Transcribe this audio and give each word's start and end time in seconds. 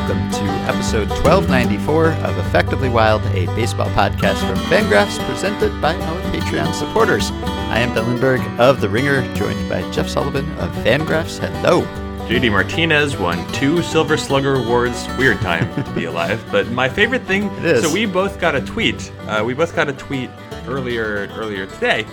welcome 0.00 0.30
to 0.30 0.44
episode 0.66 1.10
1294 1.10 2.12
of 2.12 2.38
Effectively 2.38 2.88
Wild, 2.88 3.20
a 3.34 3.44
baseball 3.54 3.88
podcast 3.90 4.38
from 4.48 4.56
Fangraphs 4.70 5.18
presented 5.26 5.78
by 5.78 5.94
our 5.94 6.20
Patreon 6.32 6.72
supporters. 6.72 7.30
I 7.42 7.80
am 7.80 7.94
Ben 7.94 8.06
Lindbergh 8.06 8.40
of 8.58 8.80
The 8.80 8.88
Ringer, 8.88 9.22
joined 9.34 9.68
by 9.68 9.88
Jeff 9.90 10.08
Sullivan 10.08 10.50
of 10.52 10.70
Fangraphs. 10.76 11.38
Hello. 11.38 11.82
JD 12.26 12.50
Martinez 12.50 13.18
won 13.18 13.46
two 13.52 13.82
Silver 13.82 14.16
Slugger 14.16 14.54
awards. 14.54 15.06
Weird 15.18 15.38
time 15.42 15.68
to 15.84 15.92
be 15.92 16.04
alive, 16.06 16.42
but 16.50 16.68
my 16.70 16.88
favorite 16.88 17.24
thing. 17.24 17.50
It 17.58 17.64
is. 17.66 17.82
So 17.82 17.92
we 17.92 18.06
both 18.06 18.40
got 18.40 18.54
a 18.54 18.62
tweet. 18.62 19.12
Uh, 19.26 19.42
we 19.44 19.52
both 19.52 19.76
got 19.76 19.90
a 19.90 19.92
tweet 19.92 20.30
earlier 20.66 21.28
earlier 21.34 21.66
today 21.66 22.06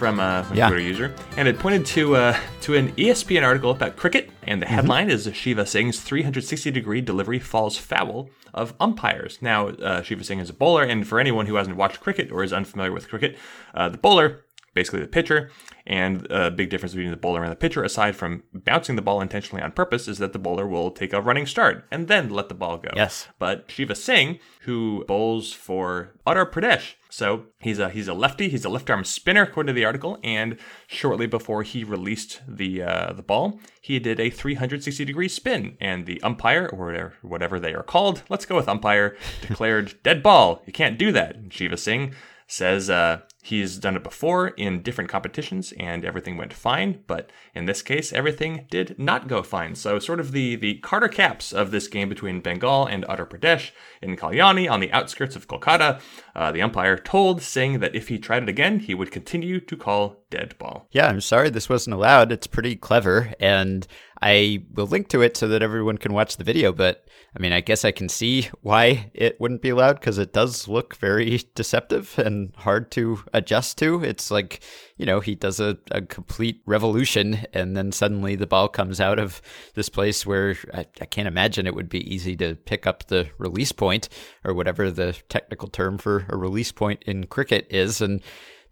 from 0.00 0.18
a 0.18 0.42
from 0.44 0.56
a 0.56 0.58
Yeah. 0.58 0.68
Twitter 0.68 0.82
user, 0.82 1.14
and 1.36 1.46
it 1.46 1.58
pointed 1.58 1.84
to 1.94 2.16
uh, 2.16 2.36
to 2.62 2.74
an 2.74 2.90
ESPN 2.96 3.42
article 3.44 3.70
about 3.70 3.96
cricket, 3.96 4.30
and 4.44 4.60
the 4.60 4.66
Mm-hmm. 4.66 4.74
headline 4.74 5.10
is 5.10 5.30
Shiva 5.34 5.64
Singh's 5.66 6.00
360 6.00 6.70
degree 6.70 7.00
delivery 7.02 7.38
falls 7.38 7.76
foul 7.76 8.30
of 8.54 8.74
umpires. 8.80 9.38
Now, 9.42 9.68
uh, 9.68 10.02
Shiva 10.02 10.24
Singh 10.24 10.40
is 10.40 10.50
a 10.50 10.54
bowler, 10.54 10.82
and 10.82 11.06
for 11.06 11.20
anyone 11.20 11.46
who 11.46 11.54
hasn't 11.56 11.76
watched 11.76 12.00
cricket 12.00 12.32
or 12.32 12.42
is 12.42 12.52
unfamiliar 12.52 12.90
with 12.92 13.08
cricket, 13.08 13.36
uh, 13.74 13.90
the 13.90 13.98
bowler 13.98 14.44
basically 14.72 15.00
the 15.00 15.06
pitcher. 15.08 15.50
And 15.86 16.26
a 16.30 16.50
big 16.50 16.70
difference 16.70 16.94
between 16.94 17.10
the 17.10 17.16
bowler 17.16 17.42
and 17.42 17.50
the 17.50 17.56
pitcher, 17.56 17.82
aside 17.82 18.14
from 18.14 18.44
bouncing 18.54 18.94
the 18.94 19.02
ball 19.02 19.20
intentionally 19.20 19.60
on 19.62 19.72
purpose, 19.72 20.06
is 20.06 20.18
that 20.18 20.32
the 20.32 20.38
bowler 20.38 20.66
will 20.66 20.92
take 20.92 21.12
a 21.12 21.20
running 21.20 21.44
start 21.46 21.84
and 21.90 22.06
then 22.06 22.30
let 22.30 22.48
the 22.48 22.54
ball 22.54 22.78
go. 22.78 22.90
Yes. 22.94 23.26
But 23.40 23.68
Shiva 23.68 23.96
Singh, 23.96 24.38
who 24.60 25.04
bowls 25.08 25.52
for 25.52 26.12
Uttar 26.26 26.48
Pradesh, 26.50 26.94
so 27.10 27.44
he's 27.58 27.78
a 27.78 27.90
he's 27.90 28.08
a 28.08 28.14
lefty, 28.14 28.48
he's 28.48 28.64
a 28.64 28.68
left 28.68 28.88
arm 28.88 29.04
spinner, 29.04 29.42
according 29.42 29.74
to 29.74 29.78
the 29.78 29.84
article. 29.84 30.18
And 30.24 30.56
shortly 30.86 31.26
before 31.26 31.62
he 31.62 31.84
released 31.84 32.40
the 32.48 32.82
uh, 32.82 33.12
the 33.12 33.22
ball, 33.22 33.60
he 33.80 33.98
did 33.98 34.20
a 34.20 34.30
360 34.30 35.04
degree 35.04 35.28
spin, 35.28 35.76
and 35.80 36.06
the 36.06 36.22
umpire 36.22 36.68
or 36.72 37.12
whatever, 37.22 37.60
they 37.60 37.74
are 37.74 37.82
called, 37.82 38.22
let's 38.28 38.46
go 38.46 38.56
with 38.56 38.68
umpire, 38.68 39.16
declared 39.46 40.00
dead 40.02 40.22
ball. 40.22 40.62
You 40.66 40.72
can't 40.72 40.98
do 40.98 41.12
that. 41.12 41.36
Shiva 41.50 41.76
Singh 41.76 42.14
says 42.46 42.88
uh, 42.90 43.20
he's 43.42 43.78
done 43.78 43.96
it 43.96 44.02
before 44.02 44.48
in 44.48 44.82
different 44.82 45.10
competitions 45.10 45.72
and 45.78 46.04
everything 46.04 46.36
went 46.36 46.52
fine, 46.52 47.02
but 47.06 47.30
in 47.54 47.64
this 47.64 47.82
case, 47.82 48.12
everything 48.12 48.66
did 48.70 48.98
not 48.98 49.28
go 49.28 49.42
fine. 49.42 49.74
So, 49.74 49.98
sort 49.98 50.20
of 50.20 50.32
the, 50.32 50.56
the 50.56 50.74
Carter 50.76 51.08
Capps 51.08 51.52
of 51.52 51.70
this 51.70 51.88
game 51.88 52.08
between 52.08 52.40
Bengal 52.40 52.86
and 52.86 53.04
Uttar 53.04 53.28
Pradesh 53.28 53.70
in 54.02 54.16
Kalyani 54.16 54.70
on 54.70 54.80
the 54.80 54.92
outskirts 54.92 55.36
of 55.36 55.48
Kolkata, 55.48 56.00
uh, 56.34 56.52
the 56.52 56.62
umpire 56.62 56.96
told 56.96 57.42
Singh 57.42 57.80
that 57.80 57.94
if 57.94 58.08
he 58.08 58.18
tried 58.18 58.42
it 58.42 58.48
again, 58.48 58.80
he 58.80 58.94
would 58.94 59.10
continue 59.10 59.60
to 59.60 59.76
call 59.76 60.19
dead 60.30 60.56
ball. 60.58 60.88
Yeah, 60.92 61.08
I'm 61.08 61.20
sorry 61.20 61.50
this 61.50 61.68
wasn't 61.68 61.94
allowed. 61.94 62.32
It's 62.32 62.46
pretty 62.46 62.76
clever, 62.76 63.34
and 63.38 63.86
I 64.22 64.64
will 64.72 64.86
link 64.86 65.08
to 65.08 65.22
it 65.22 65.36
so 65.36 65.48
that 65.48 65.62
everyone 65.62 65.98
can 65.98 66.12
watch 66.12 66.36
the 66.36 66.44
video. 66.44 66.72
But 66.72 67.04
I 67.36 67.40
mean, 67.40 67.52
I 67.52 67.60
guess 67.60 67.84
I 67.84 67.90
can 67.90 68.08
see 68.08 68.48
why 68.60 69.10
it 69.14 69.40
wouldn't 69.40 69.62
be 69.62 69.68
allowed 69.68 69.94
because 69.94 70.18
it 70.18 70.32
does 70.32 70.66
look 70.68 70.96
very 70.96 71.40
deceptive 71.54 72.18
and 72.18 72.52
hard 72.56 72.90
to 72.92 73.22
adjust 73.32 73.78
to. 73.78 74.02
It's 74.02 74.30
like, 74.30 74.60
you 74.96 75.06
know, 75.06 75.20
he 75.20 75.34
does 75.34 75.60
a, 75.60 75.78
a 75.90 76.02
complete 76.02 76.60
revolution, 76.66 77.46
and 77.52 77.76
then 77.76 77.92
suddenly 77.92 78.36
the 78.36 78.46
ball 78.46 78.68
comes 78.68 79.00
out 79.00 79.18
of 79.18 79.40
this 79.74 79.88
place 79.88 80.26
where 80.26 80.56
I, 80.74 80.86
I 81.00 81.06
can't 81.06 81.28
imagine 81.28 81.66
it 81.66 81.74
would 81.74 81.88
be 81.88 82.12
easy 82.12 82.36
to 82.36 82.56
pick 82.56 82.86
up 82.86 83.06
the 83.06 83.28
release 83.38 83.72
point 83.72 84.08
or 84.44 84.54
whatever 84.54 84.90
the 84.90 85.16
technical 85.28 85.68
term 85.68 85.98
for 85.98 86.26
a 86.28 86.36
release 86.36 86.72
point 86.72 87.02
in 87.06 87.26
cricket 87.26 87.66
is. 87.70 88.00
And 88.00 88.22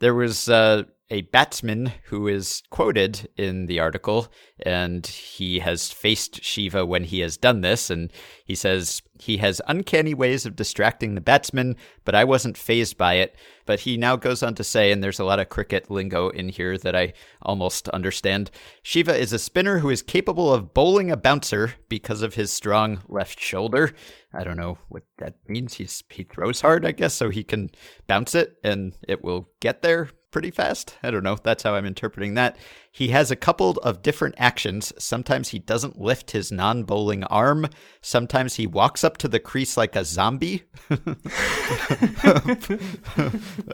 there 0.01 0.15
was 0.15 0.49
uh, 0.49 0.85
a 1.11 1.23
batsman 1.23 1.93
who 2.05 2.29
is 2.29 2.63
quoted 2.71 3.29
in 3.37 3.67
the 3.67 3.81
article, 3.81 4.29
and 4.61 5.07
he 5.07 5.61
has 5.61 5.91
faced 5.91 6.45
Shiva 6.45 6.85
when 6.85 7.05
he 7.05 7.21
has 7.21 7.37
done 7.37 7.63
this. 7.63 7.89
And 7.89 8.13
he 8.45 8.55
says 8.55 9.01
he 9.19 9.39
has 9.39 9.63
uncanny 9.67 10.13
ways 10.13 10.45
of 10.45 10.57
distracting 10.57 11.15
the 11.15 11.21
batsman, 11.21 11.77
but 12.05 12.15
I 12.15 12.25
wasn't 12.25 12.59
fazed 12.59 12.99
by 12.99 13.15
it. 13.15 13.37
But 13.65 13.81
he 13.81 13.97
now 13.97 14.17
goes 14.17 14.43
on 14.43 14.55
to 14.57 14.65
say, 14.65 14.93
and 14.93 15.03
there's 15.03 15.19
a 15.19 15.25
lot 15.25 15.41
of 15.41 15.49
cricket 15.49 15.91
lingo 15.91 16.29
in 16.29 16.51
here 16.51 16.77
that 16.79 16.95
I 16.95 17.15
almost 17.41 17.89
understand 17.89 18.51
Shiva 18.83 19.17
is 19.17 19.33
a 19.33 19.39
spinner 19.39 19.79
who 19.79 19.91
is 19.91 20.03
capable 20.03 20.53
of 20.53 20.75
bowling 20.75 21.11
a 21.11 21.17
bouncer 21.17 21.75
because 21.89 22.21
of 22.21 22.35
his 22.35 22.53
strong 22.53 23.01
left 23.09 23.41
shoulder. 23.41 23.95
I 24.35 24.45
don't 24.45 24.59
know 24.59 24.77
what 24.89 25.05
that 25.19 25.37
means. 25.49 25.75
He's 25.75 26.05
he 26.11 26.25
throws 26.25 26.61
hard, 26.61 26.85
I 26.85 26.93
guess, 26.93 27.15
so 27.15 27.31
he 27.31 27.45
can 27.45 27.71
bounce 28.07 28.35
it 28.35 28.57
and 28.63 28.95
it 29.07 29.25
will 29.25 29.49
get 29.61 29.81
there 29.81 30.11
pretty 30.31 30.51
fast. 30.51 30.97
I 31.03 31.11
don't 31.11 31.23
know. 31.23 31.37
That's 31.43 31.63
how 31.63 31.75
I'm 31.75 31.87
interpreting 31.87 32.35
that. 32.35 32.57
He 32.93 33.09
has 33.09 33.31
a 33.31 33.37
couple 33.37 33.71
of 33.83 34.03
different 34.03 34.35
actions. 34.39 34.93
Sometimes 34.99 35.49
he 35.49 35.59
doesn't 35.59 36.01
lift 36.01 36.33
his 36.33 36.51
non 36.53 36.85
bowling 36.85 37.25
arm. 37.25 37.67
Sometimes 38.01 38.55
he 38.57 38.67
walks 38.67 39.05
up 39.05 39.17
to 39.19 39.29
the 39.29 39.41
crease 39.41 39.77
like 39.77 39.97
a 39.97 40.05
zombie. 40.05 40.65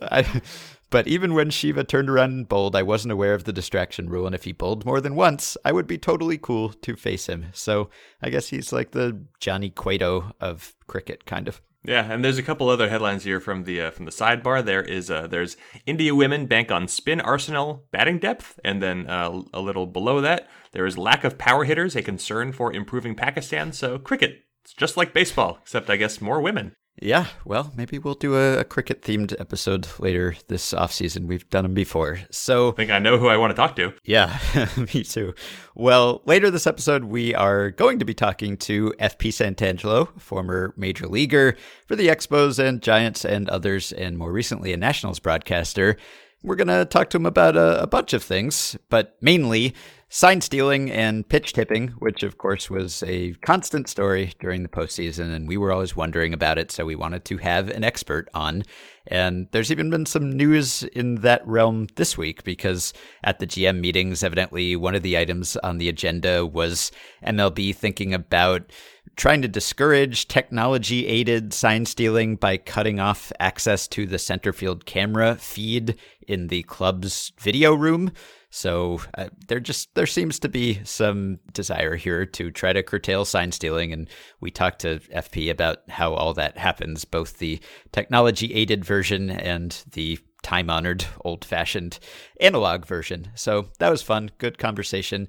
I, 0.02 0.42
but 0.90 1.08
even 1.08 1.34
when 1.34 1.50
Shiva 1.50 1.82
turned 1.82 2.08
around 2.08 2.30
and 2.30 2.48
bowled, 2.48 2.76
I 2.76 2.84
wasn't 2.84 3.10
aware 3.10 3.34
of 3.34 3.42
the 3.44 3.52
distraction 3.52 4.08
rule. 4.08 4.26
And 4.26 4.34
if 4.34 4.44
he 4.44 4.52
bowled 4.52 4.84
more 4.84 5.00
than 5.00 5.16
once, 5.16 5.56
I 5.64 5.72
would 5.72 5.88
be 5.88 5.98
totally 5.98 6.38
cool 6.38 6.68
to 6.68 6.94
face 6.94 7.26
him. 7.26 7.46
So 7.52 7.90
I 8.22 8.30
guess 8.30 8.48
he's 8.48 8.72
like 8.72 8.92
the 8.92 9.24
Johnny 9.40 9.70
Cueto 9.70 10.32
of 10.40 10.76
cricket, 10.86 11.24
kind 11.24 11.48
of. 11.48 11.60
Yeah, 11.86 12.10
and 12.10 12.24
there's 12.24 12.38
a 12.38 12.42
couple 12.42 12.70
other 12.70 12.88
headlines 12.88 13.24
here 13.24 13.40
from 13.40 13.64
the 13.64 13.82
uh, 13.82 13.90
from 13.90 14.06
the 14.06 14.10
sidebar. 14.10 14.64
There 14.64 14.82
is 14.82 15.10
uh, 15.10 15.26
there's 15.26 15.58
India 15.84 16.14
women 16.14 16.46
bank 16.46 16.72
on 16.72 16.88
spin 16.88 17.20
arsenal 17.20 17.84
batting 17.90 18.18
depth, 18.18 18.58
and 18.64 18.82
then 18.82 19.06
uh, 19.06 19.42
a 19.52 19.60
little 19.60 19.86
below 19.86 20.22
that 20.22 20.48
there 20.72 20.86
is 20.86 20.96
lack 20.96 21.24
of 21.24 21.36
power 21.36 21.64
hitters, 21.64 21.94
a 21.94 22.02
concern 22.02 22.52
for 22.52 22.72
improving 22.72 23.14
Pakistan. 23.14 23.72
So 23.72 23.98
cricket, 23.98 24.44
it's 24.62 24.72
just 24.72 24.96
like 24.96 25.12
baseball, 25.12 25.58
except 25.60 25.90
I 25.90 25.96
guess 25.96 26.22
more 26.22 26.40
women. 26.40 26.74
Yeah, 27.02 27.26
well, 27.44 27.72
maybe 27.76 27.98
we'll 27.98 28.14
do 28.14 28.36
a, 28.36 28.58
a 28.58 28.64
cricket 28.64 29.02
themed 29.02 29.34
episode 29.40 29.88
later 29.98 30.36
this 30.46 30.72
offseason. 30.72 31.26
We've 31.26 31.48
done 31.50 31.64
them 31.64 31.74
before. 31.74 32.20
So, 32.30 32.68
I 32.68 32.72
think 32.72 32.90
I 32.92 33.00
know 33.00 33.18
who 33.18 33.26
I 33.26 33.36
want 33.36 33.50
to 33.50 33.56
talk 33.56 33.74
to. 33.76 33.92
yeah, 34.04 34.38
me 34.94 35.02
too. 35.02 35.34
Well, 35.74 36.22
later 36.24 36.50
this 36.50 36.68
episode, 36.68 37.04
we 37.04 37.34
are 37.34 37.72
going 37.72 37.98
to 37.98 38.04
be 38.04 38.14
talking 38.14 38.56
to 38.58 38.94
FP 39.00 39.30
Santangelo, 39.30 40.18
former 40.20 40.72
major 40.76 41.08
leaguer 41.08 41.56
for 41.86 41.96
the 41.96 42.08
Expos 42.08 42.58
and 42.64 42.80
Giants 42.80 43.24
and 43.24 43.48
others, 43.48 43.90
and 43.90 44.16
more 44.16 44.32
recently 44.32 44.72
a 44.72 44.76
Nationals 44.76 45.18
broadcaster. 45.18 45.96
We're 46.44 46.56
going 46.56 46.68
to 46.68 46.84
talk 46.84 47.10
to 47.10 47.16
him 47.16 47.26
about 47.26 47.56
a, 47.56 47.82
a 47.82 47.86
bunch 47.88 48.12
of 48.12 48.22
things, 48.22 48.76
but 48.88 49.16
mainly 49.20 49.74
sign 50.14 50.40
stealing 50.40 50.92
and 50.92 51.28
pitch 51.28 51.54
tipping, 51.54 51.88
which 51.98 52.22
of 52.22 52.38
course 52.38 52.70
was 52.70 53.02
a 53.04 53.32
constant 53.44 53.88
story 53.88 54.32
during 54.38 54.62
the 54.62 54.68
postseason, 54.68 55.34
and 55.34 55.48
we 55.48 55.56
were 55.56 55.72
always 55.72 55.96
wondering 55.96 56.32
about 56.32 56.56
it, 56.56 56.70
so 56.70 56.84
we 56.86 56.94
wanted 56.94 57.24
to 57.24 57.36
have 57.38 57.68
an 57.68 57.82
expert 57.82 58.28
on. 58.32 58.62
And 59.08 59.48
there's 59.50 59.72
even 59.72 59.90
been 59.90 60.06
some 60.06 60.30
news 60.30 60.84
in 60.84 61.16
that 61.22 61.44
realm 61.44 61.88
this 61.96 62.16
week 62.16 62.44
because 62.44 62.92
at 63.24 63.40
the 63.40 63.46
GM 63.46 63.80
meetings, 63.80 64.22
evidently 64.22 64.76
one 64.76 64.94
of 64.94 65.02
the 65.02 65.18
items 65.18 65.56
on 65.56 65.78
the 65.78 65.88
agenda 65.88 66.46
was 66.46 66.92
MLB 67.26 67.74
thinking 67.74 68.14
about 68.14 68.70
trying 69.16 69.42
to 69.42 69.48
discourage 69.48 70.28
technology 70.28 71.08
aided 71.08 71.52
sign 71.52 71.86
stealing 71.86 72.36
by 72.36 72.56
cutting 72.56 73.00
off 73.00 73.32
access 73.40 73.88
to 73.88 74.06
the 74.06 74.20
center 74.20 74.52
field 74.52 74.86
camera 74.86 75.34
feed 75.34 75.96
in 76.28 76.46
the 76.46 76.62
club's 76.62 77.32
video 77.40 77.74
room. 77.74 78.12
So 78.54 79.00
uh, 79.18 79.30
there 79.48 79.58
just 79.58 79.92
there 79.96 80.06
seems 80.06 80.38
to 80.38 80.48
be 80.48 80.78
some 80.84 81.40
desire 81.52 81.96
here 81.96 82.24
to 82.24 82.52
try 82.52 82.72
to 82.72 82.84
curtail 82.84 83.24
sign 83.24 83.50
stealing, 83.50 83.92
and 83.92 84.08
we 84.40 84.52
talked 84.52 84.82
to 84.82 85.00
FP 85.12 85.50
about 85.50 85.78
how 85.88 86.14
all 86.14 86.34
that 86.34 86.56
happens, 86.56 87.04
both 87.04 87.38
the 87.38 87.58
technology 87.90 88.54
aided 88.54 88.84
version 88.84 89.28
and 89.28 89.82
the 89.90 90.20
time 90.44 90.70
honored, 90.70 91.04
old 91.24 91.44
fashioned 91.44 91.98
analog 92.40 92.86
version. 92.86 93.32
So 93.34 93.70
that 93.80 93.90
was 93.90 94.02
fun, 94.02 94.30
good 94.38 94.56
conversation. 94.56 95.26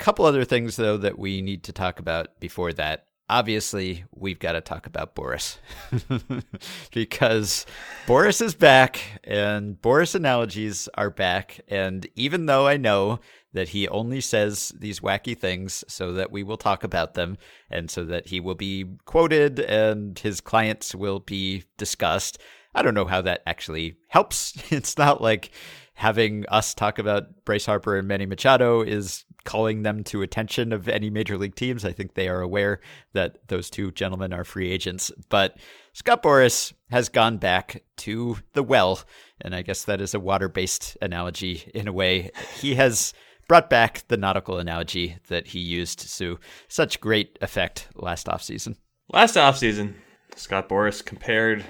Couple 0.00 0.24
other 0.24 0.44
things 0.44 0.74
though 0.74 0.96
that 0.96 1.20
we 1.20 1.42
need 1.42 1.62
to 1.64 1.72
talk 1.72 2.00
about 2.00 2.40
before 2.40 2.72
that. 2.72 3.06
Obviously, 3.28 4.04
we've 4.12 4.38
got 4.38 4.52
to 4.52 4.60
talk 4.60 4.86
about 4.86 5.16
Boras 5.16 5.58
because 6.92 7.66
Boras 8.06 8.40
is 8.40 8.54
back 8.54 9.00
and 9.24 9.74
Boras 9.82 10.14
analogies 10.14 10.88
are 10.94 11.10
back. 11.10 11.60
And 11.66 12.06
even 12.14 12.46
though 12.46 12.68
I 12.68 12.76
know 12.76 13.18
that 13.52 13.70
he 13.70 13.88
only 13.88 14.20
says 14.20 14.72
these 14.78 15.00
wacky 15.00 15.36
things 15.36 15.82
so 15.88 16.12
that 16.12 16.30
we 16.30 16.44
will 16.44 16.56
talk 16.56 16.84
about 16.84 17.14
them 17.14 17.36
and 17.68 17.90
so 17.90 18.04
that 18.04 18.28
he 18.28 18.38
will 18.38 18.54
be 18.54 18.84
quoted 19.06 19.58
and 19.58 20.16
his 20.18 20.40
clients 20.40 20.94
will 20.94 21.18
be 21.18 21.64
discussed, 21.78 22.38
I 22.76 22.82
don't 22.82 22.94
know 22.94 23.06
how 23.06 23.22
that 23.22 23.42
actually 23.46 23.96
helps. 24.08 24.54
It's 24.70 24.96
not 24.98 25.20
like 25.20 25.50
having 25.94 26.44
us 26.48 26.74
talk 26.74 26.98
about 26.98 27.44
Bryce 27.44 27.66
Harper 27.66 27.96
and 27.96 28.06
Manny 28.06 28.26
Machado 28.26 28.82
is 28.82 29.24
calling 29.46 29.82
them 29.82 30.04
to 30.04 30.20
attention 30.20 30.72
of 30.72 30.88
any 30.88 31.08
major 31.08 31.38
league 31.38 31.54
teams. 31.54 31.84
I 31.84 31.92
think 31.92 32.12
they 32.14 32.28
are 32.28 32.42
aware 32.42 32.80
that 33.14 33.48
those 33.48 33.70
two 33.70 33.90
gentlemen 33.92 34.34
are 34.34 34.44
free 34.44 34.70
agents. 34.70 35.10
But 35.30 35.56
Scott 35.94 36.22
Boras 36.22 36.74
has 36.90 37.08
gone 37.08 37.38
back 37.38 37.82
to 37.98 38.38
the 38.52 38.62
well, 38.62 39.00
and 39.40 39.54
I 39.54 39.62
guess 39.62 39.84
that 39.84 40.02
is 40.02 40.12
a 40.12 40.20
water 40.20 40.48
based 40.48 40.98
analogy 41.00 41.70
in 41.74 41.88
a 41.88 41.92
way. 41.92 42.30
He 42.60 42.74
has 42.74 43.14
brought 43.48 43.70
back 43.70 44.04
the 44.08 44.16
nautical 44.16 44.58
analogy 44.58 45.16
that 45.28 45.48
he 45.48 45.60
used 45.60 46.18
to 46.18 46.38
such 46.68 47.00
great 47.00 47.38
effect 47.40 47.88
last 47.94 48.26
offseason. 48.26 48.76
Last 49.12 49.36
offseason, 49.36 49.94
Scott 50.34 50.68
Boras 50.68 51.04
compared 51.04 51.64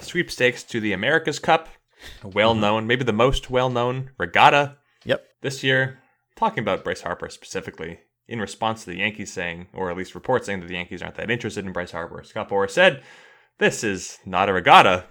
sweepstakes 0.00 0.62
to 0.64 0.80
the 0.80 0.92
America's 0.92 1.38
Cup, 1.38 1.68
a 2.22 2.28
well 2.28 2.54
known, 2.54 2.86
maybe 2.86 3.04
the 3.04 3.12
most 3.12 3.50
well 3.50 3.70
known 3.70 4.10
regatta. 4.18 4.76
Yep. 5.04 5.24
This 5.42 5.62
year, 5.62 5.98
talking 6.36 6.60
about 6.60 6.84
Bryce 6.84 7.02
Harper 7.02 7.28
specifically, 7.28 8.00
in 8.26 8.40
response 8.40 8.84
to 8.84 8.90
the 8.90 8.98
Yankees 8.98 9.32
saying, 9.32 9.66
or 9.72 9.90
at 9.90 9.96
least 9.96 10.14
reports 10.14 10.46
saying 10.46 10.60
that 10.60 10.66
the 10.66 10.74
Yankees 10.74 11.02
aren't 11.02 11.16
that 11.16 11.30
interested 11.30 11.64
in 11.66 11.72
Bryce 11.72 11.92
Harper, 11.92 12.22
Scott 12.24 12.48
Boras 12.48 12.70
said, 12.70 13.02
This 13.58 13.84
is 13.84 14.18
not 14.24 14.48
a 14.48 14.52
regatta. 14.52 15.04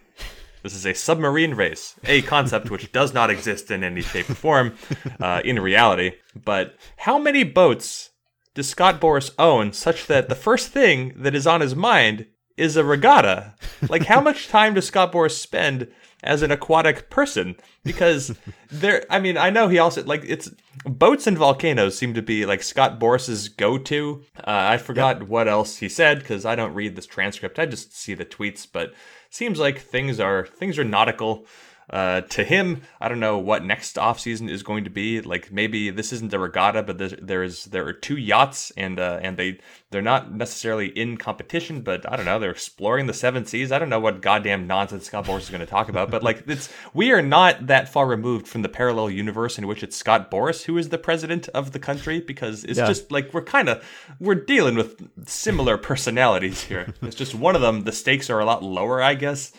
This 0.64 0.76
is 0.76 0.86
a 0.86 0.94
submarine 0.94 1.56
race, 1.56 2.00
a 2.06 2.22
concept 2.22 2.72
which 2.72 2.94
does 2.94 3.14
not 3.14 3.30
exist 3.30 3.70
in 3.70 3.84
any 3.84 4.02
shape 4.02 4.30
or 4.30 4.36
form 4.36 4.76
uh, 5.20 5.42
in 5.44 5.60
reality. 5.60 6.14
But 6.42 6.78
how 6.96 7.20
many 7.20 7.44
boats 7.44 8.12
does 8.56 8.70
Scott 8.70 9.02
Boras 9.02 9.32
own 9.38 9.74
such 9.74 10.08
that 10.08 10.30
the 10.30 10.36
first 10.36 10.70
thing 10.70 11.14
that 11.18 11.36
is 11.36 11.46
on 11.46 11.60
his 11.60 11.76
mind 11.76 12.28
is 12.56 12.78
a 12.78 12.84
regatta? 12.86 13.56
Like, 13.90 14.06
how 14.06 14.22
much 14.22 14.48
time 14.48 14.76
does 14.76 14.88
Scott 14.88 15.12
Boras 15.12 15.32
spend 15.32 15.92
as 16.24 16.42
an 16.42 16.52
aquatic 16.52 17.10
person? 17.10 17.56
Because 17.84 18.36
there, 18.72 19.06
I 19.10 19.20
mean, 19.20 19.38
I 19.38 19.50
know 19.50 19.68
he 19.68 19.80
also, 19.80 20.04
like, 20.04 20.24
it's 20.26 20.50
boats 20.86 21.28
and 21.28 21.38
volcanoes 21.38 21.98
seem 21.98 22.14
to 22.14 22.22
be 22.22 22.46
like 22.46 22.64
Scott 22.64 23.00
Boras's 23.00 23.50
go 23.50 23.78
to. 23.78 24.24
Uh, 24.40 24.42
I 24.46 24.78
forgot 24.78 25.20
yep. 25.20 25.28
what 25.28 25.48
else 25.48 25.78
he 25.78 25.90
said 25.90 26.20
because 26.20 26.46
I 26.46 26.56
don't 26.56 26.74
read 26.74 26.96
this 26.96 27.06
transcript. 27.06 27.60
I 27.60 27.66
just 27.66 27.96
see 27.96 28.14
the 28.14 28.26
tweets, 28.26 28.68
but 28.72 28.94
seems 29.30 29.60
like 29.60 29.80
things 29.80 30.20
are 30.20 30.46
things 30.46 30.78
are 30.78 30.84
nautical 30.84 31.46
uh, 31.94 32.22
to 32.22 32.44
him, 32.44 32.82
I 33.00 33.08
don't 33.08 33.20
know 33.20 33.38
what 33.38 33.64
next 33.64 33.98
offseason 33.98 34.50
is 34.50 34.64
going 34.64 34.84
to 34.86 34.90
be. 34.90 35.22
Like 35.22 35.52
maybe 35.52 35.92
this 35.92 36.12
isn't 36.12 36.34
a 36.34 36.40
regatta, 36.40 36.82
but 36.82 36.98
there's, 36.98 37.14
there's 37.22 37.66
there 37.66 37.86
are 37.86 37.94
two 37.94 38.18
yachts, 38.18 38.72
and 38.76 39.00
uh, 39.00 39.20
and 39.22 39.38
they 39.38 39.60
they're 39.92 40.02
not 40.02 40.34
necessarily 40.34 40.88
in 40.88 41.18
competition, 41.18 41.82
but 41.82 42.12
I 42.12 42.16
don't 42.16 42.26
know. 42.26 42.40
They're 42.40 42.50
exploring 42.50 43.06
the 43.06 43.14
seven 43.14 43.46
seas. 43.46 43.72
I 43.72 43.78
don't 43.78 43.90
know 43.90 44.00
what 44.00 44.24
goddamn 44.24 44.66
nonsense 44.66 45.06
Scott 45.06 45.26
Boras 45.26 45.42
is 45.42 45.50
going 45.52 45.60
to 45.60 45.68
talk 45.68 45.88
about, 45.88 46.10
but 46.10 46.24
like 46.24 46.46
it's 46.48 46.68
we 46.96 47.12
are 47.12 47.22
not 47.22 47.68
that 47.68 47.90
far 47.90 48.08
removed 48.08 48.48
from 48.48 48.64
the 48.64 48.70
parallel 48.70 49.12
universe 49.12 49.60
in 49.60 49.68
which 49.68 49.84
it's 49.84 49.96
Scott 49.96 50.32
Boras 50.32 50.64
who 50.64 50.80
is 50.80 50.90
the 50.90 50.98
president 50.98 51.48
of 51.50 51.74
the 51.74 51.80
country 51.80 52.20
because 52.20 52.64
it's 52.64 52.80
yeah. 52.80 52.88
just 52.88 53.12
like 53.12 53.32
we're 53.36 53.44
kind 53.44 53.70
of 53.70 53.86
we're 54.20 54.34
dealing 54.34 54.74
with 54.74 55.08
similar 55.30 55.78
personalities 55.78 56.64
here. 56.64 56.92
It's 57.04 57.18
just 57.18 57.36
one 57.36 57.56
of 57.56 57.62
them. 57.62 57.84
The 57.84 57.92
stakes 57.92 58.30
are 58.30 58.40
a 58.40 58.46
lot 58.46 58.64
lower, 58.64 59.02
I 59.02 59.14
guess. 59.14 59.52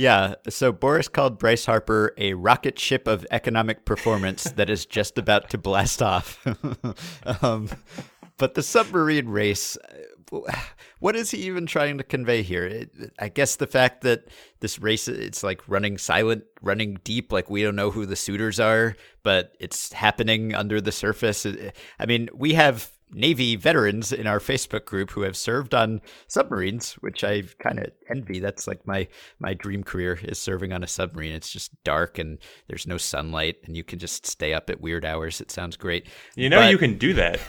Yeah. 0.00 0.36
So 0.48 0.72
Boras 0.72 1.12
called 1.12 1.38
Bryce 1.38 1.66
Harper 1.66 2.14
a 2.16 2.32
rocket 2.32 2.78
ship 2.78 3.06
of 3.06 3.26
economic 3.30 3.84
performance 3.84 4.44
that 4.44 4.70
is 4.70 4.86
just 4.86 5.18
about 5.18 5.50
to 5.50 5.58
blast 5.58 6.00
off. 6.00 6.42
um, 7.42 7.68
but 8.38 8.54
the 8.54 8.62
submarine 8.62 9.28
race, 9.28 9.76
what 11.00 11.16
is 11.16 11.32
he 11.32 11.36
even 11.40 11.66
trying 11.66 11.98
to 11.98 12.04
convey 12.04 12.40
here? 12.40 12.64
It, 12.64 13.12
I 13.18 13.28
guess 13.28 13.56
the 13.56 13.66
fact 13.66 14.00
that 14.00 14.28
this 14.60 14.78
race, 14.78 15.06
it's 15.06 15.42
like 15.42 15.60
running 15.68 15.98
silent, 15.98 16.44
running 16.62 16.98
deep, 17.04 17.30
like 17.30 17.50
we 17.50 17.62
don't 17.62 17.76
know 17.76 17.90
who 17.90 18.06
the 18.06 18.16
suitors 18.16 18.58
are, 18.58 18.96
but 19.22 19.54
it's 19.60 19.92
happening 19.92 20.54
under 20.54 20.80
the 20.80 20.92
surface. 20.92 21.44
I 21.44 22.06
mean, 22.06 22.30
we 22.32 22.54
have 22.54 22.90
Navy 23.12 23.56
veterans 23.56 24.12
in 24.12 24.26
our 24.26 24.38
Facebook 24.38 24.84
group 24.84 25.10
who 25.10 25.22
have 25.22 25.36
served 25.36 25.74
on 25.74 26.00
submarines, 26.28 26.92
which 26.94 27.24
I 27.24 27.42
kind 27.58 27.78
of 27.78 27.90
envy. 28.08 28.40
That's 28.40 28.66
like 28.66 28.86
my 28.86 29.08
my 29.38 29.54
dream 29.54 29.82
career 29.82 30.18
is 30.22 30.38
serving 30.38 30.72
on 30.72 30.82
a 30.82 30.86
submarine. 30.86 31.32
It's 31.32 31.50
just 31.50 31.72
dark 31.84 32.18
and 32.18 32.38
there's 32.68 32.86
no 32.86 32.96
sunlight, 32.96 33.56
and 33.64 33.76
you 33.76 33.84
can 33.84 33.98
just 33.98 34.26
stay 34.26 34.54
up 34.54 34.70
at 34.70 34.80
weird 34.80 35.04
hours. 35.04 35.40
It 35.40 35.50
sounds 35.50 35.76
great. 35.76 36.08
You 36.36 36.48
know, 36.48 36.60
but, 36.60 36.70
you 36.70 36.78
can 36.78 36.98
do 36.98 37.14
that. 37.14 37.40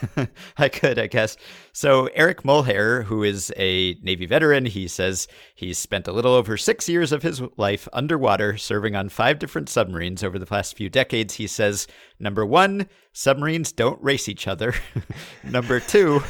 I 0.58 0.70
could, 0.70 0.98
I 0.98 1.08
guess. 1.08 1.38
So 1.74 2.08
Eric 2.08 2.44
Mulhair, 2.44 3.04
who 3.04 3.24
is 3.24 3.54
a 3.58 3.96
Navy 4.02 4.26
veteran, 4.26 4.66
he 4.66 4.88
says 4.88 5.28
he's 5.56 5.78
spent 5.78 6.08
a 6.08 6.12
little 6.12 6.34
over 6.34 6.58
six 6.58 6.90
years 6.90 7.12
of 7.12 7.24
his 7.24 7.42
life 7.58 7.88
underwater, 7.94 8.58
serving 8.58 8.96
on 8.96 9.10
five 9.10 9.40
different 9.40 9.70
submarines 9.70 10.24
over 10.24 10.38
the 10.38 10.46
past 10.46 10.76
few 10.76 10.90
decades. 10.90 11.36
He 11.36 11.48
says, 11.48 11.88
number 12.20 12.46
one, 12.46 12.88
submarines 13.14 13.72
don't 13.72 14.02
race 14.04 14.28
each 14.30 14.48
other. 14.48 14.74
number 15.44 15.80
two 15.80 16.22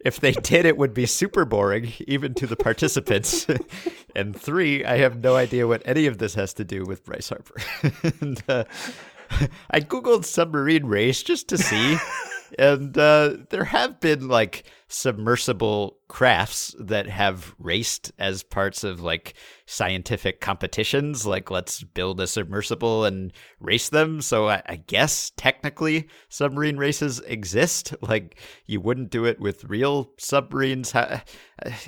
if 0.00 0.20
they 0.20 0.32
did, 0.32 0.64
it 0.64 0.76
would 0.76 0.94
be 0.94 1.06
super 1.06 1.44
boring, 1.44 1.92
even 2.06 2.34
to 2.34 2.46
the 2.46 2.56
participants. 2.56 3.46
and 4.16 4.38
three, 4.38 4.84
I 4.84 4.98
have 4.98 5.22
no 5.22 5.36
idea 5.36 5.66
what 5.66 5.82
any 5.84 6.06
of 6.06 6.18
this 6.18 6.34
has 6.34 6.54
to 6.54 6.64
do 6.64 6.84
with 6.84 7.04
Bryce 7.04 7.28
Harper. 7.28 7.56
and, 8.20 8.42
uh, 8.48 8.64
I 9.70 9.80
googled 9.80 10.24
submarine 10.24 10.86
race 10.86 11.22
just 11.22 11.48
to 11.48 11.58
see, 11.58 11.98
and 12.58 12.96
uh, 12.96 13.36
there 13.50 13.64
have 13.64 14.00
been 14.00 14.28
like 14.28 14.64
submersible 14.88 15.98
crafts 16.08 16.74
that 16.78 17.06
have 17.06 17.54
raced 17.58 18.10
as 18.18 18.42
parts 18.42 18.82
of 18.82 19.00
like 19.00 19.34
scientific 19.66 20.40
competitions 20.40 21.26
like 21.26 21.50
let's 21.50 21.82
build 21.82 22.18
a 22.20 22.26
submersible 22.26 23.04
and 23.04 23.32
race 23.60 23.90
them. 23.90 24.22
So 24.22 24.48
I, 24.48 24.62
I, 24.66 24.76
guess 24.76 25.30
technically 25.36 26.08
submarine 26.30 26.78
races 26.78 27.20
exist. 27.20 27.94
Like 28.08 28.40
you 28.64 28.80
wouldn't 28.80 29.10
do 29.10 29.26
it 29.26 29.38
with 29.38 29.64
real 29.64 30.12
submarines. 30.18 30.94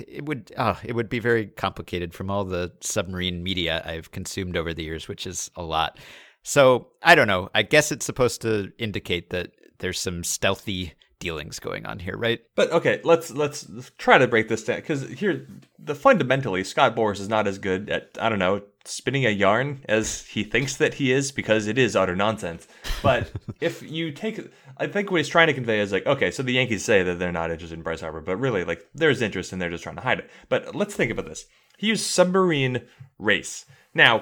It 0.07 0.25
would 0.25 0.51
oh, 0.55 0.77
it 0.83 0.93
would 0.93 1.09
be 1.09 1.17
very 1.17 1.47
complicated 1.47 2.13
from 2.13 2.29
all 2.29 2.43
the 2.43 2.73
submarine 2.81 3.41
media 3.41 3.81
i've 3.85 4.11
consumed 4.11 4.55
over 4.55 4.73
the 4.73 4.83
years 4.83 5.07
which 5.07 5.25
is 5.25 5.49
a 5.55 5.63
lot. 5.63 5.97
So 6.43 6.89
i 7.01 7.15
don't 7.15 7.27
know. 7.27 7.49
I 7.55 7.63
guess 7.63 7.91
it's 7.91 8.05
supposed 8.05 8.41
to 8.41 8.71
indicate 8.77 9.31
that 9.31 9.51
there's 9.81 9.99
some 9.99 10.23
stealthy 10.23 10.93
dealings 11.19 11.59
going 11.59 11.85
on 11.85 11.99
here, 11.99 12.17
right? 12.17 12.41
But 12.55 12.71
okay, 12.71 13.01
let's 13.03 13.29
let's 13.31 13.67
try 13.97 14.17
to 14.17 14.27
break 14.27 14.47
this 14.47 14.63
down 14.63 14.77
because 14.77 15.07
here, 15.09 15.47
the 15.77 15.95
fundamentally, 15.95 16.63
Scott 16.63 16.95
Boras 16.95 17.19
is 17.19 17.29
not 17.29 17.47
as 17.47 17.57
good 17.57 17.89
at 17.89 18.17
I 18.19 18.29
don't 18.29 18.39
know 18.39 18.63
spinning 18.85 19.25
a 19.25 19.29
yarn 19.29 19.83
as 19.87 20.25
he 20.25 20.43
thinks 20.43 20.77
that 20.77 20.95
he 20.95 21.11
is 21.11 21.31
because 21.31 21.67
it 21.67 21.77
is 21.77 21.95
utter 21.95 22.15
nonsense. 22.15 22.67
But 23.03 23.31
if 23.61 23.83
you 23.83 24.11
take, 24.11 24.39
I 24.77 24.87
think 24.87 25.11
what 25.11 25.17
he's 25.17 25.27
trying 25.27 25.47
to 25.47 25.53
convey 25.53 25.79
is 25.79 25.91
like, 25.91 26.05
okay, 26.05 26.31
so 26.31 26.43
the 26.43 26.53
Yankees 26.53 26.83
say 26.83 27.03
that 27.03 27.19
they're 27.19 27.31
not 27.31 27.51
interested 27.51 27.77
in 27.77 27.83
Bryce 27.83 28.01
Harper, 28.01 28.21
but 28.21 28.37
really, 28.37 28.63
like, 28.63 28.87
there's 28.93 29.21
interest 29.21 29.53
and 29.53 29.61
they're 29.61 29.69
just 29.69 29.83
trying 29.83 29.97
to 29.97 30.01
hide 30.01 30.19
it. 30.19 30.29
But 30.49 30.75
let's 30.75 30.95
think 30.95 31.11
about 31.11 31.25
this. 31.25 31.45
He 31.77 31.87
used 31.87 32.05
submarine 32.05 32.81
race. 33.19 33.65
Now, 33.93 34.21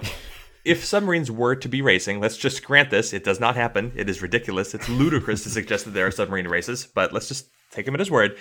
if 0.70 0.86
submarines 0.86 1.32
were 1.32 1.56
to 1.56 1.68
be 1.68 1.82
racing, 1.82 2.20
let's 2.20 2.38
just 2.38 2.64
grant 2.64 2.92
this, 2.92 3.12
it 3.12 3.24
does 3.24 3.40
not 3.40 3.56
happen. 3.56 3.92
It 3.96 4.08
is 4.08 4.22
ridiculous. 4.22 4.76
It's 4.76 4.88
ludicrous 4.88 5.42
to 5.44 5.50
suggest 5.50 5.86
that 5.86 5.92
there 5.92 6.06
are 6.06 6.12
submarine 6.12 6.48
races, 6.48 6.86
but 6.86 7.12
let's 7.12 7.28
just 7.28 7.48
take 7.72 7.88
him 7.88 7.96
at 7.96 8.00
his 8.00 8.12
word. 8.12 8.38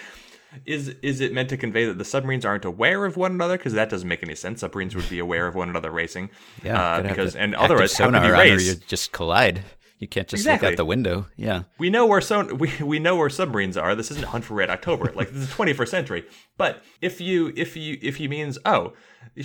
Is 0.67 0.95
is 1.03 1.21
it 1.21 1.33
meant 1.33 1.49
to 1.49 1.57
convey 1.57 1.87
that 1.87 1.97
the 1.97 2.05
submarines 2.05 2.45
aren't 2.45 2.67
aware 2.67 3.07
of 3.07 3.17
one 3.17 3.33
another? 3.33 3.57
Because 3.57 3.73
that 3.75 3.89
doesn't 3.89 4.09
make 4.09 4.23
any 4.23 4.35
sense. 4.35 4.61
Submarines 4.61 4.95
would 4.95 5.09
be 5.09 5.19
aware 5.19 5.47
of 5.47 5.55
one 5.55 5.71
another 5.71 5.91
racing. 5.91 6.29
Yeah, 6.63 6.83
uh, 6.83 7.03
because 7.03 7.35
and 7.35 7.55
otherwise 7.55 7.93
sonar 7.93 8.35
on, 8.35 8.41
or 8.41 8.59
you 8.59 8.75
just 8.75 9.13
collide. 9.13 9.63
You 9.99 10.07
can't 10.07 10.29
just 10.29 10.43
exactly. 10.43 10.67
look 10.67 10.73
out 10.75 10.77
the 10.77 10.85
window. 10.85 11.27
Yeah. 11.37 11.65
We 11.79 11.91
know 11.91 12.07
where 12.07 12.21
so 12.21 12.55
we, 12.55 12.71
we 12.81 12.99
know 12.99 13.17
where 13.17 13.29
submarines 13.29 13.77
are. 13.77 13.95
This 13.95 14.11
isn't 14.13 14.27
Hunt 14.27 14.45
for 14.45 14.55
Red 14.55 14.71
October. 14.71 15.13
Like 15.15 15.31
this 15.31 15.43
is 15.43 15.55
21st 15.55 15.89
century. 15.89 16.25
But 16.57 16.83
if 17.01 17.21
you 17.21 17.53
if 17.57 17.77
you 17.77 17.99
if 18.01 18.17
he 18.17 18.29
means 18.29 18.59
oh 18.65 18.93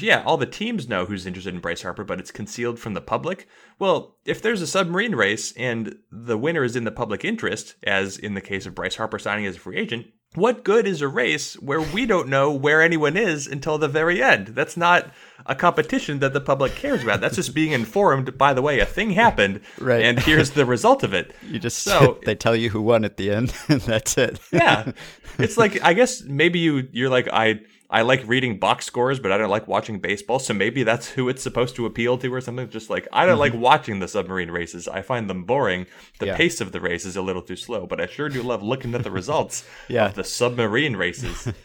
yeah, 0.02 0.24
all 0.26 0.38
the 0.38 0.46
teams 0.46 0.90
know 0.90 1.06
who's 1.06 1.26
interested 1.26 1.54
in 1.54 1.60
Bryce 1.60 1.84
Harper, 1.84 2.04
but 2.04 2.20
it's 2.20 2.32
concealed 2.32 2.80
from 2.80 2.94
the 2.94 3.02
public. 3.02 3.48
Well, 3.78 4.16
if 4.26 4.42
there's 4.42 4.62
a 4.62 4.68
submarine 4.68 5.16
race 5.16 5.52
and 5.54 5.98
the 6.12 6.38
winner 6.38 6.64
is 6.64 6.76
in 6.76 6.84
the 6.84 6.92
public 6.92 7.24
interest, 7.24 7.76
as 7.84 8.18
in 8.18 8.34
the 8.34 8.42
case 8.42 8.66
of 8.66 8.76
Bryce 8.76 8.96
Harper 8.96 9.20
signing 9.20 9.46
as 9.46 9.58
a 9.58 9.60
free 9.60 9.78
agent, 9.78 10.08
what 10.36 10.64
good 10.64 10.88
is 10.88 11.02
a 11.02 11.08
race 11.08 11.54
where 11.56 11.82
we 11.82 12.06
don't 12.06 12.28
know 12.28 12.52
where 12.52 12.82
anyone 12.82 13.16
is 13.16 13.46
until 13.46 13.78
the 13.78 13.88
very 13.88 14.22
end? 14.22 14.48
That's 14.48 14.76
not 14.76 15.12
a 15.46 15.54
competition 15.54 16.20
that 16.20 16.34
the 16.34 16.42
public 16.42 16.74
cares 16.74 17.04
about. 17.04 17.22
That's 17.22 17.36
just 17.36 17.54
being 17.54 17.72
informed. 17.72 18.36
By 18.38 18.54
the 18.54 18.62
way, 18.62 18.80
a 18.80 18.86
thing 18.86 19.12
happened, 19.12 19.62
right. 19.80 20.04
and 20.04 20.20
here's 20.20 20.52
the 20.52 20.66
result 20.66 21.04
of 21.04 21.14
it. 21.14 21.36
You 21.44 21.60
just 21.60 21.80
so 21.84 22.20
they 22.26 22.34
tell 22.36 22.56
you 22.56 22.70
who 22.70 22.82
won 22.82 23.06
at 23.06 23.18
the 23.18 23.32
end, 23.32 23.54
and 23.68 23.82
that's 23.82 24.18
it. 24.18 24.40
yeah, 24.52 24.92
it's 25.38 25.58
like 25.58 25.84
I 25.84 25.94
guess 25.94 26.24
maybe 26.24 26.60
you 26.60 26.88
you're 26.92 27.12
like 27.12 27.28
I 27.32 27.60
I 27.94 28.02
like 28.02 28.24
reading 28.26 28.58
box 28.58 28.88
scores, 28.88 29.20
but 29.20 29.32
I 29.32 29.38
don't 29.38 29.52
like 29.52 29.68
watching 29.68 30.00
baseball. 30.00 30.40
So 30.40 30.56
maybe 30.56 30.82
that's 30.82 31.08
who 31.10 31.30
it's 31.30 31.44
supposed 31.44 31.76
to 31.76 31.86
appeal 31.86 32.18
to 32.18 32.34
or 32.34 32.42
something. 32.42 32.68
Just 32.68 32.90
like 32.90 33.08
I 33.14 33.28
don't 33.28 33.34
mm-hmm. 33.34 33.54
like 33.54 33.54
watching 33.54 34.00
the 34.00 34.08
submarine 34.08 34.50
races. 34.50 34.88
I 34.88 35.04
find 35.04 35.30
them 35.30 35.44
boring. 35.44 35.86
The 36.18 36.26
yeah. 36.26 36.36
pace 36.36 36.60
of 36.60 36.72
the 36.72 36.82
race 36.82 37.06
is 37.06 37.16
a 37.16 37.22
little 37.22 37.44
too 37.44 37.56
slow, 37.56 37.86
but 37.86 38.02
I 38.02 38.08
sure 38.08 38.30
do 38.30 38.42
love 38.42 38.64
looking 38.64 38.96
at 38.96 39.04
the 39.04 39.12
results 39.12 39.64
yeah. 39.88 40.08
of 40.08 40.16
the 40.16 40.24
submarine 40.24 40.96
races. 40.96 41.54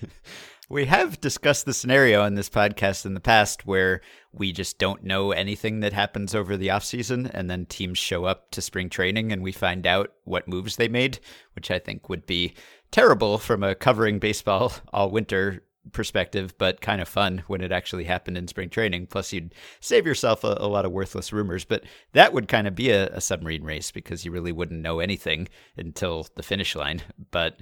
We 0.71 0.85
have 0.85 1.19
discussed 1.19 1.65
the 1.65 1.73
scenario 1.73 2.21
on 2.21 2.35
this 2.35 2.51
podcast 2.51 3.07
in 3.07 3.15
the 3.15 3.21
past 3.21 3.67
where 3.67 4.03
we 4.35 4.53
just 4.53 4.79
don't 4.79 5.03
know 5.03 5.33
anything 5.33 5.81
that 5.81 5.95
happens 5.95 6.35
over 6.35 6.59
the 6.59 6.69
offseason 6.69 7.31
and 7.33 7.49
then 7.49 7.65
teams 7.65 7.97
show 7.97 8.27
up 8.27 8.51
to 8.51 8.61
spring 8.61 8.91
training 8.91 9.33
and 9.33 9.43
we 9.43 9.51
find 9.51 9.87
out 9.87 10.13
what 10.25 10.47
moves 10.47 10.77
they 10.77 10.89
made, 10.89 11.21
which 11.55 11.71
I 11.71 11.79
think 11.79 12.11
would 12.11 12.27
be 12.27 12.53
terrible 12.91 13.39
from 13.39 13.63
a 13.63 13.75
covering 13.75 14.19
baseball 14.19 14.75
all 14.93 15.11
winter 15.11 15.63
perspective, 15.93 16.55
but 16.59 16.81
kind 16.81 17.01
of 17.01 17.09
fun 17.09 17.43
when 17.47 17.61
it 17.61 17.73
actually 17.73 18.05
happened 18.05 18.37
in 18.37 18.49
spring 18.49 18.71
training. 18.71 19.07
Plus, 19.07 19.33
you'd 19.33 19.55
save 19.81 20.07
yourself 20.07 20.45
a, 20.45 20.57
a 20.61 20.69
lot 20.69 20.85
of 20.85 20.93
worthless 20.93 21.33
rumors. 21.33 21.65
But 21.65 21.85
that 22.13 22.33
would 22.33 22.49
kind 22.49 22.67
of 22.67 22.75
be 22.75 22.91
a, 22.91 23.09
a 23.09 23.21
submarine 23.21 23.65
race 23.65 23.91
because 23.91 24.25
you 24.25 24.31
really 24.31 24.53
wouldn't 24.53 24.83
know 24.83 25.01
anything 25.01 25.49
until 25.77 26.27
the 26.35 26.43
finish 26.43 26.75
line. 26.75 27.03
But 27.31 27.59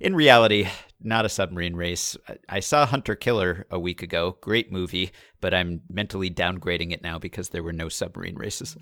in 0.00 0.14
reality, 0.14 0.68
not 1.00 1.24
a 1.24 1.28
submarine 1.28 1.74
race. 1.74 2.16
I 2.48 2.60
saw 2.60 2.86
Hunter 2.86 3.14
Killer 3.14 3.66
a 3.70 3.78
week 3.78 4.02
ago. 4.02 4.36
Great 4.40 4.70
movie, 4.70 5.10
but 5.40 5.52
I'm 5.52 5.82
mentally 5.90 6.30
downgrading 6.30 6.92
it 6.92 7.02
now 7.02 7.18
because 7.18 7.48
there 7.48 7.62
were 7.62 7.72
no 7.72 7.88
submarine 7.88 8.36
races. 8.36 8.76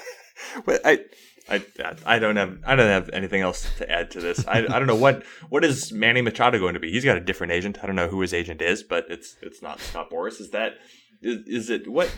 well, 0.66 0.78
I 0.84 1.00
I 1.48 1.64
I 2.06 2.18
don't 2.18 2.36
have 2.36 2.58
I 2.64 2.76
don't 2.76 2.88
have 2.88 3.10
anything 3.12 3.42
else 3.42 3.68
to 3.78 3.90
add 3.90 4.10
to 4.12 4.20
this. 4.20 4.46
I, 4.46 4.58
I 4.58 4.78
don't 4.78 4.86
know 4.86 4.96
what 4.96 5.24
what 5.48 5.64
is 5.64 5.92
Manny 5.92 6.22
Machado 6.22 6.58
going 6.58 6.74
to 6.74 6.80
be. 6.80 6.90
He's 6.90 7.04
got 7.04 7.16
a 7.16 7.20
different 7.20 7.52
agent. 7.52 7.78
I 7.82 7.86
don't 7.86 7.96
know 7.96 8.08
who 8.08 8.20
his 8.20 8.32
agent 8.32 8.62
is, 8.62 8.82
but 8.82 9.06
it's 9.08 9.36
it's 9.42 9.62
not 9.62 9.80
not 9.94 10.10
Boras. 10.10 10.40
Is 10.40 10.50
that 10.50 10.74
is, 11.22 11.46
is 11.46 11.70
it 11.70 11.88
what 11.88 12.10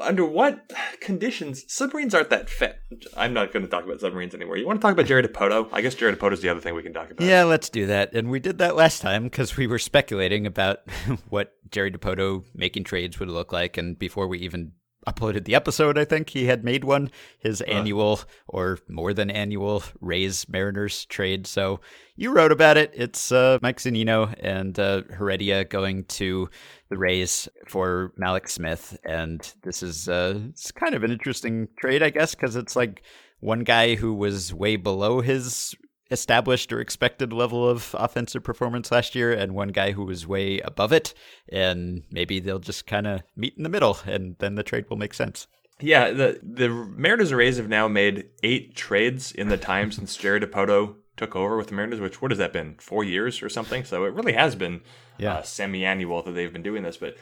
under 0.00 0.24
what 0.24 0.70
conditions 1.00 1.64
submarines 1.68 2.14
aren't 2.14 2.30
that 2.30 2.50
fit? 2.50 2.78
I'm 3.16 3.32
not 3.32 3.52
going 3.52 3.64
to 3.64 3.68
talk 3.68 3.84
about 3.84 4.00
submarines 4.00 4.34
anymore. 4.34 4.56
You 4.56 4.66
want 4.66 4.80
to 4.80 4.82
talk 4.82 4.92
about 4.92 5.06
Jerry 5.06 5.22
Dipoto? 5.22 5.68
I 5.72 5.80
guess 5.80 5.94
Jerry 5.94 6.14
Dipoto 6.14 6.32
is 6.32 6.42
the 6.42 6.48
other 6.48 6.60
thing 6.60 6.74
we 6.74 6.82
can 6.82 6.92
talk 6.92 7.10
about. 7.10 7.26
Yeah, 7.26 7.44
let's 7.44 7.68
do 7.68 7.86
that. 7.86 8.12
And 8.14 8.30
we 8.30 8.40
did 8.40 8.58
that 8.58 8.76
last 8.76 9.00
time 9.00 9.24
because 9.24 9.56
we 9.56 9.66
were 9.66 9.78
speculating 9.78 10.46
about 10.46 10.80
what 11.28 11.54
Jerry 11.70 11.90
Dipoto 11.90 12.44
making 12.54 12.84
trades 12.84 13.18
would 13.18 13.30
look 13.30 13.52
like, 13.52 13.76
and 13.76 13.98
before 13.98 14.26
we 14.28 14.38
even 14.38 14.72
uploaded 15.10 15.44
the 15.44 15.54
episode, 15.54 15.98
I 15.98 16.04
think 16.04 16.30
he 16.30 16.46
had 16.46 16.64
made 16.64 16.84
one, 16.84 17.10
his 17.38 17.62
uh. 17.62 17.66
annual 17.66 18.20
or 18.46 18.78
more 18.88 19.14
than 19.14 19.30
annual 19.30 19.82
Rays 20.00 20.48
Mariners 20.48 21.04
trade. 21.06 21.46
So 21.46 21.80
you 22.16 22.32
wrote 22.32 22.52
about 22.52 22.76
it. 22.76 22.90
It's 22.94 23.32
uh, 23.32 23.58
Mike 23.62 23.78
Zunino 23.78 24.34
and 24.40 24.78
uh, 24.78 25.02
Heredia 25.10 25.64
going 25.64 26.04
to 26.04 26.50
the 26.88 26.98
Rays 26.98 27.48
for 27.66 28.12
Mallex 28.20 28.50
Smith. 28.50 28.98
And 29.04 29.40
this 29.62 29.82
is 29.82 30.08
uh, 30.08 30.40
it's 30.48 30.72
kind 30.72 30.94
of 30.94 31.04
an 31.04 31.10
interesting 31.10 31.68
trade, 31.78 32.02
I 32.02 32.10
guess, 32.10 32.34
because 32.34 32.56
it's 32.56 32.76
like 32.76 33.02
one 33.40 33.64
guy 33.64 33.94
who 33.94 34.14
was 34.14 34.52
way 34.52 34.76
below 34.76 35.20
his 35.20 35.74
established 36.10 36.72
or 36.72 36.80
expected 36.80 37.32
level 37.32 37.68
of 37.68 37.94
offensive 37.98 38.42
performance 38.42 38.90
last 38.90 39.14
year 39.14 39.32
and 39.32 39.54
one 39.54 39.68
guy 39.68 39.92
who 39.92 40.04
was 40.04 40.26
way 40.26 40.58
above 40.60 40.92
it 40.92 41.12
and 41.50 42.02
maybe 42.10 42.40
they'll 42.40 42.58
just 42.58 42.86
kind 42.86 43.06
of 43.06 43.22
meet 43.36 43.54
in 43.56 43.62
the 43.62 43.68
middle 43.68 43.98
and 44.06 44.36
then 44.38 44.54
the 44.54 44.62
trade 44.62 44.86
will 44.88 44.96
make 44.96 45.12
sense 45.12 45.46
yeah 45.80 46.10
the 46.10 46.40
the 46.42 46.68
mariners 46.68 47.32
rays 47.32 47.58
have 47.58 47.68
now 47.68 47.86
made 47.86 48.26
eight 48.42 48.74
trades 48.74 49.32
in 49.32 49.48
the 49.48 49.58
time 49.58 49.92
since 49.92 50.16
Jerry 50.16 50.40
Dipoto 50.40 50.94
took 51.16 51.36
over 51.36 51.56
with 51.56 51.68
the 51.68 51.74
mariners 51.74 52.00
which 52.00 52.22
what 52.22 52.30
has 52.30 52.38
that 52.38 52.52
been 52.52 52.76
four 52.78 53.04
years 53.04 53.42
or 53.42 53.48
something 53.48 53.84
so 53.84 54.04
it 54.04 54.14
really 54.14 54.32
has 54.32 54.54
been 54.54 54.80
yeah. 55.18 55.34
uh, 55.34 55.42
semi-annual 55.42 56.22
that 56.22 56.32
they've 56.32 56.52
been 56.52 56.62
doing 56.62 56.82
this 56.82 56.96
but 56.96 57.16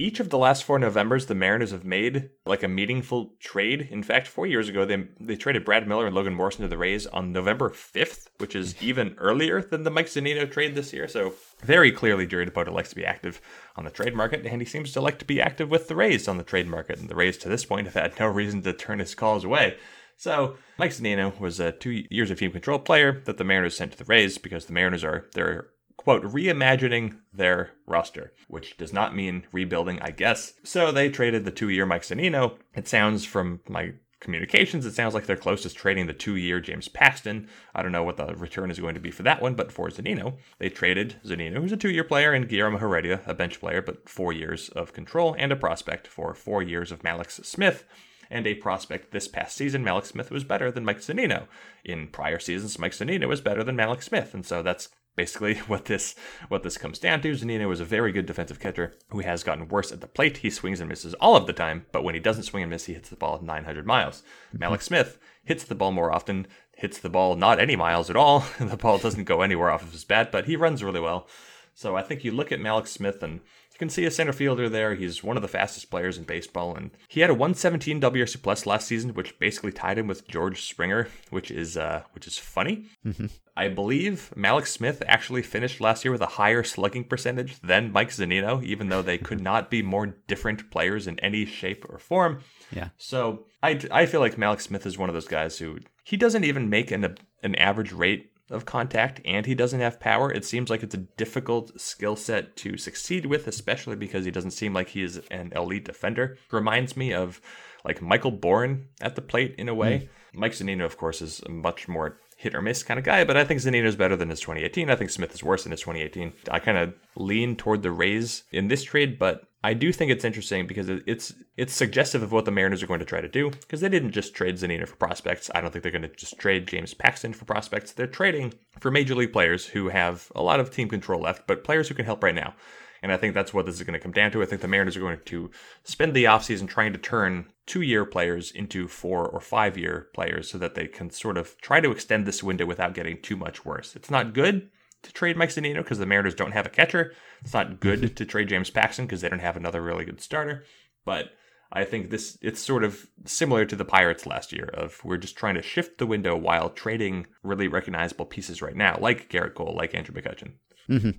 each 0.00 0.18
of 0.18 0.30
the 0.30 0.38
last 0.38 0.64
four 0.64 0.78
Novembers, 0.78 1.26
the 1.26 1.34
Mariners 1.34 1.72
have 1.72 1.84
made 1.84 2.30
like 2.46 2.62
a 2.62 2.68
meaningful 2.68 3.34
trade. 3.38 3.86
In 3.90 4.02
fact, 4.02 4.26
four 4.26 4.46
years 4.46 4.68
ago, 4.68 4.84
they 4.84 5.06
they 5.20 5.36
traded 5.36 5.64
Brad 5.64 5.86
Miller 5.86 6.06
and 6.06 6.14
Logan 6.14 6.34
Morrison 6.34 6.62
to 6.62 6.68
the 6.68 6.78
Rays 6.78 7.06
on 7.06 7.32
November 7.32 7.68
5th, 7.68 8.28
which 8.38 8.56
is 8.56 8.74
mm. 8.74 8.82
even 8.82 9.14
earlier 9.18 9.60
than 9.62 9.82
the 9.82 9.90
Mike 9.90 10.06
Zunino 10.06 10.50
trade 10.50 10.74
this 10.74 10.92
year. 10.92 11.06
So 11.06 11.34
very 11.62 11.92
clearly, 11.92 12.26
Jerry 12.26 12.46
Dipoto 12.46 12.72
likes 12.72 12.88
to 12.90 12.96
be 12.96 13.04
active 13.04 13.40
on 13.76 13.84
the 13.84 13.90
trade 13.90 14.14
market, 14.14 14.46
and 14.46 14.60
he 14.62 14.66
seems 14.66 14.92
to 14.92 15.00
like 15.00 15.18
to 15.18 15.24
be 15.26 15.40
active 15.40 15.70
with 15.70 15.88
the 15.88 15.96
Rays 15.96 16.26
on 16.26 16.38
the 16.38 16.44
trade 16.44 16.66
market. 16.66 16.98
And 16.98 17.08
the 17.08 17.14
Rays, 17.14 17.36
to 17.38 17.48
this 17.48 17.66
point, 17.66 17.86
have 17.86 17.94
had 17.94 18.18
no 18.18 18.26
reason 18.26 18.62
to 18.62 18.72
turn 18.72 19.00
his 19.00 19.14
calls 19.14 19.44
away. 19.44 19.76
So 20.16 20.56
Mike 20.78 20.90
Zunino 20.90 21.38
was 21.38 21.60
a 21.60 21.72
two 21.72 22.04
years 22.10 22.30
of 22.30 22.38
team 22.38 22.52
control 22.52 22.78
player 22.78 23.22
that 23.26 23.38
the 23.38 23.44
Mariners 23.44 23.76
sent 23.76 23.92
to 23.92 23.98
the 23.98 24.04
Rays 24.04 24.38
because 24.38 24.66
the 24.66 24.72
Mariners 24.72 25.04
are 25.04 25.26
they're 25.34 25.68
quote, 26.00 26.22
reimagining 26.22 27.14
their 27.30 27.72
roster, 27.86 28.32
which 28.48 28.78
does 28.78 28.90
not 28.90 29.14
mean 29.14 29.46
rebuilding, 29.52 30.00
I 30.00 30.12
guess. 30.12 30.54
So 30.64 30.90
they 30.90 31.10
traded 31.10 31.44
the 31.44 31.50
two 31.50 31.68
year 31.68 31.84
Mike 31.84 32.04
Zunino. 32.04 32.56
It 32.74 32.88
sounds 32.88 33.26
from 33.26 33.60
my 33.68 33.92
communications, 34.18 34.86
it 34.86 34.94
sounds 34.94 35.12
like 35.12 35.26
they're 35.26 35.36
close 35.36 35.62
to 35.62 35.68
trading 35.68 36.06
the 36.06 36.14
two 36.14 36.36
year 36.36 36.58
James 36.58 36.88
Paxton. 36.88 37.48
I 37.74 37.82
don't 37.82 37.92
know 37.92 38.02
what 38.02 38.16
the 38.16 38.34
return 38.34 38.70
is 38.70 38.80
going 38.80 38.94
to 38.94 39.00
be 39.00 39.10
for 39.10 39.24
that 39.24 39.42
one, 39.42 39.54
but 39.54 39.70
for 39.70 39.90
Zunino, 39.90 40.38
they 40.58 40.70
traded 40.70 41.16
Zunino, 41.22 41.56
who's 41.56 41.72
a 41.72 41.76
two 41.76 41.90
year 41.90 42.04
player, 42.04 42.32
and 42.32 42.48
Guillermo 42.48 42.78
Heredia, 42.78 43.20
a 43.26 43.34
bench 43.34 43.60
player, 43.60 43.82
but 43.82 44.08
four 44.08 44.32
years 44.32 44.70
of 44.70 44.94
control 44.94 45.36
and 45.38 45.52
a 45.52 45.56
prospect 45.56 46.06
for 46.06 46.32
four 46.32 46.62
years 46.62 46.90
of 46.90 47.02
Mallex 47.02 47.44
Smith 47.44 47.84
and 48.30 48.46
a 48.46 48.54
prospect 48.54 49.10
this 49.10 49.28
past 49.28 49.54
season. 49.54 49.84
Mallex 49.84 50.06
Smith 50.06 50.30
was 50.30 50.44
better 50.44 50.70
than 50.70 50.84
Mike 50.84 51.00
Zunino. 51.00 51.46
In 51.84 52.08
prior 52.08 52.38
seasons, 52.38 52.78
Mike 52.78 52.92
Zunino 52.92 53.28
was 53.28 53.42
better 53.42 53.62
than 53.62 53.76
Mallex 53.76 54.04
Smith, 54.04 54.32
and 54.32 54.46
so 54.46 54.62
that's 54.62 54.88
basically 55.20 55.54
what 55.66 55.84
this 55.84 56.14
what 56.48 56.62
this 56.62 56.78
comes 56.78 56.98
down 56.98 57.20
to. 57.20 57.32
Zunino 57.32 57.70
is 57.72 57.80
a 57.80 57.84
very 57.84 58.10
good 58.10 58.26
defensive 58.26 58.58
catcher 58.58 58.94
who 59.10 59.20
has 59.20 59.42
gotten 59.42 59.68
worse 59.68 59.92
at 59.92 60.00
the 60.00 60.06
plate. 60.06 60.38
He 60.38 60.50
swings 60.50 60.80
and 60.80 60.88
misses 60.88 61.14
all 61.14 61.36
of 61.36 61.46
the 61.46 61.52
time, 61.52 61.84
but 61.92 62.04
when 62.04 62.14
he 62.14 62.20
doesn't 62.20 62.44
swing 62.44 62.62
and 62.62 62.70
miss, 62.70 62.86
he 62.86 62.94
hits 62.94 63.10
the 63.10 63.16
ball 63.16 63.40
900 63.42 63.86
miles. 63.86 64.22
Mm-hmm. 64.56 64.80
Smith 64.80 65.18
hits 65.44 65.64
the 65.64 65.74
ball 65.74 65.92
more 65.92 66.10
often, 66.10 66.46
hits 66.74 66.98
the 66.98 67.10
ball 67.10 67.36
not 67.36 67.60
any 67.60 67.76
miles 67.76 68.08
at 68.08 68.16
all. 68.16 68.44
the 68.60 68.76
ball 68.76 68.98
doesn't 68.98 69.24
go 69.24 69.42
anywhere 69.42 69.70
off 69.70 69.82
of 69.82 69.92
his 69.92 70.04
bat, 70.04 70.32
but 70.32 70.46
he 70.46 70.56
runs 70.56 70.82
really 70.82 71.00
well. 71.00 71.28
So 71.74 71.96
I 71.96 72.02
think 72.02 72.24
you 72.24 72.32
look 72.32 72.50
at 72.50 72.60
Mallex 72.60 72.88
Smith 72.88 73.22
and 73.22 73.40
can 73.80 73.88
see 73.88 74.04
a 74.04 74.10
center 74.10 74.32
fielder 74.32 74.68
there. 74.68 74.94
He's 74.94 75.24
one 75.24 75.36
of 75.36 75.42
the 75.42 75.48
fastest 75.48 75.90
players 75.90 76.18
in 76.18 76.24
baseball, 76.24 76.76
and 76.76 76.90
he 77.08 77.20
had 77.20 77.30
a 77.30 77.34
117 77.34 78.00
WRC 78.00 78.42
plus 78.42 78.66
last 78.66 78.86
season, 78.86 79.14
which 79.14 79.38
basically 79.38 79.72
tied 79.72 79.98
him 79.98 80.06
with 80.06 80.28
George 80.28 80.62
Springer, 80.62 81.08
which 81.30 81.50
is 81.50 81.76
uh, 81.78 82.02
which 82.12 82.26
is 82.26 82.38
funny. 82.38 82.84
Mm-hmm. 83.04 83.26
I 83.56 83.68
believe 83.68 84.32
Mallex 84.36 84.68
Smith 84.68 85.02
actually 85.06 85.42
finished 85.42 85.80
last 85.80 86.04
year 86.04 86.12
with 86.12 86.20
a 86.20 86.26
higher 86.26 86.62
slugging 86.62 87.04
percentage 87.04 87.58
than 87.60 87.90
Mike 87.90 88.10
Zunino, 88.10 88.62
even 88.62 88.90
though 88.90 89.02
they 89.02 89.18
could 89.18 89.40
not 89.50 89.70
be 89.70 89.82
more 89.82 90.06
different 90.28 90.70
players 90.70 91.06
in 91.06 91.18
any 91.20 91.46
shape 91.46 91.86
or 91.88 91.98
form. 91.98 92.40
Yeah. 92.70 92.90
So 92.98 93.46
I, 93.62 93.80
I 93.90 94.04
feel 94.04 94.20
like 94.20 94.36
Mallex 94.36 94.62
Smith 94.62 94.84
is 94.84 94.98
one 94.98 95.08
of 95.08 95.14
those 95.14 95.28
guys 95.28 95.58
who 95.58 95.78
he 96.04 96.18
doesn't 96.18 96.44
even 96.44 96.68
make 96.68 96.90
an 96.90 97.16
an 97.42 97.54
average 97.54 97.92
rate 97.92 98.30
of 98.50 98.64
contact 98.64 99.20
and 99.24 99.46
he 99.46 99.54
doesn't 99.54 99.80
have 99.80 100.00
power, 100.00 100.32
it 100.32 100.44
seems 100.44 100.70
like 100.70 100.82
it's 100.82 100.94
a 100.94 100.98
difficult 100.98 101.80
skill 101.80 102.16
set 102.16 102.56
to 102.56 102.76
succeed 102.76 103.26
with, 103.26 103.46
especially 103.46 103.96
because 103.96 104.24
he 104.24 104.30
doesn't 104.30 104.50
seem 104.50 104.74
like 104.74 104.88
he 104.88 105.02
is 105.02 105.20
an 105.30 105.52
elite 105.54 105.84
defender. 105.84 106.36
Reminds 106.50 106.96
me 106.96 107.12
of 107.12 107.40
like 107.84 108.02
Michael 108.02 108.32
Bourn 108.32 108.88
at 109.00 109.14
the 109.14 109.22
plate 109.22 109.54
in 109.56 109.68
a 109.68 109.74
way. 109.74 110.08
Mm. 110.34 110.38
Mike 110.40 110.52
Zunino, 110.52 110.84
of 110.84 110.96
course, 110.96 111.22
is 111.22 111.40
a 111.46 111.50
much 111.50 111.88
more 111.88 112.18
hit 112.40 112.54
or 112.54 112.62
miss 112.62 112.82
kind 112.82 112.98
of 112.98 113.04
guy, 113.04 113.22
but 113.22 113.36
I 113.36 113.44
think 113.44 113.60
Zunino 113.60 113.84
is 113.84 113.96
better 113.96 114.16
than 114.16 114.30
his 114.30 114.40
2018. 114.40 114.88
I 114.88 114.96
think 114.96 115.10
Smith 115.10 115.34
is 115.34 115.44
worse 115.44 115.64
than 115.64 115.72
his 115.72 115.80
2018. 115.80 116.32
I 116.50 116.58
kind 116.58 116.78
of 116.78 116.94
lean 117.14 117.54
toward 117.54 117.82
the 117.82 117.90
Rays 117.90 118.44
in 118.50 118.68
this 118.68 118.82
trade, 118.82 119.18
but 119.18 119.42
I 119.62 119.74
do 119.74 119.92
think 119.92 120.10
it's 120.10 120.24
interesting 120.24 120.66
because 120.66 120.88
it's 120.88 121.34
it's 121.58 121.74
suggestive 121.74 122.22
of 122.22 122.32
what 122.32 122.46
the 122.46 122.50
Mariners 122.50 122.82
are 122.82 122.86
going 122.86 123.00
to 123.00 123.04
try 123.04 123.20
to 123.20 123.28
do 123.28 123.50
because 123.50 123.82
they 123.82 123.90
didn't 123.90 124.12
just 124.12 124.34
trade 124.34 124.54
Zunino 124.54 124.88
for 124.88 124.96
prospects. 124.96 125.50
I 125.54 125.60
don't 125.60 125.70
think 125.70 125.82
they're 125.82 125.92
going 125.92 126.00
to 126.00 126.16
just 126.16 126.38
trade 126.38 126.66
James 126.66 126.94
Paxton 126.94 127.34
for 127.34 127.44
prospects. 127.44 127.92
They're 127.92 128.06
trading 128.06 128.54
for 128.78 128.90
major 128.90 129.14
league 129.14 129.34
players 129.34 129.66
who 129.66 129.90
have 129.90 130.32
a 130.34 130.40
lot 130.40 130.60
of 130.60 130.70
team 130.70 130.88
control 130.88 131.20
left, 131.20 131.46
but 131.46 131.62
players 131.62 131.88
who 131.88 131.94
can 131.94 132.06
help 132.06 132.24
right 132.24 132.34
now. 132.34 132.54
And 133.02 133.12
I 133.12 133.16
think 133.16 133.34
that's 133.34 133.54
what 133.54 133.66
this 133.66 133.76
is 133.76 133.82
going 133.82 133.98
to 133.98 134.02
come 134.02 134.12
down 134.12 134.30
to. 134.32 134.42
I 134.42 134.46
think 134.46 134.60
the 134.60 134.68
Mariners 134.68 134.96
are 134.96 135.00
going 135.00 135.20
to 135.24 135.50
spend 135.84 136.14
the 136.14 136.24
offseason 136.24 136.68
trying 136.68 136.92
to 136.92 136.98
turn 136.98 137.46
two 137.66 137.82
year 137.82 138.04
players 138.04 138.50
into 138.50 138.88
four 138.88 139.26
or 139.26 139.40
five 139.40 139.78
year 139.78 140.08
players 140.14 140.50
so 140.50 140.58
that 140.58 140.74
they 140.74 140.86
can 140.86 141.10
sort 141.10 141.38
of 141.38 141.58
try 141.60 141.80
to 141.80 141.90
extend 141.90 142.26
this 142.26 142.42
window 142.42 142.66
without 142.66 142.94
getting 142.94 143.20
too 143.22 143.36
much 143.36 143.64
worse. 143.64 143.96
It's 143.96 144.10
not 144.10 144.34
good 144.34 144.70
to 145.02 145.12
trade 145.12 145.36
Mike 145.36 145.50
Zunino 145.50 145.78
because 145.78 145.98
the 145.98 146.06
Mariners 146.06 146.34
don't 146.34 146.52
have 146.52 146.66
a 146.66 146.70
catcher. 146.70 147.14
It's 147.40 147.54
not 147.54 147.80
good 147.80 148.00
mm-hmm. 148.00 148.14
to 148.14 148.26
trade 148.26 148.48
James 148.48 148.70
Paxton 148.70 149.06
because 149.06 149.20
they 149.20 149.28
don't 149.28 149.38
have 149.38 149.56
another 149.56 149.80
really 149.80 150.04
good 150.04 150.20
starter. 150.20 150.64
But 151.04 151.30
I 151.72 151.84
think 151.84 152.10
this 152.10 152.36
it's 152.42 152.60
sort 152.60 152.84
of 152.84 153.06
similar 153.24 153.64
to 153.64 153.76
the 153.76 153.84
Pirates 153.84 154.26
last 154.26 154.52
year 154.52 154.70
of 154.74 155.00
we're 155.04 155.16
just 155.16 155.36
trying 155.36 155.54
to 155.54 155.62
shift 155.62 155.98
the 155.98 156.06
window 156.06 156.36
while 156.36 156.70
trading 156.70 157.26
really 157.42 157.68
recognizable 157.68 158.26
pieces 158.26 158.60
right 158.60 158.76
now, 158.76 158.98
like 159.00 159.30
Gerrit 159.30 159.54
Cole, 159.54 159.74
like 159.76 159.94
Andrew 159.94 160.14
McCutchen. 160.14 160.54
Mm-hmm. 160.90 161.10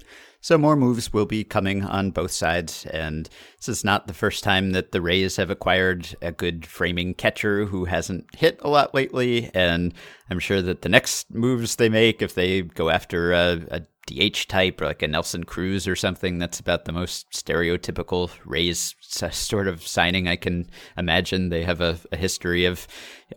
So 0.43 0.57
more 0.57 0.75
moves 0.75 1.13
will 1.13 1.27
be 1.27 1.43
coming 1.43 1.83
on 1.83 2.09
both 2.09 2.31
sides, 2.31 2.87
and 2.87 3.29
this 3.57 3.69
is 3.69 3.83
not 3.83 4.07
the 4.07 4.13
first 4.13 4.43
time 4.43 4.71
that 4.71 4.91
the 4.91 5.01
Rays 5.01 5.35
have 5.35 5.51
acquired 5.51 6.15
a 6.19 6.31
good 6.31 6.65
framing 6.65 7.13
catcher 7.13 7.65
who 7.65 7.85
hasn't 7.85 8.35
hit 8.35 8.59
a 8.63 8.69
lot 8.69 8.95
lately. 8.95 9.51
And 9.53 9.93
I'm 10.31 10.39
sure 10.39 10.63
that 10.63 10.81
the 10.81 10.89
next 10.89 11.31
moves 11.31 11.75
they 11.75 11.89
make, 11.89 12.23
if 12.23 12.33
they 12.33 12.63
go 12.63 12.89
after 12.89 13.33
a, 13.33 13.61
a 13.69 13.81
DH 14.07 14.47
type 14.47 14.81
or 14.81 14.87
like 14.87 15.03
a 15.03 15.07
Nelson 15.07 15.43
Cruz 15.43 15.87
or 15.87 15.95
something, 15.95 16.39
that's 16.39 16.59
about 16.59 16.85
the 16.85 16.91
most 16.91 17.29
stereotypical 17.31 18.31
Rays 18.43 18.95
sort 18.99 19.67
of 19.67 19.85
signing 19.85 20.27
I 20.27 20.37
can 20.37 20.67
imagine. 20.97 21.49
They 21.49 21.63
have 21.63 21.81
a, 21.81 21.99
a 22.11 22.17
history 22.17 22.65
of 22.65 22.87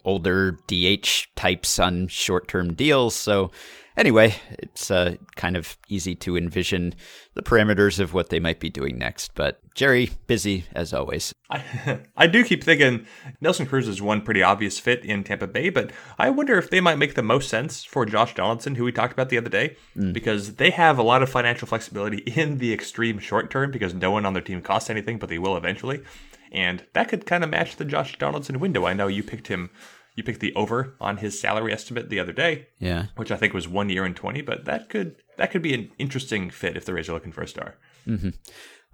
older 0.04 0.58
DH 0.68 1.26
types 1.36 1.78
on 1.78 2.08
short 2.08 2.48
term 2.48 2.72
deals, 2.72 3.14
so 3.14 3.50
anyway, 3.96 4.34
it's 4.50 4.90
uh, 4.90 5.16
kind 5.36 5.56
of 5.56 5.76
easy 5.88 6.14
to 6.16 6.36
envision 6.36 6.94
the 7.34 7.42
parameters 7.42 8.00
of 8.00 8.14
what 8.14 8.30
they 8.30 8.40
might 8.40 8.60
be 8.60 8.70
doing 8.70 8.98
next. 8.98 9.34
But 9.34 9.60
Jerry, 9.74 10.10
busy 10.26 10.64
as 10.72 10.92
always. 10.92 11.34
I, 11.50 12.00
I 12.16 12.26
do 12.26 12.44
keep 12.44 12.64
thinking 12.64 13.06
Nelson 13.40 13.66
Cruz 13.66 13.88
is 13.88 14.00
one 14.00 14.22
pretty 14.22 14.42
obvious 14.42 14.78
fit 14.78 15.04
in 15.04 15.24
Tampa 15.24 15.46
Bay, 15.46 15.68
but 15.68 15.90
I 16.18 16.30
wonder 16.30 16.58
if 16.58 16.70
they 16.70 16.80
might 16.80 16.98
make 16.98 17.14
the 17.14 17.22
most 17.22 17.48
sense 17.48 17.84
for 17.84 18.06
Josh 18.06 18.34
Donaldson, 18.34 18.76
who 18.76 18.84
we 18.84 18.92
talked 18.92 19.12
about 19.12 19.28
the 19.28 19.38
other 19.38 19.50
day, 19.50 19.76
mm. 19.96 20.12
because 20.12 20.54
they 20.54 20.70
have 20.70 20.98
a 20.98 21.02
lot 21.02 21.22
of 21.22 21.28
financial 21.28 21.68
flexibility 21.68 22.18
in 22.40 22.58
the 22.58 22.72
extreme 22.72 23.18
short 23.18 23.50
term 23.50 23.70
because 23.70 23.94
no 23.94 24.10
one 24.10 24.26
on 24.26 24.32
their 24.32 24.42
team 24.42 24.62
costs 24.62 24.90
anything, 24.90 25.18
but 25.18 25.28
they 25.28 25.38
will 25.38 25.56
eventually. 25.56 26.02
And 26.52 26.84
that 26.92 27.08
could 27.08 27.26
kind 27.26 27.42
of 27.42 27.50
match 27.50 27.76
the 27.76 27.84
Josh 27.84 28.16
Donaldson 28.16 28.60
window. 28.60 28.86
I 28.86 28.92
know 28.94 29.08
you 29.08 29.24
picked 29.24 29.48
him 29.48 29.70
you 30.14 30.22
picked 30.22 30.40
the 30.40 30.54
over 30.54 30.94
on 31.00 31.18
his 31.18 31.38
salary 31.38 31.72
estimate 31.72 32.08
the 32.08 32.20
other 32.20 32.32
day. 32.32 32.68
Yeah. 32.78 33.06
Which 33.16 33.30
I 33.30 33.36
think 33.36 33.52
was 33.52 33.68
one 33.68 33.88
year 33.88 34.04
and 34.04 34.14
20, 34.14 34.42
but 34.42 34.64
that 34.64 34.88
could 34.88 35.16
that 35.36 35.50
could 35.50 35.62
be 35.62 35.74
an 35.74 35.90
interesting 35.98 36.50
fit 36.50 36.76
if 36.76 36.84
the 36.84 36.94
Rays 36.94 37.08
are 37.08 37.12
looking 37.12 37.32
for 37.32 37.42
a 37.42 37.48
star. 37.48 37.76
Mm-hmm. 38.06 38.30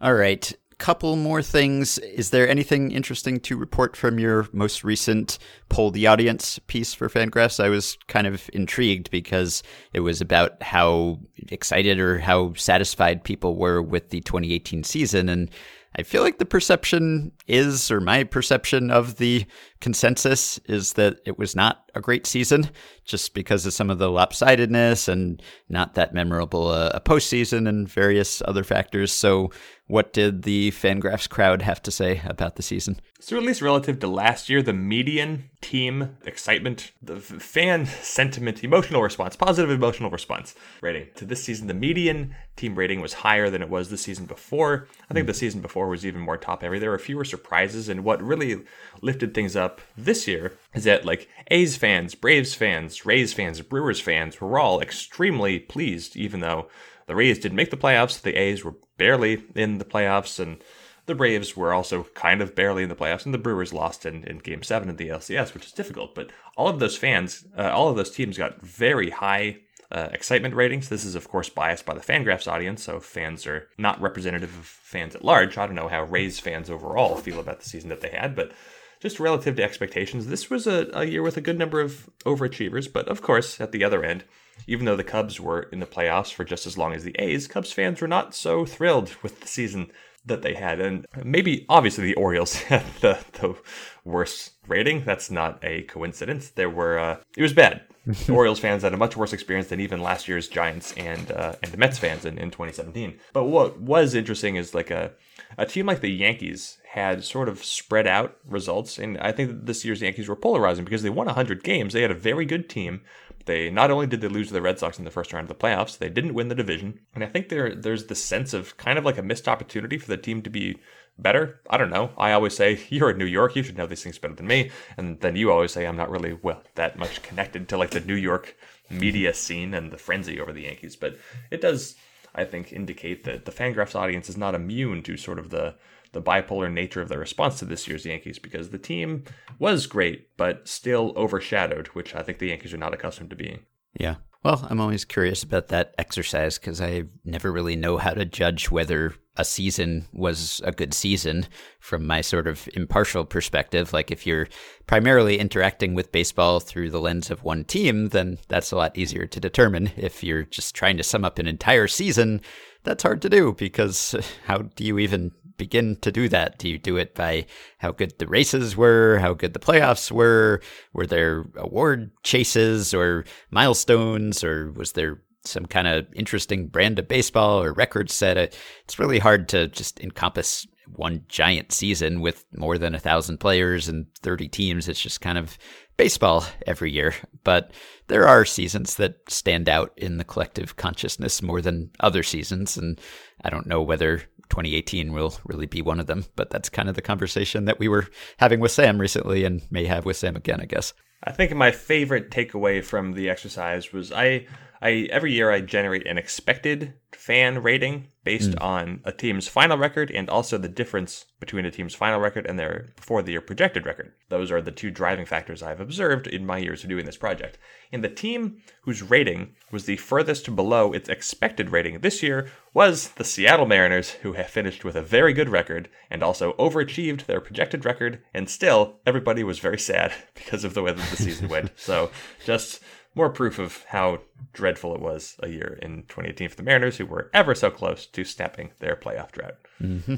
All 0.00 0.14
right. 0.14 0.52
Couple 0.78 1.14
more 1.16 1.42
things. 1.42 1.98
Is 1.98 2.30
there 2.30 2.48
anything 2.48 2.90
interesting 2.90 3.38
to 3.40 3.56
report 3.58 3.98
from 3.98 4.18
your 4.18 4.48
most 4.50 4.82
recent 4.82 5.38
poll 5.68 5.90
the 5.90 6.06
audience 6.06 6.58
piece 6.68 6.94
for 6.94 7.10
Fangraphs? 7.10 7.62
I 7.62 7.68
was 7.68 7.98
kind 8.08 8.26
of 8.26 8.48
intrigued 8.54 9.10
because 9.10 9.62
it 9.92 10.00
was 10.00 10.22
about 10.22 10.62
how 10.62 11.18
excited 11.48 11.98
or 11.98 12.18
how 12.18 12.54
satisfied 12.54 13.24
people 13.24 13.56
were 13.56 13.82
with 13.82 14.08
the 14.08 14.22
2018 14.22 14.82
season 14.82 15.28
and 15.28 15.50
I 15.96 16.04
feel 16.04 16.22
like 16.22 16.38
the 16.38 16.46
perception 16.46 17.32
is, 17.48 17.90
or 17.90 18.00
my 18.00 18.22
perception 18.22 18.90
of 18.90 19.16
the 19.16 19.44
consensus 19.80 20.58
is 20.66 20.94
that 20.94 21.16
it 21.24 21.38
was 21.38 21.56
not 21.56 21.90
a 21.94 22.00
great 22.00 22.26
season 22.26 22.70
just 23.04 23.34
because 23.34 23.66
of 23.66 23.72
some 23.72 23.90
of 23.90 23.98
the 23.98 24.08
lopsidedness 24.08 25.08
and 25.08 25.42
not 25.68 25.94
that 25.94 26.14
memorable 26.14 26.68
uh, 26.68 26.90
a 26.94 27.00
postseason 27.00 27.68
and 27.68 27.88
various 27.88 28.42
other 28.46 28.64
factors. 28.64 29.12
So, 29.12 29.50
what 29.86 30.12
did 30.12 30.42
the 30.42 30.70
Fangraphs 30.70 31.28
crowd 31.28 31.62
have 31.62 31.82
to 31.82 31.90
say 31.90 32.22
about 32.24 32.54
the 32.54 32.62
season? 32.62 33.00
So, 33.18 33.36
at 33.36 33.42
least 33.42 33.60
relative 33.60 33.98
to 34.00 34.06
last 34.06 34.48
year, 34.48 34.62
the 34.62 34.72
median 34.72 35.50
team 35.60 36.16
excitement, 36.24 36.92
the 37.02 37.16
fan 37.18 37.86
sentiment, 37.86 38.62
emotional 38.62 39.02
response, 39.02 39.34
positive 39.34 39.70
emotional 39.70 40.10
response 40.10 40.54
rating 40.80 41.08
to 41.16 41.24
this 41.24 41.42
season, 41.42 41.66
the 41.66 41.74
median 41.74 42.36
team 42.54 42.76
rating 42.76 43.00
was 43.00 43.14
higher 43.14 43.50
than 43.50 43.62
it 43.62 43.68
was 43.68 43.90
the 43.90 43.98
season 43.98 44.26
before. 44.26 44.86
I 45.10 45.14
think 45.14 45.26
the 45.26 45.34
season 45.34 45.60
before 45.60 45.88
was 45.88 46.06
even 46.06 46.20
more 46.20 46.36
top 46.36 46.62
heavy. 46.62 46.78
There 46.78 46.90
were 46.90 46.98
fewer 46.98 47.24
surprises, 47.24 47.88
and 47.88 48.04
what 48.04 48.22
really 48.22 48.62
lifted 49.02 49.34
things 49.34 49.56
up 49.56 49.69
this 49.96 50.26
year 50.26 50.58
is 50.74 50.84
that 50.84 51.04
like 51.04 51.28
A's 51.50 51.76
fans, 51.76 52.14
Braves 52.14 52.54
fans, 52.54 53.04
Rays 53.04 53.32
fans, 53.32 53.60
Brewers 53.60 54.00
fans 54.00 54.40
were 54.40 54.58
all 54.58 54.80
extremely 54.80 55.58
pleased, 55.58 56.16
even 56.16 56.40
though 56.40 56.68
the 57.06 57.14
Rays 57.14 57.38
didn't 57.38 57.56
make 57.56 57.70
the 57.70 57.76
playoffs. 57.76 58.20
The 58.20 58.36
A's 58.36 58.64
were 58.64 58.76
barely 58.96 59.42
in 59.54 59.78
the 59.78 59.84
playoffs, 59.84 60.38
and 60.38 60.62
the 61.06 61.14
Braves 61.14 61.56
were 61.56 61.72
also 61.72 62.04
kind 62.14 62.40
of 62.40 62.54
barely 62.54 62.82
in 62.82 62.88
the 62.88 62.94
playoffs, 62.94 63.24
and 63.24 63.34
the 63.34 63.38
Brewers 63.38 63.72
lost 63.72 64.06
in, 64.06 64.24
in 64.24 64.38
Game 64.38 64.62
Seven 64.62 64.88
of 64.88 64.96
the 64.96 65.08
LCS, 65.08 65.54
which 65.54 65.66
is 65.66 65.72
difficult. 65.72 66.14
But 66.14 66.30
all 66.56 66.68
of 66.68 66.78
those 66.78 66.96
fans, 66.96 67.46
uh, 67.58 67.70
all 67.70 67.88
of 67.88 67.96
those 67.96 68.10
teams 68.10 68.38
got 68.38 68.62
very 68.62 69.10
high 69.10 69.58
uh, 69.92 70.08
excitement 70.12 70.54
ratings. 70.54 70.88
This 70.88 71.04
is, 71.04 71.14
of 71.14 71.28
course, 71.28 71.48
biased 71.48 71.84
by 71.84 71.94
the 71.94 72.00
Fangraphs 72.00 72.46
audience, 72.46 72.84
so 72.84 73.00
fans 73.00 73.46
are 73.46 73.68
not 73.76 74.00
representative 74.00 74.56
of 74.56 74.64
fans 74.64 75.14
at 75.14 75.24
large. 75.24 75.58
I 75.58 75.66
don't 75.66 75.74
know 75.74 75.88
how 75.88 76.04
Rays 76.04 76.38
fans 76.38 76.70
overall 76.70 77.16
feel 77.16 77.40
about 77.40 77.60
the 77.60 77.68
season 77.68 77.88
that 77.88 78.00
they 78.00 78.10
had, 78.10 78.36
but 78.36 78.52
just 79.00 79.18
relative 79.18 79.56
to 79.56 79.62
expectations, 79.62 80.26
this 80.26 80.50
was 80.50 80.66
a, 80.66 80.88
a 80.92 81.04
year 81.04 81.22
with 81.22 81.36
a 81.36 81.40
good 81.40 81.58
number 81.58 81.80
of 81.80 82.08
overachievers. 82.24 82.92
But 82.92 83.08
of 83.08 83.22
course, 83.22 83.60
at 83.60 83.72
the 83.72 83.82
other 83.82 84.04
end, 84.04 84.24
even 84.66 84.84
though 84.84 84.96
the 84.96 85.04
Cubs 85.04 85.40
were 85.40 85.62
in 85.62 85.80
the 85.80 85.86
playoffs 85.86 86.32
for 86.32 86.44
just 86.44 86.66
as 86.66 86.76
long 86.76 86.92
as 86.92 87.04
the 87.04 87.16
A's, 87.18 87.48
Cubs 87.48 87.72
fans 87.72 88.00
were 88.00 88.08
not 88.08 88.34
so 88.34 88.64
thrilled 88.64 89.16
with 89.22 89.40
the 89.40 89.48
season 89.48 89.90
that 90.26 90.42
they 90.42 90.54
had. 90.54 90.80
And 90.80 91.06
maybe, 91.24 91.64
obviously, 91.68 92.04
the 92.04 92.14
Orioles 92.14 92.54
had 92.62 92.84
the, 93.00 93.18
the 93.40 93.56
worst 94.04 94.52
rating. 94.68 95.04
That's 95.04 95.30
not 95.30 95.58
a 95.64 95.82
coincidence. 95.82 96.50
There 96.50 96.70
were, 96.70 96.98
uh, 96.98 97.16
it 97.36 97.42
was 97.42 97.54
bad. 97.54 97.82
Orioles 98.30 98.58
fans 98.58 98.82
had 98.82 98.94
a 98.94 98.98
much 98.98 99.16
worse 99.16 99.32
experience 99.32 99.68
than 99.68 99.80
even 99.80 100.02
last 100.02 100.26
year's 100.26 100.48
Giants 100.48 100.94
and 100.96 101.30
uh, 101.30 101.54
and 101.62 101.70
the 101.70 101.76
Mets 101.76 101.98
fans 101.98 102.24
in, 102.24 102.38
in 102.38 102.50
2017. 102.50 103.18
But 103.34 103.44
what 103.44 103.78
was 103.78 104.14
interesting 104.14 104.56
is 104.56 104.74
like 104.74 104.90
a 104.90 105.12
a 105.58 105.66
team 105.66 105.84
like 105.84 106.00
the 106.00 106.10
Yankees 106.10 106.78
had 106.92 107.22
sort 107.22 107.48
of 107.48 107.62
spread 107.62 108.04
out 108.08 108.36
results, 108.44 108.98
and 108.98 109.16
I 109.18 109.30
think 109.30 109.48
that 109.48 109.66
this 109.66 109.84
year's 109.84 110.02
Yankees 110.02 110.28
were 110.28 110.34
polarizing 110.34 110.84
because 110.84 111.04
they 111.04 111.08
won 111.08 111.26
100 111.26 111.62
games. 111.62 111.92
They 111.92 112.02
had 112.02 112.10
a 112.10 112.16
very 112.16 112.44
good 112.44 112.68
team. 112.68 113.02
They 113.46 113.70
not 113.70 113.92
only 113.92 114.08
did 114.08 114.20
they 114.20 114.26
lose 114.26 114.48
to 114.48 114.52
the 114.52 114.60
Red 114.60 114.80
Sox 114.80 114.98
in 114.98 115.04
the 115.04 115.10
first 115.12 115.32
round 115.32 115.48
of 115.48 115.56
the 115.56 115.64
playoffs, 115.64 115.96
they 115.96 116.08
didn't 116.08 116.34
win 116.34 116.48
the 116.48 116.54
division, 116.56 116.98
and 117.14 117.22
I 117.22 117.28
think 117.28 117.48
there 117.48 117.76
there's 117.76 118.06
the 118.06 118.16
sense 118.16 118.52
of 118.52 118.76
kind 118.76 118.98
of 118.98 119.04
like 119.04 119.18
a 119.18 119.22
missed 119.22 119.46
opportunity 119.46 119.98
for 119.98 120.08
the 120.08 120.16
team 120.16 120.42
to 120.42 120.50
be 120.50 120.80
better. 121.16 121.60
I 121.70 121.76
don't 121.76 121.90
know. 121.90 122.10
I 122.18 122.32
always 122.32 122.56
say 122.56 122.80
you're 122.88 123.10
in 123.10 123.18
New 123.18 123.24
York, 123.24 123.54
you 123.54 123.62
should 123.62 123.78
know 123.78 123.86
these 123.86 124.02
things 124.02 124.18
better 124.18 124.34
than 124.34 124.48
me, 124.48 124.72
and 124.96 125.20
then 125.20 125.36
you 125.36 125.52
always 125.52 125.70
say 125.70 125.86
I'm 125.86 125.96
not 125.96 126.10
really 126.10 126.32
well 126.42 126.64
that 126.74 126.98
much 126.98 127.22
connected 127.22 127.68
to 127.68 127.78
like 127.78 127.90
the 127.90 128.00
New 128.00 128.16
York 128.16 128.56
media 128.90 129.32
scene 129.32 129.74
and 129.74 129.92
the 129.92 129.96
frenzy 129.96 130.40
over 130.40 130.52
the 130.52 130.62
Yankees, 130.62 130.96
but 130.96 131.16
it 131.52 131.60
does 131.60 131.94
I 132.34 132.44
think, 132.44 132.72
indicate 132.72 133.24
that 133.24 133.44
the 133.44 133.52
Fangraphs 133.52 133.96
audience 133.96 134.28
is 134.28 134.36
not 134.36 134.54
immune 134.54 135.02
to 135.02 135.16
sort 135.16 135.38
of 135.38 135.50
the 135.50 135.74
the 136.12 136.22
bipolar 136.22 136.72
nature 136.72 137.00
of 137.00 137.08
the 137.08 137.18
response 137.18 137.58
to 137.58 137.64
this 137.64 137.86
year's 137.86 138.06
Yankees 138.06 138.38
because 138.38 138.70
the 138.70 138.78
team 138.78 139.24
was 139.58 139.86
great, 139.86 140.36
but 140.36 140.66
still 140.68 141.12
overshadowed, 141.16 141.88
which 141.88 142.14
I 142.14 142.22
think 142.22 142.38
the 142.38 142.48
Yankees 142.48 142.74
are 142.74 142.78
not 142.78 142.94
accustomed 142.94 143.30
to 143.30 143.36
being. 143.36 143.60
Yeah. 143.98 144.16
Well, 144.42 144.66
I'm 144.70 144.80
always 144.80 145.04
curious 145.04 145.42
about 145.42 145.68
that 145.68 145.94
exercise 145.98 146.58
because 146.58 146.80
I 146.80 147.04
never 147.24 147.52
really 147.52 147.76
know 147.76 147.98
how 147.98 148.12
to 148.12 148.24
judge 148.24 148.70
whether 148.70 149.14
a 149.36 149.44
season 149.44 150.06
was 150.12 150.62
a 150.64 150.72
good 150.72 150.94
season 150.94 151.46
from 151.78 152.06
my 152.06 152.22
sort 152.22 152.46
of 152.46 152.66
impartial 152.72 153.26
perspective. 153.26 153.92
Like 153.92 154.10
if 154.10 154.26
you're 154.26 154.48
primarily 154.86 155.38
interacting 155.38 155.94
with 155.94 156.10
baseball 156.10 156.58
through 156.58 156.90
the 156.90 157.00
lens 157.00 157.30
of 157.30 157.44
one 157.44 157.64
team, 157.64 158.08
then 158.08 158.38
that's 158.48 158.72
a 158.72 158.76
lot 158.76 158.96
easier 158.96 159.26
to 159.26 159.40
determine. 159.40 159.92
If 159.96 160.24
you're 160.24 160.44
just 160.44 160.74
trying 160.74 160.96
to 160.96 161.02
sum 161.02 161.24
up 161.24 161.38
an 161.38 161.46
entire 161.46 161.86
season, 161.86 162.40
that's 162.82 163.02
hard 163.02 163.20
to 163.22 163.28
do 163.28 163.52
because 163.52 164.14
how 164.46 164.58
do 164.58 164.84
you 164.84 164.98
even 164.98 165.32
begin 165.60 165.96
to 165.96 166.10
do 166.10 166.26
that? 166.30 166.58
Do 166.58 166.70
you 166.70 166.78
do 166.78 166.96
it 166.96 167.14
by 167.14 167.44
how 167.76 167.92
good 167.92 168.18
the 168.18 168.26
races 168.26 168.78
were, 168.78 169.18
how 169.18 169.34
good 169.34 169.52
the 169.52 169.58
playoffs 169.58 170.10
were? 170.10 170.62
Were 170.94 171.06
there 171.06 171.44
award 171.54 172.10
chases 172.22 172.94
or 172.94 173.26
milestones, 173.50 174.42
or 174.42 174.72
was 174.72 174.92
there 174.92 175.20
some 175.44 175.66
kind 175.66 175.86
of 175.86 176.06
interesting 176.14 176.66
brand 176.66 176.98
of 176.98 177.08
baseball 177.08 177.62
or 177.62 177.74
record 177.74 178.10
set? 178.10 178.38
Uh, 178.38 178.46
it's 178.84 178.98
really 178.98 179.18
hard 179.18 179.50
to 179.50 179.68
just 179.68 180.00
encompass 180.00 180.66
one 180.96 181.24
giant 181.28 181.72
season 181.72 182.22
with 182.22 182.46
more 182.56 182.78
than 182.78 182.94
a 182.94 182.98
thousand 182.98 183.38
players 183.38 183.86
and 183.86 184.06
30 184.22 184.48
teams. 184.48 184.88
It's 184.88 185.00
just 185.00 185.20
kind 185.20 185.36
of 185.36 185.58
baseball 186.00 186.46
every 186.66 186.90
year. 186.90 187.14
But 187.44 187.72
there 188.08 188.26
are 188.26 188.46
seasons 188.46 188.94
that 188.94 189.18
stand 189.28 189.68
out 189.68 189.92
in 189.98 190.16
the 190.16 190.24
collective 190.24 190.76
consciousness 190.76 191.42
more 191.42 191.60
than 191.60 191.90
other 192.00 192.22
seasons. 192.22 192.78
And 192.78 192.98
I 193.44 193.50
don't 193.50 193.66
know 193.66 193.82
whether 193.82 194.22
2018 194.50 195.12
will 195.12 195.34
really 195.44 195.66
be 195.66 195.82
one 195.82 196.00
of 196.00 196.06
them. 196.06 196.24
But 196.36 196.50
that's 196.50 196.68
kind 196.68 196.88
of 196.88 196.94
the 196.94 197.02
conversation 197.02 197.64
that 197.64 197.78
we 197.78 197.88
were 197.88 198.06
having 198.38 198.60
with 198.60 198.72
Sam 198.72 199.00
recently 199.00 199.44
and 199.44 199.62
may 199.70 199.86
have 199.86 200.04
with 200.04 200.16
Sam 200.16 200.36
again, 200.36 200.60
I 200.60 200.66
guess. 200.66 200.92
I 201.22 201.32
think 201.32 201.54
my 201.54 201.70
favorite 201.70 202.30
takeaway 202.30 202.82
from 202.82 203.12
the 203.12 203.28
exercise 203.28 203.92
was 203.92 204.10
I 204.10 204.46
I 204.82 205.08
every 205.10 205.32
year 205.32 205.50
I 205.50 205.60
generate 205.60 206.06
an 206.06 206.18
expected 206.18 206.94
fan 207.12 207.62
rating 207.62 208.08
based 208.24 208.52
mm. 208.52 208.62
on 208.62 209.00
a 209.04 209.12
team's 209.12 209.48
final 209.48 209.76
record 209.76 210.10
and 210.10 210.28
also 210.28 210.58
the 210.58 210.68
difference 210.68 211.26
between 211.38 211.64
a 211.64 211.70
team's 211.70 211.94
final 211.94 212.20
record 212.20 212.46
and 212.46 212.58
their 212.58 212.92
before 212.96 213.22
the 213.22 213.32
year 213.32 213.40
projected 213.40 213.86
record. 213.86 214.12
Those 214.28 214.50
are 214.50 214.60
the 214.60 214.70
two 214.70 214.90
driving 214.90 215.26
factors 215.26 215.62
I've 215.62 215.80
observed 215.80 216.26
in 216.26 216.46
my 216.46 216.58
years 216.58 216.82
of 216.82 216.90
doing 216.90 217.06
this 217.06 217.16
project. 217.16 217.58
And 217.92 218.04
the 218.04 218.08
team 218.08 218.62
whose 218.82 219.02
rating 219.02 219.54
was 219.70 219.84
the 219.84 219.96
furthest 219.96 220.54
below 220.54 220.92
its 220.92 221.08
expected 221.08 221.70
rating 221.70 222.00
this 222.00 222.22
year 222.22 222.50
was 222.72 223.08
the 223.12 223.24
Seattle 223.24 223.66
Mariners, 223.66 224.10
who 224.10 224.34
have 224.34 224.48
finished 224.48 224.84
with 224.84 224.96
a 224.96 225.02
very 225.02 225.32
good 225.32 225.48
record 225.48 225.88
and 226.10 226.22
also 226.22 226.52
overachieved 226.52 227.26
their 227.26 227.40
projected 227.40 227.84
record, 227.84 228.22
and 228.32 228.48
still 228.48 229.00
everybody 229.04 229.42
was 229.42 229.58
very 229.58 229.78
sad 229.78 230.12
because 230.34 230.62
of 230.62 230.74
the 230.74 230.82
way 230.82 230.92
that 230.92 231.10
the 231.10 231.16
season 231.16 231.48
went. 231.48 231.72
So 231.76 232.10
just 232.44 232.80
more 233.14 233.30
proof 233.30 233.58
of 233.58 233.84
how 233.88 234.20
dreadful 234.52 234.94
it 234.94 235.00
was 235.00 235.36
a 235.40 235.48
year 235.48 235.78
in 235.82 236.02
2018 236.04 236.48
for 236.48 236.56
the 236.56 236.62
Mariners, 236.62 236.96
who 236.96 237.06
were 237.06 237.30
ever 237.34 237.54
so 237.54 237.70
close 237.70 238.06
to 238.06 238.24
snapping 238.24 238.70
their 238.78 238.96
playoff 238.96 239.32
drought. 239.32 239.56
Mm-hmm. 239.80 240.16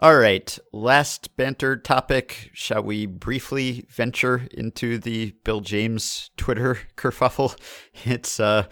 All 0.00 0.16
right, 0.18 0.58
last 0.72 1.34
banter 1.38 1.74
topic. 1.76 2.50
Shall 2.52 2.82
we 2.82 3.06
briefly 3.06 3.86
venture 3.88 4.46
into 4.50 4.98
the 4.98 5.34
Bill 5.42 5.60
James 5.60 6.30
Twitter 6.36 6.80
kerfuffle? 6.96 7.56
It's 8.04 8.38
uh, 8.38 8.66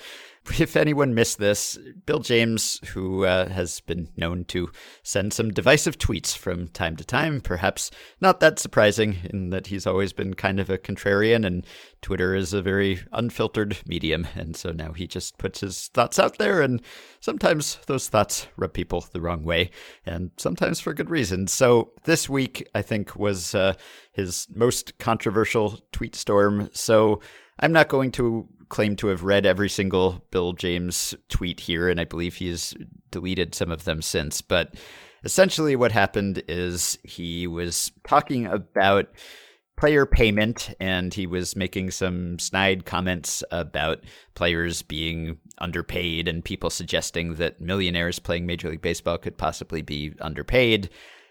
if 0.58 0.76
anyone 0.76 1.14
missed 1.14 1.38
this, 1.38 1.78
Bill 2.04 2.18
James, 2.18 2.80
who 2.88 3.24
uh, 3.24 3.48
has 3.48 3.80
been 3.80 4.08
known 4.16 4.44
to 4.46 4.70
send 5.02 5.32
some 5.32 5.50
divisive 5.50 5.98
tweets 5.98 6.36
from 6.36 6.68
time 6.68 6.96
to 6.96 7.04
time, 7.04 7.40
perhaps 7.40 7.90
not 8.20 8.40
that 8.40 8.58
surprising 8.58 9.16
in 9.30 9.50
that 9.50 9.68
he's 9.68 9.86
always 9.86 10.12
been 10.12 10.34
kind 10.34 10.60
of 10.60 10.68
a 10.68 10.76
contrarian 10.76 11.46
and 11.46 11.66
Twitter 12.02 12.34
is 12.34 12.52
a 12.52 12.60
very 12.60 13.00
unfiltered 13.12 13.78
medium. 13.86 14.26
And 14.34 14.54
so 14.54 14.72
now 14.72 14.92
he 14.92 15.06
just 15.06 15.38
puts 15.38 15.60
his 15.60 15.88
thoughts 15.88 16.18
out 16.18 16.36
there, 16.36 16.60
and 16.60 16.82
sometimes 17.20 17.78
those 17.86 18.08
thoughts 18.08 18.46
rub 18.56 18.74
people 18.74 19.06
the 19.12 19.22
wrong 19.22 19.44
way, 19.44 19.70
and 20.04 20.30
sometimes 20.36 20.80
for 20.80 20.92
good 20.92 21.08
reason. 21.08 21.46
So 21.46 21.92
this 22.04 22.28
week, 22.28 22.68
I 22.74 22.82
think, 22.82 23.16
was 23.16 23.54
uh, 23.54 23.72
his 24.12 24.46
most 24.54 24.98
controversial 24.98 25.80
tweet 25.92 26.14
storm. 26.14 26.68
So 26.74 27.20
I'm 27.58 27.72
not 27.72 27.88
going 27.88 28.12
to 28.12 28.48
claim 28.68 28.96
to 28.96 29.08
have 29.08 29.24
read 29.24 29.46
every 29.46 29.68
single 29.68 30.24
Bill 30.30 30.52
James 30.52 31.14
tweet 31.28 31.60
here, 31.60 31.88
and 31.88 32.00
I 32.00 32.04
believe 32.04 32.36
he 32.36 32.48
has 32.48 32.74
deleted 33.10 33.54
some 33.54 33.70
of 33.70 33.84
them 33.84 34.02
since. 34.02 34.40
But 34.40 34.74
essentially, 35.24 35.76
what 35.76 35.92
happened 35.92 36.42
is 36.48 36.98
he 37.02 37.46
was 37.46 37.92
talking 38.06 38.46
about 38.46 39.08
player 39.76 40.06
payment 40.06 40.74
and 40.78 41.12
he 41.12 41.26
was 41.26 41.56
making 41.56 41.90
some 41.90 42.38
snide 42.38 42.84
comments 42.84 43.42
about 43.50 44.04
players 44.34 44.82
being 44.82 45.36
underpaid 45.58 46.28
and 46.28 46.44
people 46.44 46.70
suggesting 46.70 47.34
that 47.34 47.60
millionaires 47.60 48.18
playing 48.18 48.46
Major 48.46 48.70
League 48.70 48.82
Baseball 48.82 49.18
could 49.18 49.36
possibly 49.36 49.82
be 49.82 50.12
underpaid. 50.20 50.90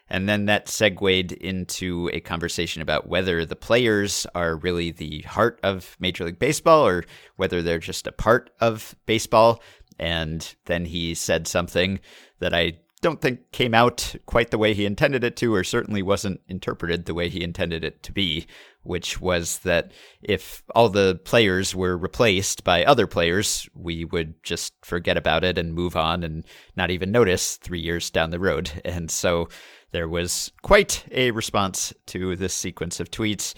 And 0.10 0.28
then 0.28 0.46
that 0.46 0.70
segued 0.70 1.32
into 1.32 2.10
a 2.13 2.20
conversation 2.20 2.82
about 2.82 3.08
whether 3.08 3.46
the 3.46 3.56
players 3.56 4.28
are 4.36 4.58
really 4.58 4.92
the 4.92 5.22
heart 5.22 5.60
of 5.63 5.96
Major 6.00 6.26
League 6.26 6.39
Baseball 6.39 6.86
or 6.86 7.06
whether 7.38 7.62
they're 7.62 7.80
just 7.80 8.06
a 8.06 8.12
part 8.12 8.50
of 8.60 8.96
baseball. 9.06 9.62
And 9.98 10.56
then 10.66 10.86
he 10.86 11.16
said 11.16 11.48
something 11.48 12.00
that 12.39 12.54
I 12.54 12.80
don't 13.04 13.22
think 13.22 13.52
came 13.52 13.74
out 13.74 14.16
quite 14.26 14.50
the 14.50 14.58
way 14.58 14.74
he 14.74 14.86
intended 14.86 15.24
it 15.24 15.36
to, 15.36 15.54
or 15.54 15.63
certainly 15.63 16.02
wasn't 16.02 16.39
interpreted 16.48 17.06
the 17.06 17.13
way 17.13 17.30
he 17.30 17.44
intended 17.44 17.84
it 17.84 18.02
to 18.04 18.12
be, 18.13 18.48
which 18.84 19.20
was 19.20 19.60
that 19.60 19.92
if 20.22 20.63
all 20.74 20.89
the 20.89 21.20
players 21.26 21.76
were 21.76 21.98
replaced 21.98 22.63
by 22.63 22.84
other 22.86 23.06
players, 23.06 23.70
we 23.76 24.06
would 24.06 24.42
just 24.42 24.74
forget 24.84 25.18
about 25.18 25.44
it 25.44 25.58
and 25.58 25.74
move 25.74 25.96
on 25.96 26.24
and 26.24 26.46
not 26.78 26.92
even 26.92 27.12
notice 27.12 27.58
three 27.58 27.82
years 27.82 28.10
down 28.10 28.32
the 28.32 28.39
road. 28.39 28.72
And 28.86 29.10
so 29.12 29.50
there 29.93 30.10
was 30.10 30.51
quite 30.63 31.06
a 31.12 31.32
response 31.32 31.93
to 32.08 32.36
this 32.36 32.53
sequence 32.53 32.99
of 32.99 33.10
tweets. 33.10 33.53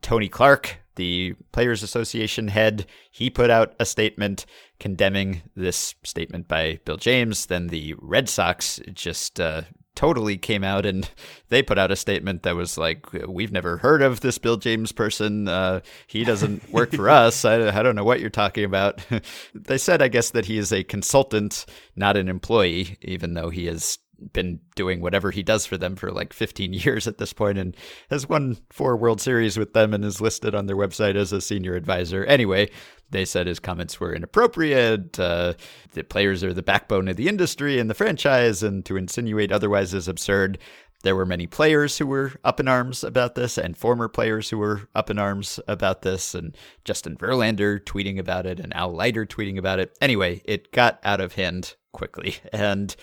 Tony 0.00 0.28
Clark, 0.28 0.78
the 0.94 1.34
Players 1.52 1.82
Association 1.82 2.48
head, 2.48 2.86
he 3.10 3.28
put 3.28 3.50
out 3.50 3.74
a 3.78 3.84
statement 3.84 4.46
condemning 4.78 5.42
this 5.56 5.94
statement 6.04 6.48
by 6.48 6.78
Bill 6.84 6.96
James. 6.96 7.46
Then 7.46 7.66
the 7.66 7.94
Red 7.98 8.28
Sox 8.28 8.80
just 8.92 9.40
uh, 9.40 9.62
totally 9.96 10.36
came 10.36 10.62
out 10.62 10.86
and 10.86 11.10
they 11.48 11.62
put 11.62 11.78
out 11.78 11.90
a 11.90 11.96
statement 11.96 12.44
that 12.44 12.54
was 12.54 12.78
like, 12.78 13.12
"We've 13.12 13.52
never 13.52 13.78
heard 13.78 14.00
of 14.00 14.20
this 14.20 14.38
Bill 14.38 14.56
James 14.56 14.92
person. 14.92 15.48
Uh, 15.48 15.80
he 16.06 16.22
doesn't 16.22 16.70
work 16.70 16.92
for 16.92 17.10
us. 17.10 17.44
I, 17.44 17.76
I 17.76 17.82
don't 17.82 17.96
know 17.96 18.04
what 18.04 18.20
you're 18.20 18.30
talking 18.30 18.64
about." 18.64 19.04
they 19.54 19.78
said, 19.78 20.02
I 20.02 20.08
guess, 20.08 20.30
that 20.30 20.46
he 20.46 20.56
is 20.56 20.72
a 20.72 20.84
consultant, 20.84 21.66
not 21.96 22.16
an 22.16 22.28
employee, 22.28 22.96
even 23.02 23.34
though 23.34 23.50
he 23.50 23.66
is 23.66 23.98
been 24.32 24.60
doing 24.76 25.00
whatever 25.00 25.30
he 25.30 25.42
does 25.42 25.66
for 25.66 25.76
them 25.76 25.96
for 25.96 26.10
like 26.10 26.32
15 26.32 26.72
years 26.72 27.06
at 27.06 27.18
this 27.18 27.32
point 27.32 27.58
and 27.58 27.76
has 28.10 28.28
won 28.28 28.58
four 28.70 28.96
World 28.96 29.20
Series 29.20 29.58
with 29.58 29.72
them 29.72 29.94
and 29.94 30.04
is 30.04 30.20
listed 30.20 30.54
on 30.54 30.66
their 30.66 30.76
website 30.76 31.16
as 31.16 31.32
a 31.32 31.40
senior 31.40 31.74
advisor. 31.74 32.24
Anyway, 32.24 32.70
they 33.10 33.24
said 33.24 33.46
his 33.46 33.60
comments 33.60 34.00
were 34.00 34.14
inappropriate. 34.14 35.18
Uh, 35.18 35.54
the 35.92 36.02
players 36.02 36.42
are 36.42 36.52
the 36.52 36.62
backbone 36.62 37.08
of 37.08 37.16
the 37.16 37.28
industry 37.28 37.78
and 37.78 37.88
the 37.88 37.94
franchise, 37.94 38.62
and 38.62 38.84
to 38.86 38.96
insinuate 38.96 39.52
otherwise 39.52 39.94
is 39.94 40.08
absurd. 40.08 40.58
There 41.04 41.14
were 41.14 41.26
many 41.26 41.46
players 41.46 41.98
who 41.98 42.06
were 42.06 42.32
up 42.44 42.60
in 42.60 42.66
arms 42.66 43.04
about 43.04 43.34
this, 43.34 43.58
and 43.58 43.76
former 43.76 44.08
players 44.08 44.48
who 44.48 44.56
were 44.56 44.88
up 44.94 45.10
in 45.10 45.18
arms 45.18 45.60
about 45.68 46.00
this, 46.00 46.34
and 46.34 46.56
Justin 46.84 47.16
Verlander 47.16 47.78
tweeting 47.78 48.18
about 48.18 48.46
it, 48.46 48.58
and 48.58 48.74
Al 48.74 48.92
Leiter 48.92 49.26
tweeting 49.26 49.58
about 49.58 49.78
it. 49.78 49.96
Anyway, 50.00 50.40
it 50.46 50.72
got 50.72 50.98
out 51.04 51.20
of 51.20 51.34
hand 51.34 51.76
quickly. 51.92 52.36
And 52.52 52.96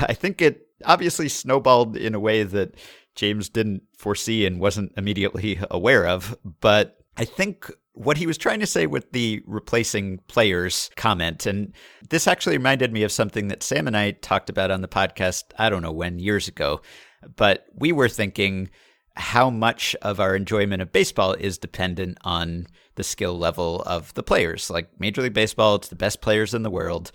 I 0.00 0.14
think 0.14 0.42
it 0.42 0.68
obviously 0.84 1.28
snowballed 1.28 1.96
in 1.96 2.14
a 2.14 2.20
way 2.20 2.42
that 2.42 2.76
James 3.14 3.48
didn't 3.48 3.82
foresee 3.96 4.46
and 4.46 4.60
wasn't 4.60 4.92
immediately 4.96 5.58
aware 5.70 6.06
of. 6.06 6.36
But 6.60 6.98
I 7.16 7.24
think 7.24 7.70
what 7.92 8.16
he 8.16 8.28
was 8.28 8.38
trying 8.38 8.60
to 8.60 8.66
say 8.66 8.86
with 8.86 9.10
the 9.10 9.42
replacing 9.44 10.18
players 10.28 10.90
comment, 10.96 11.46
and 11.46 11.72
this 12.10 12.28
actually 12.28 12.56
reminded 12.56 12.92
me 12.92 13.02
of 13.02 13.10
something 13.10 13.48
that 13.48 13.64
Sam 13.64 13.88
and 13.88 13.96
I 13.96 14.12
talked 14.12 14.48
about 14.48 14.70
on 14.70 14.82
the 14.82 14.88
podcast, 14.88 15.44
I 15.58 15.68
don't 15.68 15.82
know 15.82 15.92
when, 15.92 16.20
years 16.20 16.46
ago. 16.46 16.80
But 17.34 17.66
we 17.74 17.90
were 17.90 18.08
thinking 18.08 18.70
how 19.16 19.50
much 19.50 19.96
of 20.02 20.20
our 20.20 20.36
enjoyment 20.36 20.80
of 20.80 20.92
baseball 20.92 21.32
is 21.32 21.58
dependent 21.58 22.18
on 22.22 22.68
the 22.94 23.02
skill 23.02 23.36
level 23.36 23.82
of 23.82 24.14
the 24.14 24.22
players. 24.22 24.70
Like 24.70 24.88
Major 25.00 25.22
League 25.22 25.34
Baseball, 25.34 25.74
it's 25.74 25.88
the 25.88 25.96
best 25.96 26.20
players 26.20 26.54
in 26.54 26.62
the 26.62 26.70
world. 26.70 27.10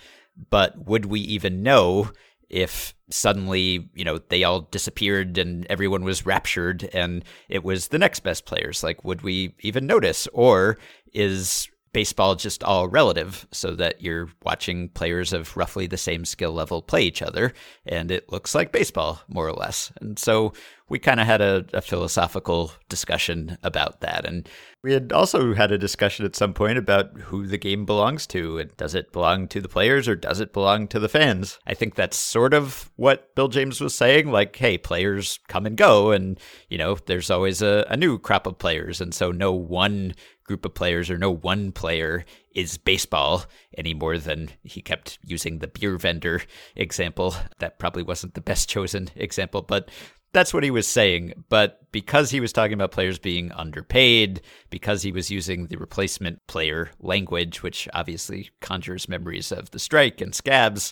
But 0.49 0.85
would 0.85 1.05
we 1.05 1.21
even 1.21 1.63
know 1.63 2.11
if 2.53 2.93
suddenly, 3.09 3.89
you 3.95 4.05
know, 4.05 4.19
they 4.29 4.43
all 4.43 4.61
disappeared 4.61 5.37
and 5.39 5.65
everyone 5.69 6.03
was 6.03 6.25
raptured 6.25 6.87
and 6.93 7.25
it 7.49 7.63
was 7.63 7.87
the 7.87 7.97
next 7.97 8.19
best 8.21 8.45
players? 8.45 8.83
Like, 8.83 9.03
would 9.03 9.23
we 9.23 9.55
even 9.61 9.87
notice? 9.87 10.27
Or 10.33 10.77
is 11.13 11.67
baseball 11.93 12.35
just 12.35 12.63
all 12.63 12.87
relative 12.87 13.47
so 13.51 13.75
that 13.75 14.01
you're 14.01 14.29
watching 14.43 14.89
players 14.89 15.31
of 15.31 15.55
roughly 15.55 15.87
the 15.87 15.97
same 15.97 16.25
skill 16.25 16.51
level 16.51 16.81
play 16.81 17.03
each 17.03 17.21
other 17.21 17.53
and 17.85 18.09
it 18.09 18.31
looks 18.31 18.55
like 18.55 18.71
baseball 18.71 19.21
more 19.27 19.47
or 19.47 19.53
less 19.53 19.91
and 20.01 20.17
so 20.17 20.51
we 20.89 20.99
kind 20.99 21.19
of 21.19 21.25
had 21.25 21.41
a, 21.41 21.65
a, 21.73 21.81
philosophical 21.81 22.71
discussion 22.89 23.57
about 23.63 24.01
that. 24.01 24.25
And 24.25 24.47
we 24.83 24.93
had 24.93 25.13
also 25.13 25.53
had 25.53 25.71
a 25.71 25.77
discussion 25.77 26.25
at 26.25 26.35
some 26.35 26.53
point 26.53 26.77
about 26.77 27.17
who 27.17 27.47
the 27.47 27.57
game 27.57 27.85
belongs 27.85 28.27
to. 28.27 28.57
And 28.59 28.75
does 28.75 28.93
it 28.93 29.13
belong 29.13 29.47
to 29.49 29.61
the 29.61 29.69
players 29.69 30.07
or 30.07 30.15
does 30.15 30.39
it 30.39 30.53
belong 30.53 30.87
to 30.89 30.99
the 30.99 31.09
fans? 31.09 31.57
I 31.65 31.73
think 31.73 31.95
that's 31.95 32.17
sort 32.17 32.53
of 32.53 32.91
what 32.95 33.33
bill 33.35 33.47
james 33.47 33.79
was 33.79 33.95
saying 33.95 34.29
like 34.29 34.55
hey 34.55 34.77
players 34.77 35.39
come 35.47 35.65
and 35.65 35.77
go. 35.77 36.11
And 36.11 36.39
you 36.69 36.77
know 36.77 36.97
there's 37.05 37.31
always 37.31 37.61
a, 37.61 37.85
a 37.89 37.97
new 37.97 38.19
crop 38.19 38.45
of 38.45 38.59
players. 38.59 38.99
And 38.99 39.13
so 39.13 39.31
no 39.31 39.53
one 39.53 40.13
group 40.43 40.65
of 40.65 40.73
players 40.73 41.09
or 41.09 41.17
no 41.17 41.31
one 41.31 41.71
player 41.71 42.25
is 42.53 42.77
baseball 42.77 43.45
any 43.77 43.93
more 43.93 44.17
than 44.17 44.49
he 44.63 44.81
kept 44.81 45.17
using 45.23 45.59
the 45.59 45.67
beer 45.67 45.97
vendor 45.97 46.41
example. 46.75 47.33
That 47.59 47.79
probably 47.79 48.03
wasn't 48.03 48.33
the 48.33 48.41
best 48.41 48.69
chosen 48.69 49.09
example, 49.15 49.61
but 49.61 49.89
that's 50.33 50.53
what 50.53 50.63
he 50.63 50.71
was 50.71 50.87
saying. 50.87 51.33
But 51.49 51.79
because 51.91 52.31
he 52.31 52.39
was 52.39 52.51
talking 52.51 52.73
about 52.73 52.91
players 52.91 53.19
being 53.19 53.51
underpaid, 53.51 54.41
because 54.69 55.03
he 55.03 55.11
was 55.11 55.31
using 55.31 55.67
the 55.67 55.77
replacement 55.77 56.45
player 56.47 56.91
language, 56.99 57.63
which 57.63 57.87
obviously 57.93 58.49
conjures 58.59 59.07
memories 59.07 59.51
of 59.51 59.71
the 59.71 59.79
strike 59.79 60.19
and 60.19 60.33
scabs, 60.35 60.91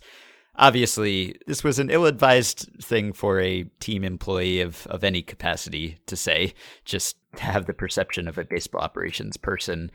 obviously 0.55 1.35
this 1.47 1.63
was 1.63 1.79
an 1.79 1.89
ill-advised 1.89 2.69
thing 2.81 3.13
for 3.13 3.39
a 3.39 3.63
team 3.79 4.03
employee 4.03 4.61
of, 4.61 4.85
of 4.87 5.03
any 5.03 5.21
capacity 5.21 5.97
to 6.05 6.15
say 6.15 6.53
just 6.85 7.17
have 7.39 7.65
the 7.65 7.73
perception 7.73 8.27
of 8.27 8.37
a 8.37 8.43
baseball 8.43 8.81
operations 8.81 9.37
person 9.37 9.89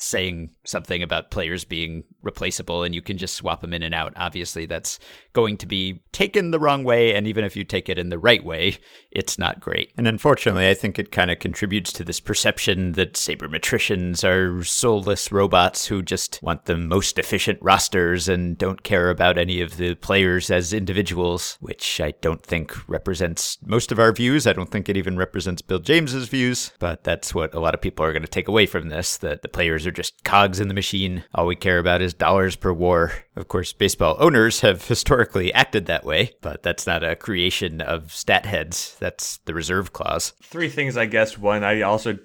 saying 0.00 0.50
something 0.64 1.02
about 1.02 1.30
players 1.30 1.64
being 1.64 2.04
replaceable 2.22 2.82
and 2.82 2.94
you 2.94 3.02
can 3.02 3.18
just 3.18 3.34
swap 3.34 3.60
them 3.60 3.74
in 3.74 3.82
and 3.82 3.94
out. 3.94 4.12
Obviously, 4.16 4.66
that's 4.66 4.98
going 5.32 5.56
to 5.58 5.66
be 5.66 6.02
taken 6.12 6.50
the 6.50 6.58
wrong 6.58 6.84
way. 6.84 7.14
And 7.14 7.26
even 7.26 7.44
if 7.44 7.54
you 7.54 7.64
take 7.64 7.88
it 7.88 7.98
in 7.98 8.08
the 8.08 8.18
right 8.18 8.44
way, 8.44 8.78
it's 9.10 9.38
not 9.38 9.60
great. 9.60 9.92
And 9.96 10.08
unfortunately, 10.08 10.68
I 10.68 10.74
think 10.74 10.98
it 10.98 11.12
kind 11.12 11.30
of 11.30 11.38
contributes 11.38 11.92
to 11.94 12.04
this 12.04 12.18
perception 12.18 12.92
that 12.92 13.14
sabermetricians 13.14 14.24
are 14.24 14.64
soulless 14.64 15.30
robots 15.30 15.86
who 15.86 16.02
just 16.02 16.40
want 16.42 16.64
the 16.64 16.76
most 16.76 17.18
efficient 17.18 17.58
rosters 17.60 18.28
and 18.28 18.56
don't 18.56 18.82
care 18.82 19.10
about 19.10 19.38
any 19.38 19.60
of 19.60 19.76
the 19.76 19.94
players 19.96 20.50
as 20.50 20.72
individuals, 20.72 21.58
which 21.60 22.00
I 22.00 22.12
don't 22.22 22.42
think 22.42 22.76
represents 22.88 23.58
most 23.64 23.92
of 23.92 23.98
our 23.98 24.12
views. 24.12 24.46
I 24.46 24.52
don't 24.54 24.70
think 24.70 24.88
it 24.88 24.96
even 24.96 25.16
represents 25.16 25.62
Bill 25.62 25.78
James's 25.78 26.28
views, 26.28 26.72
but 26.78 27.04
that's 27.04 27.34
what 27.34 27.54
a 27.54 27.60
lot 27.60 27.74
of 27.74 27.80
people 27.80 28.04
are 28.04 28.12
going 28.12 28.22
to 28.22 28.28
take 28.28 28.48
away 28.48 28.66
from 28.66 28.88
this 28.88 29.18
that 29.18 29.42
the 29.42 29.48
players 29.48 29.86
are 29.86 29.89
just 29.90 30.24
cogs 30.24 30.60
in 30.60 30.68
the 30.68 30.74
machine. 30.74 31.24
All 31.34 31.46
we 31.46 31.56
care 31.56 31.78
about 31.78 32.02
is 32.02 32.14
dollars 32.14 32.56
per 32.56 32.72
WAR. 32.72 33.12
Of 33.36 33.48
course, 33.48 33.72
baseball 33.72 34.16
owners 34.18 34.60
have 34.60 34.86
historically 34.86 35.52
acted 35.52 35.86
that 35.86 36.04
way, 36.04 36.32
but 36.40 36.62
that's 36.62 36.86
not 36.86 37.02
a 37.02 37.16
creation 37.16 37.80
of 37.80 38.12
stat 38.12 38.46
heads. 38.46 38.96
That's 39.00 39.38
the 39.46 39.54
reserve 39.54 39.92
clause. 39.92 40.32
Three 40.42 40.68
things, 40.68 40.96
I 40.96 41.06
guess. 41.06 41.38
One, 41.38 41.64
I 41.64 41.82
also 41.82 42.18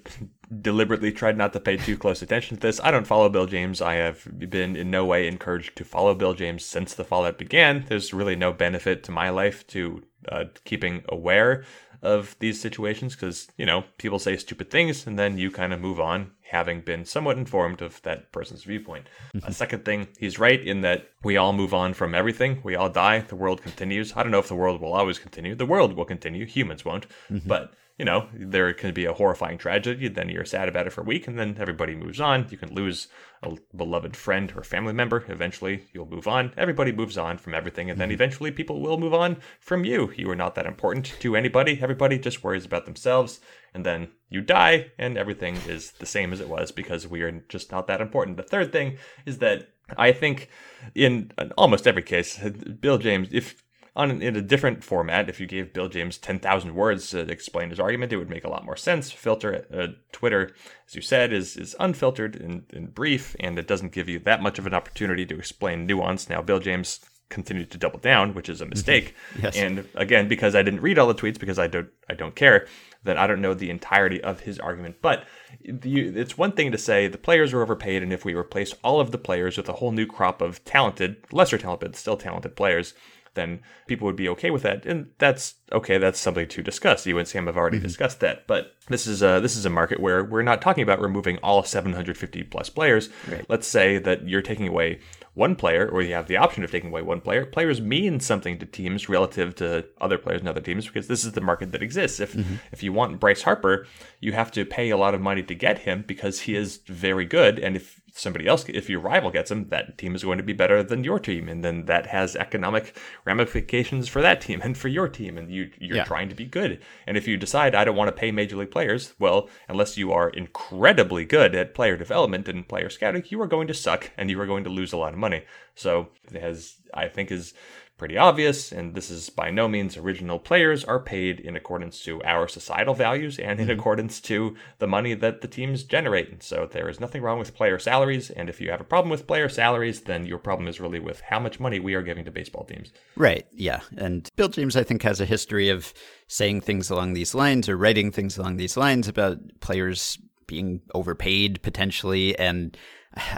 deliberately 0.60 1.12
tried 1.12 1.36
not 1.36 1.52
to 1.52 1.60
pay 1.60 1.76
too 1.76 1.96
close 1.96 2.22
attention 2.22 2.56
to 2.56 2.60
this. 2.60 2.80
I 2.82 2.90
don't 2.90 3.06
follow 3.06 3.28
Bill 3.28 3.46
James. 3.46 3.82
I 3.82 3.94
have 3.94 4.26
been 4.50 4.76
in 4.76 4.90
no 4.90 5.04
way 5.04 5.26
encouraged 5.26 5.76
to 5.76 5.84
follow 5.84 6.14
Bill 6.14 6.34
James 6.34 6.64
since 6.64 6.94
the 6.94 7.04
fallout 7.04 7.38
began. 7.38 7.84
There's 7.88 8.14
really 8.14 8.36
no 8.36 8.52
benefit 8.52 9.02
to 9.04 9.12
my 9.12 9.30
life 9.30 9.66
to 9.68 10.02
uh, 10.30 10.44
keeping 10.64 11.02
aware 11.08 11.64
of 12.02 12.36
these 12.38 12.60
situations 12.60 13.14
because, 13.14 13.48
you 13.56 13.66
know, 13.66 13.84
people 13.98 14.18
say 14.18 14.36
stupid 14.36 14.70
things 14.70 15.06
and 15.06 15.18
then 15.18 15.38
you 15.38 15.50
kind 15.50 15.72
of 15.72 15.80
move 15.80 15.98
on 16.00 16.30
having 16.50 16.80
been 16.80 17.04
somewhat 17.04 17.36
informed 17.36 17.82
of 17.82 18.00
that 18.02 18.30
person's 18.32 18.64
viewpoint. 18.64 19.06
A 19.34 19.38
mm-hmm. 19.38 19.52
second 19.52 19.84
thing, 19.84 20.08
he's 20.18 20.38
right 20.38 20.60
in 20.60 20.80
that 20.82 21.08
we 21.24 21.36
all 21.36 21.52
move 21.52 21.74
on 21.74 21.92
from 21.92 22.14
everything. 22.14 22.60
We 22.62 22.76
all 22.76 22.88
die. 22.88 23.20
The 23.20 23.36
world 23.36 23.62
continues. 23.62 24.12
I 24.16 24.22
don't 24.22 24.32
know 24.32 24.38
if 24.38 24.48
the 24.48 24.54
world 24.54 24.80
will 24.80 24.92
always 24.92 25.18
continue. 25.18 25.54
The 25.54 25.66
world 25.66 25.94
will 25.94 26.04
continue. 26.04 26.46
Humans 26.46 26.84
won't. 26.84 27.06
Mm-hmm. 27.30 27.48
But 27.48 27.74
you 27.98 28.04
know, 28.04 28.28
there 28.34 28.72
can 28.74 28.92
be 28.92 29.06
a 29.06 29.14
horrifying 29.14 29.56
tragedy, 29.56 30.08
then 30.08 30.28
you're 30.28 30.44
sad 30.44 30.68
about 30.68 30.86
it 30.86 30.92
for 30.92 31.00
a 31.00 31.04
week, 31.04 31.26
and 31.26 31.38
then 31.38 31.56
everybody 31.58 31.94
moves 31.94 32.20
on. 32.20 32.46
You 32.50 32.58
can 32.58 32.74
lose 32.74 33.08
a 33.42 33.56
beloved 33.74 34.14
friend 34.14 34.52
or 34.54 34.62
family 34.62 34.92
member. 34.92 35.24
Eventually, 35.28 35.84
you'll 35.92 36.08
move 36.08 36.28
on. 36.28 36.52
Everybody 36.58 36.92
moves 36.92 37.16
on 37.16 37.38
from 37.38 37.54
everything, 37.54 37.88
and 37.88 37.98
then 37.98 38.08
mm-hmm. 38.08 38.14
eventually, 38.14 38.50
people 38.50 38.82
will 38.82 38.98
move 38.98 39.14
on 39.14 39.38
from 39.60 39.84
you. 39.84 40.12
You 40.14 40.30
are 40.30 40.36
not 40.36 40.54
that 40.56 40.66
important 40.66 41.14
to 41.20 41.36
anybody. 41.36 41.78
Everybody 41.80 42.18
just 42.18 42.44
worries 42.44 42.66
about 42.66 42.84
themselves, 42.84 43.40
and 43.72 43.86
then 43.86 44.08
you 44.28 44.42
die, 44.42 44.92
and 44.98 45.16
everything 45.16 45.56
is 45.66 45.92
the 45.92 46.06
same 46.06 46.34
as 46.34 46.40
it 46.40 46.48
was 46.48 46.72
because 46.72 47.06
we 47.06 47.22
are 47.22 47.32
just 47.48 47.72
not 47.72 47.86
that 47.86 48.02
important. 48.02 48.36
The 48.36 48.42
third 48.42 48.72
thing 48.72 48.98
is 49.24 49.38
that 49.38 49.68
I 49.96 50.12
think 50.12 50.50
in 50.94 51.30
almost 51.56 51.86
every 51.86 52.02
case, 52.02 52.38
Bill 52.38 52.98
James, 52.98 53.28
if 53.32 53.62
on 53.96 54.22
in 54.22 54.36
a 54.36 54.42
different 54.42 54.84
format. 54.84 55.28
If 55.28 55.40
you 55.40 55.46
gave 55.46 55.72
Bill 55.72 55.88
James 55.88 56.18
10,000 56.18 56.74
words 56.74 57.10
to 57.10 57.20
explain 57.20 57.70
his 57.70 57.80
argument, 57.80 58.12
it 58.12 58.18
would 58.18 58.30
make 58.30 58.44
a 58.44 58.50
lot 58.50 58.64
more 58.64 58.76
sense. 58.76 59.10
Filter 59.10 59.66
uh, 59.72 59.86
Twitter, 60.12 60.54
as 60.86 60.94
you 60.94 61.02
said, 61.02 61.32
is 61.32 61.56
is 61.56 61.74
unfiltered 61.80 62.36
and, 62.36 62.64
and 62.72 62.94
brief, 62.94 63.34
and 63.40 63.58
it 63.58 63.66
doesn't 63.66 63.92
give 63.92 64.08
you 64.08 64.18
that 64.20 64.42
much 64.42 64.58
of 64.58 64.66
an 64.66 64.74
opportunity 64.74 65.24
to 65.26 65.38
explain 65.38 65.86
nuance. 65.86 66.28
Now, 66.28 66.42
Bill 66.42 66.60
James 66.60 67.00
continued 67.28 67.70
to 67.72 67.78
double 67.78 67.98
down, 67.98 68.34
which 68.34 68.48
is 68.48 68.60
a 68.60 68.66
mistake. 68.66 69.14
Yes. 69.42 69.56
And 69.56 69.86
again, 69.94 70.28
because 70.28 70.54
I 70.54 70.62
didn't 70.62 70.80
read 70.80 70.98
all 70.98 71.08
the 71.08 71.14
tweets 71.14 71.38
because 71.38 71.58
I 71.58 71.66
don't 71.66 71.88
I 72.08 72.14
don't 72.14 72.36
care, 72.36 72.66
then 73.02 73.16
I 73.16 73.26
don't 73.26 73.40
know 73.40 73.54
the 73.54 73.70
entirety 73.70 74.22
of 74.22 74.40
his 74.40 74.58
argument. 74.58 74.96
But 75.00 75.24
it's 75.60 76.38
one 76.38 76.52
thing 76.52 76.70
to 76.72 76.78
say 76.78 77.08
the 77.08 77.18
players 77.18 77.52
are 77.52 77.62
overpaid, 77.62 78.02
and 78.02 78.12
if 78.12 78.24
we 78.24 78.34
replace 78.34 78.74
all 78.84 79.00
of 79.00 79.10
the 79.10 79.18
players 79.18 79.56
with 79.56 79.68
a 79.68 79.74
whole 79.74 79.92
new 79.92 80.06
crop 80.06 80.40
of 80.40 80.64
talented, 80.64 81.16
lesser 81.32 81.58
talented, 81.58 81.96
still 81.96 82.16
talented 82.16 82.56
players, 82.56 82.94
then 83.36 83.60
people 83.86 84.06
would 84.06 84.16
be 84.16 84.28
okay 84.30 84.50
with 84.50 84.62
that, 84.62 84.84
and 84.84 85.10
that's 85.18 85.54
okay. 85.72 85.98
That's 85.98 86.18
something 86.18 86.48
to 86.48 86.62
discuss. 86.62 87.06
You 87.06 87.18
and 87.18 87.28
Sam 87.28 87.46
have 87.46 87.56
already 87.56 87.78
mhm. 87.78 87.82
discussed 87.82 88.18
that, 88.20 88.48
but 88.48 88.74
this 88.88 89.06
is 89.06 89.22
a 89.22 89.38
this 89.40 89.56
is 89.56 89.64
a 89.64 89.70
market 89.70 90.00
where 90.00 90.24
we're 90.24 90.42
not 90.42 90.60
talking 90.60 90.82
about 90.82 91.00
removing 91.00 91.38
all 91.38 91.62
750 91.62 92.42
plus 92.44 92.68
players. 92.68 93.08
Let's 93.48 93.68
say 93.68 93.98
that 93.98 94.28
you're 94.28 94.42
taking 94.42 94.66
away 94.66 94.98
one 95.34 95.54
player, 95.54 95.86
or 95.88 96.00
you 96.02 96.14
have 96.14 96.28
the 96.28 96.38
option 96.38 96.64
of 96.64 96.70
taking 96.70 96.88
away 96.88 97.02
one 97.02 97.20
player. 97.20 97.44
Players 97.44 97.80
mean 97.80 98.20
something 98.20 98.58
to 98.58 98.66
teams 98.66 99.08
relative 99.08 99.54
to 99.56 99.84
other 100.00 100.16
players 100.16 100.40
and 100.40 100.48
other 100.48 100.62
teams 100.62 100.86
because 100.86 101.08
this 101.08 101.24
is 101.24 101.32
the 101.32 101.42
market 101.42 101.72
that 101.72 101.82
exists. 101.82 102.18
If 102.20 102.32
mhm. 102.32 102.58
if 102.72 102.82
you 102.82 102.92
want 102.92 103.20
Bryce 103.20 103.42
Harper, 103.42 103.86
you 104.20 104.32
have 104.32 104.50
to 104.52 104.64
pay 104.64 104.90
a 104.90 104.96
lot 104.96 105.14
of 105.14 105.20
money 105.20 105.42
to 105.42 105.54
get 105.54 105.80
him 105.80 106.04
because 106.06 106.40
he 106.40 106.56
is 106.56 106.78
very 106.86 107.26
good, 107.26 107.58
and 107.58 107.76
if 107.76 108.00
somebody 108.18 108.46
else, 108.46 108.64
if 108.68 108.88
your 108.88 109.00
rival 109.00 109.30
gets 109.30 109.50
him, 109.50 109.68
that 109.68 109.98
team 109.98 110.14
is 110.14 110.24
going 110.24 110.38
to 110.38 110.44
be 110.44 110.52
better 110.52 110.82
than 110.82 111.04
your 111.04 111.18
team, 111.18 111.48
and 111.48 111.62
then 111.64 111.84
that 111.84 112.06
has 112.06 112.34
economic 112.34 112.96
ramifications 113.24 114.08
for 114.08 114.22
that 114.22 114.40
team 114.40 114.60
and 114.64 114.76
for 114.78 114.88
your 114.88 115.08
team, 115.08 115.36
and 115.38 115.50
you 115.50 115.70
you're 115.78 115.98
Yeah. 115.98 116.04
trying 116.04 116.28
to 116.28 116.34
be 116.34 116.44
good. 116.46 116.80
And 117.06 117.16
if 117.16 117.28
you 117.28 117.36
decide 117.36 117.74
I 117.74 117.84
don't 117.84 117.96
want 117.96 118.08
to 118.08 118.20
pay 118.20 118.32
major 118.32 118.56
league 118.56 118.70
players, 118.70 119.14
well, 119.18 119.48
unless 119.68 119.96
you 119.96 120.12
are 120.12 120.30
incredibly 120.30 121.24
good 121.24 121.54
at 121.54 121.74
player 121.74 121.96
development 121.96 122.48
and 122.48 122.66
player 122.68 122.88
scouting, 122.90 123.24
you 123.28 123.40
are 123.42 123.46
going 123.46 123.66
to 123.68 123.74
suck 123.74 124.10
and 124.16 124.30
you 124.30 124.40
are 124.40 124.46
going 124.46 124.64
to 124.64 124.70
lose 124.70 124.92
a 124.92 124.96
lot 124.96 125.12
of 125.12 125.18
money. 125.18 125.42
So, 125.74 126.08
as 126.34 126.76
I 126.94 127.08
think 127.08 127.30
is 127.30 127.52
pretty 127.96 128.18
obvious, 128.18 128.72
and 128.72 128.94
this 128.94 129.10
is 129.10 129.30
by 129.30 129.50
no 129.50 129.68
means 129.68 129.96
original, 129.96 130.38
players 130.38 130.84
are 130.84 131.00
paid 131.00 131.40
in 131.40 131.56
accordance 131.56 132.02
to 132.02 132.22
our 132.24 132.46
societal 132.46 132.94
values 132.94 133.38
and 133.38 133.58
in 133.58 133.68
mm-hmm. 133.68 133.78
accordance 133.78 134.20
to 134.20 134.54
the 134.78 134.86
money 134.86 135.14
that 135.14 135.40
the 135.40 135.48
teams 135.48 135.82
generate. 135.82 136.30
And 136.30 136.42
so 136.42 136.68
there 136.70 136.88
is 136.88 137.00
nothing 137.00 137.22
wrong 137.22 137.38
with 137.38 137.54
player 137.54 137.78
salaries. 137.78 138.30
And 138.30 138.48
if 138.48 138.60
you 138.60 138.70
have 138.70 138.80
a 138.80 138.84
problem 138.84 139.10
with 139.10 139.26
player 139.26 139.48
salaries, 139.48 140.02
then 140.02 140.26
your 140.26 140.38
problem 140.38 140.68
is 140.68 140.80
really 140.80 141.00
with 141.00 141.20
how 141.22 141.40
much 141.40 141.58
money 141.58 141.80
we 141.80 141.94
are 141.94 142.02
giving 142.02 142.24
to 142.26 142.30
baseball 142.30 142.64
teams. 142.64 142.92
Right. 143.16 143.46
Yeah. 143.52 143.80
And 143.96 144.30
Bill 144.36 144.48
James, 144.48 144.76
I 144.76 144.82
think, 144.82 145.02
has 145.02 145.20
a 145.20 145.26
history 145.26 145.70
of 145.70 145.94
saying 146.28 146.60
things 146.60 146.90
along 146.90 147.14
these 147.14 147.34
lines 147.34 147.68
or 147.68 147.76
writing 147.76 148.12
things 148.12 148.36
along 148.36 148.56
these 148.56 148.76
lines 148.76 149.08
about 149.08 149.38
players 149.60 150.18
being 150.46 150.82
overpaid 150.94 151.62
potentially. 151.62 152.38
And 152.38 152.76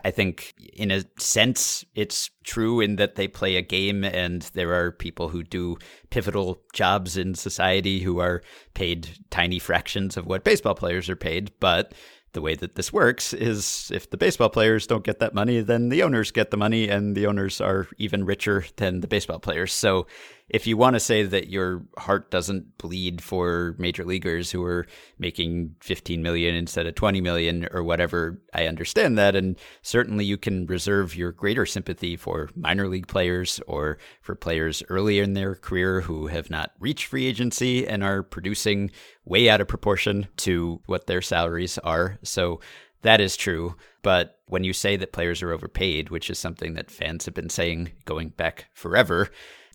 I 0.04 0.10
think, 0.10 0.54
in 0.72 0.90
a 0.90 1.04
sense, 1.18 1.84
it's 1.94 2.30
true 2.42 2.80
in 2.80 2.96
that 2.96 3.14
they 3.14 3.28
play 3.28 3.56
a 3.56 3.62
game 3.62 4.02
and 4.02 4.42
there 4.54 4.72
are 4.74 4.90
people 4.90 5.28
who 5.28 5.44
do 5.44 5.76
pivotal 6.10 6.60
jobs 6.72 7.16
in 7.16 7.34
society 7.34 8.00
who 8.00 8.18
are 8.18 8.42
paid 8.74 9.08
tiny 9.30 9.60
fractions 9.60 10.16
of 10.16 10.26
what 10.26 10.42
baseball 10.42 10.74
players 10.74 11.08
are 11.08 11.16
paid. 11.16 11.52
But 11.60 11.94
the 12.32 12.42
way 12.42 12.54
that 12.56 12.74
this 12.74 12.92
works 12.92 13.32
is 13.32 13.90
if 13.94 14.10
the 14.10 14.16
baseball 14.16 14.50
players 14.50 14.86
don't 14.86 15.04
get 15.04 15.20
that 15.20 15.34
money, 15.34 15.60
then 15.60 15.88
the 15.88 16.02
owners 16.02 16.30
get 16.30 16.50
the 16.50 16.56
money, 16.56 16.88
and 16.88 17.16
the 17.16 17.26
owners 17.26 17.60
are 17.60 17.86
even 17.98 18.24
richer 18.24 18.64
than 18.76 19.00
the 19.00 19.08
baseball 19.08 19.38
players. 19.38 19.72
So 19.72 20.06
if 20.48 20.66
you 20.66 20.76
want 20.76 20.94
to 20.94 21.00
say 21.00 21.22
that 21.22 21.48
your 21.48 21.82
heart 21.98 22.30
doesn't 22.30 22.78
bleed 22.78 23.22
for 23.22 23.74
major 23.78 24.04
leaguers 24.04 24.50
who 24.50 24.64
are 24.64 24.86
making 25.18 25.74
15 25.80 26.22
million 26.22 26.54
instead 26.54 26.86
of 26.86 26.94
20 26.94 27.20
million 27.20 27.68
or 27.72 27.82
whatever, 27.82 28.40
I 28.54 28.66
understand 28.66 29.18
that. 29.18 29.36
And 29.36 29.56
certainly 29.82 30.24
you 30.24 30.38
can 30.38 30.66
reserve 30.66 31.14
your 31.14 31.32
greater 31.32 31.66
sympathy 31.66 32.16
for 32.16 32.48
minor 32.56 32.88
league 32.88 33.08
players 33.08 33.60
or 33.66 33.98
for 34.20 34.34
players 34.34 34.82
early 34.88 35.18
in 35.18 35.34
their 35.34 35.54
career 35.54 36.00
who 36.00 36.28
have 36.28 36.50
not 36.50 36.72
reached 36.80 37.06
free 37.06 37.26
agency 37.26 37.86
and 37.86 38.02
are 38.02 38.22
producing 38.22 38.90
way 39.24 39.50
out 39.50 39.60
of 39.60 39.68
proportion 39.68 40.28
to 40.38 40.80
what 40.86 41.06
their 41.06 41.22
salaries 41.22 41.78
are. 41.78 42.18
So 42.22 42.60
that 43.02 43.20
is 43.20 43.36
true. 43.36 43.76
But 44.02 44.38
when 44.46 44.64
you 44.64 44.72
say 44.72 44.96
that 44.96 45.12
players 45.12 45.42
are 45.42 45.52
overpaid, 45.52 46.08
which 46.08 46.30
is 46.30 46.38
something 46.38 46.74
that 46.74 46.90
fans 46.90 47.26
have 47.26 47.34
been 47.34 47.50
saying 47.50 47.92
going 48.06 48.30
back 48.30 48.66
forever, 48.72 49.28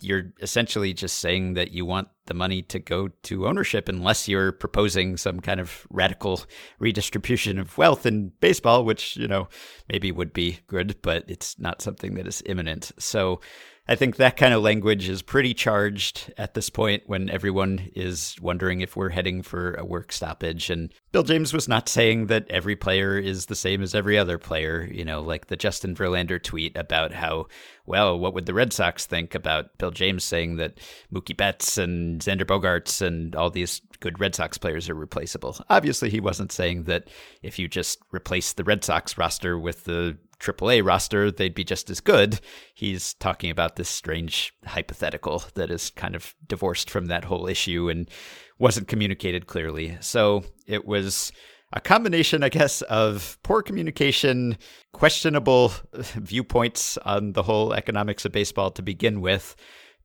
you're 0.03 0.33
essentially 0.41 0.93
just 0.93 1.19
saying 1.19 1.53
that 1.53 1.71
you 1.71 1.85
want 1.85 2.07
the 2.25 2.33
money 2.33 2.61
to 2.61 2.79
go 2.79 3.09
to 3.23 3.47
ownership 3.47 3.89
unless 3.89 4.27
you're 4.27 4.51
proposing 4.51 5.17
some 5.17 5.39
kind 5.39 5.59
of 5.59 5.85
radical 5.89 6.41
redistribution 6.79 7.59
of 7.59 7.77
wealth 7.77 8.05
in 8.05 8.31
baseball, 8.39 8.85
which, 8.85 9.17
you 9.17 9.27
know, 9.27 9.47
maybe 9.89 10.11
would 10.11 10.33
be 10.33 10.59
good, 10.67 10.95
but 11.01 11.23
it's 11.27 11.59
not 11.59 11.81
something 11.81 12.15
that 12.15 12.27
is 12.27 12.43
imminent. 12.45 12.91
So 12.97 13.41
I 13.85 13.95
think 13.95 14.15
that 14.15 14.37
kind 14.37 14.53
of 14.53 14.61
language 14.61 15.09
is 15.09 15.21
pretty 15.21 15.53
charged 15.53 16.33
at 16.37 16.53
this 16.53 16.69
point 16.69 17.03
when 17.05 17.29
everyone 17.29 17.91
is 17.93 18.37
wondering 18.41 18.79
if 18.79 18.95
we're 18.95 19.09
heading 19.09 19.41
for 19.41 19.73
a 19.73 19.83
work 19.83 20.13
stoppage. 20.13 20.69
And 20.69 20.93
Bill 21.11 21.23
James 21.23 21.51
was 21.51 21.67
not 21.67 21.89
saying 21.89 22.27
that 22.27 22.49
every 22.49 22.77
player 22.77 23.17
is 23.17 23.47
the 23.47 23.55
same 23.55 23.83
as 23.83 23.93
every 23.93 24.17
other 24.17 24.37
player, 24.37 24.87
you 24.89 25.03
know, 25.03 25.21
like 25.21 25.47
the 25.47 25.57
Justin 25.57 25.95
Verlander 25.95 26.41
tweet 26.41 26.77
about 26.77 27.11
how, 27.11 27.47
well, 27.85 28.17
what 28.17 28.33
would 28.33 28.45
the 28.45 28.53
Red 28.53 28.71
Sox 28.71 29.05
think 29.05 29.35
about 29.35 29.77
Bill 29.77 29.91
James 29.91 30.23
saying 30.23 30.55
that 30.55 30.79
Mookie 31.13 31.35
Betts 31.35 31.77
and 31.77 32.21
Xander 32.21 32.45
Bogaerts 32.45 33.01
and 33.01 33.35
all 33.35 33.49
these 33.49 33.81
good 33.99 34.17
Red 34.17 34.33
Sox 34.33 34.57
players 34.57 34.89
are 34.89 34.95
replaceable? 34.95 35.57
Obviously, 35.69 36.09
he 36.09 36.21
wasn't 36.21 36.53
saying 36.53 36.83
that 36.83 37.09
if 37.41 37.59
you 37.59 37.67
just 37.67 37.99
replace 38.13 38.53
the 38.53 38.63
Red 38.63 38.85
Sox 38.85 39.17
roster 39.17 39.59
with 39.59 39.83
the 39.83 40.17
AAA 40.43 40.85
roster, 40.85 41.31
they'd 41.31 41.55
be 41.55 41.63
just 41.63 41.89
as 41.89 42.01
good. 42.01 42.39
He's 42.73 43.13
talking 43.15 43.49
about 43.49 43.77
this 43.77 43.89
strange 43.89 44.53
hypothetical 44.65 45.43
that 45.55 45.71
is 45.71 45.89
kind 45.91 46.15
of 46.15 46.35
divorced 46.45 46.89
from 46.89 47.05
that 47.05 47.25
whole 47.25 47.47
issue 47.47 47.89
and 47.89 48.09
wasn't 48.59 48.87
communicated 48.87 49.47
clearly. 49.47 49.97
So 50.01 50.43
it 50.67 50.85
was 50.85 51.31
a 51.71 51.81
combination, 51.81 52.43
I 52.43 52.49
guess, 52.49 52.81
of 52.83 53.37
poor 53.43 53.61
communication, 53.61 54.57
questionable 54.91 55.73
viewpoints 55.93 56.97
on 56.97 57.33
the 57.33 57.43
whole 57.43 57.73
economics 57.73 58.25
of 58.25 58.31
baseball 58.31 58.69
to 58.71 58.81
begin 58.81 59.21
with, 59.21 59.55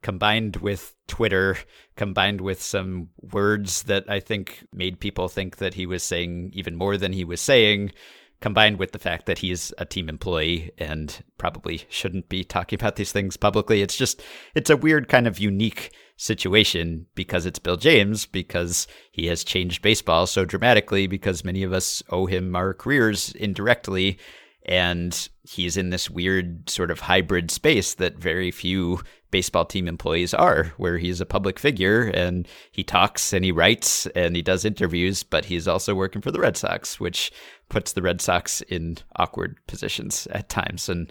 combined 0.02 0.56
with 0.56 0.94
Twitter, 1.08 1.58
combined 1.96 2.40
with 2.40 2.62
some 2.62 3.10
words 3.32 3.82
that 3.84 4.08
I 4.08 4.20
think 4.20 4.64
made 4.72 5.00
people 5.00 5.28
think 5.28 5.56
that 5.56 5.74
he 5.74 5.84
was 5.84 6.02
saying 6.02 6.52
even 6.54 6.76
more 6.76 6.96
than 6.96 7.12
he 7.12 7.24
was 7.24 7.40
saying 7.40 7.92
combined 8.40 8.78
with 8.78 8.92
the 8.92 8.98
fact 8.98 9.26
that 9.26 9.38
he's 9.38 9.72
a 9.78 9.84
team 9.84 10.08
employee 10.08 10.70
and 10.78 11.24
probably 11.38 11.82
shouldn't 11.88 12.28
be 12.28 12.44
talking 12.44 12.78
about 12.78 12.96
these 12.96 13.12
things 13.12 13.36
publicly. 13.36 13.82
It's 13.82 13.96
just, 13.96 14.22
it's 14.54 14.70
a 14.70 14.76
weird 14.76 15.08
kind 15.08 15.26
of 15.26 15.38
unique 15.38 15.92
situation 16.16 17.06
because 17.14 17.46
it's 17.46 17.58
Bill 17.58 17.76
James, 17.76 18.26
because 18.26 18.86
he 19.10 19.26
has 19.26 19.44
changed 19.44 19.82
baseball 19.82 20.26
so 20.26 20.44
dramatically, 20.44 21.06
because 21.06 21.44
many 21.44 21.62
of 21.62 21.72
us 21.72 22.02
owe 22.10 22.26
him 22.26 22.54
our 22.54 22.74
careers 22.74 23.32
indirectly. 23.32 24.18
And 24.66 25.28
he's 25.44 25.76
in 25.76 25.90
this 25.90 26.10
weird 26.10 26.68
sort 26.68 26.90
of 26.90 27.00
hybrid 27.00 27.50
space 27.50 27.94
that 27.94 28.18
very 28.18 28.50
few 28.50 29.00
baseball 29.30 29.64
team 29.64 29.88
employees 29.88 30.34
are, 30.34 30.72
where 30.76 30.98
he's 30.98 31.20
a 31.20 31.26
public 31.26 31.58
figure 31.58 32.02
and 32.02 32.46
he 32.70 32.82
talks 32.82 33.32
and 33.32 33.44
he 33.44 33.52
writes 33.52 34.06
and 34.08 34.34
he 34.36 34.42
does 34.42 34.64
interviews, 34.64 35.22
but 35.22 35.46
he's 35.46 35.68
also 35.68 35.94
working 35.94 36.22
for 36.22 36.30
the 36.30 36.40
Red 36.40 36.56
Sox, 36.56 36.98
which 36.98 37.30
puts 37.68 37.92
the 37.92 38.02
Red 38.02 38.20
Sox 38.20 38.60
in 38.62 38.98
awkward 39.16 39.58
positions 39.66 40.26
at 40.30 40.48
times. 40.48 40.88
And 40.88 41.10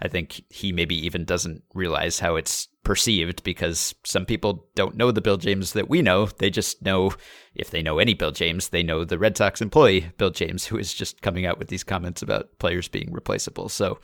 I 0.00 0.08
think 0.08 0.42
he 0.50 0.72
maybe 0.72 0.94
even 1.06 1.24
doesn't 1.24 1.62
realize 1.74 2.18
how 2.18 2.36
it's 2.36 2.68
perceived 2.84 3.42
because 3.42 3.94
some 4.04 4.24
people 4.24 4.64
don't 4.76 4.96
know 4.96 5.10
the 5.10 5.20
Bill 5.20 5.36
James 5.36 5.72
that 5.72 5.88
we 5.88 6.02
know. 6.02 6.26
They 6.26 6.50
just 6.50 6.82
know, 6.82 7.12
if 7.54 7.70
they 7.70 7.82
know 7.82 7.98
any 7.98 8.14
Bill 8.14 8.30
James, 8.30 8.68
they 8.68 8.82
know 8.82 9.04
the 9.04 9.18
Red 9.18 9.36
Sox 9.36 9.60
employee, 9.60 10.12
Bill 10.18 10.30
James, 10.30 10.66
who 10.66 10.78
is 10.78 10.94
just 10.94 11.22
coming 11.22 11.46
out 11.46 11.58
with 11.58 11.68
these 11.68 11.82
comments 11.82 12.22
about 12.22 12.58
players 12.58 12.88
being 12.88 13.12
replaceable. 13.12 13.68
So, 13.68 13.98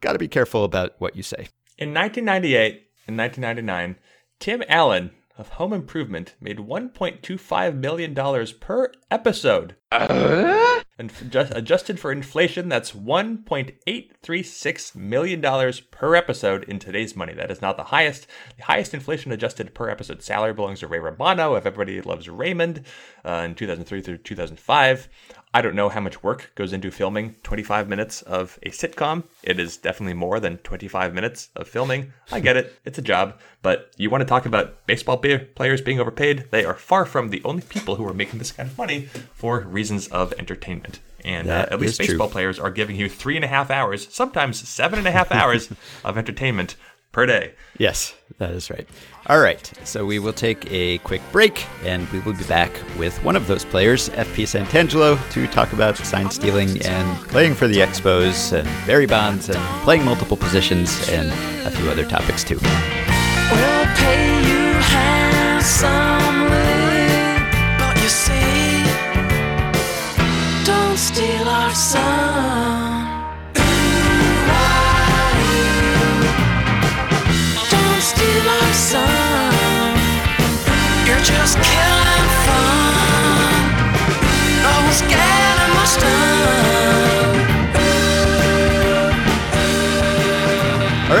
got 0.00 0.14
to 0.14 0.18
be 0.18 0.28
careful 0.28 0.64
about 0.64 0.92
what 0.98 1.14
you 1.14 1.22
say. 1.22 1.48
In 1.76 1.92
1998 1.92 2.88
and 3.06 3.18
1999, 3.18 3.96
Tim 4.38 4.62
Allen 4.68 5.10
of 5.38 5.50
Home 5.50 5.72
Improvement 5.72 6.34
made 6.40 6.58
$1.25 6.58 7.76
million 7.76 8.12
per 8.60 8.90
episode. 9.10 9.76
Uh? 9.90 10.80
And 10.98 11.10
just 11.30 11.54
adjusted 11.54 11.98
for 11.98 12.12
inflation, 12.12 12.68
that's 12.68 12.92
$1.836 12.92 14.94
million 14.94 15.40
per 15.90 16.14
episode 16.14 16.64
in 16.64 16.78
today's 16.78 17.16
money. 17.16 17.32
That 17.32 17.50
is 17.50 17.62
not 17.62 17.76
the 17.76 17.84
highest. 17.84 18.26
The 18.56 18.64
highest 18.64 18.94
inflation 18.94 19.32
adjusted 19.32 19.74
per 19.74 19.88
episode 19.88 20.22
salary 20.22 20.52
belongs 20.52 20.80
to 20.80 20.86
Ray 20.86 20.98
Romano 20.98 21.54
of 21.54 21.66
Everybody 21.66 22.02
Loves 22.02 22.28
Raymond 22.28 22.84
uh, 23.24 23.42
in 23.46 23.54
2003 23.54 24.02
through 24.02 24.18
2005. 24.18 25.08
I 25.54 25.60
don't 25.60 25.74
know 25.74 25.90
how 25.90 26.00
much 26.00 26.22
work 26.22 26.50
goes 26.54 26.72
into 26.72 26.90
filming 26.90 27.34
25 27.42 27.86
minutes 27.86 28.22
of 28.22 28.58
a 28.62 28.70
sitcom. 28.70 29.24
It 29.42 29.60
is 29.60 29.76
definitely 29.76 30.14
more 30.14 30.40
than 30.40 30.58
25 30.58 31.12
minutes 31.12 31.50
of 31.54 31.68
filming. 31.68 32.12
I 32.30 32.40
get 32.40 32.56
it, 32.56 32.78
it's 32.86 32.98
a 32.98 33.02
job. 33.02 33.38
But 33.60 33.92
you 33.98 34.08
want 34.08 34.22
to 34.22 34.26
talk 34.26 34.46
about 34.46 34.86
baseball 34.86 35.18
players 35.18 35.82
being 35.82 36.00
overpaid? 36.00 36.46
They 36.50 36.64
are 36.64 36.74
far 36.74 37.04
from 37.04 37.28
the 37.28 37.42
only 37.44 37.62
people 37.62 37.96
who 37.96 38.08
are 38.08 38.14
making 38.14 38.38
this 38.38 38.52
kind 38.52 38.70
of 38.70 38.78
money 38.78 39.08
for 39.34 39.60
reasons 39.60 40.08
of 40.08 40.32
entertainment. 40.38 41.00
And 41.24 41.50
uh, 41.50 41.66
at 41.70 41.78
least 41.78 41.98
baseball 41.98 42.26
true. 42.26 42.32
players 42.32 42.58
are 42.58 42.70
giving 42.70 42.96
you 42.96 43.08
three 43.08 43.36
and 43.36 43.44
a 43.44 43.48
half 43.48 43.70
hours, 43.70 44.12
sometimes 44.12 44.66
seven 44.66 44.98
and 44.98 45.06
a 45.06 45.12
half 45.12 45.30
hours 45.30 45.68
of 46.04 46.18
entertainment 46.18 46.76
per 47.12 47.26
day. 47.26 47.52
Yes, 47.78 48.14
that 48.38 48.50
is 48.50 48.70
right. 48.70 48.88
All 49.28 49.38
right, 49.38 49.70
so 49.84 50.04
we 50.04 50.18
will 50.18 50.32
take 50.32 50.70
a 50.70 50.98
quick 50.98 51.22
break 51.30 51.66
and 51.84 52.08
we 52.10 52.18
will 52.20 52.32
be 52.32 52.44
back 52.44 52.72
with 52.98 53.22
one 53.22 53.36
of 53.36 53.46
those 53.46 53.64
players, 53.64 54.08
FP 54.10 54.44
Santangelo, 54.44 55.16
to 55.30 55.46
talk 55.46 55.72
about 55.72 55.96
sign 55.98 56.30
stealing 56.30 56.82
and 56.84 57.28
playing 57.28 57.54
for 57.54 57.68
the 57.68 57.76
Expos 57.76 58.52
and 58.52 58.66
Barry 58.86 59.06
Bonds 59.06 59.48
and 59.48 59.58
playing 59.84 60.04
multiple 60.04 60.36
positions 60.36 61.08
and 61.08 61.30
a 61.66 61.70
few 61.70 61.88
other 61.88 62.04
topics 62.04 62.42
too. 62.42 62.58
We'll 62.62 63.82
You're 81.06 81.20
just 81.20 81.56
killing 81.58 82.28
fun. 82.44 83.62
Always 84.64 85.02
getting 85.02 85.74
my 85.74 85.84
stuff. 85.84 86.81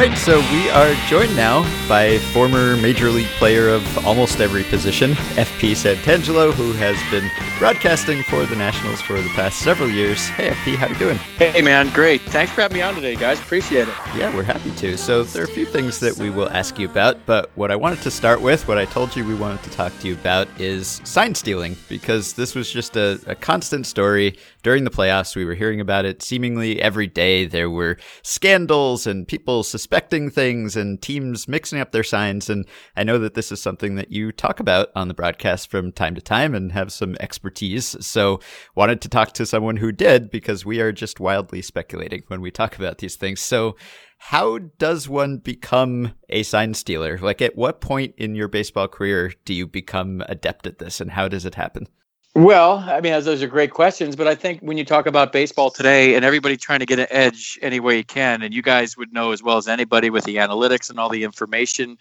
Right, 0.08 0.18
so 0.18 0.40
we 0.50 0.68
are 0.70 0.92
joined 1.06 1.36
now 1.36 1.62
by 1.88 2.18
former 2.32 2.76
major 2.78 3.08
league 3.08 3.28
player 3.38 3.68
of 3.68 4.04
almost 4.04 4.40
every 4.40 4.64
position, 4.64 5.12
FP 5.12 5.72
Santangelo, 5.72 6.52
who 6.52 6.72
has 6.72 6.96
been 7.12 7.30
broadcasting 7.56 8.24
for 8.24 8.44
the 8.44 8.56
Nationals 8.56 9.00
for 9.00 9.20
the 9.20 9.28
past 9.28 9.60
several 9.60 9.88
years. 9.88 10.26
Hey, 10.30 10.50
FP, 10.50 10.74
how 10.74 10.88
you 10.88 10.96
doing? 10.96 11.18
Hey, 11.38 11.62
man, 11.62 11.88
great. 11.90 12.20
Thanks 12.22 12.50
for 12.50 12.62
having 12.62 12.78
me 12.78 12.82
on 12.82 12.96
today, 12.96 13.14
guys. 13.14 13.38
Appreciate 13.38 13.86
it. 13.86 13.94
Yeah, 14.16 14.34
we're 14.34 14.42
happy 14.42 14.72
to. 14.72 14.96
So 14.96 15.22
there 15.22 15.42
are 15.42 15.46
a 15.46 15.48
few 15.48 15.66
things 15.66 16.00
that 16.00 16.16
we 16.16 16.30
will 16.30 16.48
ask 16.50 16.80
you 16.80 16.88
about, 16.88 17.24
but 17.24 17.50
what 17.54 17.70
I 17.70 17.76
wanted 17.76 18.02
to 18.02 18.10
start 18.10 18.40
with, 18.40 18.66
what 18.66 18.78
I 18.78 18.86
told 18.86 19.14
you 19.14 19.24
we 19.24 19.36
wanted 19.36 19.62
to 19.62 19.70
talk 19.70 19.96
to 20.00 20.08
you 20.08 20.14
about, 20.14 20.48
is 20.60 21.00
sign 21.04 21.32
stealing, 21.36 21.76
because 21.88 22.32
this 22.32 22.56
was 22.56 22.68
just 22.68 22.96
a, 22.96 23.20
a 23.28 23.36
constant 23.36 23.86
story 23.86 24.36
during 24.62 24.84
the 24.84 24.90
playoffs. 24.90 25.36
We 25.36 25.44
were 25.44 25.54
hearing 25.54 25.80
about 25.80 26.04
it 26.04 26.22
seemingly 26.22 26.80
every 26.80 27.06
day. 27.06 27.46
There 27.46 27.70
were 27.70 27.96
scandals 28.22 29.06
and 29.06 29.26
people 29.26 29.62
suspecting 29.62 30.30
things 30.30 30.76
and 30.76 31.00
teams 31.00 31.48
mixing 31.48 31.80
up 31.80 31.92
their 31.92 32.02
signs. 32.02 32.48
And 32.48 32.66
I 32.96 33.04
know 33.04 33.18
that 33.18 33.34
this 33.34 33.52
is 33.52 33.60
something 33.60 33.96
that 33.96 34.12
you 34.12 34.32
talk 34.32 34.60
about 34.60 34.88
on 34.94 35.08
the 35.08 35.14
broadcast 35.14 35.70
from 35.70 35.92
time 35.92 36.14
to 36.14 36.20
time 36.20 36.54
and 36.54 36.72
have 36.72 36.92
some 36.92 37.16
expertise. 37.20 37.96
So 38.00 38.40
wanted 38.74 39.00
to 39.02 39.08
talk 39.08 39.32
to 39.32 39.46
someone 39.46 39.76
who 39.76 39.92
did 39.92 40.30
because 40.30 40.64
we 40.64 40.80
are 40.80 40.92
just 40.92 41.20
wildly 41.20 41.62
speculating 41.62 42.22
when 42.28 42.40
we 42.40 42.50
talk 42.50 42.76
about 42.76 42.98
these 42.98 43.16
things. 43.16 43.40
So 43.40 43.76
how 44.18 44.58
does 44.58 45.08
one 45.08 45.38
become 45.38 46.14
a 46.28 46.44
sign 46.44 46.74
stealer? 46.74 47.18
Like 47.18 47.42
at 47.42 47.56
what 47.56 47.80
point 47.80 48.14
in 48.16 48.36
your 48.36 48.46
baseball 48.46 48.86
career 48.86 49.32
do 49.44 49.52
you 49.52 49.66
become 49.66 50.22
adept 50.28 50.66
at 50.66 50.78
this 50.78 51.00
and 51.00 51.10
how 51.10 51.26
does 51.26 51.44
it 51.44 51.56
happen? 51.56 51.88
Well, 52.34 52.78
I 52.78 53.02
mean, 53.02 53.12
those 53.12 53.42
are 53.42 53.46
great 53.46 53.72
questions, 53.72 54.16
but 54.16 54.26
I 54.26 54.34
think 54.34 54.60
when 54.62 54.78
you 54.78 54.86
talk 54.86 55.04
about 55.04 55.32
baseball 55.32 55.70
today 55.70 56.14
and 56.14 56.24
everybody 56.24 56.56
trying 56.56 56.80
to 56.80 56.86
get 56.86 56.98
an 56.98 57.08
edge 57.10 57.58
any 57.60 57.78
way 57.78 57.98
you 57.98 58.04
can, 58.04 58.40
and 58.40 58.54
you 58.54 58.62
guys 58.62 58.96
would 58.96 59.12
know 59.12 59.32
as 59.32 59.42
well 59.42 59.58
as 59.58 59.68
anybody 59.68 60.08
with 60.08 60.24
the 60.24 60.36
analytics 60.36 60.88
and 60.88 60.98
all 60.98 61.10
the 61.10 61.24
information 61.24 61.98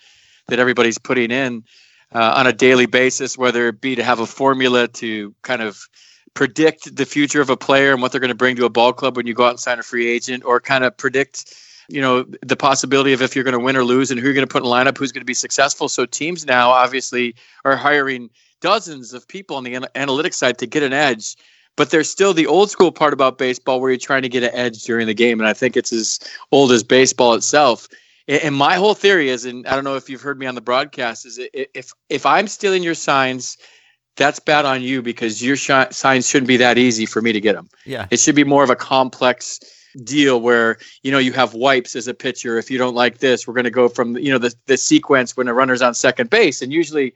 that 0.47 0.57
everybody's 0.57 0.97
putting 0.97 1.31
in 1.31 1.65
uh, 2.13 2.33
on 2.37 2.47
a 2.47 2.53
daily 2.53 2.85
basis, 2.85 3.37
whether 3.37 3.67
it 3.67 3.81
be 3.81 3.93
to 3.95 4.03
have 4.03 4.21
a 4.21 4.25
formula 4.25 4.87
to 4.87 5.35
kind 5.41 5.61
of 5.61 5.89
predict 6.33 6.95
the 6.95 7.05
future 7.05 7.41
of 7.41 7.49
a 7.49 7.57
player 7.57 7.91
and 7.91 8.01
what 8.01 8.13
they're 8.13 8.21
going 8.21 8.29
to 8.29 8.35
bring 8.35 8.55
to 8.55 8.63
a 8.63 8.69
ball 8.69 8.93
club 8.93 9.17
when 9.17 9.27
you 9.27 9.33
go 9.33 9.43
out 9.43 9.49
and 9.49 9.59
sign 9.59 9.79
a 9.79 9.83
free 9.83 10.07
agent, 10.07 10.45
or 10.45 10.61
kind 10.61 10.85
of 10.85 10.95
predict, 10.95 11.53
you 11.89 11.99
know, 11.99 12.23
the 12.41 12.55
possibility 12.55 13.11
of 13.11 13.21
if 13.21 13.35
you're 13.35 13.43
going 13.43 13.51
to 13.51 13.59
win 13.59 13.75
or 13.75 13.83
lose 13.83 14.11
and 14.11 14.19
who 14.19 14.27
you're 14.27 14.33
going 14.33 14.47
to 14.47 14.51
put 14.51 14.63
in 14.63 14.69
lineup, 14.69 14.97
who's 14.97 15.11
going 15.11 15.21
to 15.21 15.25
be 15.25 15.33
successful. 15.33 15.89
So 15.89 16.05
teams 16.05 16.45
now 16.45 16.69
obviously 16.69 17.35
are 17.65 17.75
hiring 17.75 18.29
dozens 18.61 19.13
of 19.13 19.27
people 19.27 19.57
on 19.57 19.63
the 19.63 19.75
an- 19.75 19.87
analytics 19.95 20.35
side 20.35 20.57
to 20.59 20.67
get 20.67 20.83
an 20.83 20.93
edge. 20.93 21.35
But 21.77 21.89
there's 21.89 22.09
still 22.09 22.33
the 22.33 22.47
old 22.47 22.69
school 22.69 22.91
part 22.91 23.13
about 23.13 23.37
baseball 23.37 23.79
where 23.79 23.91
you're 23.91 23.97
trying 23.97 24.21
to 24.23 24.29
get 24.29 24.43
an 24.43 24.51
edge 24.53 24.83
during 24.83 25.07
the 25.07 25.13
game. 25.13 25.39
And 25.39 25.47
I 25.47 25.53
think 25.53 25.77
it's 25.77 25.93
as 25.93 26.19
old 26.51 26.71
as 26.71 26.83
baseball 26.83 27.33
itself. 27.33 27.87
And 28.27 28.55
my 28.55 28.75
whole 28.75 28.93
theory 28.93 29.29
is, 29.29 29.45
and 29.45 29.65
I 29.67 29.75
don't 29.75 29.83
know 29.83 29.95
if 29.95 30.09
you've 30.09 30.21
heard 30.21 30.37
me 30.37 30.45
on 30.45 30.55
the 30.55 30.61
broadcast, 30.61 31.25
is 31.25 31.39
if 31.53 31.91
if 32.09 32.25
I'm 32.25 32.47
stealing 32.47 32.83
your 32.83 32.93
signs, 32.93 33.57
that's 34.15 34.39
bad 34.39 34.65
on 34.65 34.81
you 34.81 35.01
because 35.01 35.43
your 35.43 35.55
sh- 35.55 35.89
signs 35.91 36.29
shouldn't 36.29 36.47
be 36.47 36.57
that 36.57 36.77
easy 36.77 37.05
for 37.05 37.21
me 37.21 37.33
to 37.33 37.41
get 37.41 37.55
them. 37.55 37.67
Yeah, 37.85 38.07
it 38.11 38.19
should 38.19 38.35
be 38.35 38.43
more 38.43 38.63
of 38.63 38.69
a 38.69 38.75
complex 38.75 39.59
deal 40.03 40.39
where 40.39 40.77
you 41.03 41.11
know 41.11 41.17
you 41.17 41.33
have 41.33 41.53
wipes 41.53 41.95
as 41.95 42.07
a 42.07 42.13
pitcher. 42.13 42.57
If 42.57 42.69
you 42.69 42.77
don't 42.77 42.95
like 42.95 43.17
this, 43.17 43.47
we're 43.47 43.53
going 43.53 43.65
to 43.65 43.71
go 43.71 43.89
from 43.89 44.17
you 44.17 44.31
know 44.31 44.37
the 44.37 44.53
the 44.67 44.77
sequence 44.77 45.35
when 45.35 45.47
a 45.47 45.53
runner's 45.53 45.81
on 45.81 45.93
second 45.93 46.29
base, 46.29 46.61
and 46.61 46.71
usually 46.71 47.13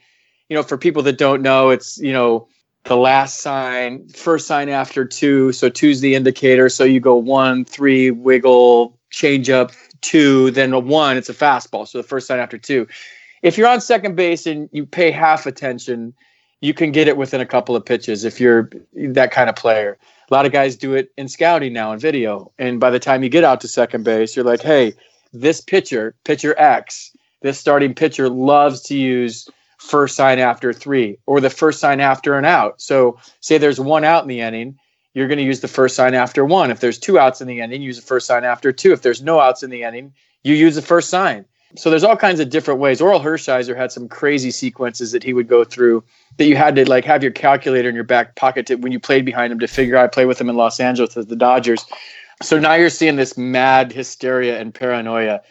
you 0.50 0.56
know, 0.56 0.64
for 0.64 0.78
people 0.78 1.04
that 1.04 1.18
don't 1.18 1.42
know, 1.42 1.70
it's, 1.70 1.98
you 1.98 2.14
know, 2.14 2.48
the 2.84 2.96
last 2.96 3.40
sign, 3.40 4.08
first 4.10 4.48
sign 4.48 4.70
after 4.70 5.06
two. 5.06 5.52
So 5.52 5.70
two's 5.70 6.02
the 6.02 6.16
indicator. 6.16 6.70
So 6.70 6.84
you 6.84 7.00
go 7.00 7.16
one, 7.16 7.66
three, 7.66 8.12
wiggle, 8.12 8.98
change 9.10 9.50
up, 9.50 9.72
two, 10.02 10.52
then 10.52 10.72
a 10.74 10.80
one, 10.80 11.18
it's 11.18 11.30
a 11.30 11.34
fastball. 11.34 11.88
So 11.88 11.98
the 11.98 12.08
first 12.08 12.28
sign 12.28 12.40
after 12.40 12.58
two. 12.58 12.88
If 13.42 13.58
you're 13.58 13.68
on 13.68 13.82
second 13.82 14.16
base 14.16 14.46
and 14.46 14.70
you 14.72 14.86
pay 14.86 15.12
half 15.12 15.46
attention, 15.46 16.14
you 16.62 16.74
can 16.74 16.92
get 16.92 17.08
it 17.08 17.18
within 17.18 17.42
a 17.42 17.46
couple 17.46 17.76
of 17.76 17.86
pitches 17.86 18.24
if 18.24 18.40
you're 18.40 18.70
that 18.94 19.32
kind 19.32 19.50
of 19.50 19.56
player. 19.56 19.98
A 20.30 20.34
lot 20.34 20.46
of 20.46 20.52
guys 20.52 20.76
do 20.76 20.94
it 20.94 21.12
in 21.18 21.28
scouting 21.28 21.74
now 21.74 21.92
in 21.92 22.00
video. 22.00 22.52
And 22.58 22.80
by 22.80 22.90
the 22.90 23.00
time 23.00 23.24
you 23.24 23.30
get 23.30 23.44
out 23.44 23.62
to 23.62 23.68
second 23.68 24.04
base, 24.04 24.36
you're 24.36 24.46
like, 24.46 24.62
hey, 24.62 24.94
this 25.34 25.62
pitcher, 25.62 26.16
pitcher 26.24 26.56
X, 26.58 27.16
this 27.42 27.60
starting 27.60 27.94
pitcher 27.94 28.30
loves 28.30 28.82
to 28.84 28.98
use 28.98 29.48
first 29.78 30.16
sign 30.16 30.40
after 30.40 30.74
three 30.74 31.18
or 31.26 31.40
the 31.40 31.50
first 31.50 31.80
sign 31.80 32.00
after 32.00 32.38
an 32.38 32.46
out. 32.46 32.82
So, 32.82 33.20
say 33.40 33.58
there's 33.58 33.80
one 33.80 34.04
out 34.04 34.24
in 34.24 34.30
the 34.30 34.42
inning, 34.42 34.78
you're 35.16 35.28
going 35.28 35.40
to 35.40 35.44
use 35.44 35.62
the 35.62 35.68
first 35.68 35.96
sign 35.96 36.14
after 36.14 36.46
one. 36.46 36.70
If 36.70 36.82
there's 36.82 37.00
two 37.00 37.18
outs 37.18 37.42
in 37.42 37.48
the 37.48 37.62
inning, 37.62 37.82
use 37.82 37.96
the 37.96 38.06
first 38.06 38.28
sign 38.28 38.44
after 38.44 38.72
two. 38.72 38.92
If 38.92 39.02
there's 39.02 39.22
no 39.22 39.40
outs 39.40 39.64
in 39.64 39.70
the 39.70 39.84
inning, 39.84 40.14
you 40.44 40.54
use 40.54 40.76
the 40.76 40.82
first 40.82 41.10
sign. 41.10 41.46
So 41.78 41.90
there's 41.90 42.04
all 42.04 42.18
kinds 42.18 42.40
of 42.40 42.50
different 42.50 42.80
ways. 42.80 43.02
Orel 43.02 43.24
Hershiser 43.24 43.76
had 43.76 43.92
some 43.92 44.08
crazy 44.08 44.52
sequences 44.52 45.12
that 45.14 45.24
he 45.24 45.34
would 45.34 45.48
go 45.48 45.64
through 45.64 46.04
that 46.38 46.46
you 46.46 46.56
had 46.56 46.76
to 46.76 46.88
like 46.88 47.06
have 47.06 47.24
your 47.24 47.32
calculator 47.32 47.90
in 47.90 47.96
your 47.96 48.04
back 48.04 48.36
pocket 48.36 48.68
to, 48.68 48.76
when 48.76 48.92
you 48.92 49.00
played 49.00 49.26
behind 49.26 49.52
him 49.52 49.60
to 49.60 49.68
figure 49.68 49.96
out. 49.96 50.04
I 50.04 50.08
play 50.08 50.26
with 50.26 50.40
him 50.40 50.50
in 50.50 50.56
Los 50.56 50.80
Angeles 50.80 51.18
as 51.18 51.28
the 51.28 51.36
Dodgers. 51.36 51.86
So 52.42 52.60
now 52.60 52.74
you're 52.74 52.90
seeing 52.90 53.16
this 53.16 53.38
mad 53.38 53.94
hysteria 53.94 54.60
and 54.60 54.74
paranoia 54.74 55.42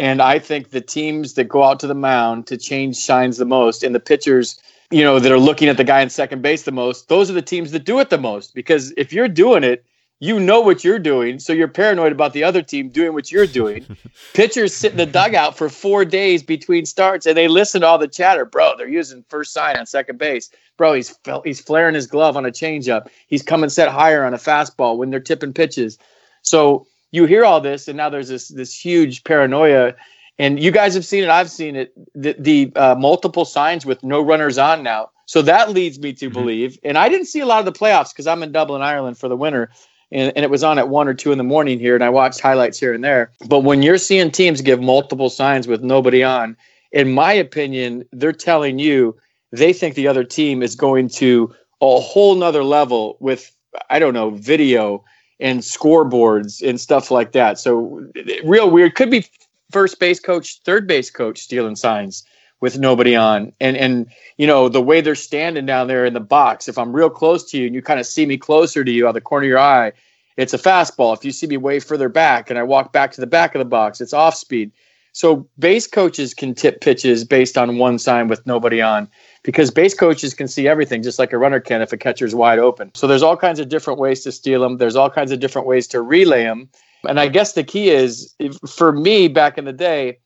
and 0.00 0.22
I 0.22 0.38
think 0.38 0.70
the 0.70 0.80
teams 0.80 1.34
that 1.34 1.44
go 1.44 1.62
out 1.62 1.78
to 1.80 1.86
the 1.86 1.94
mound 1.94 2.46
to 2.46 2.56
change 2.56 2.96
shines 2.96 3.36
the 3.36 3.44
most, 3.44 3.82
and 3.82 3.94
the 3.94 4.00
pitchers, 4.00 4.58
you 4.90 5.04
know, 5.04 5.18
that 5.18 5.30
are 5.30 5.38
looking 5.38 5.68
at 5.68 5.76
the 5.76 5.84
guy 5.84 6.00
in 6.00 6.08
second 6.08 6.40
base 6.40 6.62
the 6.62 6.72
most, 6.72 7.08
those 7.08 7.30
are 7.30 7.34
the 7.34 7.42
teams 7.42 7.70
that 7.72 7.84
do 7.84 8.00
it 8.00 8.08
the 8.08 8.16
most. 8.16 8.54
Because 8.54 8.94
if 8.96 9.12
you're 9.12 9.28
doing 9.28 9.62
it, 9.62 9.84
you 10.18 10.40
know 10.40 10.62
what 10.62 10.84
you're 10.84 10.98
doing, 10.98 11.38
so 11.38 11.52
you're 11.52 11.68
paranoid 11.68 12.12
about 12.12 12.32
the 12.32 12.44
other 12.44 12.62
team 12.62 12.88
doing 12.88 13.12
what 13.12 13.30
you're 13.30 13.46
doing. 13.46 13.84
Pitchers 14.32 14.74
sit 14.74 14.92
in 14.92 14.96
the 14.96 15.04
dugout 15.04 15.58
for 15.58 15.68
four 15.68 16.06
days 16.06 16.42
between 16.42 16.86
starts, 16.86 17.26
and 17.26 17.36
they 17.36 17.48
listen 17.48 17.82
to 17.82 17.86
all 17.86 17.98
the 17.98 18.08
chatter. 18.08 18.46
Bro, 18.46 18.76
they're 18.78 18.88
using 18.88 19.22
first 19.28 19.52
sign 19.52 19.76
on 19.76 19.84
second 19.84 20.18
base. 20.18 20.50
Bro, 20.78 20.94
he's 20.94 21.18
he's 21.44 21.60
flaring 21.60 21.94
his 21.94 22.06
glove 22.06 22.38
on 22.38 22.46
a 22.46 22.50
changeup. 22.50 23.08
He's 23.26 23.42
coming 23.42 23.68
set 23.68 23.90
higher 23.90 24.24
on 24.24 24.32
a 24.32 24.38
fastball 24.38 24.96
when 24.96 25.10
they're 25.10 25.20
tipping 25.20 25.52
pitches. 25.52 25.98
So 26.40 26.86
you 27.10 27.26
hear 27.26 27.44
all 27.44 27.60
this, 27.60 27.88
and 27.88 27.96
now 27.96 28.08
there's 28.08 28.28
this 28.28 28.48
this 28.48 28.78
huge 28.78 29.24
paranoia. 29.24 29.94
And 30.38 30.58
you 30.58 30.70
guys 30.70 30.94
have 30.94 31.04
seen 31.04 31.22
it. 31.22 31.28
I've 31.28 31.50
seen 31.50 31.76
it. 31.76 31.92
The, 32.14 32.34
the 32.38 32.72
uh, 32.74 32.94
multiple 32.94 33.44
signs 33.44 33.84
with 33.84 34.02
no 34.02 34.22
runners 34.22 34.56
on 34.56 34.82
now. 34.82 35.10
So 35.26 35.42
that 35.42 35.70
leads 35.70 35.98
me 35.98 36.14
to 36.14 36.26
mm-hmm. 36.26 36.34
believe, 36.34 36.78
and 36.82 36.96
I 36.96 37.08
didn't 37.08 37.26
see 37.26 37.40
a 37.40 37.46
lot 37.46 37.58
of 37.58 37.66
the 37.66 37.78
playoffs 37.78 38.12
because 38.12 38.26
I'm 38.26 38.42
in 38.42 38.52
Dublin, 38.52 38.80
Ireland 38.80 39.18
for 39.18 39.28
the 39.28 39.36
winter 39.36 39.70
and, 40.12 40.32
and 40.34 40.44
it 40.44 40.50
was 40.50 40.64
on 40.64 40.78
at 40.78 40.88
one 40.88 41.08
or 41.08 41.14
two 41.14 41.32
in 41.32 41.38
the 41.38 41.44
morning 41.44 41.78
here, 41.78 41.94
and 41.94 42.04
I 42.04 42.10
watched 42.10 42.40
highlights 42.40 42.78
here 42.78 42.92
and 42.92 43.02
there. 43.02 43.32
But 43.48 43.60
when 43.60 43.82
you're 43.82 43.98
seeing 43.98 44.30
teams 44.30 44.60
give 44.60 44.80
multiple 44.80 45.30
signs 45.30 45.66
with 45.66 45.82
nobody 45.82 46.22
on, 46.22 46.56
in 46.92 47.12
my 47.12 47.32
opinion, 47.32 48.04
they're 48.12 48.32
telling 48.32 48.78
you 48.78 49.16
they 49.52 49.72
think 49.72 49.94
the 49.94 50.08
other 50.08 50.24
team 50.24 50.62
is 50.62 50.74
going 50.74 51.08
to 51.08 51.54
a 51.80 52.00
whole 52.00 52.34
nother 52.34 52.64
level 52.64 53.16
with 53.20 53.56
I 53.88 53.98
don't 53.98 54.14
know 54.14 54.30
video 54.30 55.04
and 55.40 55.60
scoreboards 55.60 56.66
and 56.66 56.80
stuff 56.80 57.10
like 57.10 57.32
that. 57.32 57.58
So 57.58 58.06
real 58.44 58.70
weird. 58.70 58.94
Could 58.94 59.10
be 59.10 59.24
first 59.70 59.98
base 59.98 60.20
coach, 60.20 60.60
third 60.64 60.86
base 60.86 61.10
coach 61.10 61.38
stealing 61.40 61.76
signs 61.76 62.24
with 62.60 62.78
nobody 62.78 63.16
on. 63.16 63.52
And 63.60 63.76
and 63.76 64.06
you 64.36 64.46
know, 64.46 64.68
the 64.68 64.82
way 64.82 65.00
they're 65.00 65.14
standing 65.14 65.66
down 65.66 65.88
there 65.88 66.04
in 66.04 66.14
the 66.14 66.20
box, 66.20 66.68
if 66.68 66.78
I'm 66.78 66.92
real 66.94 67.10
close 67.10 67.50
to 67.50 67.58
you 67.58 67.66
and 67.66 67.74
you 67.74 67.82
kind 67.82 68.00
of 68.00 68.06
see 68.06 68.26
me 68.26 68.36
closer 68.36 68.84
to 68.84 68.90
you 68.90 69.06
out 69.06 69.10
of 69.10 69.14
the 69.14 69.20
corner 69.20 69.44
of 69.44 69.48
your 69.48 69.58
eye, 69.58 69.92
it's 70.36 70.54
a 70.54 70.58
fastball. 70.58 71.16
If 71.16 71.24
you 71.24 71.32
see 71.32 71.46
me 71.46 71.56
way 71.56 71.80
further 71.80 72.08
back 72.08 72.50
and 72.50 72.58
I 72.58 72.62
walk 72.62 72.92
back 72.92 73.12
to 73.12 73.20
the 73.20 73.26
back 73.26 73.54
of 73.54 73.58
the 73.58 73.64
box, 73.64 74.00
it's 74.00 74.12
off 74.12 74.34
speed. 74.34 74.72
So 75.12 75.48
base 75.58 75.86
coaches 75.86 76.34
can 76.34 76.54
tip 76.54 76.80
pitches 76.80 77.24
based 77.24 77.58
on 77.58 77.78
one 77.78 77.98
sign 77.98 78.28
with 78.28 78.46
nobody 78.46 78.80
on 78.80 79.08
because 79.42 79.70
base 79.70 79.94
coaches 79.94 80.34
can 80.34 80.48
see 80.48 80.68
everything 80.68 81.02
just 81.02 81.18
like 81.18 81.32
a 81.32 81.38
runner 81.38 81.60
can 81.60 81.82
if 81.82 81.92
a 81.92 81.96
catcher's 81.96 82.34
wide 82.34 82.58
open. 82.58 82.90
So 82.94 83.06
there's 83.06 83.22
all 83.22 83.36
kinds 83.36 83.58
of 83.58 83.68
different 83.68 83.98
ways 83.98 84.22
to 84.24 84.32
steal 84.32 84.60
them. 84.60 84.76
There's 84.76 84.96
all 84.96 85.10
kinds 85.10 85.32
of 85.32 85.40
different 85.40 85.66
ways 85.66 85.86
to 85.88 86.02
relay 86.02 86.44
them. 86.44 86.68
And 87.08 87.18
I 87.18 87.28
guess 87.28 87.54
the 87.54 87.64
key 87.64 87.90
is 87.90 88.34
for 88.68 88.92
me 88.92 89.28
back 89.28 89.56
in 89.56 89.64
the 89.64 89.72
day, 89.72 90.18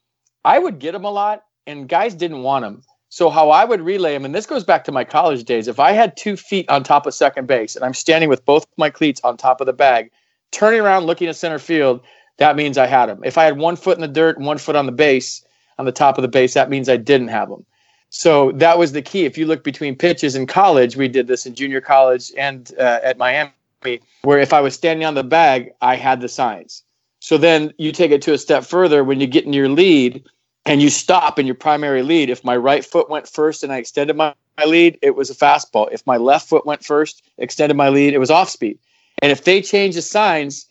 I 0.44 0.58
would 0.58 0.78
get 0.78 0.92
them 0.92 1.04
a 1.04 1.10
lot 1.10 1.44
and 1.66 1.88
guys 1.88 2.14
didn't 2.14 2.42
want 2.42 2.64
them. 2.64 2.82
So 3.08 3.30
how 3.30 3.50
I 3.50 3.64
would 3.64 3.80
relay 3.80 4.14
them, 4.14 4.24
and 4.24 4.34
this 4.34 4.44
goes 4.44 4.64
back 4.64 4.82
to 4.84 4.92
my 4.92 5.04
college 5.04 5.44
days. 5.44 5.68
If 5.68 5.78
I 5.78 5.92
had 5.92 6.16
two 6.16 6.36
feet 6.36 6.68
on 6.68 6.82
top 6.82 7.06
of 7.06 7.14
second 7.14 7.46
base 7.46 7.76
and 7.76 7.84
I'm 7.84 7.94
standing 7.94 8.28
with 8.28 8.44
both 8.44 8.66
my 8.76 8.90
cleats 8.90 9.20
on 9.22 9.36
top 9.36 9.60
of 9.60 9.66
the 9.66 9.72
bag, 9.72 10.10
turning 10.50 10.80
around 10.80 11.04
looking 11.04 11.28
at 11.28 11.36
center 11.36 11.60
field, 11.60 12.00
that 12.38 12.56
means 12.56 12.76
I 12.76 12.86
had 12.86 13.06
them. 13.06 13.20
If 13.24 13.38
I 13.38 13.44
had 13.44 13.56
one 13.56 13.76
foot 13.76 13.96
in 13.96 14.00
the 14.00 14.08
dirt 14.08 14.36
and 14.36 14.46
one 14.46 14.58
foot 14.58 14.74
on 14.74 14.86
the 14.86 14.92
base, 14.92 15.44
on 15.78 15.84
the 15.84 15.92
top 15.92 16.18
of 16.18 16.22
the 16.22 16.28
base, 16.28 16.54
that 16.54 16.70
means 16.70 16.88
I 16.88 16.96
didn't 16.96 17.28
have 17.28 17.48
him. 17.48 17.64
So 18.16 18.52
that 18.52 18.78
was 18.78 18.92
the 18.92 19.02
key. 19.02 19.24
If 19.24 19.36
you 19.36 19.44
look 19.44 19.64
between 19.64 19.96
pitches 19.96 20.36
in 20.36 20.46
college, 20.46 20.96
we 20.96 21.08
did 21.08 21.26
this 21.26 21.46
in 21.46 21.54
junior 21.56 21.80
college 21.80 22.30
and 22.38 22.72
uh, 22.78 23.00
at 23.02 23.18
Miami, 23.18 23.50
where 24.22 24.38
if 24.38 24.52
I 24.52 24.60
was 24.60 24.72
standing 24.72 25.04
on 25.04 25.14
the 25.14 25.24
bag, 25.24 25.72
I 25.80 25.96
had 25.96 26.20
the 26.20 26.28
signs. 26.28 26.84
So 27.18 27.36
then 27.36 27.74
you 27.76 27.90
take 27.90 28.12
it 28.12 28.22
to 28.22 28.32
a 28.32 28.38
step 28.38 28.64
further 28.64 29.02
when 29.02 29.18
you 29.18 29.26
get 29.26 29.46
in 29.46 29.52
your 29.52 29.68
lead 29.68 30.24
and 30.64 30.80
you 30.80 30.90
stop 30.90 31.40
in 31.40 31.46
your 31.46 31.56
primary 31.56 32.04
lead. 32.04 32.30
If 32.30 32.44
my 32.44 32.56
right 32.56 32.84
foot 32.84 33.10
went 33.10 33.28
first 33.28 33.64
and 33.64 33.72
I 33.72 33.78
extended 33.78 34.14
my, 34.14 34.32
my 34.56 34.64
lead, 34.64 34.96
it 35.02 35.16
was 35.16 35.28
a 35.28 35.34
fastball. 35.34 35.88
If 35.90 36.06
my 36.06 36.16
left 36.16 36.48
foot 36.48 36.64
went 36.64 36.84
first, 36.84 37.28
extended 37.38 37.76
my 37.76 37.88
lead, 37.88 38.14
it 38.14 38.18
was 38.18 38.30
off 38.30 38.48
speed. 38.48 38.78
And 39.22 39.32
if 39.32 39.42
they 39.42 39.60
change 39.60 39.96
the 39.96 40.02
signs 40.02 40.70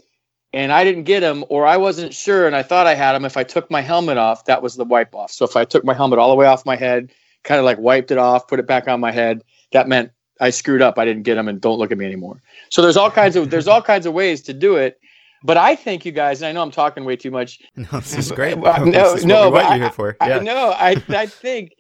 and 0.54 0.72
I 0.72 0.86
didn't 0.86 1.04
get 1.04 1.20
them 1.20 1.44
or 1.50 1.68
I 1.68 1.76
wasn't 1.76 2.14
sure 2.14 2.48
and 2.48 2.56
I 2.56 2.64
thought 2.64 2.88
I 2.88 2.96
had 2.96 3.12
them, 3.12 3.26
if 3.26 3.36
I 3.36 3.44
took 3.44 3.70
my 3.70 3.82
helmet 3.82 4.18
off, 4.18 4.46
that 4.46 4.62
was 4.62 4.76
the 4.76 4.86
wipe 4.86 5.14
off. 5.14 5.32
So 5.32 5.44
if 5.44 5.58
I 5.58 5.66
took 5.66 5.84
my 5.84 5.94
helmet 5.94 6.20
all 6.20 6.30
the 6.30 6.36
way 6.36 6.46
off 6.46 6.66
my 6.66 6.78
head, 6.78 7.12
kind 7.44 7.60
of 7.60 7.66
like 7.66 7.78
wiped 7.78 8.12
it 8.12 8.18
off, 8.18 8.48
put 8.48 8.60
it 8.60 8.68
back 8.68 8.88
on 8.88 9.00
my 9.00 9.12
head, 9.12 9.44
that 9.72 9.88
meant 9.88 10.12
I 10.40 10.50
screwed 10.50 10.82
up. 10.82 10.98
I 10.98 11.06
didn't 11.06 11.24
get 11.24 11.36
them 11.36 11.48
and 11.48 11.62
don't 11.62 11.78
look 11.78 11.92
at 11.92 11.98
me 11.98 12.06
anymore. 12.06 12.42
So 12.70 12.82
there's 12.82 12.98
all 12.98 13.12
kinds 13.12 13.36
of 13.36 13.50
there's 13.50 13.68
all 13.68 13.82
kinds 13.82 14.06
of 14.06 14.14
ways 14.14 14.42
to 14.44 14.54
do 14.54 14.76
it. 14.76 15.00
But 15.46 15.58
I 15.58 15.76
think 15.76 16.06
you 16.06 16.14
guys, 16.14 16.42
and 16.42 16.48
I 16.48 16.52
know 16.54 16.62
I'm 16.62 16.72
talking 16.72 17.04
way 17.04 17.18
too 17.18 17.32
much. 17.32 17.60
No, 17.76 18.00
this 18.00 18.18
is 18.18 18.32
great. 18.32 18.58
no, 18.60 18.92
this 18.92 19.20
is 19.20 19.26
no, 19.26 19.50
what 19.50 19.66
I, 19.66 19.78
here 19.78 19.90
for. 19.90 20.16
Yeah. 20.22 20.38
I, 20.38 20.40
no, 20.40 20.72
I, 20.72 20.96
I 21.10 21.26
think, 21.26 21.74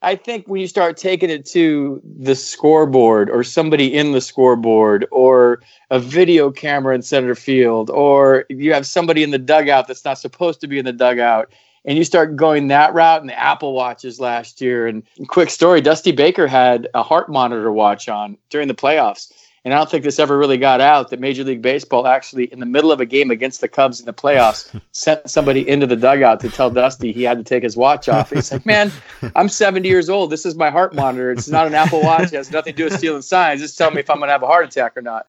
I 0.00 0.16
think 0.16 0.48
when 0.48 0.62
you 0.62 0.66
start 0.66 0.96
taking 0.96 1.28
it 1.28 1.44
to 1.46 2.00
the 2.02 2.34
scoreboard 2.34 3.28
or 3.28 3.44
somebody 3.44 3.94
in 3.94 4.12
the 4.12 4.22
scoreboard 4.22 5.06
or 5.10 5.60
a 5.90 5.98
video 5.98 6.50
camera 6.50 6.94
in 6.94 7.02
center 7.02 7.34
field 7.34 7.90
or 7.90 8.46
you 8.48 8.72
have 8.72 8.86
somebody 8.86 9.22
in 9.22 9.30
the 9.30 9.38
dugout 9.38 9.86
that's 9.86 10.04
not 10.04 10.18
supposed 10.18 10.62
to 10.62 10.66
be 10.66 10.78
in 10.78 10.86
the 10.86 10.92
dugout 10.92 11.52
and 11.84 11.96
you 11.96 12.04
start 12.04 12.36
going 12.36 12.68
that 12.68 12.94
route 12.94 13.20
and 13.20 13.28
the 13.28 13.38
Apple 13.38 13.72
watches 13.72 14.20
last 14.20 14.60
year 14.60 14.86
and 14.86 15.02
quick 15.28 15.50
story 15.50 15.80
Dusty 15.80 16.12
Baker 16.12 16.46
had 16.46 16.88
a 16.94 17.02
heart 17.02 17.28
monitor 17.28 17.72
watch 17.72 18.08
on 18.08 18.36
during 18.50 18.68
the 18.68 18.74
playoffs 18.74 19.32
and 19.64 19.74
I 19.74 19.76
don't 19.76 19.90
think 19.90 20.04
this 20.04 20.18
ever 20.18 20.38
really 20.38 20.56
got 20.56 20.80
out 20.80 21.10
that 21.10 21.20
Major 21.20 21.44
League 21.44 21.60
Baseball 21.60 22.06
actually, 22.06 22.44
in 22.44 22.60
the 22.60 22.66
middle 22.66 22.90
of 22.90 23.00
a 23.00 23.06
game 23.06 23.30
against 23.30 23.60
the 23.60 23.68
Cubs 23.68 24.00
in 24.00 24.06
the 24.06 24.12
playoffs, 24.12 24.80
sent 24.92 25.28
somebody 25.28 25.68
into 25.68 25.86
the 25.86 25.96
dugout 25.96 26.40
to 26.40 26.48
tell 26.48 26.70
Dusty 26.70 27.12
he 27.12 27.22
had 27.24 27.36
to 27.36 27.44
take 27.44 27.62
his 27.62 27.76
watch 27.76 28.08
off. 28.08 28.30
He's 28.30 28.50
like, 28.50 28.64
"Man, 28.64 28.90
I'm 29.36 29.50
70 29.50 29.86
years 29.86 30.08
old. 30.08 30.30
This 30.30 30.46
is 30.46 30.54
my 30.54 30.70
heart 30.70 30.94
monitor. 30.94 31.30
It's 31.30 31.48
not 31.48 31.66
an 31.66 31.74
Apple 31.74 32.00
Watch. 32.02 32.32
It 32.32 32.36
has 32.36 32.50
nothing 32.50 32.72
to 32.72 32.76
do 32.76 32.84
with 32.84 32.96
stealing 32.96 33.22
signs. 33.22 33.60
Just 33.60 33.76
tell 33.76 33.90
me 33.90 34.00
if 34.00 34.08
I'm 34.08 34.16
going 34.16 34.28
to 34.28 34.32
have 34.32 34.42
a 34.42 34.46
heart 34.46 34.64
attack 34.64 34.96
or 34.96 35.02
not." 35.02 35.26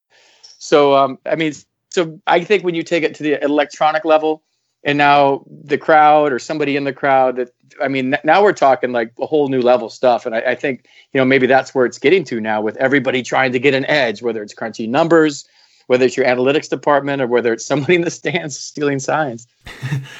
So, 0.59 0.95
um, 0.95 1.17
I 1.25 1.35
mean, 1.35 1.53
so 1.89 2.19
I 2.25 2.43
think 2.43 2.63
when 2.63 2.75
you 2.75 2.83
take 2.83 3.03
it 3.03 3.15
to 3.15 3.23
the 3.23 3.43
electronic 3.43 4.05
level, 4.05 4.43
and 4.83 4.97
now 4.97 5.43
the 5.65 5.77
crowd 5.77 6.31
or 6.31 6.39
somebody 6.39 6.75
in 6.75 6.83
the 6.83 6.93
crowd 6.93 7.35
that 7.37 7.51
i 7.81 7.87
mean 7.87 8.15
now 8.23 8.43
we're 8.43 8.53
talking 8.53 8.91
like 8.91 9.13
a 9.19 9.25
whole 9.25 9.47
new 9.47 9.61
level 9.61 9.89
stuff. 9.89 10.25
And 10.25 10.35
I, 10.35 10.39
I, 10.39 10.55
think 10.55 10.85
you 11.13 11.19
know 11.19 11.25
maybe 11.25 11.47
that's 11.47 11.73
where 11.73 11.85
it's 11.85 11.99
getting 11.99 12.23
to 12.25 12.39
now 12.39 12.61
with 12.61 12.77
everybody 12.77 13.23
trying 13.23 13.51
to 13.53 13.59
get 13.59 13.73
an 13.73 13.85
edge 13.85 14.21
whether 14.21 14.41
it's 14.43 14.53
crunchy 14.53 14.87
numbers 14.87 15.45
whether 15.87 16.05
it's 16.05 16.15
your 16.15 16.25
analytics 16.25 16.69
department 16.69 17.21
or 17.21 17.27
whether 17.27 17.51
it's 17.51 17.65
somebody 17.65 17.95
in 17.95 18.01
the 18.01 18.11
stands 18.11 18.57
stealing 18.57 18.99
signs. 18.99 19.47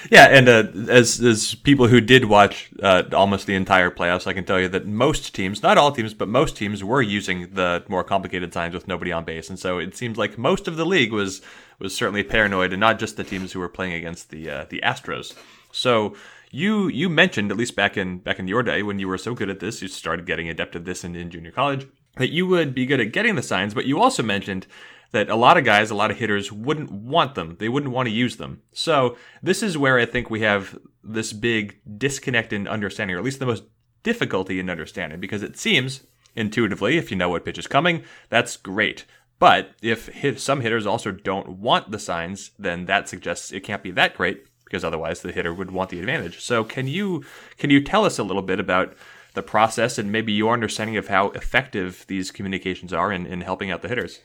Yeah 0.09 0.25
and 0.25 0.49
uh, 0.49 0.63
as 0.91 1.21
as 1.21 1.55
people 1.55 1.87
who 1.87 2.01
did 2.01 2.25
watch 2.25 2.69
uh, 2.83 3.03
almost 3.13 3.47
the 3.47 3.55
entire 3.55 3.89
playoffs 3.89 4.27
i 4.27 4.33
can 4.33 4.43
tell 4.43 4.59
you 4.59 4.67
that 4.67 4.85
most 4.85 5.33
teams 5.33 5.63
not 5.63 5.77
all 5.77 5.91
teams 5.91 6.13
but 6.13 6.27
most 6.27 6.57
teams 6.57 6.83
were 6.83 7.01
using 7.01 7.53
the 7.53 7.83
more 7.87 8.03
complicated 8.03 8.53
signs 8.53 8.73
with 8.73 8.87
nobody 8.87 9.11
on 9.11 9.23
base. 9.23 9.49
And 9.49 9.57
so 9.57 9.77
it 9.79 9.95
seems 9.95 10.17
like 10.17 10.37
most 10.37 10.67
of 10.67 10.75
the 10.75 10.85
league 10.85 11.13
was 11.13 11.41
was 11.81 11.95
certainly 11.95 12.23
paranoid, 12.23 12.71
and 12.73 12.79
not 12.79 12.99
just 12.99 13.17
the 13.17 13.23
teams 13.23 13.51
who 13.51 13.59
were 13.59 13.69
playing 13.69 13.93
against 13.93 14.29
the 14.29 14.49
uh, 14.49 14.65
the 14.69 14.81
Astros. 14.83 15.35
So 15.71 16.15
you 16.51 16.87
you 16.87 17.09
mentioned 17.09 17.51
at 17.51 17.57
least 17.57 17.75
back 17.75 17.97
in 17.97 18.19
back 18.19 18.39
in 18.39 18.47
your 18.47 18.63
day 18.63 18.83
when 18.83 18.99
you 18.99 19.07
were 19.07 19.17
so 19.17 19.33
good 19.33 19.49
at 19.49 19.59
this, 19.59 19.81
you 19.81 19.87
started 19.87 20.25
getting 20.25 20.49
adept 20.49 20.75
at 20.75 20.85
this 20.85 21.03
in, 21.03 21.15
in 21.15 21.29
junior 21.29 21.51
college 21.51 21.87
that 22.17 22.31
you 22.31 22.45
would 22.45 22.75
be 22.75 22.85
good 22.85 22.99
at 22.99 23.13
getting 23.13 23.35
the 23.35 23.41
signs, 23.41 23.73
but 23.73 23.85
you 23.85 23.99
also 23.99 24.21
mentioned 24.21 24.67
that 25.11 25.29
a 25.29 25.35
lot 25.35 25.57
of 25.57 25.65
guys, 25.65 25.91
a 25.91 25.95
lot 25.95 26.11
of 26.11 26.17
hitters 26.17 26.51
wouldn't 26.51 26.91
want 26.91 27.35
them. 27.35 27.57
They 27.59 27.69
wouldn't 27.69 27.93
want 27.93 28.07
to 28.07 28.13
use 28.13 28.37
them. 28.37 28.61
So 28.73 29.17
this 29.41 29.61
is 29.61 29.77
where 29.77 29.99
I 29.99 30.05
think 30.05 30.29
we 30.29 30.41
have 30.41 30.77
this 31.03 31.33
big 31.33 31.79
disconnect 31.97 32.53
in 32.53 32.67
understanding, 32.67 33.15
or 33.15 33.19
at 33.19 33.25
least 33.25 33.39
the 33.39 33.45
most 33.45 33.63
difficulty 34.03 34.59
in 34.59 34.69
understanding, 34.69 35.19
because 35.19 35.43
it 35.43 35.57
seems 35.57 36.01
intuitively, 36.35 36.97
if 36.97 37.11
you 37.11 37.17
know 37.17 37.29
what 37.29 37.43
pitch 37.43 37.57
is 37.57 37.67
coming, 37.67 38.03
that's 38.29 38.55
great. 38.55 39.05
But 39.41 39.71
if 39.81 40.05
hit, 40.05 40.39
some 40.39 40.61
hitters 40.61 40.85
also 40.85 41.11
don't 41.11 41.57
want 41.57 41.89
the 41.89 41.97
signs, 41.97 42.51
then 42.59 42.85
that 42.85 43.09
suggests 43.09 43.51
it 43.51 43.61
can't 43.61 43.81
be 43.81 43.89
that 43.89 44.15
great 44.15 44.45
because 44.65 44.85
otherwise 44.85 45.21
the 45.21 45.31
hitter 45.31 45.51
would 45.51 45.71
want 45.71 45.89
the 45.89 45.99
advantage. 45.99 46.39
So 46.39 46.63
can 46.63 46.85
you 46.85 47.25
can 47.57 47.71
you 47.71 47.83
tell 47.83 48.05
us 48.05 48.19
a 48.19 48.23
little 48.23 48.43
bit 48.43 48.59
about 48.59 48.93
the 49.33 49.41
process 49.41 49.97
and 49.97 50.11
maybe 50.11 50.31
your 50.31 50.53
understanding 50.53 50.95
of 50.95 51.07
how 51.07 51.31
effective 51.31 52.05
these 52.07 52.29
communications 52.29 52.93
are 52.93 53.11
in, 53.11 53.25
in 53.25 53.41
helping 53.41 53.71
out 53.71 53.81
the 53.81 53.87
hitters? 53.87 54.19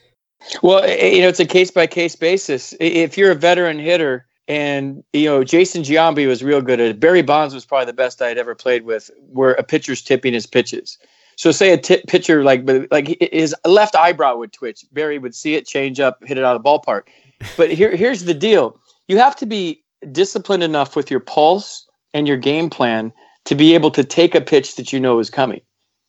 Well, 0.63 0.85
eh, 0.85 0.97
eh, 0.99 1.09
you 1.15 1.23
know, 1.23 1.29
it's 1.29 1.41
a 1.41 1.47
case 1.47 1.71
by 1.71 1.87
case 1.87 2.15
basis. 2.15 2.75
If 2.79 3.17
you're 3.17 3.31
a 3.31 3.37
veteran 3.37 3.79
hitter 3.79 4.27
and 4.49 5.03
you 5.15 5.25
know 5.25 5.43
Jason 5.43 5.83
Giambi 5.83 6.27
was 6.27 6.45
real 6.45 6.61
good 6.61 6.79
at 6.79 6.89
it. 6.89 7.01
Barry 7.01 7.23
Bonds 7.23 7.55
was 7.55 7.65
probably 7.65 7.87
the 7.87 7.95
best 7.95 8.21
I 8.21 8.29
had 8.29 8.37
ever 8.37 8.55
played 8.55 8.85
with, 8.85 9.11
where 9.31 9.53
a 9.53 9.63
pitcher's 9.63 10.03
tipping 10.03 10.35
his 10.35 10.47
pitches. 10.47 10.99
So 11.37 11.53
say 11.53 11.73
a 11.73 11.79
t- 11.79 12.03
pitcher 12.09 12.43
like 12.43 12.63
like 12.91 13.17
his 13.21 13.55
left 13.65 13.95
eyebrow 13.95 14.37
would 14.37 14.53
twitch. 14.53 14.85
Barry 14.93 15.19
would 15.19 15.35
see 15.35 15.55
it, 15.55 15.67
change 15.67 16.01
up, 16.01 16.25
hit 16.25 16.39
it 16.39 16.45
out 16.45 16.57
of 16.57 16.63
the 16.63 16.69
ballpark. 16.69 17.03
But 17.57 17.71
here 17.71 17.95
here's 17.95 18.25
the 18.25 18.35
deal: 18.35 18.81
you 19.09 19.19
have 19.19 19.37
to 19.37 19.47
be 19.47 19.83
disciplined 20.13 20.63
enough 20.63 20.97
with 20.97 21.11
your 21.11 21.21
pulse 21.21 21.87
and 22.15 22.27
your 22.27 22.37
game 22.37 22.71
plan 22.71 23.13
to 23.45 23.55
be 23.55 23.75
able 23.75 23.91
to 23.93 24.03
take 24.03 24.35
a 24.35 24.41
pitch 24.41 24.77
that 24.77 24.93
you 24.93 24.99
know 24.99 25.19
is 25.19 25.31
coming. 25.31 25.61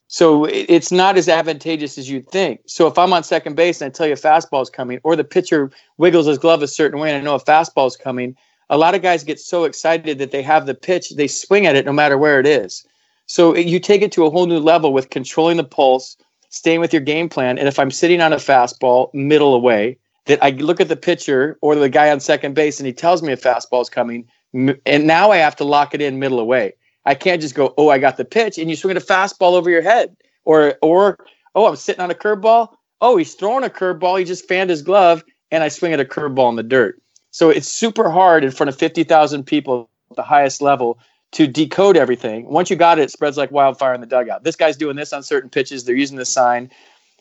So 0.09 0.45
it's 0.45 0.91
not 0.91 1.17
as 1.17 1.27
advantageous 1.27 1.97
as 1.97 2.09
you'd 2.09 2.29
think. 2.29 2.61
So 2.65 2.87
if 2.87 2.97
I'm 2.97 3.11
on 3.11 3.23
second 3.23 3.55
base 3.55 3.81
and 3.81 3.89
I 3.89 3.91
tell 3.91 4.07
you 4.07 4.13
a 4.13 4.15
fastball 4.15 4.61
is 4.61 4.69
coming, 4.69 5.01
or 5.03 5.17
the 5.17 5.25
pitcher 5.25 5.69
wiggles 5.97 6.27
his 6.27 6.37
glove 6.37 6.63
a 6.63 6.67
certain 6.67 6.99
way 6.99 7.09
and 7.09 7.17
I 7.17 7.21
know 7.21 7.35
a 7.35 7.43
fastball 7.43 7.87
is 7.87 7.97
coming, 7.97 8.37
a 8.69 8.77
lot 8.77 8.95
of 8.95 9.01
guys 9.01 9.25
get 9.25 9.37
so 9.37 9.65
excited 9.65 10.17
that 10.19 10.31
they 10.31 10.41
have 10.41 10.65
the 10.65 10.73
pitch, 10.73 11.09
they 11.11 11.27
swing 11.27 11.65
at 11.65 11.75
it 11.75 11.85
no 11.85 11.91
matter 11.91 12.17
where 12.17 12.39
it 12.39 12.47
is. 12.47 12.85
So 13.27 13.55
you 13.55 13.79
take 13.79 14.01
it 14.01 14.11
to 14.13 14.25
a 14.25 14.29
whole 14.29 14.47
new 14.47 14.59
level 14.59 14.93
with 14.93 15.09
controlling 15.09 15.57
the 15.57 15.63
pulse, 15.63 16.17
staying 16.49 16.79
with 16.79 16.93
your 16.93 17.01
game 17.01 17.29
plan. 17.29 17.57
And 17.57 17.67
if 17.67 17.77
I'm 17.77 17.91
sitting 17.91 18.21
on 18.21 18.33
a 18.33 18.37
fastball 18.37 19.13
middle 19.13 19.53
away, 19.53 19.97
that 20.27 20.43
I 20.43 20.51
look 20.51 20.79
at 20.81 20.89
the 20.89 20.95
pitcher 20.95 21.57
or 21.61 21.75
the 21.75 21.89
guy 21.89 22.11
on 22.11 22.19
second 22.19 22.53
base 22.53 22.79
and 22.79 22.87
he 22.87 22.93
tells 22.93 23.21
me 23.21 23.31
a 23.31 23.37
fastball 23.37 23.81
is 23.81 23.89
coming, 23.89 24.27
and 24.53 25.07
now 25.07 25.31
I 25.31 25.37
have 25.37 25.55
to 25.57 25.63
lock 25.63 25.93
it 25.93 26.01
in 26.01 26.19
middle 26.19 26.39
away. 26.39 26.73
I 27.05 27.15
can't 27.15 27.41
just 27.41 27.55
go, 27.55 27.73
oh, 27.77 27.89
I 27.89 27.97
got 27.97 28.17
the 28.17 28.25
pitch, 28.25 28.57
and 28.57 28.69
you 28.69 28.75
swing 28.75 28.97
a 28.97 29.01
fastball 29.01 29.53
over 29.53 29.69
your 29.69 29.81
head, 29.81 30.15
or 30.43 30.75
or 30.81 31.25
oh, 31.55 31.65
I'm 31.65 31.77
sitting 31.77 32.01
on 32.01 32.11
a 32.11 32.15
curveball. 32.15 32.69
Oh, 32.99 33.15
he's 33.15 33.33
throwing 33.33 33.63
a 33.63 33.69
curveball. 33.69 34.19
He 34.19 34.25
just 34.25 34.47
fanned 34.47 34.69
his 34.69 34.81
glove, 34.81 35.23
and 35.51 35.63
I 35.63 35.69
swing 35.69 35.93
at 35.93 36.01
a 36.01 36.05
curveball 36.05 36.49
in 36.49 36.57
the 36.57 36.63
dirt. 36.63 37.01
So 37.31 37.49
it's 37.49 37.69
super 37.69 38.09
hard 38.09 38.43
in 38.43 38.51
front 38.51 38.69
of 38.69 38.77
fifty 38.77 39.03
thousand 39.05 39.45
people 39.45 39.89
at 40.11 40.17
the 40.17 40.23
highest 40.23 40.61
level 40.61 40.99
to 41.33 41.47
decode 41.47 41.97
everything. 41.97 42.45
Once 42.45 42.69
you 42.69 42.75
got 42.75 42.99
it, 42.99 43.03
it 43.03 43.11
spreads 43.11 43.37
like 43.37 43.51
wildfire 43.51 43.93
in 43.93 44.01
the 44.01 44.07
dugout. 44.07 44.43
This 44.43 44.55
guy's 44.55 44.77
doing 44.77 44.95
this 44.95 45.13
on 45.13 45.23
certain 45.23 45.49
pitches. 45.49 45.83
They're 45.83 45.95
using 45.95 46.17
this 46.17 46.29
sign. 46.29 46.71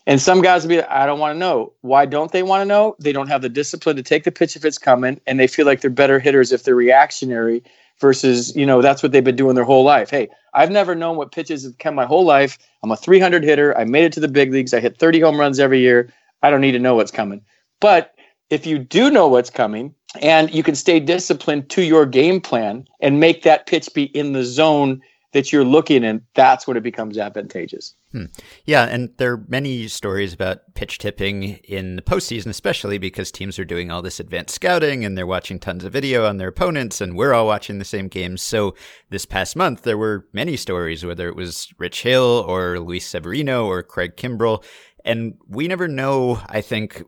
And 0.05 0.21
some 0.21 0.41
guys 0.41 0.63
will 0.63 0.69
be 0.69 0.81
I 0.81 1.05
don't 1.05 1.19
want 1.19 1.35
to 1.35 1.39
know. 1.39 1.73
Why 1.81 2.05
don't 2.05 2.31
they 2.31 2.41
want 2.41 2.61
to 2.61 2.65
know? 2.65 2.95
They 2.99 3.11
don't 3.11 3.27
have 3.27 3.41
the 3.41 3.49
discipline 3.49 3.97
to 3.97 4.03
take 4.03 4.23
the 4.23 4.31
pitch 4.31 4.55
if 4.55 4.63
it's 4.63 4.77
coming, 4.77 5.19
and 5.27 5.39
they 5.39 5.47
feel 5.47 5.65
like 5.65 5.81
they're 5.81 5.91
better 5.91 6.17
hitters 6.17 6.53
if 6.53 6.63
they're 6.63 6.75
reactionary 6.75 7.61
versus, 7.99 8.55
you 8.55 8.65
know, 8.65 8.81
that's 8.81 9.03
what 9.03 9.11
they've 9.11 9.23
been 9.23 9.35
doing 9.35 9.55
their 9.55 9.65
whole 9.65 9.83
life. 9.83 10.09
Hey, 10.09 10.29
I've 10.53 10.71
never 10.71 10.95
known 10.95 11.17
what 11.17 11.31
pitches 11.31 11.63
have 11.63 11.77
come 11.77 11.95
my 11.95 12.05
whole 12.05 12.23
life. 12.23 12.57
I'm 12.83 12.91
a 12.91 12.95
300 12.95 13.43
hitter. 13.43 13.77
I 13.77 13.83
made 13.83 14.05
it 14.05 14.13
to 14.13 14.19
the 14.19 14.27
big 14.27 14.53
leagues. 14.53 14.73
I 14.73 14.79
hit 14.79 14.97
30 14.97 15.19
home 15.19 15.39
runs 15.39 15.59
every 15.59 15.79
year. 15.79 16.13
I 16.41 16.49
don't 16.49 16.61
need 16.61 16.71
to 16.73 16.79
know 16.79 16.95
what's 16.95 17.11
coming. 17.11 17.41
But 17.81 18.13
if 18.49 18.65
you 18.65 18.79
do 18.79 19.09
know 19.09 19.27
what's 19.27 19.49
coming 19.49 19.93
and 20.21 20.53
you 20.53 20.63
can 20.63 20.75
stay 20.75 20.99
disciplined 20.99 21.69
to 21.69 21.83
your 21.83 22.05
game 22.05 22.41
plan 22.41 22.87
and 23.01 23.19
make 23.19 23.43
that 23.43 23.65
pitch 23.67 23.93
be 23.93 24.03
in 24.03 24.33
the 24.33 24.43
zone 24.43 25.01
that 25.33 25.51
you're 25.51 25.65
looking 25.65 26.03
in, 26.03 26.21
that's 26.35 26.65
when 26.65 26.77
it 26.77 26.83
becomes 26.83 27.17
advantageous. 27.17 27.93
Hmm. 28.11 28.25
Yeah, 28.65 28.85
and 28.85 29.09
there 29.17 29.33
are 29.33 29.45
many 29.49 29.87
stories 29.89 30.33
about 30.33 30.73
pitch 30.73 30.97
tipping 30.97 31.43
in 31.65 31.97
the 31.97 32.01
postseason, 32.01 32.47
especially 32.47 32.97
because 32.97 33.31
teams 33.31 33.59
are 33.59 33.65
doing 33.65 33.91
all 33.91 34.01
this 34.01 34.19
advanced 34.21 34.55
scouting 34.55 35.03
and 35.03 35.17
they're 35.17 35.27
watching 35.27 35.59
tons 35.59 35.83
of 35.83 35.91
video 35.91 36.25
on 36.25 36.37
their 36.37 36.47
opponents, 36.47 37.01
and 37.01 37.17
we're 37.17 37.33
all 37.33 37.45
watching 37.45 37.77
the 37.77 37.85
same 37.85 38.07
games. 38.07 38.41
So 38.41 38.73
this 39.09 39.25
past 39.25 39.57
month, 39.57 39.81
there 39.81 39.97
were 39.97 40.25
many 40.31 40.55
stories, 40.55 41.05
whether 41.05 41.27
it 41.27 41.35
was 41.35 41.73
Rich 41.77 42.03
Hill 42.03 42.45
or 42.47 42.79
Luis 42.79 43.05
Severino 43.05 43.65
or 43.65 43.83
Craig 43.83 44.15
Kimbrel, 44.15 44.63
and 45.07 45.37
we 45.47 45.67
never 45.67 45.87
know, 45.87 46.41
I 46.47 46.61
think, 46.61 47.03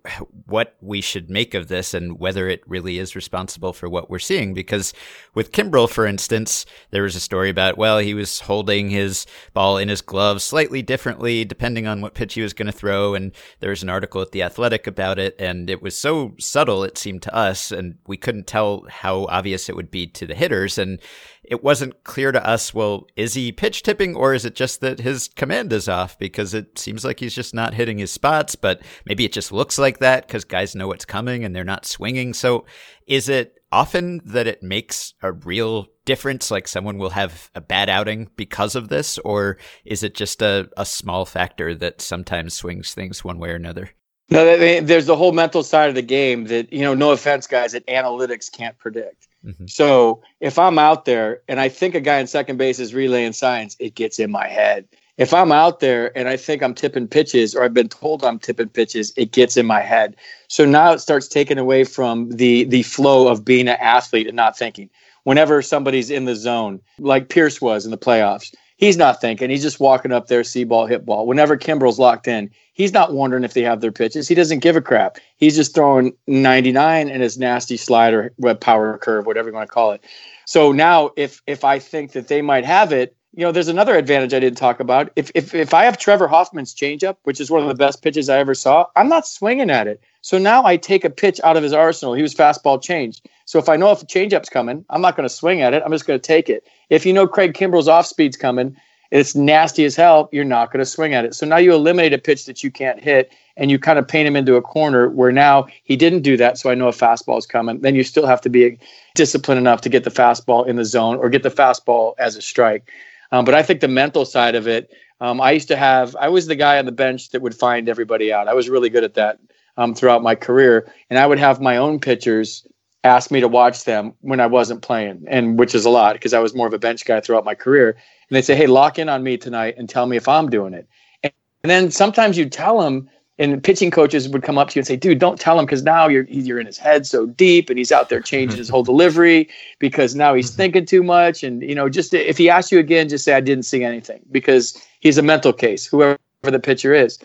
what 0.46 0.78
we 0.82 1.02
should 1.02 1.30
make 1.30 1.54
of 1.54 1.68
this 1.68 1.94
and 1.94 2.18
whether 2.18 2.48
it 2.48 2.62
really 2.66 2.98
is 2.98 3.16
responsible 3.16 3.74
for 3.74 3.90
what 3.90 4.10
we're 4.10 4.20
seeing. 4.20 4.54
Because 4.54 4.94
with 5.36 5.52
Kimbrel, 5.52 5.90
for 5.90 6.06
instance, 6.06 6.66
there 6.92 7.04
was 7.04 7.16
a 7.16 7.20
story 7.20 7.50
about, 7.50 7.78
well, 7.78 8.00
he 8.00 8.14
was 8.14 8.40
holding 8.40 8.90
his 8.90 9.26
ball 9.54 9.78
in 9.78 9.90
his 9.90 10.02
glove 10.02 10.42
slightly 10.42 10.82
differently 10.82 11.44
depending 11.44 11.86
on 11.88 12.00
what 12.00 12.14
pitch 12.14 12.36
he 12.36 12.42
was 12.42 12.54
going 12.54 12.68
to 12.68 12.72
throw. 12.72 13.14
And 13.14 13.34
there 13.60 13.70
was 13.70 13.84
an 13.84 13.90
article 13.90 14.22
at 14.22 14.32
The 14.32 14.44
Athletic 14.44 14.88
about 14.88 15.20
it. 15.20 15.36
And 15.38 15.70
it 15.70 15.82
was 15.82 15.98
so 15.98 16.36
subtle, 16.40 16.86
it 16.86 16.98
seemed 16.98 17.22
to 17.24 17.36
us, 17.36 17.72
and 17.72 17.98
we 18.08 18.18
couldn't 18.18 18.48
tell 18.48 18.86
how 18.90 19.26
obvious 19.26 19.68
it 19.68 19.76
would 19.76 19.92
be 19.92 20.08
to 20.08 20.26
the 20.26 20.36
hitters. 20.36 20.78
And 20.78 21.00
it 21.44 21.64
wasn't 21.64 22.04
clear 22.04 22.32
to 22.32 22.46
us, 22.46 22.74
well, 22.74 23.08
is 23.16 23.34
he 23.34 23.52
pitch 23.52 23.84
tipping 23.84 24.16
or 24.16 24.34
is 24.34 24.46
it 24.46 24.56
just 24.56 24.82
that 24.82 25.00
his 25.00 25.28
command 25.30 25.74
is 25.74 25.90
off? 25.90 26.18
Because 26.20 26.54
it 26.54 26.78
seems 26.78 27.04
like 27.06 27.20
he's 27.20 27.34
just 27.34 27.54
not 27.54 27.74
hitting 27.74 27.98
his 27.98 28.12
spots, 28.12 28.56
but 28.56 28.82
maybe 29.06 29.26
it 29.26 29.34
just 29.34 29.52
looks 29.52 29.78
like 29.78 30.00
that 30.00 30.28
because 30.28 30.44
guys 30.44 30.76
know 30.76 30.88
what's 30.88 31.06
coming 31.06 31.44
and 31.44 31.56
they're 31.56 31.64
not 31.64 31.86
swinging. 31.86 32.34
So 32.34 32.66
is 33.08 33.30
it 33.30 33.56
often 33.72 34.22
that 34.26 34.48
it 34.48 34.64
makes 34.64 35.14
a 35.22 35.32
real 35.32 35.88
difference? 36.06 36.52
Like 36.52 36.68
someone 36.68 36.98
will 36.98 37.12
have 37.12 37.50
a 37.56 37.62
bad 37.62 37.90
outing 37.90 38.30
because 38.36 38.76
of 38.76 38.90
this, 38.90 39.18
or 39.20 39.58
is 39.86 40.04
it 40.04 40.16
just 40.16 40.42
a, 40.42 40.70
a 40.78 40.86
small 40.86 41.26
factor 41.26 41.74
that 41.76 42.02
sometimes 42.02 42.54
swings 42.54 42.94
things 42.94 43.24
one 43.24 43.40
way 43.40 43.50
or 43.50 43.56
another? 43.56 43.92
No, 44.32 44.82
there's 44.82 45.08
the 45.08 45.16
whole 45.16 45.32
mental 45.32 45.64
side 45.64 45.90
of 45.90 45.96
the 45.96 46.04
game 46.04 46.46
that, 46.46 46.72
you 46.72 46.82
know, 46.82 46.94
no 46.94 47.12
offense, 47.12 47.48
guys, 47.48 47.72
that 47.72 47.88
analytics 47.88 48.52
can't 48.52 48.78
predict. 48.78 49.28
Mm-hmm. 49.46 49.68
So 49.68 50.22
if 50.40 50.60
I'm 50.60 50.78
out 50.78 51.06
there 51.06 51.42
and 51.48 51.60
I 51.60 51.70
think 51.70 51.96
a 51.96 52.02
guy 52.02 52.20
in 52.20 52.28
second 52.28 52.58
base 52.58 52.80
is 52.80 52.94
relaying 52.94 53.34
signs, 53.34 53.76
it 53.80 53.96
gets 53.96 54.20
in 54.20 54.32
my 54.32 54.48
head. 54.48 54.88
If 55.18 55.34
I'm 55.34 55.52
out 55.52 55.82
there 55.82 56.18
and 56.18 56.30
I 56.30 56.38
think 56.38 56.64
I'm 56.64 56.74
tipping 56.74 57.08
pitches 57.08 57.54
or 57.54 57.64
I've 57.64 57.74
been 57.74 57.90
told 57.90 58.24
I'm 58.24 58.40
tipping 58.40 58.70
pitches, 58.70 59.12
it 59.18 59.34
gets 59.34 59.58
in 59.58 59.66
my 59.66 59.82
head. 59.82 60.16
So 60.48 60.66
now 60.66 60.94
it 60.94 61.00
starts 61.00 61.28
taking 61.28 61.58
away 61.58 61.84
from 61.84 62.30
the 62.30 62.64
the 62.64 62.84
flow 62.84 63.28
of 63.28 63.44
being 63.44 63.68
an 63.68 63.78
athlete 63.80 64.28
and 64.28 64.36
not 64.36 64.58
thinking. 64.58 64.90
Whenever 65.24 65.62
somebody's 65.62 66.10
in 66.10 66.24
the 66.24 66.36
zone, 66.36 66.80
like 66.98 67.28
Pearce 67.28 67.60
was 67.60 67.84
in 67.84 67.92
the 67.92 67.98
playoffs, 67.98 68.56
he's 68.80 68.98
not 68.98 69.20
thinking. 69.20 69.50
He's 69.50 69.62
just 69.62 69.80
walking 69.80 70.12
up 70.12 70.28
there, 70.28 70.44
see 70.44 70.64
ball, 70.64 70.88
hit 70.88 71.06
ball. 71.06 71.28
Whenever 71.28 71.58
Kimbrel's 71.58 72.00
locked 72.00 72.28
in, 72.28 72.50
he's 72.74 72.94
not 72.94 73.14
wondering 73.14 73.44
if 73.44 73.54
they 73.54 73.62
have 73.62 73.82
their 73.82 73.92
pitches. 73.92 74.28
He 74.28 74.36
doesn't 74.36 74.60
give 74.60 74.78
a 74.78 74.82
crap. 74.82 75.18
He's 75.38 75.56
just 75.56 75.76
throwing 75.76 76.14
99 76.28 77.10
and 77.10 77.22
his 77.22 77.38
nasty 77.38 77.78
slider, 77.78 78.34
web 78.38 78.62
power 78.62 78.98
curve, 78.98 79.28
whatever 79.28 79.50
you 79.50 79.56
want 79.56 79.68
to 79.68 79.74
call 79.74 79.92
it. 79.92 80.04
So 80.46 80.72
now, 80.72 81.12
if 81.16 81.44
if 81.46 81.64
I 81.64 81.78
think 81.78 82.14
that 82.14 82.28
they 82.28 82.42
might 82.42 82.66
have 82.66 82.92
it, 82.92 83.16
you 83.40 83.46
know, 83.46 83.54
there's 83.54 83.70
another 83.70 83.96
advantage 83.96 84.34
I 84.34 84.42
didn't 84.42 84.58
talk 84.58 84.82
about. 84.82 85.14
If 85.16 85.32
if 85.34 85.56
if 85.56 85.74
I 85.74 85.86
have 85.86 85.98
Trevor 85.98 86.28
Hoffman's 86.28 86.76
changeup, 86.76 87.16
which 87.24 87.40
is 87.40 87.50
one 87.50 87.62
of 87.62 87.70
the 87.70 87.74
best 87.74 88.04
pitches 88.04 88.28
I 88.28 88.38
ever 88.38 88.54
saw, 88.54 88.88
I'm 88.98 89.08
not 89.08 89.26
swinging 89.26 89.70
at 89.70 89.88
it. 89.88 90.02
So 90.20 90.38
now 90.38 90.66
I 90.66 90.76
take 90.76 91.06
a 91.06 91.10
pitch 91.10 91.40
out 91.42 91.56
of 91.56 91.64
his 91.64 91.72
arsenal. 91.72 92.14
He 92.14 92.22
was 92.22 92.36
fastball 92.36 92.84
changed. 92.84 93.30
So 93.46 93.58
if 93.58 93.70
I 93.70 93.78
know 93.78 93.92
if 93.92 94.02
a 94.02 94.06
changeup's 94.06 94.50
coming, 94.50 94.84
I'm 94.90 95.00
not 95.00 95.16
going 95.16 95.28
to 95.28 95.34
swing 95.34 95.62
at 95.62 95.74
it. 95.74 95.82
I'm 95.86 95.92
just 95.94 96.06
going 96.06 96.20
to 96.20 96.28
take 96.28 96.50
it. 96.50 96.68
If 96.90 97.06
you 97.06 97.14
know 97.14 97.30
Craig 97.30 97.54
Kimbrel's 97.54 97.88
off 97.88 98.08
speed's 98.08 98.36
coming, 98.36 98.76
it's 99.10 99.36
nasty 99.36 99.86
as 99.86 99.96
hell, 99.96 100.28
you're 100.34 100.44
not 100.44 100.74
going 100.74 100.80
to 100.80 100.86
swing 100.86 101.14
at 101.14 101.24
it. 101.24 101.34
So 101.34 101.46
now 101.46 101.58
you 101.58 101.74
eliminate 101.74 102.12
a 102.12 102.18
pitch 102.18 102.46
that 102.46 102.62
you 102.62 102.70
can't 102.70 103.00
hit 103.00 103.32
and 103.56 103.72
you 103.72 103.80
kind 103.80 103.98
of 103.98 104.06
paint 104.06 104.28
him 104.28 104.36
into 104.36 104.56
a 104.56 104.62
corner 104.62 105.10
where 105.10 105.32
now 105.32 105.66
he 105.86 105.96
didn't 105.96 106.24
do 106.24 106.36
that. 106.36 106.58
So 106.58 106.70
I 106.70 106.76
know 106.76 106.90
a 106.90 106.92
fastball 106.92 107.38
is 107.38 107.46
coming. 107.46 107.80
Then 107.80 107.96
you 107.96 108.04
still 108.04 108.28
have 108.28 108.42
to 108.42 108.50
be 108.50 108.78
disciplined 109.16 109.60
enough 109.60 109.80
to 109.82 109.90
get 109.90 110.04
the 110.04 110.12
fastball 110.12 110.68
in 110.68 110.76
the 110.76 110.86
zone 110.86 111.16
or 111.16 111.30
get 111.30 111.44
the 111.44 111.50
fastball 111.50 112.16
as 112.20 112.36
a 112.36 112.42
strike. 112.42 112.92
Um, 113.32 113.46
but 113.46 113.54
I 113.54 113.64
think 113.64 113.82
the 113.82 113.88
mental 113.88 114.26
side 114.26 114.56
of 114.56 114.68
it, 114.68 114.92
um, 115.22 115.40
I 115.42 115.52
used 115.52 115.68
to 115.68 115.78
have, 115.78 116.16
I 116.16 116.30
was 116.30 116.48
the 116.48 116.56
guy 116.56 116.80
on 116.80 116.86
the 116.86 116.92
bench 116.92 117.30
that 117.30 117.42
would 117.42 117.56
find 117.56 117.90
everybody 117.90 118.34
out. 118.34 118.48
I 118.48 118.54
was 118.54 118.70
really 118.70 118.90
good 118.90 119.04
at 119.04 119.14
that 119.16 119.40
um, 119.78 119.94
throughout 119.94 120.24
my 120.24 120.36
career. 120.36 120.92
And 121.10 121.20
I 121.20 121.28
would 121.28 121.40
have 121.40 121.62
my 121.62 121.78
own 121.78 122.00
pitchers 122.00 122.66
ask 123.04 123.32
me 123.32 123.40
to 123.40 123.48
watch 123.48 123.86
them 123.86 124.14
when 124.22 124.40
I 124.40 124.48
wasn't 124.48 124.82
playing, 124.82 125.26
and 125.28 125.58
which 125.58 125.74
is 125.74 125.86
a 125.86 125.90
lot 125.90 126.14
because 126.14 126.34
I 126.34 126.40
was 126.40 126.54
more 126.54 126.68
of 126.68 126.74
a 126.74 126.80
bench 126.80 127.06
guy 127.06 127.20
throughout 127.22 127.46
my 127.46 127.56
career 127.56 127.90
and 127.92 128.36
they'd 128.36 128.44
say, 128.44 128.56
"Hey, 128.56 128.68
lock 128.68 129.00
in 129.00 129.10
on 129.10 129.24
me 129.24 129.38
tonight 129.38 129.76
and 129.78 129.90
tell 129.90 130.06
me 130.06 130.18
if 130.18 130.28
I'm 130.28 130.50
doing 130.50 130.74
it." 130.74 130.88
And, 131.24 131.34
and 131.64 131.70
then 131.70 131.92
sometimes 131.92 132.38
you 132.38 132.50
tell 132.50 132.82
them, 132.82 133.10
and 133.40 133.64
pitching 133.64 133.90
coaches 133.90 134.30
would 134.30 134.44
come 134.44 134.58
up 134.58 134.70
to 134.70 134.76
you 134.76 134.82
and 134.82 134.88
say, 134.88 134.96
"Dude, 134.96 135.18
don't 135.18 135.40
tell 135.40 135.58
him 135.58 135.66
because 135.66 135.82
now 135.82 136.08
you're 136.08 136.26
you're 136.26 136.60
in 136.60 136.66
his 136.66 136.78
head 136.78 137.08
so 137.08 137.26
deep, 137.26 137.70
and 137.70 137.80
he's 137.80 137.92
out 137.92 138.10
there 138.10 138.22
changing 138.22 138.58
his 138.58 138.70
whole 138.70 138.84
delivery 138.84 139.50
because 139.80 140.14
now 140.14 140.34
he's 140.34 140.50
mm-hmm. 140.50 140.58
thinking 140.58 140.86
too 140.86 141.02
much." 141.02 141.44
And 141.44 141.64
you 141.64 141.74
know, 141.74 141.90
just 141.90 142.14
if 142.14 142.38
he 142.38 142.50
asks 142.50 142.72
you 142.72 142.80
again, 142.80 143.10
just 143.10 143.26
say, 143.26 143.34
"I 143.34 143.42
didn't 143.42 143.66
see 143.66 143.84
anything," 143.84 144.22
because 144.32 144.80
he's 145.00 145.18
a 145.18 145.24
mental 145.24 145.54
case, 145.54 145.86
whoever 145.86 146.20
the 146.44 146.60
pitcher 146.60 146.94
is. 146.94 147.18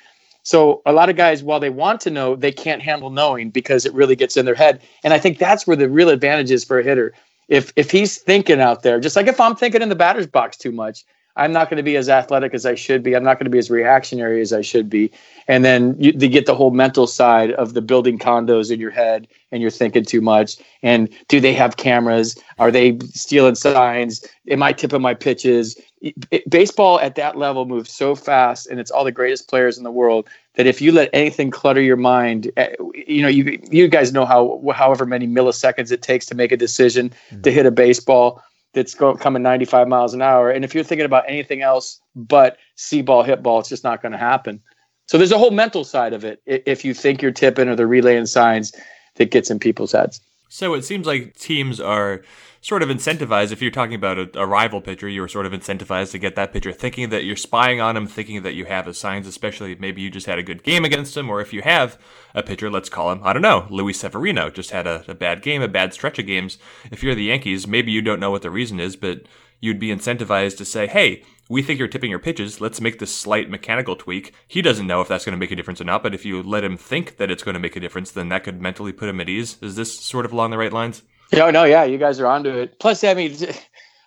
So 0.42 0.82
a 0.86 0.92
lot 0.92 1.08
of 1.08 1.16
guys, 1.16 1.42
while 1.42 1.60
they 1.60 1.70
want 1.70 2.00
to 2.02 2.10
know, 2.10 2.36
they 2.36 2.52
can't 2.52 2.82
handle 2.82 3.10
knowing 3.10 3.50
because 3.50 3.86
it 3.86 3.94
really 3.94 4.14
gets 4.14 4.36
in 4.36 4.44
their 4.44 4.54
head. 4.54 4.82
And 5.02 5.14
I 5.14 5.18
think 5.18 5.38
that's 5.38 5.66
where 5.66 5.76
the 5.76 5.88
real 5.88 6.10
advantage 6.10 6.50
is 6.50 6.64
for 6.64 6.78
a 6.78 6.82
hitter 6.82 7.14
if 7.48 7.72
if 7.76 7.90
he's 7.90 8.18
thinking 8.18 8.60
out 8.60 8.82
there, 8.82 9.00
just 9.00 9.16
like 9.16 9.26
if 9.26 9.40
I'm 9.40 9.56
thinking 9.56 9.82
in 9.82 9.88
the 9.88 9.94
batter's 9.94 10.26
box 10.26 10.56
too 10.56 10.72
much, 10.72 11.04
I'm 11.36 11.52
not 11.52 11.68
going 11.68 11.78
to 11.78 11.82
be 11.82 11.96
as 11.96 12.08
athletic 12.08 12.54
as 12.54 12.64
I 12.64 12.74
should 12.74 13.02
be. 13.02 13.14
I'm 13.14 13.24
not 13.24 13.38
going 13.38 13.46
to 13.46 13.50
be 13.50 13.58
as 13.58 13.70
reactionary 13.70 14.40
as 14.40 14.52
I 14.52 14.62
should 14.62 14.88
be. 14.88 15.10
And 15.48 15.64
then 15.64 15.94
you, 15.98 16.12
you 16.12 16.28
get 16.28 16.46
the 16.46 16.54
whole 16.54 16.70
mental 16.70 17.06
side 17.06 17.52
of 17.52 17.74
the 17.74 17.82
building 17.82 18.18
condos 18.18 18.70
in 18.70 18.80
your 18.80 18.90
head 18.90 19.28
and 19.52 19.60
you're 19.60 19.70
thinking 19.70 20.04
too 20.04 20.20
much. 20.20 20.56
And 20.82 21.08
do 21.28 21.40
they 21.40 21.52
have 21.52 21.76
cameras? 21.76 22.36
Are 22.58 22.70
they 22.70 22.98
stealing 23.12 23.54
signs? 23.54 24.26
Am 24.48 24.62
I 24.62 24.72
tipping 24.72 25.02
my 25.02 25.14
pitches? 25.14 25.80
It, 26.00 26.48
baseball 26.48 27.00
at 27.00 27.14
that 27.16 27.36
level 27.36 27.66
moves 27.66 27.92
so 27.92 28.14
fast 28.14 28.66
and 28.66 28.80
it's 28.80 28.90
all 28.90 29.04
the 29.04 29.12
greatest 29.12 29.48
players 29.48 29.78
in 29.78 29.84
the 29.84 29.90
world 29.90 30.28
that 30.54 30.66
if 30.66 30.80
you 30.80 30.92
let 30.92 31.10
anything 31.12 31.50
clutter 31.50 31.80
your 31.80 31.96
mind, 31.96 32.50
eh, 32.56 32.74
you 33.06 33.22
know, 33.22 33.28
you 33.28 33.60
you 33.70 33.88
guys 33.88 34.12
know 34.12 34.24
how 34.24 34.62
however 34.74 35.04
many 35.04 35.26
milliseconds 35.26 35.90
it 35.90 36.02
takes 36.02 36.26
to 36.26 36.34
make 36.34 36.52
a 36.52 36.56
decision 36.56 37.10
mm-hmm. 37.10 37.42
to 37.42 37.50
hit 37.50 37.66
a 37.66 37.70
baseball 37.70 38.42
that's 38.74 38.94
going 38.94 39.16
coming 39.16 39.42
95 39.42 39.88
miles 39.88 40.14
an 40.14 40.22
hour. 40.22 40.50
And 40.50 40.64
if 40.64 40.74
you're 40.74 40.84
thinking 40.84 41.06
about 41.06 41.24
anything 41.26 41.62
else 41.62 42.00
but 42.14 42.58
see 42.76 43.02
ball, 43.02 43.22
hit 43.22 43.42
ball, 43.42 43.60
it's 43.60 43.68
just 43.68 43.84
not 43.84 44.02
going 44.02 44.12
to 44.12 44.18
happen. 44.18 44.60
So 45.06 45.18
there's 45.18 45.32
a 45.32 45.38
whole 45.38 45.50
mental 45.50 45.84
side 45.84 46.12
of 46.12 46.24
it. 46.24 46.40
If 46.46 46.84
you 46.84 46.94
think 46.94 47.20
you're 47.20 47.32
tipping 47.32 47.68
or 47.68 47.76
the 47.76 47.86
relaying 47.86 48.26
signs 48.26 48.72
that 49.16 49.30
gets 49.30 49.50
in 49.50 49.58
people's 49.58 49.92
heads. 49.92 50.20
So 50.48 50.74
it 50.74 50.84
seems 50.84 51.06
like 51.06 51.34
teams 51.34 51.80
are 51.80 52.22
sort 52.64 52.82
of 52.82 52.88
incentivized. 52.88 53.52
If 53.52 53.60
you're 53.60 53.70
talking 53.70 53.94
about 53.94 54.18
a, 54.18 54.38
a, 54.38 54.46
rival 54.46 54.80
pitcher, 54.80 55.06
you're 55.06 55.28
sort 55.28 55.44
of 55.44 55.52
incentivized 55.52 56.12
to 56.12 56.18
get 56.18 56.34
that 56.36 56.52
pitcher 56.52 56.72
thinking 56.72 57.10
that 57.10 57.24
you're 57.24 57.36
spying 57.36 57.80
on 57.80 57.94
him, 57.94 58.06
thinking 58.06 58.42
that 58.42 58.54
you 58.54 58.64
have 58.64 58.86
his 58.86 58.96
signs, 58.96 59.26
especially 59.26 59.74
maybe 59.74 60.00
you 60.00 60.10
just 60.10 60.26
had 60.26 60.38
a 60.38 60.42
good 60.42 60.62
game 60.62 60.82
against 60.84 61.14
him, 61.14 61.28
or 61.28 61.42
if 61.42 61.52
you 61.52 61.60
have 61.60 61.98
a 62.34 62.42
pitcher, 62.42 62.70
let's 62.70 62.88
call 62.88 63.12
him, 63.12 63.20
I 63.22 63.34
don't 63.34 63.42
know, 63.42 63.66
Luis 63.68 64.00
Severino, 64.00 64.48
just 64.48 64.70
had 64.70 64.86
a, 64.86 65.04
a 65.06 65.14
bad 65.14 65.42
game, 65.42 65.60
a 65.60 65.68
bad 65.68 65.92
stretch 65.92 66.18
of 66.18 66.26
games. 66.26 66.56
If 66.90 67.02
you're 67.02 67.14
the 67.14 67.24
Yankees, 67.24 67.66
maybe 67.66 67.92
you 67.92 68.00
don't 68.00 68.20
know 68.20 68.30
what 68.30 68.42
the 68.42 68.50
reason 68.50 68.80
is, 68.80 68.96
but 68.96 69.24
you'd 69.60 69.78
be 69.78 69.88
incentivized 69.88 70.56
to 70.58 70.64
say, 70.64 70.86
hey, 70.86 71.22
we 71.48 71.62
think 71.62 71.78
you're 71.78 71.88
tipping 71.88 72.10
your 72.10 72.18
pitches. 72.18 72.60
Let's 72.60 72.80
make 72.80 72.98
this 72.98 73.14
slight 73.14 73.50
mechanical 73.50 73.96
tweak. 73.96 74.34
He 74.48 74.62
doesn't 74.62 74.86
know 74.86 75.00
if 75.00 75.08
that's 75.08 75.24
going 75.24 75.34
to 75.34 75.38
make 75.38 75.50
a 75.50 75.56
difference 75.56 75.80
or 75.80 75.84
not, 75.84 76.02
but 76.02 76.14
if 76.14 76.24
you 76.24 76.42
let 76.42 76.64
him 76.64 76.76
think 76.76 77.16
that 77.18 77.30
it's 77.30 77.42
going 77.42 77.54
to 77.54 77.60
make 77.60 77.76
a 77.76 77.80
difference, 77.80 78.10
then 78.10 78.28
that 78.30 78.44
could 78.44 78.60
mentally 78.60 78.92
put 78.92 79.08
him 79.08 79.20
at 79.20 79.28
ease. 79.28 79.58
Is 79.60 79.76
this 79.76 79.98
sort 79.98 80.24
of 80.24 80.32
along 80.32 80.50
the 80.50 80.58
right 80.58 80.72
lines? 80.72 81.02
Yeah, 81.32 81.50
no, 81.50 81.64
yeah, 81.64 81.84
you 81.84 81.98
guys 81.98 82.20
are 82.20 82.26
onto 82.26 82.50
it. 82.50 82.78
Plus, 82.78 83.02
I 83.04 83.14
mean, 83.14 83.36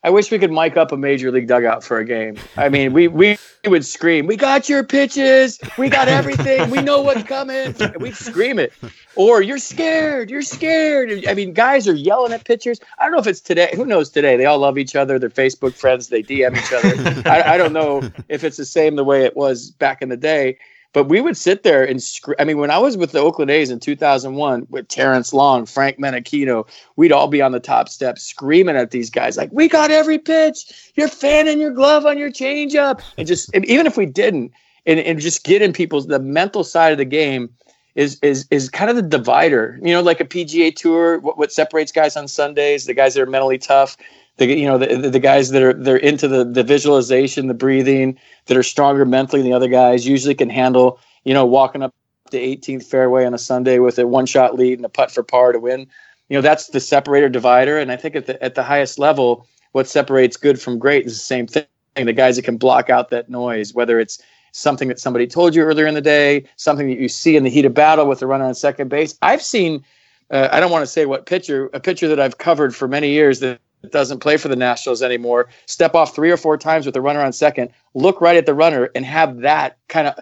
I 0.07 0.09
wish 0.09 0.31
we 0.31 0.39
could 0.39 0.53
mic 0.53 0.77
up 0.77 0.93
a 0.93 0.97
major 0.97 1.33
league 1.33 1.49
dugout 1.49 1.83
for 1.83 1.97
a 1.97 2.05
game. 2.05 2.37
I 2.55 2.69
mean, 2.69 2.93
we 2.93 3.09
we 3.09 3.37
would 3.65 3.83
scream, 3.83 4.25
"We 4.25 4.37
got 4.37 4.69
your 4.69 4.81
pitches, 4.81 5.59
we 5.77 5.89
got 5.89 6.07
everything, 6.07 6.69
we 6.69 6.81
know 6.81 7.01
what's 7.01 7.23
coming." 7.23 7.75
We'd 7.99 8.15
scream 8.15 8.57
it, 8.57 8.71
or 9.17 9.41
"You're 9.41 9.57
scared, 9.57 10.29
you're 10.29 10.43
scared." 10.43 11.25
I 11.27 11.33
mean, 11.33 11.51
guys 11.51 11.89
are 11.89 11.93
yelling 11.93 12.31
at 12.31 12.45
pitchers. 12.45 12.79
I 12.97 13.03
don't 13.03 13.11
know 13.11 13.19
if 13.19 13.27
it's 13.27 13.41
today. 13.41 13.73
Who 13.75 13.85
knows 13.85 14.09
today? 14.09 14.37
They 14.37 14.45
all 14.45 14.59
love 14.59 14.77
each 14.77 14.95
other. 14.95 15.19
They're 15.19 15.29
Facebook 15.29 15.73
friends. 15.73 16.07
They 16.07 16.23
DM 16.23 16.55
each 16.55 16.71
other. 16.71 17.29
I, 17.29 17.55
I 17.55 17.57
don't 17.57 17.73
know 17.73 18.09
if 18.29 18.45
it's 18.45 18.55
the 18.55 18.63
same 18.63 18.95
the 18.95 19.03
way 19.03 19.25
it 19.25 19.35
was 19.35 19.71
back 19.71 20.01
in 20.01 20.07
the 20.07 20.15
day. 20.15 20.57
But 20.93 21.05
we 21.05 21.21
would 21.21 21.37
sit 21.37 21.63
there 21.63 21.83
and 21.83 22.01
scream. 22.01 22.35
I 22.39 22.43
mean, 22.43 22.57
when 22.57 22.71
I 22.71 22.77
was 22.77 22.97
with 22.97 23.11
the 23.11 23.19
Oakland 23.19 23.51
A's 23.51 23.69
in 23.69 23.79
2001 23.79 24.67
with 24.69 24.87
Terrence 24.87 25.33
Long, 25.33 25.65
Frank 25.65 25.99
Menechino, 25.99 26.67
we'd 26.95 27.11
all 27.11 27.27
be 27.27 27.41
on 27.41 27.51
the 27.51 27.59
top 27.59 27.89
step 27.89 28.17
screaming 28.17 28.75
at 28.75 28.91
these 28.91 29.09
guys 29.09 29.37
like, 29.37 29.49
"We 29.51 29.67
got 29.67 29.91
every 29.91 30.17
pitch. 30.17 30.91
You're 30.95 31.07
fanning 31.07 31.59
your 31.59 31.71
glove 31.71 32.05
on 32.05 32.17
your 32.17 32.31
changeup," 32.31 33.01
and 33.17 33.27
just 33.27 33.53
and 33.53 33.65
even 33.65 33.85
if 33.85 33.97
we 33.97 34.05
didn't, 34.05 34.51
and, 34.85 34.99
and 34.99 35.19
just 35.19 35.43
getting 35.43 35.67
in 35.67 35.73
people's 35.73 36.07
the 36.07 36.19
mental 36.19 36.63
side 36.63 36.91
of 36.91 36.97
the 36.97 37.05
game 37.05 37.49
is 37.95 38.19
is 38.21 38.47
is 38.51 38.69
kind 38.69 38.89
of 38.89 38.95
the 38.95 39.01
divider. 39.01 39.79
You 39.83 39.91
know, 39.93 40.01
like 40.01 40.21
a 40.21 40.25
PGA 40.25 40.73
Tour, 40.73 41.19
what, 41.19 41.37
what 41.37 41.51
separates 41.51 41.91
guys 41.91 42.15
on 42.15 42.27
Sundays, 42.27 42.85
the 42.85 42.93
guys 42.93 43.15
that 43.15 43.21
are 43.21 43.25
mentally 43.25 43.57
tough, 43.57 43.97
the 44.37 44.45
you 44.45 44.65
know 44.65 44.77
the, 44.77 45.09
the 45.09 45.19
guys 45.19 45.49
that 45.49 45.61
are 45.61 45.73
they're 45.73 45.97
into 45.97 46.27
the 46.27 46.43
the 46.43 46.63
visualization, 46.63 47.47
the 47.47 47.53
breathing, 47.53 48.17
that 48.45 48.57
are 48.57 48.63
stronger 48.63 49.05
mentally 49.05 49.41
than 49.41 49.51
the 49.51 49.55
other 49.55 49.67
guys. 49.67 50.07
Usually 50.07 50.35
can 50.35 50.49
handle 50.49 50.99
you 51.23 51.33
know 51.33 51.45
walking 51.45 51.83
up 51.83 51.93
the 52.31 52.57
18th 52.57 52.83
fairway 52.83 53.25
on 53.25 53.33
a 53.33 53.37
Sunday 53.37 53.79
with 53.79 53.97
a 53.99 54.07
one 54.07 54.25
shot 54.25 54.55
lead 54.55 54.79
and 54.79 54.85
a 54.85 54.89
putt 54.89 55.11
for 55.11 55.23
par 55.23 55.51
to 55.51 55.59
win. 55.59 55.81
You 56.29 56.37
know 56.37 56.41
that's 56.41 56.67
the 56.67 56.79
separator 56.79 57.29
divider, 57.29 57.77
and 57.77 57.91
I 57.91 57.95
think 57.95 58.15
at 58.15 58.25
the 58.25 58.41
at 58.43 58.55
the 58.55 58.63
highest 58.63 58.99
level, 58.99 59.47
what 59.71 59.87
separates 59.87 60.37
good 60.37 60.61
from 60.61 60.77
great 60.77 61.05
is 61.05 61.13
the 61.13 61.19
same 61.19 61.47
thing. 61.47 61.65
The 61.95 62.13
guys 62.13 62.35
that 62.35 62.45
can 62.45 62.57
block 62.57 62.89
out 62.89 63.09
that 63.09 63.29
noise, 63.29 63.73
whether 63.73 63.99
it's 63.99 64.21
something 64.51 64.87
that 64.87 64.99
somebody 64.99 65.27
told 65.27 65.55
you 65.55 65.63
earlier 65.63 65.85
in 65.87 65.93
the 65.93 66.01
day, 66.01 66.43
something 66.55 66.87
that 66.87 66.99
you 66.99 67.09
see 67.09 67.35
in 67.35 67.43
the 67.43 67.49
heat 67.49 67.65
of 67.65 67.73
battle 67.73 68.07
with 68.07 68.19
the 68.19 68.27
runner 68.27 68.45
on 68.45 68.55
second 68.55 68.89
base. 68.89 69.17
I've 69.21 69.41
seen, 69.41 69.83
uh, 70.31 70.49
I 70.51 70.59
don't 70.59 70.71
want 70.71 70.83
to 70.83 70.87
say 70.87 71.05
what 71.05 71.25
pitcher, 71.25 71.69
a 71.73 71.79
pitcher 71.79 72.07
that 72.07 72.19
I've 72.19 72.37
covered 72.37 72.75
for 72.75 72.87
many 72.87 73.09
years 73.09 73.39
that 73.41 73.59
doesn't 73.91 74.19
play 74.19 74.37
for 74.37 74.47
the 74.47 74.55
Nationals 74.55 75.01
anymore, 75.01 75.49
step 75.65 75.95
off 75.95 76.15
three 76.15 76.31
or 76.31 76.37
four 76.37 76.57
times 76.57 76.85
with 76.85 76.93
the 76.93 77.01
runner 77.01 77.21
on 77.21 77.33
second, 77.33 77.71
look 77.93 78.21
right 78.21 78.37
at 78.37 78.45
the 78.45 78.53
runner, 78.53 78.89
and 78.95 79.05
have 79.05 79.37
that 79.41 79.77
kind 79.87 80.07
of 80.07 80.19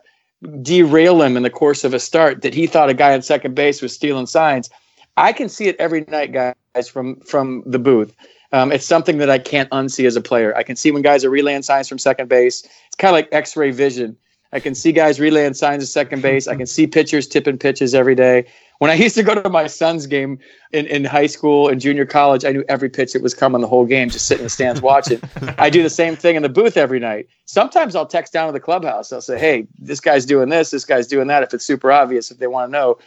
derail 0.61 1.21
him 1.21 1.37
in 1.37 1.43
the 1.43 1.49
course 1.49 1.83
of 1.83 1.93
a 1.93 1.99
start 1.99 2.41
that 2.41 2.53
he 2.53 2.67
thought 2.67 2.89
a 2.89 2.93
guy 2.93 3.13
on 3.13 3.21
second 3.21 3.55
base 3.55 3.81
was 3.81 3.93
stealing 3.93 4.25
signs. 4.25 4.69
I 5.17 5.31
can 5.31 5.49
see 5.49 5.67
it 5.67 5.75
every 5.79 6.05
night, 6.07 6.33
guys, 6.33 6.87
from 6.89 7.19
from 7.21 7.63
the 7.65 7.79
booth. 7.79 8.15
Um, 8.51 8.71
it's 8.71 8.85
something 8.85 9.17
that 9.17 9.29
I 9.29 9.39
can't 9.39 9.69
unsee 9.71 10.05
as 10.05 10.15
a 10.15 10.21
player. 10.21 10.55
I 10.55 10.63
can 10.63 10.75
see 10.75 10.91
when 10.91 11.01
guys 11.01 11.25
are 11.25 11.29
relaying 11.29 11.63
signs 11.63 11.89
from 11.89 11.97
second 11.97 12.29
base. 12.29 12.63
It's 12.63 12.95
kind 12.97 13.09
of 13.09 13.13
like 13.13 13.29
X-ray 13.31 13.71
vision. 13.71 14.17
I 14.55 14.61
can 14.61 14.73
see 14.73 14.93
guys 14.93 15.19
relaying 15.19 15.53
signs 15.53 15.83
at 15.83 15.89
second 15.89 16.21
base. 16.21 16.47
I 16.47 16.55
can 16.55 16.65
see 16.65 16.87
pitchers 16.87 17.27
tipping 17.27 17.57
pitches 17.57 17.93
every 17.93 18.15
day. 18.15 18.45
When 18.79 18.89
I 18.89 18.93
used 18.93 19.15
to 19.15 19.23
go 19.23 19.35
to 19.35 19.49
my 19.49 19.67
son's 19.67 20.07
game 20.07 20.39
in, 20.71 20.87
in 20.87 21.03
high 21.03 21.25
school 21.25 21.67
and 21.67 21.81
junior 21.81 22.05
college, 22.05 22.45
I 22.45 22.53
knew 22.53 22.63
every 22.69 22.89
pitch 22.89 23.11
that 23.11 23.21
was 23.21 23.33
coming 23.33 23.59
the 23.59 23.67
whole 23.67 23.85
game, 23.85 24.09
just 24.09 24.27
sitting 24.27 24.43
in 24.43 24.45
the 24.45 24.49
stands 24.49 24.81
watching. 24.81 25.21
I 25.57 25.69
do 25.69 25.83
the 25.83 25.89
same 25.89 26.15
thing 26.15 26.37
in 26.37 26.41
the 26.41 26.47
booth 26.47 26.77
every 26.77 27.01
night. 27.01 27.27
Sometimes 27.43 27.97
I'll 27.97 28.05
text 28.05 28.31
down 28.31 28.47
to 28.47 28.53
the 28.53 28.61
clubhouse. 28.61 29.11
I'll 29.11 29.21
say, 29.21 29.37
hey, 29.37 29.67
this 29.77 29.99
guy's 29.99 30.25
doing 30.25 30.47
this, 30.47 30.71
this 30.71 30.85
guy's 30.85 31.07
doing 31.07 31.27
that, 31.27 31.43
if 31.43 31.53
it's 31.53 31.65
super 31.65 31.91
obvious, 31.91 32.31
if 32.31 32.37
they 32.37 32.47
want 32.47 32.69
to 32.69 32.71
know. 32.71 32.97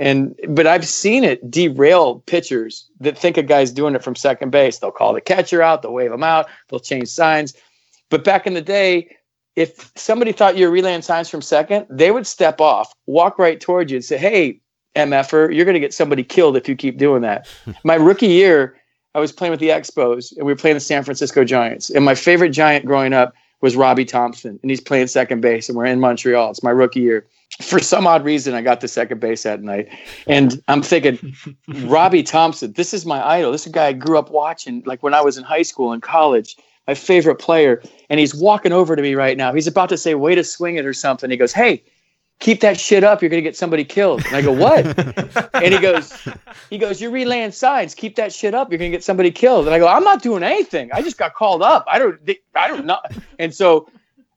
And 0.00 0.34
but 0.48 0.66
I've 0.66 0.88
seen 0.88 1.22
it 1.22 1.48
derail 1.48 2.16
pitchers 2.26 2.90
that 2.98 3.16
think 3.16 3.36
a 3.36 3.44
guy's 3.44 3.70
doing 3.70 3.94
it 3.94 4.02
from 4.02 4.16
second 4.16 4.50
base. 4.50 4.78
They'll 4.78 4.90
call 4.90 5.14
the 5.14 5.20
catcher 5.20 5.62
out, 5.62 5.82
they'll 5.82 5.94
wave 5.94 6.12
him 6.12 6.24
out, 6.24 6.48
they'll 6.68 6.80
change 6.80 7.08
signs. 7.08 7.54
But 8.10 8.24
back 8.24 8.46
in 8.46 8.54
the 8.54 8.60
day, 8.60 9.16
if 9.56 9.90
somebody 9.96 10.32
thought 10.32 10.56
you 10.56 10.66
were 10.66 10.72
relaying 10.72 11.02
signs 11.02 11.28
from 11.30 11.40
second, 11.40 11.86
they 11.90 12.10
would 12.10 12.26
step 12.26 12.60
off, 12.60 12.94
walk 13.06 13.38
right 13.38 13.58
towards 13.58 13.90
you, 13.90 13.96
and 13.96 14.04
say, 14.04 14.18
"Hey, 14.18 14.60
MFer, 14.94 15.54
you're 15.54 15.64
going 15.64 15.74
to 15.74 15.80
get 15.80 15.94
somebody 15.94 16.22
killed 16.22 16.56
if 16.56 16.68
you 16.68 16.76
keep 16.76 16.98
doing 16.98 17.22
that." 17.22 17.48
my 17.84 17.94
rookie 17.94 18.28
year, 18.28 18.76
I 19.14 19.18
was 19.20 19.32
playing 19.32 19.50
with 19.50 19.60
the 19.60 19.70
Expos, 19.70 20.36
and 20.36 20.46
we 20.46 20.52
were 20.52 20.58
playing 20.58 20.76
the 20.76 20.80
San 20.80 21.02
Francisco 21.02 21.42
Giants. 21.42 21.88
And 21.88 22.04
my 22.04 22.14
favorite 22.14 22.50
Giant 22.50 22.84
growing 22.84 23.14
up 23.14 23.34
was 23.62 23.74
Robby 23.74 24.04
Thompson, 24.04 24.58
and 24.60 24.70
he's 24.70 24.80
playing 24.80 25.06
second 25.06 25.40
base, 25.40 25.68
and 25.68 25.76
we're 25.76 25.86
in 25.86 26.00
Montreal. 26.00 26.50
It's 26.50 26.62
my 26.62 26.70
rookie 26.70 27.00
year. 27.00 27.26
For 27.62 27.78
some 27.78 28.06
odd 28.06 28.24
reason, 28.24 28.52
I 28.52 28.60
got 28.60 28.82
to 28.82 28.88
second 28.88 29.20
base 29.20 29.44
that 29.44 29.62
night, 29.62 29.88
and 30.26 30.62
I'm 30.68 30.82
thinking, 30.82 31.34
Robby 31.84 32.22
Thompson, 32.22 32.72
this 32.72 32.92
is 32.92 33.06
my 33.06 33.26
idol. 33.26 33.52
This 33.52 33.62
is 33.62 33.68
a 33.68 33.70
guy 33.70 33.86
I 33.86 33.92
grew 33.94 34.18
up 34.18 34.30
watching, 34.30 34.82
like 34.84 35.02
when 35.02 35.14
I 35.14 35.22
was 35.22 35.38
in 35.38 35.44
high 35.44 35.62
school 35.62 35.92
and 35.92 36.02
college 36.02 36.56
my 36.86 36.94
favorite 36.94 37.36
player, 37.36 37.82
and 38.10 38.20
he's 38.20 38.34
walking 38.34 38.72
over 38.72 38.96
to 38.96 39.02
me 39.02 39.14
right 39.14 39.36
now. 39.36 39.52
He's 39.52 39.66
about 39.66 39.88
to 39.90 39.96
say, 39.96 40.14
"Way 40.14 40.34
to 40.34 40.44
swing 40.44 40.76
it" 40.76 40.86
or 40.86 40.92
something. 40.92 41.30
He 41.30 41.36
goes, 41.36 41.52
"Hey, 41.52 41.82
keep 42.38 42.60
that 42.60 42.78
shit 42.78 43.04
up. 43.04 43.22
You're 43.22 43.28
gonna 43.28 43.42
get 43.42 43.56
somebody 43.56 43.84
killed." 43.84 44.24
And 44.26 44.36
I 44.36 44.42
go, 44.42 44.52
"What?" 44.52 44.86
and 45.54 45.74
he 45.74 45.78
goes, 45.80 46.12
"He 46.70 46.78
goes, 46.78 47.00
you're 47.00 47.10
relaying 47.10 47.52
signs. 47.52 47.94
Keep 47.94 48.16
that 48.16 48.32
shit 48.32 48.54
up. 48.54 48.70
You're 48.70 48.78
gonna 48.78 48.90
get 48.90 49.04
somebody 49.04 49.30
killed." 49.30 49.66
And 49.66 49.74
I 49.74 49.78
go, 49.78 49.88
"I'm 49.88 50.04
not 50.04 50.22
doing 50.22 50.42
anything. 50.42 50.90
I 50.92 51.02
just 51.02 51.18
got 51.18 51.34
called 51.34 51.62
up. 51.62 51.84
I 51.90 51.98
don't, 51.98 52.18
I 52.54 52.68
don't 52.68 52.86
know." 52.86 52.98
And 53.38 53.54
so 53.54 53.88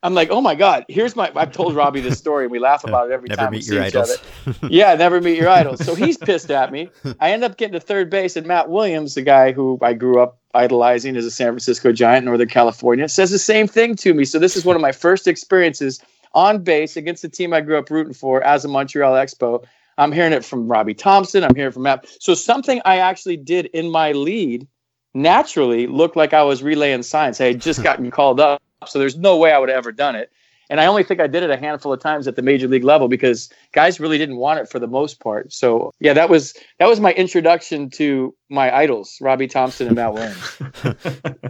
I'm 0.02 0.14
like, 0.14 0.30
oh 0.30 0.40
my 0.40 0.56
God, 0.56 0.86
here's 0.88 1.16
my. 1.16 1.32
I've 1.36 1.52
told 1.52 1.76
Robby 1.76 2.00
this 2.00 2.18
story 2.18 2.46
and 2.46 2.52
we 2.52 2.60
laugh 2.60 2.84
about 2.88 3.10
it 3.10 3.14
every 3.14 3.28
never 3.30 3.42
time 3.42 3.52
meet 3.52 3.58
we 3.58 3.62
see 3.62 3.76
your 3.76 3.84
each 3.86 3.96
idols. 3.96 4.18
other. 4.46 4.68
Yeah, 4.70 4.96
never 4.96 5.20
meet 5.20 5.38
your 5.38 5.50
idols. 5.50 5.84
So 5.84 5.96
he's 5.96 6.18
pissed 6.18 6.52
at 6.52 6.72
me. 6.72 6.90
I 7.20 7.32
end 7.32 7.44
up 7.44 7.58
getting 7.58 7.74
to 7.74 7.80
third 7.80 8.10
base, 8.10 8.36
and 8.36 8.48
Matt 8.48 8.70
Williams, 8.70 9.16
the 9.16 9.22
guy 9.22 9.52
who 9.52 9.78
I 9.82 9.94
grew 9.94 10.22
up 10.22 10.40
idolizing 10.54 11.16
as 11.18 11.26
a 11.26 11.32
San 11.32 11.48
Francisco 11.48 11.92
Giant, 11.92 12.26
Northern 12.26 12.48
California, 12.48 13.10
says 13.10 13.30
the 13.32 13.40
same 13.40 13.68
thing 13.68 13.96
to 13.98 14.14
me. 14.14 14.26
So 14.26 14.40
this 14.40 14.56
is 14.56 14.66
one 14.66 14.76
of 14.76 14.82
my 14.82 14.92
first 14.92 15.28
experiences 15.28 16.00
on 16.34 16.64
base 16.64 16.96
against 16.96 17.22
the 17.22 17.30
team 17.30 17.54
I 17.54 17.62
grew 17.62 17.78
up 17.78 17.90
rooting 17.90 18.14
for 18.14 18.42
as 18.44 18.64
a 18.64 18.68
Montreal 18.68 19.14
Expo. 19.14 19.66
I'm 19.98 20.12
hearing 20.14 20.32
it 20.32 20.46
from 20.46 20.68
Robby 20.70 20.94
Thompson. 20.94 21.44
I'm 21.44 21.56
hearing 21.56 21.74
from 21.74 21.84
Matt. 21.84 22.08
So 22.20 22.34
something 22.34 22.82
I 22.86 22.98
actually 22.98 23.36
did 23.38 23.66
in 23.68 23.92
my 23.92 24.14
lead 24.14 24.66
naturally 25.14 25.88
looked 25.88 26.16
like 26.16 26.34
I 26.34 26.44
was 26.44 26.64
relaying 26.64 27.04
signs. 27.04 27.42
I 27.42 27.48
had 27.48 27.62
just 27.62 27.84
gotten 27.84 28.10
called 28.10 28.40
up, 28.40 28.62
so 28.88 29.00
there's 29.00 29.18
no 29.18 29.38
way 29.38 29.52
I 29.52 29.58
would 29.60 29.70
have 29.70 29.78
ever 29.78 29.92
done 29.92 30.16
it. 30.16 30.32
And 30.70 30.80
I 30.80 30.86
only 30.86 31.04
think 31.04 31.20
I 31.20 31.28
did 31.28 31.44
it 31.44 31.50
a 31.50 31.58
handful 31.58 31.92
of 31.92 32.00
times 32.00 32.28
at 32.28 32.36
the 32.36 32.42
major 32.42 32.68
league 32.68 32.84
level 32.84 33.08
because 33.08 33.50
guys 33.72 34.00
really 34.00 34.18
didn't 34.18 34.38
want 34.38 34.60
it 34.60 34.70
for 34.70 34.80
the 34.80 34.88
most 34.88 35.20
part. 35.20 35.52
So 35.52 35.92
yeah, 36.00 36.14
that 36.14 36.30
was 36.30 36.54
that 36.80 36.88
was 36.88 37.00
my 37.00 37.12
introduction 37.14 37.90
to 37.92 38.36
my 38.50 38.76
idols, 38.76 39.18
Robby 39.22 39.48
Thompson 39.48 39.88
and 39.88 39.96
Matt 39.96 40.14
Williams. 40.14 40.62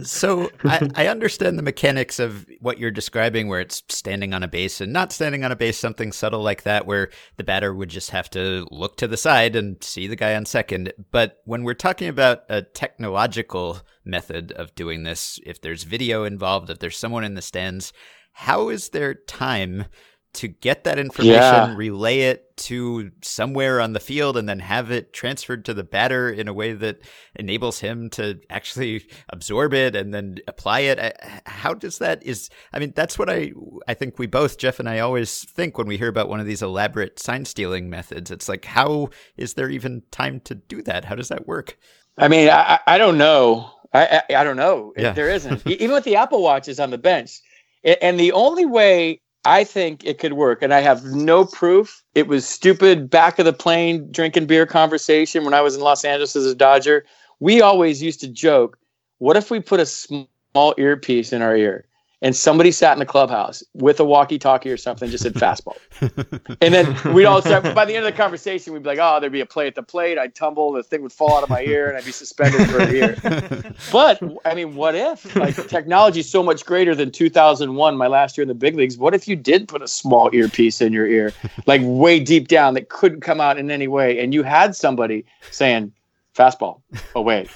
So 0.02 0.50
I, 0.64 0.88
I 0.94 1.06
understand 1.08 1.58
the 1.58 1.62
mechanics 1.62 2.18
of 2.18 2.46
what 2.60 2.78
you're 2.78 2.90
describing, 2.90 3.48
where 3.48 3.60
it's 3.60 3.82
standing 3.88 4.32
on 4.32 4.42
a 4.42 4.48
base 4.48 4.80
and 4.80 4.92
not 4.92 5.12
standing 5.12 5.44
on 5.44 5.52
a 5.52 5.56
base, 5.56 5.78
something 5.78 6.12
subtle 6.12 6.42
like 6.42 6.62
that, 6.62 6.86
where 6.86 7.10
the 7.36 7.44
batter 7.44 7.74
would 7.74 7.90
just 7.90 8.10
have 8.10 8.30
to 8.30 8.66
look 8.70 8.96
to 8.96 9.08
the 9.08 9.16
side 9.16 9.56
and 9.56 9.82
see 9.82 10.06
the 10.06 10.16
guy 10.16 10.34
on 10.34 10.46
second. 10.46 10.92
But 11.10 11.40
when 11.44 11.64
we're 11.64 11.74
talking 11.74 12.08
about 12.08 12.44
a 12.48 12.62
technological 12.62 13.80
method 14.04 14.52
of 14.52 14.74
doing 14.74 15.02
this, 15.02 15.38
if 15.44 15.60
there's 15.60 15.84
video 15.84 16.24
involved, 16.24 16.70
if 16.70 16.78
there's 16.78 16.98
someone 16.98 17.24
in 17.24 17.34
the 17.34 17.42
stands, 17.42 17.92
how 18.40 18.68
is 18.70 18.88
there 18.90 19.14
time 19.14 19.84
to 20.32 20.46
get 20.46 20.84
that 20.84 20.96
information, 20.96 21.34
Yeah. 21.34 21.74
relay 21.76 22.20
it 22.20 22.56
to 22.56 23.10
somewhere 23.20 23.80
on 23.80 23.94
the 23.94 23.98
field, 24.00 24.36
and 24.36 24.48
then 24.48 24.60
have 24.60 24.90
it 24.92 25.12
transferred 25.12 25.64
to 25.64 25.74
the 25.74 25.82
batter 25.82 26.30
in 26.30 26.46
a 26.46 26.52
way 26.54 26.72
that 26.72 27.00
enables 27.34 27.80
him 27.80 28.08
to 28.10 28.38
actually 28.48 29.04
absorb 29.30 29.74
it 29.74 29.96
and 29.96 30.14
then 30.14 30.36
apply 30.46 30.80
it? 30.80 31.16
How 31.46 31.74
does 31.74 31.98
that 31.98 32.22
is? 32.24 32.48
I 32.72 32.78
mean, 32.78 32.92
that's 32.94 33.18
what 33.18 33.28
I 33.28 33.50
I 33.88 33.94
think 33.94 34.20
we 34.20 34.28
both 34.28 34.56
Jeff 34.56 34.78
and 34.78 34.88
I 34.88 35.00
always 35.00 35.42
think 35.50 35.76
when 35.76 35.88
we 35.88 35.98
hear 35.98 36.08
about 36.08 36.28
one 36.28 36.38
of 36.38 36.46
these 36.46 36.62
elaborate 36.62 37.18
sign 37.18 37.44
stealing 37.44 37.90
methods. 37.90 38.30
It's 38.30 38.48
like, 38.48 38.64
how 38.66 39.10
is 39.36 39.54
there 39.54 39.68
even 39.68 40.02
time 40.12 40.38
to 40.44 40.54
do 40.54 40.80
that? 40.82 41.04
How 41.06 41.16
does 41.16 41.28
that 41.28 41.48
work? 41.48 41.76
I 42.16 42.28
mean, 42.28 42.48
I, 42.50 42.78
I- 42.86 42.98
don't 42.98 43.18
know. 43.18 43.68
I, 43.92 44.22
I 44.30 44.34
I 44.36 44.44
don't 44.44 44.56
know. 44.56 44.92
Yeah. 44.96 45.10
There 45.12 45.28
isn't. 45.30 45.66
Even 45.82 45.90
with 45.96 46.04
the 46.04 46.14
Apple 46.14 46.40
Watches 46.42 46.78
on 46.78 46.90
the 46.90 46.98
bench, 46.98 47.40
and 47.84 48.18
the 48.18 48.32
only 48.32 48.66
way 48.66 49.20
I 49.44 49.64
think 49.64 50.04
it 50.04 50.18
could 50.18 50.34
work, 50.34 50.62
and 50.62 50.74
I 50.74 50.80
have 50.80 51.04
no 51.04 51.46
proof. 51.46 52.02
It 52.14 52.26
was 52.26 52.46
stupid 52.46 53.08
back 53.08 53.38
of 53.38 53.46
the 53.46 53.52
plane 53.52 54.08
drinking 54.10 54.46
beer 54.46 54.66
conversation 54.66 55.44
when 55.44 55.54
I 55.54 55.62
was 55.62 55.76
in 55.76 55.80
Los 55.80 56.04
Angeles 56.04 56.36
as 56.36 56.46
a 56.46 56.54
Dodger. 56.54 57.04
We 57.38 57.62
always 57.62 58.02
used 58.02 58.20
to 58.20 58.28
joke, 58.28 58.78
"What 59.18 59.36
if 59.36 59.50
we 59.50 59.60
put 59.60 59.80
a 59.80 59.86
small 59.86 60.74
earpiece 60.76 61.32
in 61.32 61.40
our 61.40 61.56
ear?" 61.56 61.86
And 62.22 62.36
somebody 62.36 62.70
sat 62.70 62.92
in 62.92 62.98
the 62.98 63.06
clubhouse 63.06 63.62
with 63.74 63.98
a 63.98 64.04
walkie-talkie 64.04 64.70
or 64.70 64.76
something, 64.76 65.10
just 65.10 65.22
said 65.22 65.34
fastball, 65.34 65.76
and 66.60 66.74
then 66.74 67.14
we'd 67.14 67.24
all 67.24 67.40
start. 67.40 67.74
By 67.74 67.84
the 67.84 67.94
end 67.96 68.04
of 68.04 68.12
the 68.12 68.16
conversation, 68.16 68.72
we'd 68.72 68.82
be 68.82 68.88
like, 68.90 68.98
"Oh, 69.00 69.20
there'd 69.20 69.32
be 69.32 69.40
a 69.40 69.46
play 69.46 69.66
at 69.66 69.74
the 69.74 69.82
plate. 69.82 70.18
I'd 70.18 70.34
tumble, 70.34 70.72
the 70.72 70.82
thing 70.82 71.02
would 71.02 71.12
fall 71.12 71.36
out 71.36 71.42
of 71.42 71.48
my 71.48 71.62
ear, 71.62 71.88
and 71.88 71.96
I'd 71.96 72.04
be 72.04 72.12
suspended 72.12 72.68
for 72.70 72.78
a 72.78 72.92
year." 72.92 73.16
but 73.92 74.22
I 74.44 74.54
mean, 74.54 74.74
what 74.74 74.94
if 74.94 75.34
like 75.36 75.56
technology 75.68 76.20
is 76.20 76.30
so 76.30 76.42
much 76.42 76.64
greater 76.64 76.94
than 76.94 77.10
2001, 77.10 77.96
my 77.96 78.06
last 78.06 78.36
year 78.36 78.42
in 78.42 78.48
the 78.48 78.54
big 78.54 78.76
leagues? 78.76 78.98
What 78.98 79.14
if 79.14 79.26
you 79.26 79.36
did 79.36 79.68
put 79.68 79.82
a 79.82 79.88
small 79.88 80.30
earpiece 80.34 80.80
in 80.80 80.92
your 80.92 81.06
ear, 81.06 81.32
like 81.66 81.80
way 81.84 82.20
deep 82.20 82.48
down, 82.48 82.74
that 82.74 82.88
couldn't 82.88 83.20
come 83.20 83.40
out 83.40 83.58
in 83.58 83.70
any 83.70 83.88
way, 83.88 84.18
and 84.18 84.34
you 84.34 84.42
had 84.42 84.76
somebody 84.76 85.24
saying 85.50 85.92
fastball 86.34 86.82
away? 87.14 87.48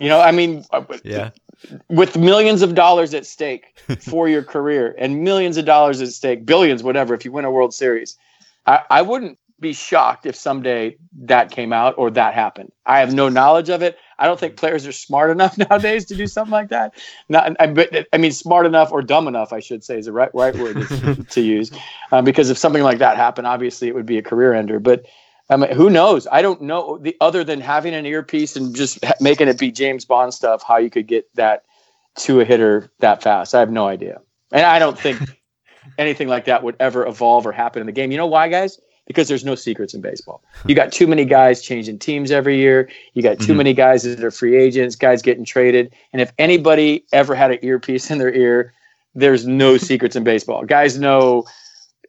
You 0.00 0.08
know, 0.08 0.20
I 0.20 0.32
mean, 0.32 0.64
uh, 0.72 0.82
Yeah. 1.04 1.30
With 1.88 2.16
millions 2.16 2.62
of 2.62 2.74
dollars 2.74 3.14
at 3.14 3.26
stake 3.26 3.78
for 4.00 4.28
your 4.28 4.42
career 4.42 4.94
and 4.98 5.22
millions 5.22 5.56
of 5.56 5.64
dollars 5.64 6.00
at 6.02 6.08
stake, 6.08 6.44
billions, 6.46 6.82
whatever, 6.82 7.14
if 7.14 7.24
you 7.24 7.32
win 7.32 7.44
a 7.44 7.50
World 7.50 7.74
Series, 7.74 8.16
I, 8.66 8.80
I 8.90 9.02
wouldn't 9.02 9.38
be 9.60 9.72
shocked 9.72 10.26
if 10.26 10.34
someday 10.36 10.96
that 11.22 11.50
came 11.50 11.72
out 11.72 11.94
or 11.96 12.10
that 12.10 12.34
happened. 12.34 12.72
I 12.84 12.98
have 12.98 13.14
no 13.14 13.28
knowledge 13.28 13.70
of 13.70 13.82
it. 13.82 13.96
I 14.18 14.26
don't 14.26 14.38
think 14.38 14.56
players 14.56 14.86
are 14.86 14.92
smart 14.92 15.30
enough 15.30 15.56
nowadays 15.70 16.04
to 16.06 16.14
do 16.14 16.26
something 16.26 16.52
like 16.52 16.68
that. 16.68 16.94
Not, 17.28 17.56
I, 17.60 17.68
but- 17.68 18.06
I 18.12 18.18
mean, 18.18 18.32
smart 18.32 18.66
enough 18.66 18.92
or 18.92 19.00
dumb 19.00 19.28
enough, 19.28 19.52
I 19.52 19.60
should 19.60 19.82
say, 19.84 19.98
is 19.98 20.06
the 20.06 20.12
right 20.12 20.30
right 20.34 20.54
word 20.56 20.86
to, 20.88 21.24
to 21.30 21.40
use. 21.40 21.70
Um, 22.12 22.24
because 22.24 22.50
if 22.50 22.58
something 22.58 22.82
like 22.82 22.98
that 22.98 23.16
happened, 23.16 23.46
obviously 23.46 23.88
it 23.88 23.94
would 23.94 24.06
be 24.06 24.18
a 24.18 24.22
career 24.22 24.52
ender. 24.52 24.80
But 24.80 25.06
I 25.50 25.56
mean, 25.56 25.72
who 25.72 25.90
knows? 25.90 26.26
I 26.32 26.40
don't 26.42 26.62
know 26.62 26.98
the 26.98 27.16
other 27.20 27.44
than 27.44 27.60
having 27.60 27.94
an 27.94 28.06
earpiece 28.06 28.56
and 28.56 28.74
just 28.74 28.98
making 29.20 29.48
it 29.48 29.58
be 29.58 29.70
James 29.70 30.04
Bond 30.04 30.32
stuff. 30.32 30.62
How 30.62 30.78
you 30.78 30.90
could 30.90 31.06
get 31.06 31.28
that 31.34 31.64
to 32.18 32.40
a 32.40 32.44
hitter 32.44 32.90
that 33.00 33.22
fast? 33.22 33.54
I 33.54 33.60
have 33.60 33.70
no 33.70 33.86
idea, 33.86 34.20
and 34.52 34.64
I 34.64 34.78
don't 34.78 34.98
think 34.98 35.20
anything 35.98 36.28
like 36.28 36.46
that 36.46 36.62
would 36.62 36.76
ever 36.80 37.06
evolve 37.06 37.46
or 37.46 37.52
happen 37.52 37.80
in 37.80 37.86
the 37.86 37.92
game. 37.92 38.10
You 38.10 38.16
know 38.16 38.26
why, 38.26 38.48
guys? 38.48 38.80
Because 39.06 39.28
there's 39.28 39.44
no 39.44 39.54
secrets 39.54 39.92
in 39.92 40.00
baseball. 40.00 40.42
You 40.66 40.74
got 40.74 40.90
too 40.90 41.06
many 41.06 41.26
guys 41.26 41.60
changing 41.60 41.98
teams 41.98 42.30
every 42.30 42.56
year. 42.56 42.88
You 43.12 43.22
got 43.22 43.38
too 43.38 43.52
Mhm. 43.52 43.56
many 43.58 43.74
guys 43.74 44.02
that 44.04 44.24
are 44.24 44.30
free 44.30 44.56
agents, 44.56 44.96
guys 44.96 45.20
getting 45.20 45.44
traded. 45.44 45.92
And 46.14 46.22
if 46.22 46.32
anybody 46.38 47.04
ever 47.12 47.34
had 47.34 47.50
an 47.50 47.58
earpiece 47.60 48.10
in 48.10 48.16
their 48.16 48.32
ear, 48.32 48.72
there's 49.14 49.46
no 49.46 49.76
secrets 49.76 50.16
in 50.16 50.24
baseball. 50.24 50.64
Guys 50.64 50.98
know 50.98 51.44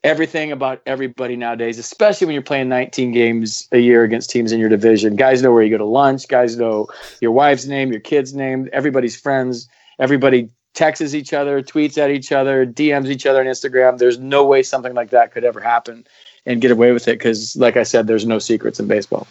everything 0.06 0.52
about 0.52 0.84
everybody 0.86 1.36
nowadays, 1.36 1.80
especially 1.80 2.28
when 2.28 2.36
you're 2.36 2.44
playing 2.44 2.70
19 2.70 3.12
games 3.12 3.68
a 3.72 3.80
year 3.80 4.04
against 4.04 4.30
teams 4.30 4.52
in 4.52 4.60
your 4.60 4.70
division. 4.70 5.16
Guys 5.16 5.42
know 5.42 5.52
where 5.52 5.64
you 5.64 5.72
go 5.72 5.80
to 5.80 5.84
lunch. 5.84 6.28
Guys 6.28 6.56
know 6.58 6.88
your 7.22 7.32
wife's 7.32 7.66
name, 7.66 7.92
your 7.92 8.00
kid's 8.00 8.36
name, 8.36 8.70
everybody's 8.72 9.20
friends. 9.20 9.68
Everybody 9.98 10.50
texts 10.76 11.16
each 11.16 11.34
other, 11.34 11.64
tweets 11.64 11.98
at 11.98 12.12
each 12.12 12.32
other, 12.32 12.68
DMs 12.68 13.08
each 13.08 13.26
other 13.26 13.40
on 13.40 13.48
Instagram. 13.48 13.98
There's 13.98 14.20
no 14.20 14.46
way 14.46 14.62
something 14.62 14.94
like 14.94 15.10
that 15.10 15.32
could 15.32 15.44
ever 15.44 15.60
happen 15.60 16.06
and 16.46 16.62
get 16.62 16.70
away 16.70 16.92
with 16.92 17.08
it 17.08 17.18
because, 17.18 17.56
like 17.56 17.76
I 17.76 17.84
said, 17.84 18.06
there's 18.06 18.28
no 18.28 18.38
secrets 18.38 18.80
in 18.80 18.88
baseball. 18.88 19.28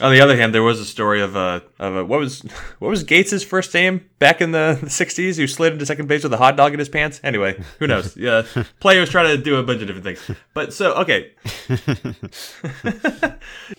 On 0.00 0.10
the 0.10 0.20
other 0.20 0.36
hand, 0.36 0.52
there 0.52 0.62
was 0.62 0.80
a 0.80 0.84
story 0.84 1.22
of 1.22 1.36
a 1.36 1.62
of 1.78 1.94
a 1.94 2.04
what 2.04 2.18
was 2.18 2.40
what 2.80 2.88
was 2.88 3.04
Gates's 3.04 3.44
first 3.44 3.72
name 3.72 4.08
back 4.18 4.40
in 4.40 4.50
the, 4.50 4.76
the 4.80 4.88
'60s, 4.88 5.36
who 5.36 5.46
slid 5.46 5.72
into 5.72 5.86
second 5.86 6.08
base 6.08 6.24
with 6.24 6.32
a 6.32 6.36
hot 6.36 6.56
dog 6.56 6.72
in 6.72 6.80
his 6.80 6.88
pants. 6.88 7.20
Anyway, 7.22 7.62
who 7.78 7.86
knows? 7.86 8.16
Yeah, 8.24 8.42
players 8.80 9.10
try 9.10 9.22
to 9.24 9.36
do 9.36 9.56
a 9.56 9.62
bunch 9.62 9.82
of 9.82 9.86
different 9.86 10.04
things. 10.04 10.38
But 10.54 10.72
so 10.72 10.94
okay, 10.94 11.32
if 11.68 12.14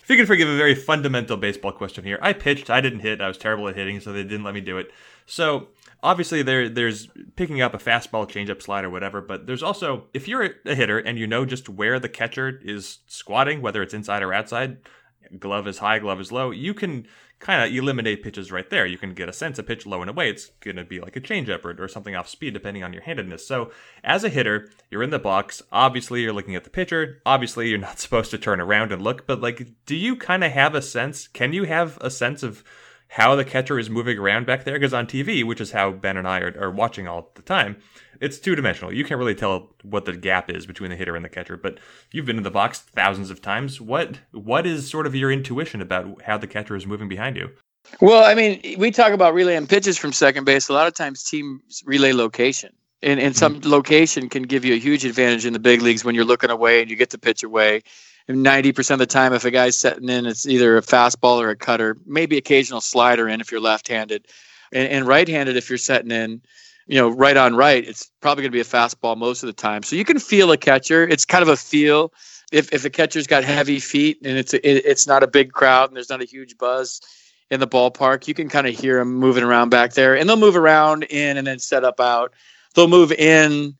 you 0.07 0.15
can 0.15 0.25
forgive 0.25 0.47
a 0.47 0.55
very 0.55 0.75
fundamental 0.75 1.35
baseball 1.35 1.71
question 1.71 2.03
here, 2.03 2.19
I 2.21 2.33
pitched, 2.33 2.69
I 2.69 2.79
didn't 2.79 2.99
hit, 2.99 3.21
I 3.21 3.27
was 3.27 3.39
terrible 3.39 3.67
at 3.67 3.75
hitting, 3.75 3.99
so 3.99 4.13
they 4.13 4.23
didn't 4.23 4.43
let 4.43 4.53
me 4.53 4.61
do 4.61 4.77
it. 4.77 4.91
So 5.25 5.69
obviously 6.03 6.43
there 6.43 6.69
there's 6.69 7.09
picking 7.35 7.61
up 7.61 7.73
a 7.73 7.77
fastball, 7.77 8.29
changeup, 8.29 8.61
slider, 8.61 8.89
whatever. 8.89 9.19
But 9.19 9.47
there's 9.47 9.63
also 9.63 10.05
if 10.13 10.27
you're 10.27 10.55
a 10.65 10.75
hitter 10.75 10.99
and 10.99 11.17
you 11.17 11.27
know 11.27 11.45
just 11.45 11.67
where 11.67 11.99
the 11.99 12.09
catcher 12.09 12.61
is 12.63 12.99
squatting, 13.07 13.61
whether 13.61 13.81
it's 13.81 13.93
inside 13.93 14.23
or 14.23 14.33
outside, 14.33 14.77
glove 15.39 15.67
is 15.67 15.79
high, 15.79 15.99
glove 15.99 16.19
is 16.19 16.31
low, 16.31 16.51
you 16.51 16.73
can 16.73 17.07
kind 17.39 17.63
of 17.63 17.75
eliminate 17.75 18.23
pitches 18.23 18.51
right 18.51 18.69
there. 18.69 18.85
You 18.85 18.97
can 18.97 19.13
get 19.13 19.29
a 19.29 19.33
sense 19.33 19.59
of 19.59 19.67
pitch 19.67 19.85
low 19.85 20.01
and 20.01 20.09
away. 20.09 20.29
It's 20.29 20.47
going 20.61 20.77
to 20.77 20.83
be 20.83 20.99
like 20.99 21.15
a 21.15 21.21
changeup 21.21 21.65
or, 21.65 21.83
or 21.83 21.87
something 21.87 22.15
off 22.15 22.29
speed, 22.29 22.53
depending 22.53 22.83
on 22.83 22.93
your 22.93 23.03
handedness. 23.03 23.45
So, 23.45 23.71
as 24.03 24.23
a 24.23 24.29
hitter, 24.29 24.71
you're 24.89 25.03
in 25.03 25.09
the 25.09 25.19
box. 25.19 25.61
Obviously, 25.71 26.21
you're 26.21 26.33
looking 26.33 26.55
at 26.55 26.63
the 26.63 26.69
pitcher. 26.69 27.21
Obviously, 27.25 27.69
you're 27.69 27.77
not 27.77 27.99
supposed 27.99 28.31
to 28.31 28.37
turn 28.37 28.61
around 28.61 28.91
and 28.91 29.01
look, 29.01 29.27
but 29.27 29.41
like, 29.41 29.67
do 29.85 29.95
you 29.95 30.15
kind 30.15 30.43
of 30.43 30.51
have 30.51 30.75
a 30.75 30.81
sense? 30.81 31.27
Can 31.27 31.53
you 31.53 31.65
have 31.65 31.97
a 32.01 32.09
sense 32.09 32.41
of 32.41 32.63
how 33.15 33.33
the 33.33 33.45
catcher 33.45 33.79
is 33.79 33.89
moving 33.89 34.17
around 34.17 34.45
back 34.45 34.65
there? 34.65 34.73
Because 34.73 34.93
on 34.93 35.07
TV, 35.07 35.41
which 35.41 35.61
is 35.61 35.71
how 35.71 35.89
Ben 35.89 36.17
and 36.17 36.27
I 36.27 36.41
are, 36.41 36.53
are 36.59 36.69
watching 36.69 37.07
all 37.07 37.31
the 37.35 37.41
time, 37.41 37.77
it's 38.19 38.37
two 38.39 38.55
dimensional. 38.55 38.93
You 38.93 39.05
can't 39.05 39.17
really 39.17 39.33
tell 39.33 39.73
what 39.83 40.03
the 40.03 40.17
gap 40.17 40.51
is 40.51 40.65
between 40.65 40.89
the 40.89 40.97
hitter 40.97 41.15
and 41.15 41.23
the 41.23 41.29
catcher. 41.29 41.55
But 41.55 41.79
you've 42.11 42.25
been 42.25 42.35
in 42.35 42.43
the 42.43 42.51
box 42.51 42.79
thousands 42.79 43.29
of 43.29 43.41
times. 43.41 43.79
What 43.79 44.19
what 44.33 44.67
is 44.67 44.89
sort 44.89 45.07
of 45.07 45.15
your 45.15 45.31
intuition 45.31 45.81
about 45.81 46.23
how 46.23 46.37
the 46.37 46.45
catcher 46.45 46.75
is 46.75 46.85
moving 46.85 47.07
behind 47.07 47.37
you? 47.37 47.51
Well, 48.01 48.25
I 48.25 48.35
mean, 48.35 48.75
we 48.77 48.91
talk 48.91 49.13
about 49.13 49.33
relaying 49.33 49.67
pitches 49.67 49.97
from 49.97 50.11
second 50.11 50.43
base. 50.43 50.67
A 50.67 50.73
lot 50.73 50.87
of 50.87 50.93
times 50.93 51.23
teams 51.23 51.83
relay 51.85 52.11
location. 52.11 52.73
And, 53.01 53.17
and 53.21 53.33
some 53.33 53.61
mm-hmm. 53.61 53.69
location 53.69 54.27
can 54.27 54.43
give 54.43 54.65
you 54.65 54.73
a 54.73 54.79
huge 54.79 55.05
advantage 55.05 55.45
in 55.45 55.53
the 55.53 55.59
big 55.59 55.81
leagues 55.81 56.03
when 56.03 56.15
you're 56.15 56.25
looking 56.25 56.49
away 56.49 56.81
and 56.81 56.89
you 56.89 56.97
get 56.97 57.11
the 57.11 57.17
pitch 57.17 57.43
away. 57.43 57.83
And 58.27 58.43
90% 58.43 58.91
of 58.91 58.99
the 58.99 59.05
time, 59.05 59.33
if 59.33 59.45
a 59.45 59.51
guy's 59.51 59.77
setting 59.77 60.09
in, 60.09 60.25
it's 60.25 60.47
either 60.47 60.77
a 60.77 60.81
fastball 60.81 61.37
or 61.37 61.49
a 61.49 61.55
cutter, 61.55 61.97
maybe 62.05 62.37
occasional 62.37 62.81
slider 62.81 63.27
in 63.27 63.39
if 63.39 63.51
you're 63.51 63.61
left 63.61 63.87
handed. 63.87 64.27
And, 64.73 64.87
and 64.89 65.07
right 65.07 65.27
handed, 65.27 65.57
if 65.57 65.69
you're 65.69 65.77
setting 65.77 66.11
in, 66.11 66.41
you 66.87 66.95
know, 66.95 67.09
right 67.09 67.37
on 67.37 67.55
right, 67.55 67.87
it's 67.87 68.09
probably 68.21 68.41
going 68.43 68.51
to 68.51 68.55
be 68.55 68.61
a 68.61 68.63
fastball 68.63 69.15
most 69.15 69.43
of 69.43 69.47
the 69.47 69.53
time. 69.53 69.83
So 69.83 69.95
you 69.95 70.05
can 70.05 70.19
feel 70.19 70.51
a 70.51 70.57
catcher. 70.57 71.03
It's 71.07 71.25
kind 71.25 71.43
of 71.43 71.49
a 71.49 71.57
feel. 71.57 72.13
If, 72.51 72.71
if 72.73 72.83
a 72.83 72.89
catcher's 72.89 73.27
got 73.27 73.43
heavy 73.43 73.79
feet 73.79 74.19
and 74.23 74.37
it's 74.37 74.53
a, 74.53 74.67
it, 74.67 74.85
it's 74.85 75.07
not 75.07 75.23
a 75.23 75.27
big 75.27 75.51
crowd 75.51 75.89
and 75.89 75.95
there's 75.95 76.09
not 76.09 76.21
a 76.21 76.25
huge 76.25 76.57
buzz, 76.57 77.01
in 77.51 77.59
the 77.59 77.67
ballpark, 77.67 78.27
you 78.27 78.33
can 78.33 78.49
kind 78.49 78.67
of 78.67 78.77
hear 78.77 78.97
them 78.97 79.13
moving 79.13 79.43
around 79.43 79.69
back 79.69 79.93
there, 79.93 80.17
and 80.17 80.27
they'll 80.27 80.35
move 80.35 80.55
around 80.55 81.03
in 81.03 81.37
and 81.37 81.45
then 81.45 81.59
set 81.59 81.83
up 81.83 81.99
out. 81.99 82.33
They'll 82.73 82.87
move 82.87 83.11
in 83.11 83.75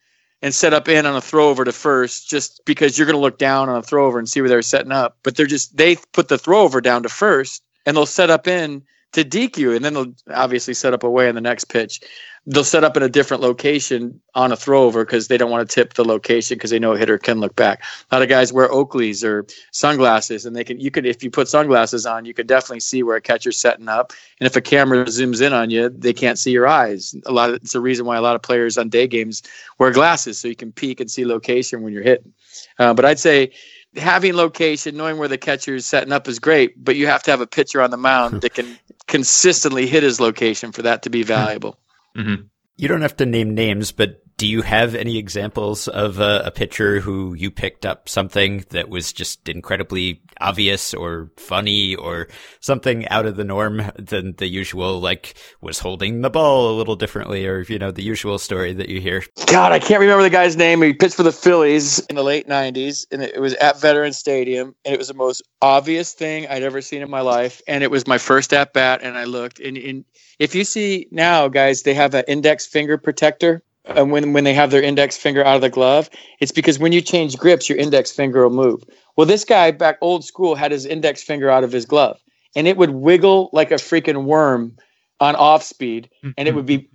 and 0.45 0.53
set 0.53 0.75
up 0.75 0.87
in 0.87 1.07
on 1.07 1.15
a 1.15 1.21
throw 1.21 1.49
over 1.49 1.65
to 1.65 1.71
first, 1.71 2.29
just 2.29 2.63
because 2.65 2.99
you're 2.99 3.07
going 3.07 3.15
to 3.15 3.21
look 3.21 3.39
down 3.39 3.67
on 3.67 3.77
a 3.77 3.81
throw 3.81 4.05
over 4.05 4.19
and 4.19 4.29
see 4.29 4.41
where 4.41 4.47
they're 4.47 4.61
setting 4.61 4.91
up. 4.91 5.17
But 5.23 5.35
they're 5.35 5.47
just 5.47 5.75
they 5.75 5.95
put 6.13 6.27
the 6.27 6.37
throw 6.37 6.61
over 6.61 6.81
down 6.81 7.01
to 7.01 7.09
first, 7.09 7.63
and 7.83 7.97
they'll 7.97 8.05
set 8.05 8.29
up 8.29 8.47
in 8.47 8.83
to 9.16 9.24
DQ, 9.24 9.76
and 9.76 9.84
then 9.84 9.93
they'll 9.93 10.13
obviously 10.34 10.74
set 10.74 10.93
up 10.93 11.03
away 11.03 11.28
in 11.28 11.36
the 11.36 11.41
next 11.41 11.66
pitch. 11.66 12.01
They'll 12.47 12.63
set 12.63 12.84
up 12.84 12.95
in 12.95 13.01
a 13.01 13.09
different 13.09 13.41
location 13.41 14.22
on 14.36 14.51
a 14.51 14.55
throwover 14.55 15.03
because 15.03 15.28
they 15.28 15.38
don't 15.38 15.49
want 15.49 15.68
to 15.68 15.74
tip 15.74 15.95
the 15.95 16.05
location 16.05 16.57
because 16.57 16.70
they 16.70 16.78
know 16.78 16.93
a 16.93 16.97
hitter 16.97 17.18
can 17.18 17.39
look 17.39 17.55
back. 17.55 17.82
A 18.11 18.16
lot 18.16 18.22
of 18.22 18.30
guys 18.30 18.53
wear 18.53 18.70
Oakleys 18.70 19.24
or 19.24 19.47
sunglasses, 19.72 20.45
and 20.45 20.55
they 20.55 20.63
can 20.63 20.80
you 20.80 20.91
could 20.91 21.07
if 21.07 21.24
you 21.24 21.32
put 21.32 21.47
sunglasses 21.47 22.05
on, 22.05 22.26
you 22.26 22.36
could 22.36 22.45
definitely 22.45 22.82
see 22.82 23.01
where 23.01 23.16
a 23.16 23.22
catcher's 23.22 23.57
setting 23.57 23.88
up. 23.88 24.13
And 24.39 24.45
if 24.45 24.55
a 24.55 24.61
camera 24.61 25.05
zooms 25.05 25.41
in 25.41 25.53
on 25.53 25.72
you, 25.72 25.89
they 25.89 26.13
can't 26.13 26.38
see 26.38 26.51
your 26.51 26.68
eyes. 26.68 27.16
A 27.26 27.32
lot 27.32 27.49
of 27.49 27.55
it's 27.55 27.74
a 27.74 27.82
reason 27.82 28.05
why 28.05 28.18
a 28.18 28.22
lot 28.22 28.36
of 28.36 28.43
players 28.43 28.78
on 28.78 28.89
day 28.89 29.07
games 29.07 29.41
wear 29.80 29.91
glasses 29.91 30.38
so 30.38 30.47
you 30.47 30.55
can 30.55 30.72
peek 30.72 30.99
and 30.99 31.09
see 31.09 31.26
location 31.26 31.82
when 31.82 31.93
you're 31.93 32.03
hitting. 32.03 32.34
Uh, 32.78 32.93
but 32.93 33.05
I'd 33.05 33.20
say 33.20 33.51
having 33.95 34.33
location, 34.33 34.97
knowing 34.97 35.17
where 35.17 35.27
the 35.27 35.37
catcher 35.37 35.75
is 35.75 35.85
setting 35.85 36.11
up 36.11 36.27
is 36.27 36.39
great, 36.39 36.83
but 36.83 36.95
you 36.95 37.07
have 37.07 37.23
to 37.23 37.31
have 37.31 37.41
a 37.41 37.47
pitcher 37.47 37.81
on 37.81 37.91
the 37.91 37.97
mound 37.97 38.41
that 38.41 38.53
can 38.53 38.77
consistently 39.07 39.87
hit 39.87 40.03
his 40.03 40.19
location 40.19 40.71
for 40.71 40.81
that 40.83 41.03
to 41.03 41.09
be 41.09 41.23
valuable. 41.23 41.79
Mm-hmm. 42.17 42.43
You 42.77 42.87
don't 42.87 43.01
have 43.01 43.15
to 43.17 43.25
name 43.25 43.53
names, 43.55 43.91
but 43.91 44.21
do 44.38 44.47
you 44.47 44.61
have 44.61 44.95
any 44.95 45.17
examples 45.17 45.88
of 45.88 46.19
a, 46.19 46.43
a 46.45 46.51
pitcher 46.51 46.99
who 46.99 47.33
you 47.33 47.49
picked 47.49 47.86
up 47.86 48.09
something 48.09 48.65
that 48.69 48.89
was 48.89 49.13
just 49.13 49.47
incredibly 49.47 50.21
obvious 50.41 50.93
or 50.93 51.31
funny 51.38 51.95
or 51.95 52.27
something 52.59 53.07
out 53.07 53.25
of 53.25 53.38
the 53.38 53.45
norm 53.45 53.81
than 53.97 54.33
the 54.33 54.47
usual, 54.47 54.99
like 54.99 55.36
was 55.61 55.79
holding 55.79 56.21
the 56.21 56.29
ball 56.29 56.69
a 56.69 56.75
little 56.77 56.97
differently 56.97 57.47
or, 57.47 57.61
you 57.61 57.79
know, 57.79 57.91
the 57.91 58.03
usual 58.03 58.38
story 58.38 58.73
that 58.73 58.89
you 58.89 58.99
hear? 58.99 59.23
God, 59.47 59.71
I 59.71 59.79
can't 59.79 60.01
remember 60.01 60.23
the 60.23 60.29
guy's 60.29 60.57
name. 60.57 60.81
He 60.81 60.91
pitched 60.93 61.15
for 61.15 61.23
the 61.23 61.31
Phillies 61.31 61.99
in 62.07 62.17
the 62.17 62.23
late 62.23 62.47
'90s, 62.47 63.05
and 63.11 63.21
it 63.21 63.39
was 63.39 63.53
at 63.55 63.79
Veterans 63.79 64.17
Stadium, 64.17 64.75
and 64.83 64.93
it 64.93 64.97
was 64.97 65.07
the 65.07 65.13
most 65.13 65.43
obvious 65.61 66.13
thing 66.13 66.47
I'd 66.47 66.63
ever 66.63 66.81
seen 66.81 67.01
in 67.01 67.09
my 67.09 67.21
life. 67.21 67.61
And 67.67 67.83
it 67.83 67.91
was 67.91 68.05
my 68.05 68.17
first 68.17 68.53
at 68.53 68.73
bat, 68.73 68.99
and 69.01 69.17
I 69.17 69.23
looked. 69.23 69.59
And, 69.59 69.77
and 69.77 70.05
if 70.39 70.55
you 70.55 70.65
see 70.65 71.07
now, 71.11 71.47
guys, 71.47 71.83
they 71.83 71.93
have 71.93 72.13
an 72.13 72.25
index 72.27 72.65
finger 72.65 72.97
protector. 72.97 73.63
And 73.88 74.11
when 74.11 74.33
when 74.33 74.43
they 74.43 74.53
have 74.53 74.71
their 74.71 74.81
index 74.81 75.17
finger 75.17 75.43
out 75.43 75.55
of 75.55 75.61
the 75.61 75.69
glove, 75.69 76.09
it's 76.39 76.51
because 76.51 76.79
when 76.79 76.91
you 76.91 77.01
change 77.01 77.38
grips, 77.38 77.69
your 77.69 77.77
index 77.77 78.11
finger 78.11 78.47
will 78.47 78.55
move. 78.55 78.83
Well, 79.15 79.27
this 79.27 79.45
guy 79.45 79.71
back 79.71 79.97
old 80.01 80.25
school 80.25 80.55
had 80.55 80.71
his 80.71 80.86
index 80.86 81.21
finger 81.21 81.49
out 81.49 81.63
of 81.63 81.71
his 81.71 81.86
glove, 81.86 82.19
and 82.55 82.67
it 82.67 82.77
would 82.77 82.91
wiggle 82.91 83.49
like 83.53 83.71
a 83.71 83.75
freaking 83.75 84.25
worm 84.25 84.75
on 85.19 85.36
off 85.36 85.63
speed, 85.63 86.09
and 86.38 86.47
it 86.47 86.55
would 86.55 86.65
be 86.65 86.89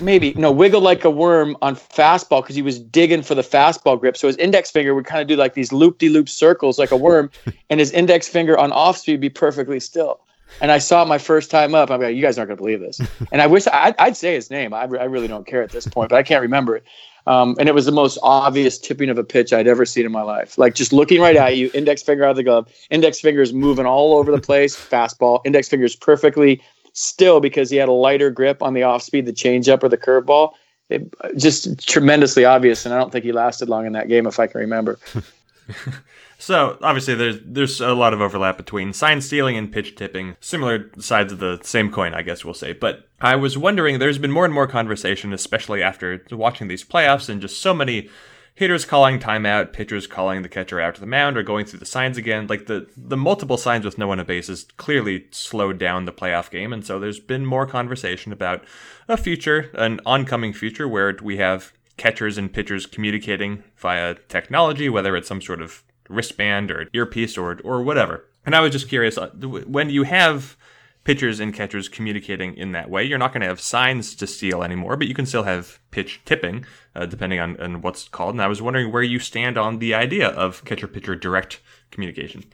maybe 0.00 0.32
no 0.34 0.50
wiggle 0.50 0.80
like 0.80 1.04
a 1.04 1.10
worm 1.10 1.56
on 1.60 1.76
fastball 1.76 2.42
because 2.42 2.56
he 2.56 2.62
was 2.62 2.78
digging 2.78 3.22
for 3.22 3.34
the 3.34 3.42
fastball 3.42 3.98
grip. 3.98 4.16
So 4.16 4.26
his 4.26 4.36
index 4.36 4.70
finger 4.70 4.94
would 4.94 5.06
kind 5.06 5.20
of 5.20 5.28
do 5.28 5.36
like 5.36 5.54
these 5.54 5.72
loop 5.72 5.98
de 5.98 6.08
loop 6.08 6.28
circles 6.28 6.78
like 6.78 6.90
a 6.90 6.96
worm, 6.96 7.30
and 7.70 7.78
his 7.78 7.90
index 7.92 8.28
finger 8.28 8.58
on 8.58 8.72
off 8.72 8.96
speed 8.96 9.20
be 9.20 9.30
perfectly 9.30 9.80
still. 9.80 10.20
And 10.60 10.70
I 10.70 10.78
saw 10.78 11.02
it 11.02 11.06
my 11.06 11.18
first 11.18 11.50
time 11.50 11.74
up. 11.74 11.90
I'm 11.90 12.00
like, 12.00 12.14
you 12.14 12.22
guys 12.22 12.38
aren't 12.38 12.48
going 12.48 12.56
to 12.56 12.62
believe 12.62 12.80
this. 12.80 13.00
And 13.32 13.40
I 13.40 13.46
wish 13.46 13.66
I'd, 13.66 13.94
I'd 13.98 14.16
say 14.16 14.34
his 14.34 14.50
name. 14.50 14.74
I, 14.74 14.82
I 14.82 15.04
really 15.04 15.28
don't 15.28 15.46
care 15.46 15.62
at 15.62 15.70
this 15.70 15.86
point, 15.86 16.10
but 16.10 16.16
I 16.16 16.22
can't 16.22 16.42
remember 16.42 16.76
it. 16.76 16.84
Um, 17.26 17.56
and 17.58 17.68
it 17.68 17.74
was 17.74 17.86
the 17.86 17.92
most 17.92 18.18
obvious 18.22 18.78
tipping 18.78 19.08
of 19.08 19.16
a 19.16 19.24
pitch 19.24 19.52
I'd 19.52 19.68
ever 19.68 19.86
seen 19.86 20.04
in 20.04 20.12
my 20.12 20.22
life. 20.22 20.58
Like 20.58 20.74
just 20.74 20.92
looking 20.92 21.20
right 21.20 21.36
at 21.36 21.56
you, 21.56 21.70
index 21.72 22.02
finger 22.02 22.24
out 22.24 22.30
of 22.30 22.36
the 22.36 22.42
glove, 22.42 22.68
index 22.90 23.20
fingers 23.20 23.52
moving 23.52 23.86
all 23.86 24.14
over 24.14 24.32
the 24.32 24.40
place, 24.40 24.76
fastball, 24.90 25.40
index 25.44 25.68
fingers 25.68 25.94
perfectly 25.96 26.60
still 26.94 27.40
because 27.40 27.70
he 27.70 27.76
had 27.76 27.88
a 27.88 27.92
lighter 27.92 28.30
grip 28.30 28.62
on 28.62 28.74
the 28.74 28.82
off 28.82 29.02
speed, 29.02 29.26
the 29.26 29.32
changeup 29.32 29.82
or 29.82 29.88
the 29.88 29.96
curveball. 29.96 30.52
It, 30.90 31.14
just 31.38 31.88
tremendously 31.88 32.44
obvious, 32.44 32.84
and 32.84 32.94
I 32.94 32.98
don't 32.98 33.10
think 33.10 33.24
he 33.24 33.32
lasted 33.32 33.68
long 33.68 33.86
in 33.86 33.92
that 33.92 34.08
game, 34.08 34.26
if 34.26 34.38
I 34.38 34.46
can 34.46 34.60
remember. 34.60 34.98
So 36.42 36.76
obviously, 36.82 37.14
there's 37.14 37.38
there's 37.44 37.80
a 37.80 37.94
lot 37.94 38.12
of 38.12 38.20
overlap 38.20 38.56
between 38.56 38.92
sign 38.92 39.20
stealing 39.20 39.56
and 39.56 39.70
pitch 39.70 39.94
tipping, 39.94 40.36
similar 40.40 40.90
sides 40.98 41.32
of 41.32 41.38
the 41.38 41.60
same 41.62 41.92
coin, 41.92 42.14
I 42.14 42.22
guess 42.22 42.44
we'll 42.44 42.52
say. 42.52 42.72
But 42.72 43.08
I 43.20 43.36
was 43.36 43.56
wondering, 43.56 44.00
there's 44.00 44.18
been 44.18 44.32
more 44.32 44.44
and 44.44 44.52
more 44.52 44.66
conversation, 44.66 45.32
especially 45.32 45.84
after 45.84 46.26
watching 46.32 46.66
these 46.66 46.82
playoffs, 46.82 47.28
and 47.28 47.40
just 47.40 47.62
so 47.62 47.72
many 47.72 48.10
hitters 48.56 48.84
calling 48.84 49.20
timeout, 49.20 49.72
pitchers 49.72 50.08
calling 50.08 50.42
the 50.42 50.48
catcher 50.48 50.80
out 50.80 50.96
to 50.96 51.00
the 51.00 51.06
mound, 51.06 51.36
or 51.36 51.44
going 51.44 51.64
through 51.64 51.78
the 51.78 51.86
signs 51.86 52.16
again. 52.16 52.48
Like 52.48 52.66
the 52.66 52.88
the 52.96 53.16
multiple 53.16 53.56
signs 53.56 53.84
with 53.84 53.96
no 53.96 54.08
one 54.08 54.18
at 54.18 54.26
base 54.26 54.48
has 54.48 54.64
clearly 54.76 55.26
slowed 55.30 55.78
down 55.78 56.06
the 56.06 56.12
playoff 56.12 56.50
game, 56.50 56.72
and 56.72 56.84
so 56.84 56.98
there's 56.98 57.20
been 57.20 57.46
more 57.46 57.68
conversation 57.68 58.32
about 58.32 58.64
a 59.06 59.16
future, 59.16 59.70
an 59.74 60.00
oncoming 60.04 60.52
future, 60.52 60.88
where 60.88 61.16
we 61.22 61.36
have 61.36 61.72
catchers 61.96 62.36
and 62.36 62.52
pitchers 62.52 62.84
communicating 62.84 63.62
via 63.76 64.16
technology, 64.28 64.88
whether 64.88 65.14
it's 65.14 65.28
some 65.28 65.40
sort 65.40 65.62
of 65.62 65.84
wristband 66.12 66.70
or 66.70 66.88
earpiece 66.92 67.36
or 67.36 67.60
or 67.64 67.82
whatever. 67.82 68.26
And 68.44 68.54
I 68.54 68.60
was 68.60 68.72
just 68.72 68.88
curious 68.88 69.18
uh, 69.18 69.28
when 69.30 69.90
you 69.90 70.02
have 70.04 70.56
pitchers 71.04 71.40
and 71.40 71.52
catchers 71.52 71.88
communicating 71.88 72.56
in 72.56 72.72
that 72.72 72.88
way, 72.88 73.02
you're 73.02 73.18
not 73.18 73.32
going 73.32 73.40
to 73.40 73.48
have 73.48 73.60
signs 73.60 74.14
to 74.14 74.26
steal 74.26 74.62
anymore, 74.62 74.96
but 74.96 75.08
you 75.08 75.14
can 75.14 75.26
still 75.26 75.42
have 75.42 75.80
pitch 75.90 76.20
tipping, 76.24 76.64
uh, 76.94 77.06
depending 77.06 77.40
on, 77.40 77.60
on 77.60 77.82
what's 77.82 78.08
called. 78.08 78.34
And 78.34 78.42
I 78.42 78.46
was 78.46 78.62
wondering 78.62 78.92
where 78.92 79.02
you 79.02 79.18
stand 79.18 79.58
on 79.58 79.78
the 79.78 79.94
idea 79.94 80.28
of 80.28 80.64
catcher 80.64 80.86
pitcher 80.86 81.16
direct 81.16 81.60
communication. 81.90 82.44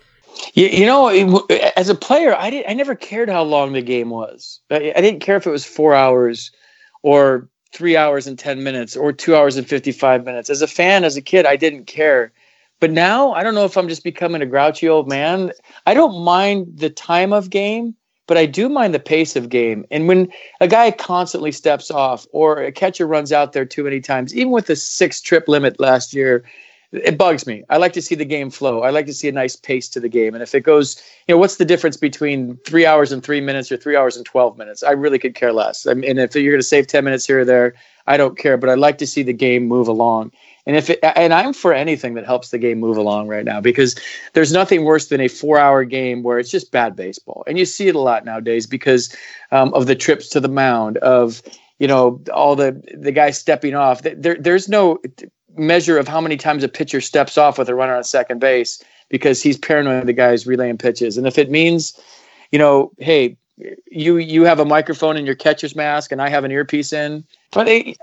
You, 0.54 0.66
you 0.66 0.86
know, 0.86 1.08
as 1.76 1.88
a 1.88 1.94
player, 1.94 2.34
I 2.34 2.50
didn't. 2.50 2.70
I 2.70 2.74
never 2.74 2.94
cared 2.94 3.28
how 3.28 3.42
long 3.42 3.72
the 3.72 3.82
game 3.82 4.10
was. 4.10 4.60
I, 4.70 4.92
I 4.94 5.00
didn't 5.00 5.20
care 5.20 5.36
if 5.36 5.46
it 5.46 5.50
was 5.50 5.64
four 5.64 5.94
hours 5.94 6.52
or 7.02 7.48
three 7.72 7.96
hours 7.96 8.26
and 8.26 8.38
10 8.38 8.62
minutes 8.62 8.96
or 8.96 9.12
two 9.12 9.36
hours 9.36 9.56
and 9.56 9.66
55 9.66 10.24
minutes. 10.24 10.48
As 10.48 10.62
a 10.62 10.66
fan, 10.66 11.04
as 11.04 11.16
a 11.16 11.22
kid, 11.22 11.44
I 11.44 11.56
didn't 11.56 11.86
care 11.86 12.32
but 12.80 12.90
now 12.90 13.32
I 13.32 13.42
don't 13.42 13.54
know 13.54 13.64
if 13.64 13.76
I'm 13.76 13.88
just 13.88 14.04
becoming 14.04 14.42
a 14.42 14.46
grouchy 14.46 14.88
old 14.88 15.08
man. 15.08 15.52
I 15.86 15.94
don't 15.94 16.24
mind 16.24 16.78
the 16.78 16.90
time 16.90 17.32
of 17.32 17.50
game, 17.50 17.94
but 18.26 18.36
I 18.36 18.46
do 18.46 18.68
mind 18.68 18.94
the 18.94 19.00
pace 19.00 19.36
of 19.36 19.48
game. 19.48 19.84
And 19.90 20.06
when 20.06 20.32
a 20.60 20.68
guy 20.68 20.90
constantly 20.90 21.52
steps 21.52 21.90
off 21.90 22.26
or 22.30 22.62
a 22.62 22.72
catcher 22.72 23.06
runs 23.06 23.32
out 23.32 23.52
there 23.52 23.64
too 23.64 23.84
many 23.84 24.00
times, 24.00 24.34
even 24.34 24.52
with 24.52 24.66
the 24.66 24.76
six 24.76 25.20
trip 25.20 25.48
limit 25.48 25.80
last 25.80 26.14
year, 26.14 26.44
it 26.92 27.18
bugs 27.18 27.46
me. 27.46 27.64
I 27.68 27.76
like 27.76 27.92
to 27.94 28.02
see 28.02 28.14
the 28.14 28.24
game 28.24 28.48
flow. 28.50 28.80
I 28.82 28.90
like 28.90 29.06
to 29.06 29.12
see 29.12 29.28
a 29.28 29.32
nice 29.32 29.56
pace 29.56 29.88
to 29.90 30.00
the 30.00 30.08
game. 30.08 30.34
And 30.34 30.42
if 30.42 30.54
it 30.54 30.62
goes, 30.62 31.02
you 31.26 31.34
know, 31.34 31.38
what's 31.38 31.56
the 31.56 31.64
difference 31.64 31.98
between 31.98 32.56
three 32.64 32.86
hours 32.86 33.12
and 33.12 33.22
three 33.22 33.42
minutes 33.42 33.70
or 33.70 33.76
three 33.76 33.94
hours 33.94 34.16
and 34.16 34.24
12 34.24 34.56
minutes? 34.56 34.82
I 34.82 34.92
really 34.92 35.18
could 35.18 35.34
care 35.34 35.52
less. 35.52 35.86
I 35.86 35.94
mean, 35.94 36.18
if 36.18 36.34
you're 36.34 36.52
going 36.52 36.60
to 36.60 36.66
save 36.66 36.86
10 36.86 37.04
minutes 37.04 37.26
here 37.26 37.40
or 37.40 37.44
there, 37.44 37.74
I 38.06 38.16
don't 38.16 38.38
care, 38.38 38.56
but 38.56 38.70
I 38.70 38.74
like 38.74 38.96
to 38.98 39.06
see 39.06 39.22
the 39.22 39.34
game 39.34 39.66
move 39.66 39.86
along. 39.86 40.32
And 40.68 40.76
if 40.76 40.90
it, 40.90 41.00
and 41.02 41.32
I'm 41.32 41.54
for 41.54 41.72
anything 41.72 42.12
that 42.14 42.26
helps 42.26 42.50
the 42.50 42.58
game 42.58 42.78
move 42.78 42.98
along 42.98 43.26
right 43.26 43.44
now 43.44 43.58
because 43.58 43.98
there's 44.34 44.52
nothing 44.52 44.84
worse 44.84 45.08
than 45.08 45.18
a 45.18 45.26
four-hour 45.26 45.84
game 45.84 46.22
where 46.22 46.38
it's 46.38 46.50
just 46.50 46.70
bad 46.70 46.94
baseball, 46.94 47.42
and 47.46 47.58
you 47.58 47.64
see 47.64 47.88
it 47.88 47.94
a 47.94 48.00
lot 48.00 48.26
nowadays 48.26 48.66
because 48.66 49.16
um, 49.50 49.72
of 49.72 49.86
the 49.86 49.96
trips 49.96 50.28
to 50.28 50.40
the 50.40 50.48
mound, 50.48 50.98
of 50.98 51.40
you 51.78 51.88
know 51.88 52.20
all 52.34 52.54
the 52.54 52.82
the 52.94 53.12
guys 53.12 53.38
stepping 53.38 53.74
off. 53.74 54.02
There, 54.02 54.36
there's 54.38 54.68
no 54.68 54.98
measure 55.56 55.96
of 55.96 56.06
how 56.06 56.20
many 56.20 56.36
times 56.36 56.62
a 56.62 56.68
pitcher 56.68 57.00
steps 57.00 57.38
off 57.38 57.56
with 57.56 57.70
a 57.70 57.74
runner 57.74 57.96
on 57.96 58.04
second 58.04 58.38
base 58.38 58.84
because 59.08 59.42
he's 59.42 59.56
paranoid 59.56 60.04
the 60.04 60.12
guys 60.12 60.46
relaying 60.46 60.76
pitches, 60.76 61.16
and 61.16 61.26
if 61.26 61.38
it 61.38 61.50
means, 61.50 61.98
you 62.52 62.58
know, 62.58 62.92
hey, 62.98 63.38
you 63.90 64.18
you 64.18 64.44
have 64.44 64.60
a 64.60 64.66
microphone 64.66 65.16
in 65.16 65.24
your 65.24 65.34
catcher's 65.34 65.74
mask 65.74 66.12
and 66.12 66.20
I 66.20 66.28
have 66.28 66.44
an 66.44 66.52
earpiece 66.52 66.92
in, 66.92 67.24
but 67.52 67.64
they, 67.64 67.96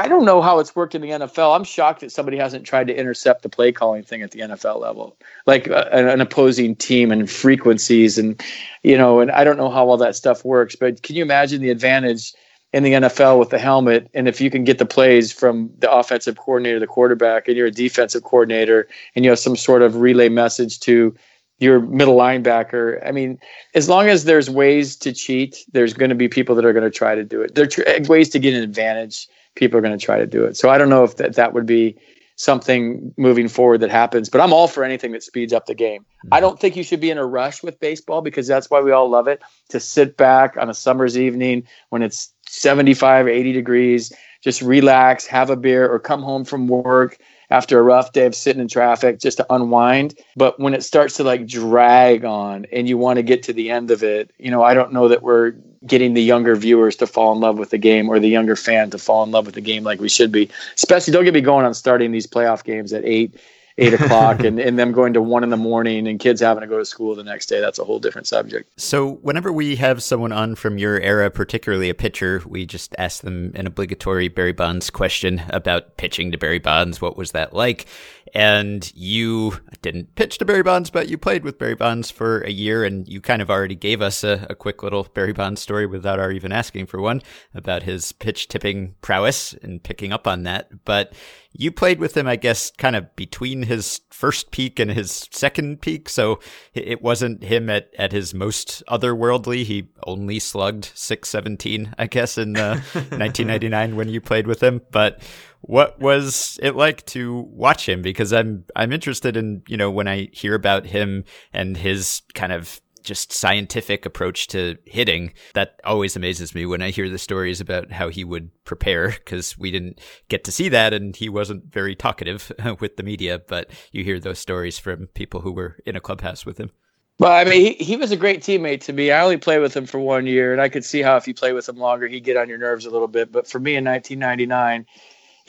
I 0.00 0.08
don't 0.08 0.24
know 0.24 0.40
how 0.40 0.60
it's 0.60 0.74
worked 0.74 0.94
in 0.94 1.02
the 1.02 1.10
NFL. 1.10 1.54
I'm 1.54 1.62
shocked 1.62 2.00
that 2.00 2.10
somebody 2.10 2.38
hasn't 2.38 2.64
tried 2.64 2.86
to 2.86 2.96
intercept 2.98 3.42
the 3.42 3.50
play 3.50 3.70
calling 3.70 4.02
thing 4.02 4.22
at 4.22 4.30
the 4.30 4.40
NFL 4.40 4.80
level, 4.80 5.14
like 5.44 5.68
uh, 5.68 5.90
an, 5.92 6.08
an, 6.08 6.22
opposing 6.22 6.74
team 6.74 7.12
and 7.12 7.30
frequencies, 7.30 8.16
and 8.16 8.42
you 8.82 8.96
know, 8.96 9.20
and 9.20 9.30
I 9.30 9.44
don't 9.44 9.58
know 9.58 9.68
how 9.68 9.86
all 9.86 9.98
that 9.98 10.16
stuff 10.16 10.42
works. 10.42 10.74
But 10.74 11.02
can 11.02 11.16
you 11.16 11.22
imagine 11.22 11.60
the 11.60 11.68
advantage 11.68 12.32
in 12.72 12.82
the 12.82 12.92
NFL 12.92 13.38
with 13.38 13.50
the 13.50 13.58
helmet, 13.58 14.08
and 14.14 14.26
if 14.26 14.40
you 14.40 14.50
can 14.50 14.64
get 14.64 14.78
the 14.78 14.86
plays 14.86 15.32
from 15.32 15.70
the 15.80 15.92
offensive 15.92 16.38
coordinator, 16.38 16.80
the 16.80 16.86
quarterback, 16.86 17.46
and 17.46 17.54
you're 17.54 17.66
a 17.66 17.70
defensive 17.70 18.22
coordinator, 18.22 18.88
and 19.14 19.26
you 19.26 19.30
have 19.30 19.38
some 19.38 19.54
sort 19.54 19.82
of 19.82 19.96
relay 19.96 20.30
message 20.30 20.80
to 20.80 21.14
your 21.58 21.78
middle 21.80 22.16
linebacker. 22.16 23.06
I 23.06 23.12
mean, 23.12 23.38
as 23.74 23.90
long 23.90 24.08
as 24.08 24.24
there's 24.24 24.48
ways 24.48 24.96
to 24.96 25.12
cheat, 25.12 25.58
there's 25.72 25.92
going 25.92 26.08
to 26.08 26.14
be 26.14 26.26
people 26.26 26.54
that 26.54 26.64
are 26.64 26.72
going 26.72 26.90
to 26.90 26.90
try 26.90 27.14
to 27.14 27.22
do 27.22 27.42
it. 27.42 27.54
There 27.54 27.68
are 27.86 28.02
ways 28.08 28.30
to 28.30 28.38
get 28.38 28.54
an 28.54 28.62
advantage 28.62 29.28
people 29.60 29.78
are 29.78 29.82
going 29.82 29.96
to 29.96 30.04
try 30.04 30.18
to 30.18 30.26
do 30.26 30.44
it. 30.44 30.56
So 30.56 30.70
I 30.70 30.78
don't 30.78 30.88
know 30.88 31.04
if 31.04 31.16
that, 31.16 31.34
that 31.36 31.52
would 31.52 31.66
be 31.66 31.96
something 32.36 33.12
moving 33.18 33.46
forward 33.46 33.78
that 33.78 33.90
happens, 33.90 34.30
but 34.30 34.40
I'm 34.40 34.54
all 34.54 34.66
for 34.66 34.82
anything 34.82 35.12
that 35.12 35.22
speeds 35.22 35.52
up 35.52 35.66
the 35.66 35.74
game. 35.74 36.06
I 36.32 36.36
mm-hmm. 36.36 36.40
don't 36.40 36.58
think 36.58 36.74
you 36.74 36.82
should 36.82 36.98
be 36.98 37.10
in 37.10 37.18
a 37.18 37.26
rush 37.26 37.62
with 37.62 37.78
baseball 37.78 38.22
because 38.22 38.46
that's 38.48 38.70
why 38.70 38.80
we 38.80 38.90
all 38.90 39.10
love 39.10 39.28
it 39.28 39.42
to 39.68 39.78
sit 39.78 40.16
back 40.16 40.56
on 40.56 40.70
a 40.70 40.74
summer's 40.74 41.18
evening 41.18 41.64
when 41.90 42.02
it's 42.02 42.32
75 42.48 43.28
80 43.28 43.52
degrees, 43.52 44.12
just 44.42 44.62
relax, 44.62 45.26
have 45.26 45.50
a 45.50 45.56
beer, 45.56 45.86
or 45.86 46.00
come 46.00 46.22
home 46.22 46.44
from 46.44 46.66
work 46.66 47.18
after 47.50 47.78
a 47.78 47.82
rough 47.82 48.12
day 48.12 48.26
of 48.26 48.34
sitting 48.34 48.62
in 48.62 48.68
traffic 48.68 49.18
just 49.18 49.38
to 49.38 49.46
unwind. 49.52 50.14
But 50.36 50.58
when 50.60 50.74
it 50.74 50.82
starts 50.82 51.16
to 51.16 51.24
like 51.24 51.46
drag 51.46 52.24
on 52.24 52.66
and 52.72 52.88
you 52.88 52.96
want 52.96 53.16
to 53.16 53.22
get 53.22 53.42
to 53.44 53.52
the 53.52 53.70
end 53.70 53.90
of 53.90 54.02
it, 54.02 54.30
you 54.38 54.50
know, 54.50 54.62
I 54.62 54.74
don't 54.74 54.92
know 54.92 55.08
that 55.08 55.22
we're 55.22 55.54
getting 55.86 56.14
the 56.14 56.22
younger 56.22 56.54
viewers 56.56 56.96
to 56.96 57.06
fall 57.06 57.32
in 57.32 57.40
love 57.40 57.58
with 57.58 57.70
the 57.70 57.78
game 57.78 58.08
or 58.08 58.18
the 58.18 58.28
younger 58.28 58.56
fan 58.56 58.90
to 58.90 58.98
fall 58.98 59.22
in 59.24 59.30
love 59.30 59.46
with 59.46 59.54
the 59.54 59.60
game 59.60 59.82
like 59.82 60.00
we 60.00 60.08
should 60.08 60.30
be. 60.30 60.48
Especially, 60.74 61.12
don't 61.12 61.24
get 61.24 61.34
me 61.34 61.40
going 61.40 61.64
on 61.64 61.74
starting 61.74 62.12
these 62.12 62.26
playoff 62.26 62.64
games 62.64 62.92
at 62.92 63.04
eight 63.04 63.34
eight 63.80 63.94
o'clock 64.00 64.40
and, 64.40 64.60
and 64.60 64.78
them 64.78 64.92
going 64.92 65.12
to 65.14 65.22
one 65.22 65.42
in 65.42 65.50
the 65.50 65.56
morning 65.56 66.06
and 66.06 66.20
kids 66.20 66.40
having 66.40 66.60
to 66.60 66.66
go 66.66 66.78
to 66.78 66.84
school 66.84 67.14
the 67.14 67.24
next 67.24 67.46
day. 67.46 67.60
That's 67.60 67.78
a 67.78 67.84
whole 67.84 67.98
different 67.98 68.26
subject. 68.26 68.70
So, 68.80 69.14
whenever 69.22 69.52
we 69.52 69.76
have 69.76 70.02
someone 70.02 70.32
on 70.32 70.54
from 70.54 70.78
your 70.78 71.00
era, 71.00 71.30
particularly 71.30 71.88
a 71.88 71.94
pitcher, 71.94 72.42
we 72.46 72.66
just 72.66 72.94
ask 72.98 73.22
them 73.22 73.52
an 73.54 73.66
obligatory 73.66 74.28
Barry 74.28 74.52
Bonds 74.52 74.90
question 74.90 75.42
about 75.48 75.96
pitching 75.96 76.30
to 76.32 76.38
Barry 76.38 76.58
Bonds. 76.58 77.00
What 77.00 77.16
was 77.16 77.32
that 77.32 77.52
like? 77.52 77.86
And 78.34 78.90
you 78.94 79.58
didn't 79.82 80.14
pitch 80.14 80.38
to 80.38 80.44
Barry 80.44 80.62
Bonds, 80.62 80.90
but 80.90 81.08
you 81.08 81.18
played 81.18 81.44
with 81.44 81.58
Barry 81.58 81.74
Bonds 81.74 82.10
for 82.10 82.40
a 82.42 82.50
year, 82.50 82.84
and 82.84 83.08
you 83.08 83.20
kind 83.20 83.42
of 83.42 83.50
already 83.50 83.74
gave 83.74 84.00
us 84.00 84.22
a, 84.22 84.46
a 84.48 84.54
quick 84.54 84.82
little 84.82 85.04
Barry 85.14 85.32
Bonds 85.32 85.60
story 85.60 85.86
without 85.86 86.20
our 86.20 86.30
even 86.30 86.52
asking 86.52 86.86
for 86.86 87.00
one 87.00 87.22
about 87.54 87.82
his 87.82 88.12
pitch 88.12 88.48
tipping 88.48 88.94
prowess 89.00 89.52
and 89.54 89.82
picking 89.82 90.12
up 90.12 90.26
on 90.26 90.44
that. 90.44 90.84
But 90.84 91.12
you 91.52 91.72
played 91.72 91.98
with 91.98 92.16
him, 92.16 92.28
I 92.28 92.36
guess, 92.36 92.70
kind 92.70 92.94
of 92.94 93.14
between 93.16 93.64
his 93.64 94.00
first 94.10 94.52
peak 94.52 94.78
and 94.78 94.90
his 94.90 95.28
second 95.32 95.80
peak. 95.80 96.08
So 96.08 96.38
it 96.74 97.02
wasn't 97.02 97.42
him 97.42 97.68
at, 97.68 97.90
at 97.98 98.12
his 98.12 98.32
most 98.32 98.84
otherworldly. 98.88 99.64
He 99.64 99.88
only 100.06 100.38
slugged 100.38 100.92
617, 100.94 101.94
I 101.98 102.06
guess, 102.06 102.38
in 102.38 102.56
uh, 102.56 102.74
1999 102.92 103.96
when 103.96 104.08
you 104.08 104.20
played 104.20 104.46
with 104.46 104.62
him. 104.62 104.80
But 104.92 105.20
what 105.62 106.00
was 106.00 106.58
it 106.62 106.74
like 106.74 107.04
to 107.06 107.46
watch 107.50 107.88
him? 107.88 108.02
Because 108.02 108.32
I'm 108.32 108.64
I'm 108.76 108.92
interested 108.92 109.36
in 109.36 109.62
you 109.68 109.76
know 109.76 109.90
when 109.90 110.08
I 110.08 110.28
hear 110.32 110.54
about 110.54 110.86
him 110.86 111.24
and 111.52 111.76
his 111.76 112.22
kind 112.34 112.52
of 112.52 112.80
just 113.02 113.32
scientific 113.32 114.04
approach 114.04 114.46
to 114.48 114.76
hitting 114.84 115.32
that 115.54 115.80
always 115.84 116.16
amazes 116.16 116.54
me 116.54 116.66
when 116.66 116.82
I 116.82 116.90
hear 116.90 117.08
the 117.08 117.18
stories 117.18 117.60
about 117.60 117.90
how 117.90 118.08
he 118.08 118.24
would 118.24 118.50
prepare 118.64 119.08
because 119.08 119.58
we 119.58 119.70
didn't 119.70 120.00
get 120.28 120.44
to 120.44 120.52
see 120.52 120.68
that 120.68 120.92
and 120.92 121.16
he 121.16 121.28
wasn't 121.28 121.72
very 121.72 121.96
talkative 121.96 122.52
uh, 122.58 122.74
with 122.78 122.96
the 122.98 123.02
media 123.02 123.40
but 123.48 123.70
you 123.92 124.04
hear 124.04 124.20
those 124.20 124.38
stories 124.38 124.78
from 124.78 125.06
people 125.08 125.40
who 125.40 125.52
were 125.52 125.78
in 125.86 125.96
a 125.96 126.00
clubhouse 126.00 126.44
with 126.44 126.58
him 126.58 126.70
well, 127.18 127.32
I 127.32 127.44
mean, 127.44 127.60
he, 127.60 127.84
he 127.84 127.96
was 127.96 128.12
a 128.12 128.16
great 128.16 128.40
teammate 128.40 128.80
to 128.84 128.94
me. 128.94 129.10
I 129.10 129.22
only 129.22 129.36
played 129.36 129.58
with 129.58 129.76
him 129.76 129.84
for 129.84 129.98
one 129.98 130.26
year, 130.26 130.52
and 130.52 130.62
I 130.62 130.70
could 130.70 130.86
see 130.86 131.02
how 131.02 131.18
if 131.18 131.28
you 131.28 131.34
play 131.34 131.52
with 131.52 131.68
him 131.68 131.76
longer, 131.76 132.08
he'd 132.08 132.24
get 132.24 132.38
on 132.38 132.48
your 132.48 132.56
nerves 132.56 132.86
a 132.86 132.90
little 132.90 133.08
bit. 133.08 133.30
But 133.30 133.46
for 133.46 133.60
me 133.60 133.76
in 133.76 133.84
1999, 133.84 134.86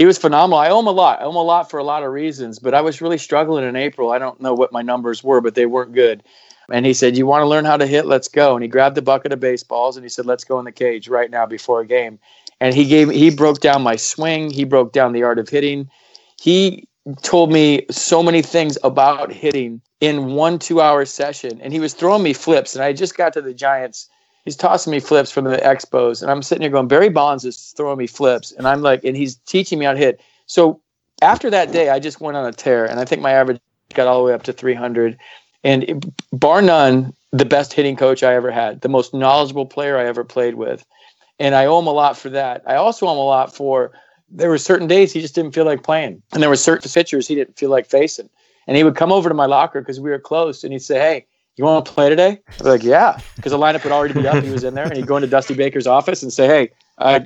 he 0.01 0.05
was 0.07 0.17
phenomenal. 0.17 0.57
I 0.57 0.69
owe 0.69 0.79
him 0.79 0.87
a 0.87 0.91
lot. 0.91 1.21
I 1.21 1.25
owe 1.25 1.29
him 1.29 1.35
a 1.35 1.43
lot 1.43 1.69
for 1.69 1.77
a 1.77 1.83
lot 1.83 2.01
of 2.01 2.11
reasons, 2.11 2.57
but 2.57 2.73
I 2.73 2.81
was 2.81 3.01
really 3.01 3.19
struggling 3.19 3.63
in 3.63 3.75
April. 3.75 4.09
I 4.09 4.17
don't 4.17 4.41
know 4.41 4.55
what 4.55 4.71
my 4.71 4.81
numbers 4.81 5.23
were, 5.23 5.41
but 5.41 5.53
they 5.53 5.67
weren't 5.67 5.93
good. 5.93 6.23
And 6.71 6.87
he 6.87 6.93
said, 6.95 7.15
You 7.15 7.27
want 7.27 7.43
to 7.43 7.47
learn 7.47 7.65
how 7.65 7.77
to 7.77 7.85
hit? 7.85 8.07
Let's 8.07 8.27
go. 8.27 8.55
And 8.55 8.63
he 8.63 8.67
grabbed 8.67 8.97
a 8.97 9.03
bucket 9.03 9.31
of 9.31 9.39
baseballs 9.39 9.97
and 9.97 10.03
he 10.03 10.09
said, 10.09 10.25
Let's 10.25 10.43
go 10.43 10.57
in 10.57 10.65
the 10.65 10.71
cage 10.71 11.07
right 11.07 11.29
now 11.29 11.45
before 11.45 11.81
a 11.81 11.85
game. 11.85 12.17
And 12.59 12.73
he 12.73 12.85
gave 12.85 13.11
he 13.11 13.29
broke 13.29 13.59
down 13.59 13.83
my 13.83 13.95
swing, 13.95 14.49
he 14.49 14.63
broke 14.63 14.91
down 14.91 15.13
the 15.13 15.21
art 15.21 15.37
of 15.37 15.49
hitting. 15.49 15.87
He 16.41 16.87
told 17.21 17.51
me 17.51 17.85
so 17.91 18.23
many 18.23 18.41
things 18.41 18.79
about 18.83 19.31
hitting 19.31 19.83
in 19.99 20.33
one 20.33 20.57
two 20.57 20.81
hour 20.81 21.05
session. 21.05 21.61
And 21.61 21.71
he 21.71 21.79
was 21.79 21.93
throwing 21.93 22.23
me 22.23 22.33
flips. 22.33 22.73
And 22.73 22.83
I 22.83 22.91
just 22.91 23.15
got 23.15 23.33
to 23.33 23.41
the 23.43 23.53
Giants. 23.53 24.09
He's 24.45 24.55
tossing 24.55 24.91
me 24.91 24.99
flips 24.99 25.31
from 25.31 25.45
the 25.45 25.57
Expos. 25.57 26.21
And 26.21 26.31
I'm 26.31 26.41
sitting 26.41 26.63
here 26.63 26.71
going, 26.71 26.87
Barry 26.87 27.09
Bonds 27.09 27.45
is 27.45 27.73
throwing 27.77 27.97
me 27.97 28.07
flips. 28.07 28.51
And 28.51 28.67
I'm 28.67 28.81
like, 28.81 29.03
and 29.03 29.15
he's 29.15 29.35
teaching 29.35 29.79
me 29.79 29.85
how 29.85 29.93
to 29.93 29.99
hit 29.99 30.19
So 30.47 30.81
after 31.21 31.49
that 31.51 31.71
day, 31.71 31.89
I 31.89 31.99
just 31.99 32.19
went 32.19 32.37
on 32.37 32.45
a 32.45 32.51
tear, 32.51 32.85
and 32.85 32.99
I 32.99 33.05
think 33.05 33.21
my 33.21 33.31
average 33.31 33.59
got 33.93 34.07
all 34.07 34.17
the 34.19 34.25
way 34.25 34.33
up 34.33 34.43
to 34.43 34.53
300. 34.53 35.17
And 35.63 35.83
it, 35.83 36.05
bar 36.33 36.61
none, 36.61 37.13
the 37.31 37.45
best 37.45 37.73
hitting 37.73 37.95
coach 37.95 38.23
I 38.23 38.33
ever 38.33 38.51
had, 38.51 38.81
the 38.81 38.89
most 38.89 39.13
knowledgeable 39.13 39.65
player 39.65 39.97
I 39.97 40.05
ever 40.05 40.23
played 40.23 40.55
with. 40.55 40.83
And 41.39 41.55
I 41.55 41.65
owe 41.65 41.79
him 41.79 41.87
a 41.87 41.91
lot 41.91 42.17
for 42.17 42.29
that. 42.29 42.63
I 42.65 42.75
also 42.75 43.07
owe 43.07 43.11
him 43.11 43.17
a 43.17 43.23
lot 43.23 43.55
for 43.55 43.91
there 44.31 44.49
were 44.49 44.57
certain 44.57 44.87
days 44.87 45.11
he 45.11 45.21
just 45.21 45.35
didn't 45.35 45.53
feel 45.53 45.65
like 45.65 45.83
playing. 45.83 46.21
And 46.33 46.41
there 46.41 46.49
were 46.49 46.55
certain 46.55 46.89
pitchers 46.89 47.27
he 47.27 47.35
didn't 47.35 47.57
feel 47.57 47.69
like 47.69 47.85
facing. 47.85 48.29
And 48.67 48.77
he 48.77 48.83
would 48.83 48.95
come 48.95 49.11
over 49.11 49.27
to 49.27 49.35
my 49.35 49.45
locker 49.45 49.81
because 49.81 49.99
we 49.99 50.09
were 50.09 50.19
close 50.19 50.63
and 50.63 50.71
he'd 50.71 50.79
say, 50.79 50.99
Hey, 50.99 51.25
you 51.61 51.65
want 51.65 51.85
to 51.85 51.91
play 51.91 52.09
today? 52.09 52.39
I'd 52.49 52.57
be 52.57 52.63
like, 52.69 52.83
Yeah. 52.83 53.19
Because 53.35 53.51
the 53.51 53.57
lineup 53.57 53.83
would 53.83 53.93
already 53.93 54.13
be 54.13 54.27
up. 54.27 54.43
He 54.43 54.49
was 54.49 54.63
in 54.63 54.73
there. 54.73 54.85
And 54.85 54.95
he'd 54.97 55.07
go 55.07 55.15
into 55.17 55.27
Dusty 55.27 55.53
Baker's 55.53 55.87
office 55.87 56.23
and 56.23 56.33
say, 56.33 56.47
Hey, 56.47 56.69
I, 56.97 57.25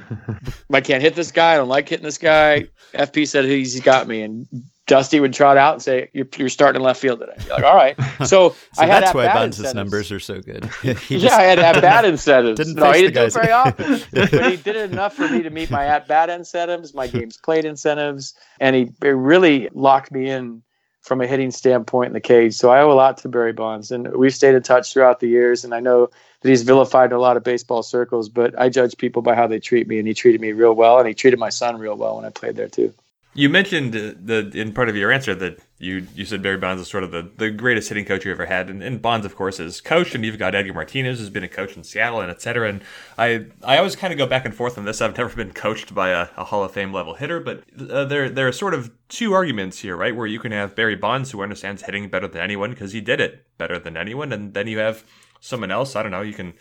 I 0.71 0.81
can't 0.81 1.01
hit 1.01 1.15
this 1.15 1.31
guy. 1.31 1.53
I 1.53 1.57
don't 1.57 1.67
like 1.67 1.89
hitting 1.89 2.03
this 2.05 2.17
guy. 2.17 2.67
FP 2.93 3.27
said 3.27 3.45
he's 3.45 3.79
got 3.81 4.07
me. 4.07 4.21
And 4.21 4.47
Dusty 4.87 5.19
would 5.19 5.33
trot 5.33 5.57
out 5.57 5.73
and 5.73 5.81
say, 5.81 6.09
"You're, 6.13 6.27
you're 6.37 6.47
starting 6.47 6.79
in 6.79 6.85
left 6.85 7.01
field 7.01 7.19
today." 7.19 7.33
You're 7.47 7.55
like, 7.55 7.63
all 7.63 7.75
right. 7.75 7.95
So, 8.25 8.49
So 8.49 8.55
I 8.77 8.85
had 8.85 9.03
that's 9.03 9.13
why 9.15 9.25
incentives. 9.25 9.73
numbers 9.73 10.11
are 10.11 10.19
so 10.19 10.41
good. 10.41 10.69
Yeah, 11.09 11.35
I 11.35 11.41
had 11.41 11.59
at 11.59 11.81
bat 11.81 12.05
incentives. 12.05 12.57
Didn't 12.57 12.75
no, 12.75 12.91
he 12.91 13.01
didn't 13.01 13.15
do 13.15 13.21
it 13.23 13.33
very 13.33 13.51
often, 13.51 13.99
but 14.13 14.29
he 14.51 14.57
did 14.57 14.75
it 14.75 14.91
enough 14.91 15.15
for 15.15 15.27
me 15.27 15.41
to 15.41 15.49
meet 15.49 15.71
my 15.71 15.85
at 15.87 16.07
bat 16.07 16.29
incentives, 16.29 16.93
my 16.93 17.07
games 17.07 17.35
played 17.37 17.65
incentives, 17.65 18.35
and 18.59 18.75
he 18.75 18.91
really 19.01 19.69
locked 19.73 20.11
me 20.11 20.29
in 20.29 20.61
from 21.05 21.21
a 21.21 21.27
hitting 21.27 21.51
standpoint 21.51 22.07
in 22.07 22.13
the 22.13 22.19
cage. 22.19 22.55
So 22.55 22.71
I 22.71 22.81
owe 22.81 22.91
a 22.91 22.93
lot 22.93 23.19
to 23.19 23.29
Barry 23.29 23.53
Bonds, 23.53 23.91
and 23.91 24.11
we've 24.15 24.33
stayed 24.33 24.55
in 24.55 24.63
touch 24.63 24.91
throughout 24.91 25.19
the 25.19 25.27
years. 25.27 25.63
And 25.63 25.71
I 25.71 25.79
know 25.79 26.09
that 26.41 26.49
he's 26.49 26.63
vilified 26.63 27.11
in 27.11 27.15
a 27.15 27.19
lot 27.19 27.37
of 27.37 27.43
baseball 27.43 27.83
circles, 27.83 28.27
but 28.27 28.59
I 28.59 28.69
judge 28.69 28.97
people 28.97 29.21
by 29.21 29.35
how 29.35 29.45
they 29.45 29.59
treat 29.59 29.87
me, 29.87 29.99
and 29.99 30.07
he 30.07 30.15
treated 30.15 30.41
me 30.41 30.51
real 30.51 30.73
well, 30.73 30.97
and 30.97 31.07
he 31.07 31.13
treated 31.13 31.37
my 31.37 31.49
son 31.49 31.77
real 31.77 31.95
well 31.95 32.15
when 32.15 32.25
I 32.25 32.31
played 32.31 32.55
there 32.55 32.69
too. 32.69 32.91
You 33.37 33.49
mentioned 33.49 33.93
the 33.93 34.49
in 34.53 34.71
part 34.71 34.87
of 34.87 34.95
your 34.95 35.11
answer 35.11 35.35
that 35.35 35.59
you 35.77 36.07
you 36.15 36.23
said 36.23 36.41
Barry 36.41 36.55
Bonds 36.55 36.81
is 36.81 36.87
sort 36.87 37.03
of 37.03 37.11
the, 37.11 37.29
the 37.35 37.49
greatest 37.49 37.89
hitting 37.89 38.05
coach 38.05 38.23
you 38.23 38.31
ever 38.31 38.45
had, 38.45 38.69
and, 38.69 38.81
and 38.81 39.01
Bonds, 39.01 39.25
of 39.25 39.35
course, 39.35 39.59
is 39.59 39.81
coach, 39.81 40.15
and 40.15 40.23
you've 40.23 40.39
got 40.39 40.55
Edgar 40.55 40.73
Martinez, 40.73 41.19
who's 41.19 41.29
been 41.29 41.43
a 41.43 41.49
coach 41.49 41.75
in 41.75 41.83
Seattle, 41.83 42.21
and 42.21 42.31
et 42.31 42.41
cetera. 42.41 42.69
And 42.69 42.81
I 43.17 43.47
I 43.61 43.77
always 43.77 43.97
kind 43.97 44.13
of 44.13 44.17
go 44.17 44.25
back 44.25 44.45
and 44.45 44.55
forth 44.55 44.77
on 44.77 44.85
this. 44.85 45.01
I've 45.01 45.17
never 45.17 45.35
been 45.35 45.51
coached 45.51 45.93
by 45.93 46.11
a, 46.11 46.29
a 46.37 46.45
Hall 46.45 46.63
of 46.63 46.71
Fame 46.71 46.93
level 46.93 47.15
hitter, 47.15 47.41
but 47.41 47.63
uh, 47.89 48.05
there 48.05 48.29
there 48.29 48.47
are 48.47 48.53
sort 48.53 48.73
of 48.73 48.89
two 49.09 49.33
arguments 49.33 49.79
here, 49.79 49.97
right? 49.97 50.15
Where 50.15 50.27
you 50.27 50.39
can 50.39 50.53
have 50.53 50.73
Barry 50.73 50.95
Bonds, 50.95 51.31
who 51.31 51.41
understands 51.43 51.81
hitting 51.81 52.07
better 52.07 52.29
than 52.29 52.41
anyone 52.41 52.69
because 52.69 52.93
he 52.93 53.01
did 53.01 53.19
it 53.19 53.45
better 53.57 53.77
than 53.77 53.97
anyone, 53.97 54.31
and 54.31 54.53
then 54.53 54.67
you 54.67 54.77
have 54.77 55.03
someone 55.41 55.71
else. 55.71 55.97
I 55.97 56.03
don't 56.03 56.11
know. 56.13 56.21
You 56.21 56.33
can 56.33 56.53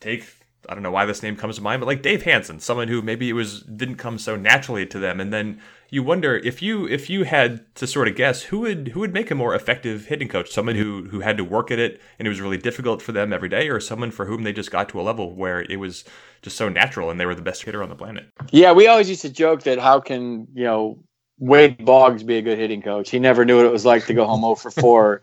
take 0.00 0.24
I 0.68 0.74
don't 0.74 0.82
know 0.82 0.90
why 0.90 1.04
this 1.04 1.22
name 1.22 1.36
comes 1.36 1.56
to 1.56 1.62
mind, 1.62 1.80
but 1.80 1.86
like 1.86 2.02
Dave 2.02 2.22
Hansen, 2.22 2.60
someone 2.60 2.88
who 2.88 3.02
maybe 3.02 3.28
it 3.28 3.34
was 3.34 3.60
didn't 3.62 3.96
come 3.96 4.18
so 4.18 4.36
naturally 4.36 4.86
to 4.86 4.98
them, 4.98 5.20
and 5.20 5.32
then 5.32 5.60
you 5.94 6.02
wonder 6.02 6.36
if 6.36 6.60
you 6.62 6.88
if 6.88 7.08
you 7.08 7.24
had 7.24 7.74
to 7.76 7.86
sort 7.86 8.08
of 8.08 8.16
guess 8.16 8.42
who 8.44 8.60
would 8.60 8.88
who 8.88 9.00
would 9.00 9.14
make 9.14 9.30
a 9.30 9.34
more 9.36 9.54
effective 9.54 10.06
hitting 10.06 10.28
coach, 10.28 10.50
someone 10.50 10.74
who 10.76 11.04
who 11.10 11.20
had 11.20 11.36
to 11.38 11.44
work 11.44 11.70
at 11.70 11.78
it 11.78 12.00
and 12.18 12.26
it 12.26 12.28
was 12.30 12.40
really 12.40 12.58
difficult 12.58 13.00
for 13.02 13.12
them 13.12 13.32
every 13.32 13.48
day, 13.48 13.68
or 13.68 13.80
someone 13.80 14.10
for 14.10 14.26
whom 14.26 14.42
they 14.42 14.52
just 14.52 14.72
got 14.72 14.88
to 14.90 15.00
a 15.00 15.02
level 15.02 15.34
where 15.34 15.62
it 15.62 15.76
was 15.78 16.04
just 16.42 16.56
so 16.56 16.68
natural 16.68 17.10
and 17.10 17.20
they 17.20 17.26
were 17.26 17.34
the 17.34 17.42
best 17.42 17.62
hitter 17.64 17.82
on 17.82 17.88
the 17.90 17.96
planet. 17.96 18.26
Yeah, 18.52 18.72
we 18.72 18.86
always 18.88 19.08
used 19.08 19.22
to 19.22 19.30
joke 19.30 19.62
that 19.64 19.78
how 19.78 20.00
can 20.00 20.46
you 20.54 20.64
know 20.64 20.98
Wade 21.38 21.84
Boggs 21.84 22.22
be 22.22 22.38
a 22.38 22.42
good 22.42 22.58
hitting 22.58 22.82
coach? 22.82 23.10
He 23.10 23.18
never 23.18 23.44
knew 23.44 23.56
what 23.56 23.66
it 23.66 23.72
was 23.72 23.84
like 23.84 24.06
to 24.06 24.14
go 24.14 24.24
home 24.26 24.42
0 24.42 24.54
for 24.56 24.70
4. 24.70 25.22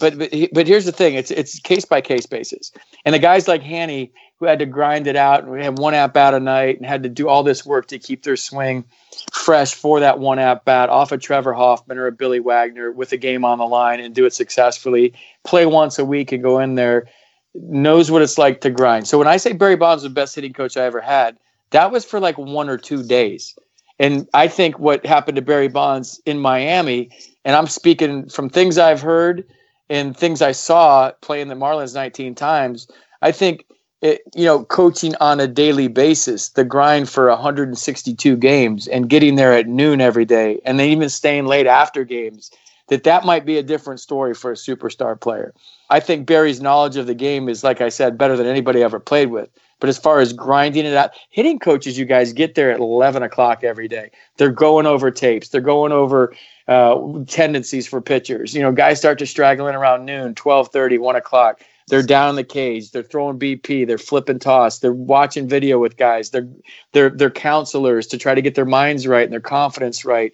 but 0.00 0.18
but 0.18 0.30
but 0.52 0.66
here's 0.66 0.84
the 0.84 0.92
thing: 0.92 1.14
it's 1.14 1.30
it's 1.30 1.58
case 1.60 1.84
by 1.84 2.00
case 2.00 2.26
basis. 2.26 2.72
And 3.04 3.14
the 3.14 3.18
guys 3.18 3.48
like 3.48 3.62
Hanny 3.62 4.12
who 4.40 4.46
had 4.46 4.58
to 4.58 4.66
grind 4.66 5.06
it 5.06 5.16
out 5.16 5.42
and 5.42 5.52
we 5.52 5.62
had 5.62 5.78
one 5.78 5.92
at 5.92 6.14
bat 6.14 6.32
a 6.32 6.40
night 6.40 6.78
and 6.78 6.86
had 6.86 7.02
to 7.02 7.10
do 7.10 7.28
all 7.28 7.42
this 7.42 7.64
work 7.64 7.86
to 7.86 7.98
keep 7.98 8.24
their 8.24 8.38
swing 8.38 8.84
fresh 9.32 9.74
for 9.74 10.00
that 10.00 10.18
one 10.18 10.38
at 10.38 10.64
bat 10.64 10.88
off 10.88 11.12
of 11.12 11.20
Trevor 11.20 11.52
Hoffman 11.52 11.98
or 11.98 12.06
a 12.06 12.12
Billy 12.12 12.40
Wagner 12.40 12.90
with 12.90 13.12
a 13.12 13.18
game 13.18 13.44
on 13.44 13.58
the 13.58 13.66
line 13.66 14.00
and 14.00 14.14
do 14.14 14.24
it 14.24 14.32
successfully. 14.32 15.12
Play 15.44 15.66
once 15.66 15.98
a 15.98 16.06
week 16.06 16.32
and 16.32 16.42
go 16.42 16.58
in 16.58 16.74
there. 16.74 17.06
Knows 17.54 18.10
what 18.10 18.22
it's 18.22 18.38
like 18.38 18.62
to 18.62 18.70
grind. 18.70 19.06
So 19.06 19.18
when 19.18 19.26
I 19.26 19.36
say 19.36 19.52
Barry 19.52 19.76
Bonds 19.76 20.02
was 20.02 20.10
the 20.10 20.14
best 20.14 20.34
hitting 20.34 20.54
coach 20.54 20.76
I 20.76 20.84
ever 20.84 21.02
had, 21.02 21.38
that 21.70 21.92
was 21.92 22.04
for 22.06 22.18
like 22.18 22.38
one 22.38 22.70
or 22.70 22.78
two 22.78 23.02
days. 23.02 23.54
And 23.98 24.26
I 24.32 24.48
think 24.48 24.78
what 24.78 25.04
happened 25.04 25.36
to 25.36 25.42
Barry 25.42 25.68
Bonds 25.68 26.22
in 26.24 26.38
Miami, 26.38 27.10
and 27.44 27.54
I'm 27.54 27.66
speaking 27.66 28.30
from 28.30 28.48
things 28.48 28.78
I've 28.78 29.02
heard 29.02 29.44
and 29.90 30.16
things 30.16 30.40
I 30.40 30.52
saw 30.52 31.10
playing 31.20 31.48
the 31.48 31.54
Marlins 31.56 31.94
19 31.94 32.34
times, 32.34 32.88
I 33.20 33.32
think 33.32 33.66
it, 34.02 34.22
you 34.34 34.44
know, 34.44 34.64
coaching 34.64 35.14
on 35.20 35.40
a 35.40 35.46
daily 35.46 35.88
basis, 35.88 36.50
the 36.50 36.64
grind 36.64 37.08
for 37.08 37.28
162 37.28 38.36
games 38.36 38.88
and 38.88 39.10
getting 39.10 39.34
there 39.34 39.52
at 39.52 39.66
noon 39.66 40.00
every 40.00 40.24
day, 40.24 40.60
and 40.64 40.80
then 40.80 40.88
even 40.88 41.08
staying 41.08 41.46
late 41.46 41.66
after 41.66 42.04
games, 42.04 42.50
that 42.88 43.04
that 43.04 43.24
might 43.24 43.44
be 43.44 43.58
a 43.58 43.62
different 43.62 44.00
story 44.00 44.34
for 44.34 44.50
a 44.50 44.56
superstar 44.56 45.18
player. 45.20 45.54
I 45.90 46.00
think 46.00 46.26
Barry's 46.26 46.60
knowledge 46.60 46.96
of 46.96 47.06
the 47.06 47.14
game 47.14 47.48
is, 47.48 47.62
like 47.62 47.80
I 47.80 47.88
said, 47.88 48.18
better 48.18 48.36
than 48.36 48.46
anybody 48.46 48.82
ever 48.82 48.98
played 48.98 49.30
with. 49.30 49.48
But 49.80 49.88
as 49.88 49.98
far 49.98 50.20
as 50.20 50.32
grinding 50.32 50.84
it 50.84 50.94
out, 50.94 51.12
hitting 51.30 51.58
coaches, 51.58 51.98
you 51.98 52.04
guys 52.04 52.32
get 52.32 52.54
there 52.54 52.70
at 52.70 52.80
11 52.80 53.22
o'clock 53.22 53.64
every 53.64 53.88
day. 53.88 54.10
They're 54.36 54.50
going 54.50 54.86
over 54.86 55.10
tapes. 55.10 55.48
They're 55.48 55.60
going 55.62 55.90
over 55.90 56.34
uh, 56.68 57.00
tendencies 57.26 57.86
for 57.86 58.00
pitchers. 58.00 58.54
You 58.54 58.60
know, 58.60 58.72
guys 58.72 58.98
start 58.98 59.18
to 59.20 59.26
straggle 59.26 59.66
in 59.68 59.74
around 59.74 60.04
noon, 60.04 60.34
12:30, 60.34 60.98
1 60.98 61.16
o'clock. 61.16 61.62
They're 61.90 62.02
down 62.02 62.30
in 62.30 62.36
the 62.36 62.44
cage. 62.44 62.90
They're 62.90 63.02
throwing 63.02 63.38
BP. 63.38 63.86
They're 63.86 63.98
flipping 63.98 64.38
toss. 64.38 64.78
They're 64.78 64.92
watching 64.92 65.48
video 65.48 65.78
with 65.78 65.96
guys. 65.96 66.30
They're 66.30 66.48
they're 66.92 67.10
they're 67.10 67.30
counselors 67.30 68.06
to 68.08 68.18
try 68.18 68.34
to 68.34 68.42
get 68.42 68.54
their 68.54 68.64
minds 68.64 69.06
right 69.06 69.24
and 69.24 69.32
their 69.32 69.40
confidence 69.40 70.04
right. 70.04 70.32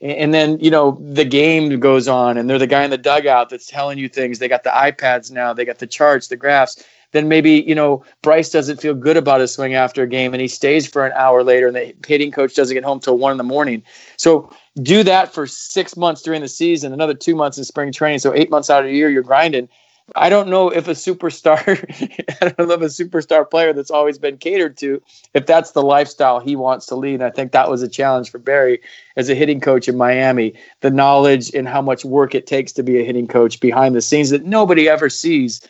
And 0.00 0.12
and 0.12 0.34
then 0.34 0.60
you 0.60 0.70
know 0.70 0.98
the 1.00 1.24
game 1.24 1.80
goes 1.80 2.06
on, 2.06 2.36
and 2.36 2.48
they're 2.48 2.58
the 2.58 2.66
guy 2.66 2.84
in 2.84 2.90
the 2.90 2.98
dugout 2.98 3.48
that's 3.48 3.66
telling 3.66 3.98
you 3.98 4.08
things. 4.08 4.38
They 4.38 4.48
got 4.48 4.62
the 4.64 4.70
iPads 4.70 5.32
now. 5.32 5.52
They 5.52 5.64
got 5.64 5.78
the 5.78 5.86
charts, 5.86 6.28
the 6.28 6.36
graphs. 6.36 6.84
Then 7.12 7.26
maybe 7.26 7.52
you 7.66 7.74
know 7.74 8.04
Bryce 8.22 8.50
doesn't 8.50 8.80
feel 8.80 8.94
good 8.94 9.16
about 9.16 9.40
his 9.40 9.52
swing 9.52 9.74
after 9.74 10.02
a 10.02 10.06
game, 10.06 10.34
and 10.34 10.40
he 10.42 10.48
stays 10.48 10.86
for 10.86 11.06
an 11.06 11.12
hour 11.16 11.42
later, 11.42 11.68
and 11.68 11.76
the 11.76 11.94
hitting 12.06 12.30
coach 12.30 12.54
doesn't 12.54 12.74
get 12.74 12.84
home 12.84 13.00
till 13.00 13.16
one 13.16 13.32
in 13.32 13.38
the 13.38 13.44
morning. 13.44 13.82
So 14.18 14.50
do 14.82 15.02
that 15.04 15.32
for 15.32 15.46
six 15.46 15.96
months 15.96 16.22
during 16.22 16.42
the 16.42 16.48
season, 16.48 16.92
another 16.92 17.14
two 17.14 17.34
months 17.34 17.56
in 17.56 17.64
spring 17.64 17.92
training. 17.92 18.18
So 18.18 18.34
eight 18.34 18.50
months 18.50 18.68
out 18.68 18.84
of 18.84 18.90
the 18.90 18.96
year, 18.96 19.08
you're 19.08 19.22
grinding. 19.22 19.68
I 20.16 20.28
don't 20.28 20.48
know 20.48 20.70
if 20.70 20.88
a 20.88 20.92
superstar, 20.92 21.58
I 22.42 22.48
don't 22.48 22.68
know 22.68 22.74
if 22.74 22.80
a 22.80 22.84
superstar 22.84 23.48
player 23.48 23.72
that's 23.72 23.90
always 23.90 24.18
been 24.18 24.38
catered 24.38 24.76
to, 24.78 25.02
if 25.34 25.46
that's 25.46 25.72
the 25.72 25.82
lifestyle 25.82 26.40
he 26.40 26.56
wants 26.56 26.86
to 26.86 26.94
lead. 26.94 27.22
I 27.22 27.30
think 27.30 27.52
that 27.52 27.70
was 27.70 27.82
a 27.82 27.88
challenge 27.88 28.30
for 28.30 28.38
Barry 28.38 28.80
as 29.16 29.28
a 29.28 29.34
hitting 29.34 29.60
coach 29.60 29.88
in 29.88 29.96
Miami. 29.96 30.54
The 30.80 30.90
knowledge 30.90 31.54
and 31.54 31.68
how 31.68 31.82
much 31.82 32.04
work 32.04 32.34
it 32.34 32.46
takes 32.46 32.72
to 32.72 32.82
be 32.82 32.98
a 33.00 33.04
hitting 33.04 33.28
coach 33.28 33.60
behind 33.60 33.94
the 33.94 34.02
scenes 34.02 34.30
that 34.30 34.44
nobody 34.44 34.88
ever 34.88 35.10
sees. 35.10 35.60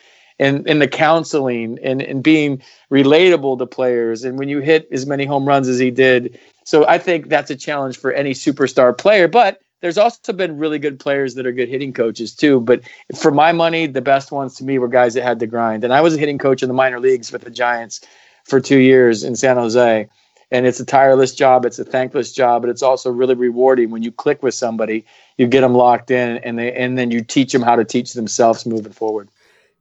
And, 0.41 0.69
and 0.69 0.81
the 0.81 0.87
counseling 0.87 1.77
and, 1.83 2.01
and 2.01 2.23
being 2.23 2.63
relatable 2.89 3.57
to 3.57 3.65
players. 3.65 4.23
And 4.23 4.39
when 4.39 4.47
you 4.47 4.61
hit 4.61 4.87
as 4.89 5.05
many 5.05 5.25
home 5.25 5.45
runs 5.45 5.67
as 5.67 5.79
he 5.79 5.91
did. 5.91 6.39
So 6.63 6.87
I 6.87 6.97
think 6.97 7.27
that's 7.27 7.51
a 7.51 7.57
challenge 7.57 7.97
for 7.97 8.13
any 8.13 8.31
superstar 8.31 8.97
player. 8.97 9.27
But 9.27 9.59
there's 9.81 9.97
also 9.97 10.33
been 10.33 10.57
really 10.57 10.79
good 10.79 10.99
players 10.99 11.35
that 11.35 11.45
are 11.45 11.51
good 11.51 11.69
hitting 11.69 11.93
coaches 11.93 12.35
too. 12.35 12.59
But 12.59 12.81
for 13.15 13.31
my 13.31 13.51
money, 13.51 13.87
the 13.87 14.01
best 14.01 14.31
ones 14.31 14.55
to 14.55 14.63
me 14.63 14.77
were 14.77 14.87
guys 14.87 15.13
that 15.13 15.23
had 15.23 15.39
to 15.39 15.47
grind. 15.47 15.83
And 15.83 15.93
I 15.93 16.01
was 16.01 16.15
a 16.15 16.17
hitting 16.17 16.37
coach 16.37 16.61
in 16.61 16.67
the 16.67 16.73
minor 16.75 16.99
leagues 16.99 17.31
with 17.31 17.43
the 17.43 17.49
Giants 17.49 18.01
for 18.43 18.59
two 18.59 18.79
years 18.79 19.23
in 19.23 19.35
San 19.35 19.55
Jose. 19.55 20.07
And 20.51 20.65
it's 20.65 20.79
a 20.79 20.85
tireless 20.85 21.35
job. 21.35 21.65
It's 21.65 21.77
a 21.77 21.85
thankless 21.85 22.31
job, 22.31 22.63
but 22.63 22.69
it's 22.69 22.81
also 22.81 23.11
really 23.11 23.35
rewarding 23.35 23.91
when 23.91 24.01
you 24.01 24.11
click 24.11 24.41
with 24.41 24.55
somebody. 24.55 25.05
You 25.37 25.47
get 25.47 25.61
them 25.61 25.75
locked 25.75 26.09
in, 26.09 26.37
and 26.39 26.57
they 26.57 26.73
and 26.73 26.97
then 26.97 27.11
you 27.11 27.23
teach 27.23 27.53
them 27.53 27.61
how 27.61 27.75
to 27.75 27.85
teach 27.85 28.13
themselves 28.13 28.65
moving 28.65 28.91
forward. 28.91 29.29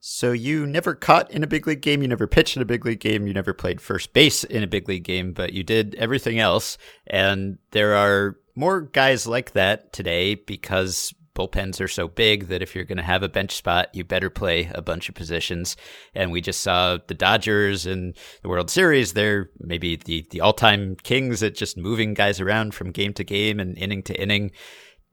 So 0.01 0.33
you 0.33 0.67
never 0.67 0.95
caught 0.95 1.31
in 1.31 1.43
a 1.43 1.47
big 1.47 1.67
league 1.67 1.81
game, 1.81 2.03
you 2.03 2.09
never 2.09 2.27
pitched 2.27 2.55
in 2.55 2.63
a 2.63 2.67
big 2.67 2.85
league 2.85 3.01
game, 3.01 3.27
you 3.27 3.35
never 3.35 3.53
played 3.53 3.81
first 3.81 4.13
base 4.13 4.45
in 4.45 4.63
a 4.63 4.67
big 4.69 4.89
league 4.89 5.03
game, 5.03 5.33
but 5.33 5.53
you 5.53 5.65
did 5.65 5.97
everything 5.97 6.39
else. 6.39 6.79
And 7.09 7.59
there 7.73 7.97
are 7.97 8.37
more 8.59 8.83
guys 8.83 9.27
like 9.27 9.53
that 9.53 9.93
today 9.93 10.35
because 10.35 11.15
bullpens 11.39 11.81
are 11.81 11.89
so 11.89 12.09
big 12.09 12.49
that 12.49 12.63
if 12.63 12.75
you're 12.75 12.85
going 12.85 12.99
to 12.99 13.05
have 13.05 13.23
a 13.23 13.29
bench 13.29 13.55
spot, 13.55 13.89
you 13.95 14.03
better 14.03 14.29
play 14.29 14.69
a 14.75 14.83
bunch 14.83 15.09
of 15.09 15.15
positions. 15.15 15.77
And 16.15 16.33
we 16.33 16.41
just 16.41 16.61
saw 16.61 16.99
the 17.07 17.15
Dodgers 17.15 17.87
in 17.87 18.15
the 18.43 18.49
World 18.49 18.71
Series. 18.71 19.13
They're 19.13 19.51
maybe 19.61 19.97
the, 19.97 20.27
the 20.31 20.41
all 20.41 20.53
time 20.53 20.97
kings 21.05 21.43
at 21.43 21.55
just 21.55 21.77
moving 21.77 22.15
guys 22.15 22.41
around 22.41 22.75
from 22.75 22.91
game 22.91 23.15
to 23.15 23.25
game 23.25 23.61
and 23.61 23.79
inning 23.79 24.03
to 24.05 24.21
inning. 24.21 24.51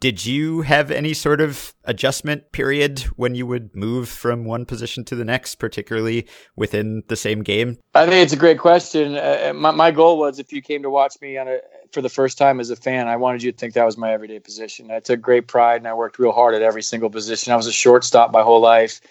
Did 0.01 0.25
you 0.25 0.61
have 0.61 0.91
any 0.91 1.13
sort 1.13 1.39
of 1.39 1.73
adjustment 1.85 2.51
period 2.51 3.01
when 3.15 3.33
you 3.33 3.47
would 3.47 3.75
move 3.75 4.09
from 4.09 4.43
one 4.43 4.65
position 4.65 5.05
to 5.05 5.15
the 5.15 5.23
next, 5.23 5.55
particularly 5.55 6.27
within 6.55 7.03
the 7.07 7.15
same 7.15 7.43
game? 7.43 7.77
I 7.93 8.05
think 8.05 8.23
it's 8.23 8.33
a 8.33 8.37
great 8.37 8.59
question. 8.59 9.15
Uh, 9.15 9.53
my, 9.55 9.71
my 9.71 9.91
goal 9.91 10.19
was 10.19 10.37
if 10.37 10.51
you 10.51 10.61
came 10.61 10.83
to 10.83 10.89
watch 10.89 11.15
me 11.21 11.37
on 11.37 11.47
a, 11.47 11.59
for 11.91 12.01
the 12.01 12.09
first 12.09 12.37
time 12.37 12.59
as 12.59 12.69
a 12.69 12.75
fan, 12.75 13.07
I 13.07 13.15
wanted 13.17 13.43
you 13.43 13.51
to 13.51 13.57
think 13.57 13.73
that 13.73 13.85
was 13.85 13.97
my 13.97 14.11
everyday 14.11 14.39
position. 14.39 14.91
I 14.91 14.99
took 14.99 15.21
great 15.21 15.47
pride 15.47 15.77
and 15.77 15.87
I 15.87 15.93
worked 15.93 16.19
real 16.19 16.31
hard 16.31 16.55
at 16.55 16.61
every 16.61 16.83
single 16.83 17.09
position. 17.09 17.53
I 17.53 17.55
was 17.55 17.67
a 17.67 17.71
shortstop 17.71 18.31
my 18.31 18.41
whole 18.41 18.61
life. 18.61 19.01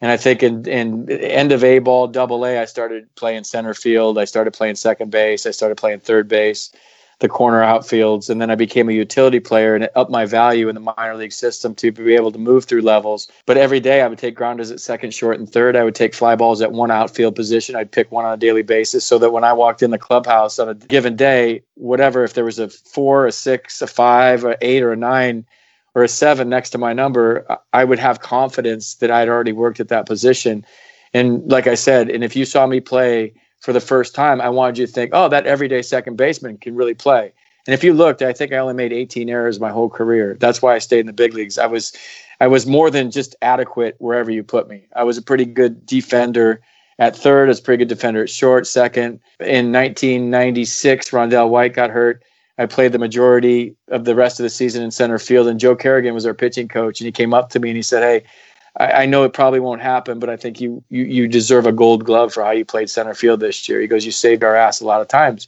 And 0.00 0.10
I 0.10 0.16
think 0.18 0.42
in, 0.42 0.66
in 0.68 1.10
end 1.10 1.52
of 1.52 1.64
A 1.64 1.78
ball, 1.78 2.06
double 2.06 2.44
A, 2.44 2.60
I 2.60 2.66
started 2.66 3.12
playing 3.14 3.44
center 3.44 3.72
field. 3.72 4.18
I 4.18 4.26
started 4.26 4.52
playing 4.52 4.74
second 4.76 5.10
base. 5.10 5.46
I 5.46 5.52
started 5.52 5.76
playing 5.76 6.00
third 6.00 6.28
base. 6.28 6.70
The 7.20 7.28
corner 7.28 7.62
outfields. 7.62 8.28
And 8.28 8.40
then 8.40 8.50
I 8.50 8.54
became 8.54 8.88
a 8.88 8.92
utility 8.92 9.40
player 9.40 9.74
and 9.74 9.84
it 9.84 9.92
upped 9.96 10.10
my 10.10 10.26
value 10.26 10.68
in 10.68 10.74
the 10.74 10.92
minor 10.96 11.16
league 11.16 11.32
system 11.32 11.74
to 11.76 11.90
be 11.90 12.14
able 12.14 12.30
to 12.32 12.38
move 12.38 12.66
through 12.66 12.82
levels. 12.82 13.28
But 13.46 13.56
every 13.56 13.80
day 13.80 14.02
I 14.02 14.08
would 14.08 14.18
take 14.18 14.34
grounders 14.34 14.70
at 14.70 14.80
second, 14.80 15.14
short, 15.14 15.38
and 15.38 15.50
third. 15.50 15.76
I 15.76 15.84
would 15.84 15.94
take 15.94 16.14
fly 16.14 16.36
balls 16.36 16.60
at 16.60 16.72
one 16.72 16.90
outfield 16.90 17.34
position. 17.34 17.74
I'd 17.74 17.90
pick 17.90 18.12
one 18.12 18.26
on 18.26 18.34
a 18.34 18.36
daily 18.36 18.62
basis 18.62 19.04
so 19.04 19.18
that 19.18 19.32
when 19.32 19.44
I 19.44 19.54
walked 19.54 19.82
in 19.82 19.90
the 19.90 19.98
clubhouse 19.98 20.58
on 20.58 20.68
a 20.68 20.74
given 20.74 21.16
day, 21.16 21.62
whatever, 21.74 22.22
if 22.22 22.34
there 22.34 22.44
was 22.44 22.58
a 22.58 22.68
four, 22.68 23.26
a 23.26 23.32
six, 23.32 23.80
a 23.80 23.86
five, 23.86 24.44
a 24.44 24.58
eight, 24.60 24.82
or 24.82 24.92
a 24.92 24.96
nine, 24.96 25.46
or 25.94 26.02
a 26.02 26.08
seven 26.08 26.50
next 26.50 26.70
to 26.70 26.78
my 26.78 26.92
number, 26.92 27.46
I 27.72 27.84
would 27.84 27.98
have 27.98 28.20
confidence 28.20 28.96
that 28.96 29.10
I'd 29.10 29.30
already 29.30 29.52
worked 29.52 29.80
at 29.80 29.88
that 29.88 30.04
position. 30.04 30.66
And 31.14 31.50
like 31.50 31.66
I 31.66 31.74
said, 31.74 32.10
and 32.10 32.22
if 32.22 32.36
you 32.36 32.44
saw 32.44 32.66
me 32.66 32.80
play 32.80 33.32
for 33.66 33.72
the 33.72 33.80
first 33.80 34.14
time, 34.14 34.40
I 34.40 34.48
wanted 34.48 34.78
you 34.78 34.86
to 34.86 34.92
think, 34.92 35.10
oh, 35.12 35.28
that 35.28 35.44
everyday 35.44 35.82
second 35.82 36.16
baseman 36.16 36.56
can 36.56 36.76
really 36.76 36.94
play. 36.94 37.32
And 37.66 37.74
if 37.74 37.82
you 37.82 37.94
looked, 37.94 38.22
I 38.22 38.32
think 38.32 38.52
I 38.52 38.58
only 38.58 38.74
made 38.74 38.92
18 38.92 39.28
errors 39.28 39.58
my 39.58 39.70
whole 39.70 39.90
career. 39.90 40.36
That's 40.38 40.62
why 40.62 40.76
I 40.76 40.78
stayed 40.78 41.00
in 41.00 41.06
the 41.06 41.12
big 41.12 41.34
leagues. 41.34 41.58
I 41.58 41.66
was, 41.66 41.92
I 42.40 42.46
was 42.46 42.64
more 42.64 42.92
than 42.92 43.10
just 43.10 43.34
adequate 43.42 43.96
wherever 43.98 44.30
you 44.30 44.44
put 44.44 44.68
me. 44.68 44.86
I 44.94 45.02
was 45.02 45.18
a 45.18 45.22
pretty 45.22 45.46
good 45.46 45.84
defender 45.84 46.60
at 47.00 47.16
third. 47.16 47.46
I 47.46 47.48
was 47.48 47.58
a 47.58 47.62
pretty 47.62 47.82
good 47.82 47.88
defender 47.88 48.22
at 48.22 48.30
short, 48.30 48.68
second. 48.68 49.18
In 49.40 49.72
1996, 49.72 51.10
Rondell 51.10 51.48
White 51.48 51.74
got 51.74 51.90
hurt. 51.90 52.22
I 52.58 52.66
played 52.66 52.92
the 52.92 53.00
majority 53.00 53.74
of 53.88 54.04
the 54.04 54.14
rest 54.14 54.38
of 54.38 54.44
the 54.44 54.50
season 54.50 54.84
in 54.84 54.92
center 54.92 55.18
field, 55.18 55.48
and 55.48 55.58
Joe 55.58 55.74
Kerrigan 55.74 56.14
was 56.14 56.24
our 56.24 56.34
pitching 56.34 56.68
coach, 56.68 57.00
and 57.00 57.06
he 57.06 57.12
came 57.12 57.34
up 57.34 57.50
to 57.50 57.58
me 57.58 57.70
and 57.70 57.76
he 57.76 57.82
said, 57.82 58.04
"Hey, 58.04 58.22
I, 58.78 59.02
I, 59.02 59.06
know 59.06 59.24
it 59.24 59.32
probably 59.32 59.60
won't 59.60 59.80
happen, 59.80 60.18
but 60.18 60.28
I 60.28 60.36
think 60.36 60.60
you, 60.60 60.82
you 60.90 61.04
you 61.04 61.28
deserve 61.28 61.66
a 61.66 61.72
gold 61.72 62.04
glove 62.04 62.32
for 62.32 62.44
how 62.44 62.50
you 62.50 62.64
played 62.64 62.90
center 62.90 63.14
field 63.14 63.40
this 63.40 63.68
year. 63.68 63.80
He 63.80 63.86
goes, 63.86 64.04
you 64.04 64.12
saved 64.12 64.44
our 64.44 64.56
ass 64.56 64.80
a 64.80 64.86
lot 64.86 65.00
of 65.00 65.08
times. 65.08 65.46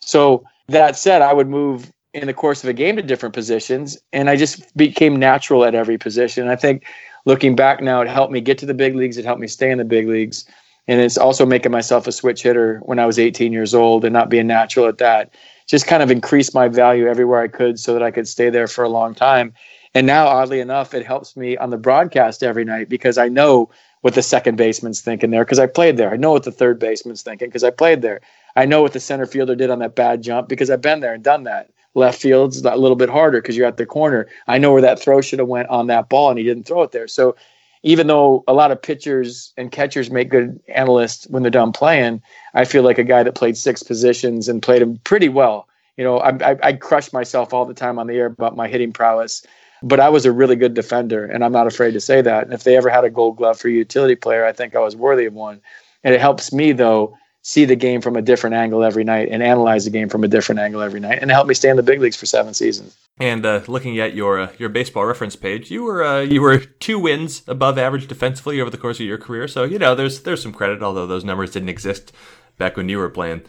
So 0.00 0.44
that 0.68 0.96
said, 0.96 1.22
I 1.22 1.32
would 1.32 1.48
move 1.48 1.92
in 2.14 2.26
the 2.26 2.34
course 2.34 2.64
of 2.64 2.68
a 2.68 2.72
game 2.72 2.96
to 2.96 3.02
different 3.02 3.34
positions, 3.34 3.98
and 4.12 4.28
I 4.28 4.36
just 4.36 4.76
became 4.76 5.16
natural 5.16 5.64
at 5.64 5.74
every 5.74 5.98
position. 5.98 6.48
I 6.48 6.56
think 6.56 6.84
looking 7.24 7.54
back 7.54 7.80
now, 7.80 8.00
it 8.00 8.08
helped 8.08 8.32
me 8.32 8.40
get 8.40 8.58
to 8.58 8.66
the 8.66 8.74
big 8.74 8.96
leagues. 8.96 9.16
It 9.16 9.24
helped 9.24 9.40
me 9.40 9.46
stay 9.46 9.70
in 9.70 9.78
the 9.78 9.84
big 9.84 10.08
leagues, 10.08 10.44
and 10.88 11.00
it's 11.00 11.18
also 11.18 11.46
making 11.46 11.72
myself 11.72 12.06
a 12.06 12.12
switch 12.12 12.42
hitter 12.42 12.80
when 12.84 12.98
I 12.98 13.06
was 13.06 13.18
18 13.18 13.52
years 13.52 13.74
old 13.74 14.04
and 14.04 14.12
not 14.12 14.30
being 14.30 14.46
natural 14.46 14.86
at 14.86 14.98
that. 14.98 15.32
Just 15.66 15.86
kind 15.86 16.02
of 16.02 16.10
increased 16.10 16.52
my 16.52 16.66
value 16.66 17.06
everywhere 17.06 17.40
I 17.40 17.46
could 17.46 17.78
so 17.78 17.92
that 17.92 18.02
I 18.02 18.10
could 18.10 18.26
stay 18.26 18.50
there 18.50 18.66
for 18.66 18.82
a 18.82 18.88
long 18.88 19.14
time. 19.14 19.54
And 19.94 20.06
now, 20.06 20.28
oddly 20.28 20.60
enough, 20.60 20.94
it 20.94 21.04
helps 21.04 21.36
me 21.36 21.56
on 21.56 21.70
the 21.70 21.76
broadcast 21.76 22.42
every 22.42 22.64
night 22.64 22.88
because 22.88 23.18
I 23.18 23.28
know 23.28 23.70
what 24.02 24.14
the 24.14 24.22
second 24.22 24.56
baseman's 24.56 25.00
thinking 25.00 25.30
there 25.30 25.44
because 25.44 25.58
I 25.58 25.66
played 25.66 25.96
there. 25.96 26.12
I 26.12 26.16
know 26.16 26.32
what 26.32 26.44
the 26.44 26.52
third 26.52 26.78
baseman's 26.78 27.22
thinking 27.22 27.48
because 27.48 27.64
I 27.64 27.70
played 27.70 28.02
there. 28.02 28.20
I 28.56 28.66
know 28.66 28.82
what 28.82 28.92
the 28.92 29.00
center 29.00 29.26
fielder 29.26 29.54
did 29.54 29.70
on 29.70 29.80
that 29.80 29.96
bad 29.96 30.22
jump 30.22 30.48
because 30.48 30.70
I've 30.70 30.80
been 30.80 31.00
there 31.00 31.14
and 31.14 31.24
done 31.24 31.44
that. 31.44 31.70
Left 31.94 32.20
field's 32.20 32.64
a 32.64 32.76
little 32.76 32.96
bit 32.96 33.08
harder 33.08 33.42
because 33.42 33.56
you're 33.56 33.66
at 33.66 33.76
the 33.76 33.86
corner. 33.86 34.28
I 34.46 34.58
know 34.58 34.72
where 34.72 34.82
that 34.82 35.00
throw 35.00 35.20
should 35.20 35.40
have 35.40 35.48
went 35.48 35.68
on 35.68 35.88
that 35.88 36.08
ball 36.08 36.30
and 36.30 36.38
he 36.38 36.44
didn't 36.44 36.66
throw 36.66 36.82
it 36.82 36.92
there. 36.92 37.08
So 37.08 37.34
even 37.82 38.06
though 38.06 38.44
a 38.46 38.52
lot 38.52 38.70
of 38.70 38.80
pitchers 38.80 39.52
and 39.56 39.72
catchers 39.72 40.10
make 40.10 40.30
good 40.30 40.60
analysts 40.68 41.26
when 41.28 41.42
they're 41.42 41.50
done 41.50 41.72
playing, 41.72 42.22
I 42.54 42.64
feel 42.64 42.84
like 42.84 42.98
a 42.98 43.04
guy 43.04 43.24
that 43.24 43.34
played 43.34 43.56
six 43.56 43.82
positions 43.82 44.48
and 44.48 44.62
played 44.62 44.82
them 44.82 44.98
pretty 45.02 45.28
well. 45.28 45.66
You 45.96 46.04
know, 46.04 46.18
I, 46.18 46.52
I, 46.52 46.56
I 46.62 46.72
crush 46.74 47.12
myself 47.12 47.52
all 47.52 47.64
the 47.64 47.74
time 47.74 47.98
on 47.98 48.06
the 48.06 48.14
air 48.14 48.26
about 48.26 48.56
my 48.56 48.68
hitting 48.68 48.92
prowess 48.92 49.44
but 49.82 50.00
I 50.00 50.08
was 50.08 50.26
a 50.26 50.32
really 50.32 50.56
good 50.56 50.74
defender, 50.74 51.24
and 51.24 51.44
I'm 51.44 51.52
not 51.52 51.66
afraid 51.66 51.92
to 51.92 52.00
say 52.00 52.20
that. 52.20 52.44
And 52.44 52.52
if 52.52 52.64
they 52.64 52.76
ever 52.76 52.90
had 52.90 53.04
a 53.04 53.10
gold 53.10 53.36
glove 53.36 53.58
for 53.58 53.68
a 53.68 53.72
utility 53.72 54.16
player, 54.16 54.44
I 54.44 54.52
think 54.52 54.74
I 54.74 54.80
was 54.80 54.96
worthy 54.96 55.26
of 55.26 55.34
one. 55.34 55.60
And 56.04 56.14
it 56.14 56.20
helps 56.20 56.52
me, 56.52 56.72
though, 56.72 57.16
see 57.42 57.64
the 57.64 57.76
game 57.76 58.00
from 58.00 58.16
a 58.16 58.22
different 58.22 58.54
angle 58.54 58.82
every 58.82 59.04
night 59.04 59.28
and 59.30 59.42
analyze 59.42 59.84
the 59.84 59.90
game 59.90 60.08
from 60.08 60.24
a 60.24 60.28
different 60.28 60.60
angle 60.60 60.82
every 60.82 61.00
night. 61.00 61.18
And 61.20 61.30
it 61.30 61.34
helped 61.34 61.48
me 61.48 61.54
stay 61.54 61.70
in 61.70 61.76
the 61.76 61.82
big 61.82 62.00
leagues 62.00 62.16
for 62.16 62.26
seven 62.26 62.52
seasons. 62.52 62.96
And 63.18 63.44
uh, 63.44 63.62
looking 63.66 63.98
at 63.98 64.14
your 64.14 64.40
uh, 64.40 64.52
your 64.58 64.68
baseball 64.68 65.04
reference 65.04 65.36
page, 65.36 65.70
you 65.70 65.82
were 65.82 66.04
uh, 66.04 66.20
you 66.20 66.40
were 66.40 66.58
two 66.58 66.98
wins 66.98 67.42
above 67.46 67.78
average 67.78 68.06
defensively 68.06 68.60
over 68.60 68.70
the 68.70 68.78
course 68.78 69.00
of 69.00 69.06
your 69.06 69.18
career. 69.18 69.48
So 69.48 69.64
you 69.64 69.78
know 69.78 69.94
there's 69.94 70.22
there's 70.22 70.42
some 70.42 70.52
credit, 70.52 70.82
although 70.82 71.06
those 71.06 71.24
numbers 71.24 71.50
didn't 71.50 71.68
exist 71.68 72.12
back 72.58 72.76
when 72.76 72.88
you 72.88 72.98
were 72.98 73.10
playing. 73.10 73.42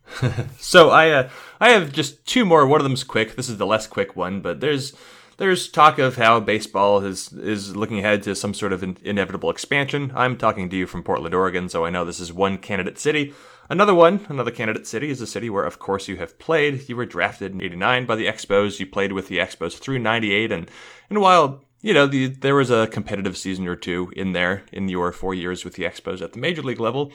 so 0.58 0.90
I 0.90 1.10
uh, 1.10 1.30
I 1.60 1.70
have 1.70 1.92
just 1.92 2.24
two 2.26 2.44
more. 2.44 2.66
One 2.66 2.80
of 2.80 2.84
them's 2.84 3.04
quick. 3.04 3.36
This 3.36 3.48
is 3.48 3.58
the 3.58 3.66
less 3.66 3.86
quick 3.86 4.16
one, 4.16 4.40
but 4.40 4.60
there's 4.60 4.94
there's 5.38 5.68
talk 5.68 5.98
of 5.98 6.16
how 6.16 6.40
baseball 6.40 7.04
is 7.04 7.32
is 7.32 7.74
looking 7.74 8.00
ahead 8.00 8.22
to 8.24 8.34
some 8.34 8.52
sort 8.52 8.72
of 8.72 8.82
in- 8.82 8.98
inevitable 9.02 9.50
expansion. 9.50 10.12
I'm 10.14 10.36
talking 10.36 10.68
to 10.68 10.76
you 10.76 10.86
from 10.86 11.02
Portland, 11.02 11.34
Oregon, 11.34 11.68
so 11.68 11.84
I 11.84 11.90
know 11.90 12.04
this 12.04 12.20
is 12.20 12.32
one 12.32 12.58
candidate 12.58 12.98
city. 12.98 13.32
Another 13.70 13.94
one, 13.94 14.26
another 14.28 14.50
candidate 14.50 14.86
city, 14.86 15.10
is 15.10 15.20
a 15.20 15.26
city 15.26 15.48
where, 15.48 15.64
of 15.64 15.78
course, 15.78 16.08
you 16.08 16.16
have 16.16 16.38
played. 16.38 16.88
You 16.88 16.96
were 16.96 17.06
drafted 17.06 17.52
in 17.52 17.62
'89 17.62 18.04
by 18.04 18.16
the 18.16 18.26
Expos. 18.26 18.80
You 18.80 18.86
played 18.86 19.12
with 19.12 19.28
the 19.28 19.38
Expos 19.38 19.78
through 19.78 20.00
'98, 20.00 20.50
and 20.50 20.70
and 21.08 21.20
while 21.20 21.64
you 21.82 21.94
know 21.94 22.08
the, 22.08 22.26
there 22.26 22.56
was 22.56 22.70
a 22.70 22.88
competitive 22.88 23.36
season 23.36 23.68
or 23.68 23.76
two 23.76 24.12
in 24.16 24.32
there 24.32 24.64
in 24.72 24.88
your 24.88 25.12
four 25.12 25.34
years 25.34 25.64
with 25.64 25.74
the 25.74 25.84
Expos 25.84 26.20
at 26.20 26.32
the 26.32 26.40
major 26.40 26.62
league 26.62 26.80
level, 26.80 27.12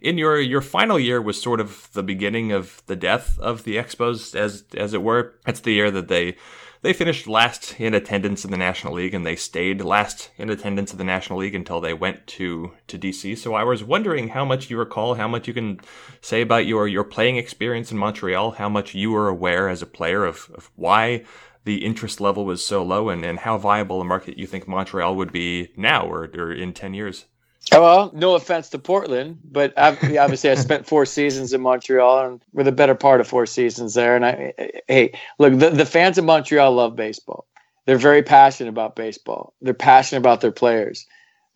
in 0.00 0.16
your 0.16 0.40
your 0.40 0.60
final 0.60 0.98
year 0.98 1.20
was 1.20 1.42
sort 1.42 1.58
of 1.58 1.88
the 1.92 2.04
beginning 2.04 2.52
of 2.52 2.82
the 2.86 2.94
death 2.94 3.36
of 3.40 3.64
the 3.64 3.76
Expos, 3.76 4.36
as 4.36 4.62
as 4.76 4.94
it 4.94 5.02
were. 5.02 5.34
It's 5.44 5.60
the 5.60 5.72
year 5.72 5.90
that 5.90 6.06
they 6.06 6.36
they 6.84 6.92
finished 6.92 7.26
last 7.26 7.80
in 7.80 7.94
attendance 7.94 8.44
in 8.44 8.50
the 8.50 8.58
National 8.58 8.92
League, 8.92 9.14
and 9.14 9.24
they 9.24 9.36
stayed 9.36 9.80
last 9.80 10.30
in 10.36 10.50
attendance 10.50 10.92
in 10.92 10.98
the 10.98 11.04
National 11.04 11.38
League 11.38 11.54
until 11.54 11.80
they 11.80 11.94
went 11.94 12.26
to 12.26 12.72
to 12.88 12.98
DC. 12.98 13.38
So 13.38 13.54
I 13.54 13.64
was 13.64 13.82
wondering 13.82 14.28
how 14.28 14.44
much 14.44 14.68
you 14.68 14.76
recall, 14.76 15.14
how 15.14 15.26
much 15.26 15.48
you 15.48 15.54
can 15.54 15.80
say 16.20 16.42
about 16.42 16.66
your 16.66 16.86
your 16.86 17.02
playing 17.02 17.38
experience 17.38 17.90
in 17.90 17.96
Montreal, 17.96 18.50
how 18.52 18.68
much 18.68 18.94
you 18.94 19.12
were 19.12 19.28
aware 19.28 19.70
as 19.70 19.80
a 19.80 19.86
player 19.86 20.26
of, 20.26 20.50
of 20.54 20.70
why 20.76 21.24
the 21.64 21.86
interest 21.86 22.20
level 22.20 22.44
was 22.44 22.62
so 22.62 22.82
low, 22.82 23.08
and, 23.08 23.24
and 23.24 23.38
how 23.38 23.56
viable 23.56 24.02
a 24.02 24.04
market 24.04 24.36
you 24.36 24.46
think 24.46 24.68
Montreal 24.68 25.16
would 25.16 25.32
be 25.32 25.70
now 25.78 26.06
or, 26.06 26.30
or 26.34 26.52
in 26.52 26.74
ten 26.74 26.92
years. 26.92 27.24
Well, 27.72 28.10
no 28.14 28.34
offense 28.34 28.68
to 28.70 28.78
Portland, 28.78 29.38
but 29.44 29.72
obviously 29.76 30.50
I 30.50 30.54
spent 30.54 30.86
four 30.86 31.06
seasons 31.06 31.52
in 31.52 31.60
Montreal 31.60 32.26
and 32.26 32.42
we're 32.52 32.64
the 32.64 32.72
better 32.72 32.94
part 32.94 33.20
of 33.20 33.28
four 33.28 33.46
seasons 33.46 33.94
there. 33.94 34.14
And 34.16 34.24
I, 34.24 34.52
hey, 34.86 35.12
look, 35.38 35.58
the, 35.58 35.70
the 35.70 35.86
fans 35.86 36.18
of 36.18 36.24
Montreal 36.24 36.72
love 36.72 36.94
baseball. 36.94 37.46
They're 37.86 37.98
very 37.98 38.22
passionate 38.22 38.70
about 38.70 38.96
baseball. 38.96 39.54
They're 39.60 39.74
passionate 39.74 40.20
about 40.20 40.40
their 40.40 40.52
players. 40.52 41.06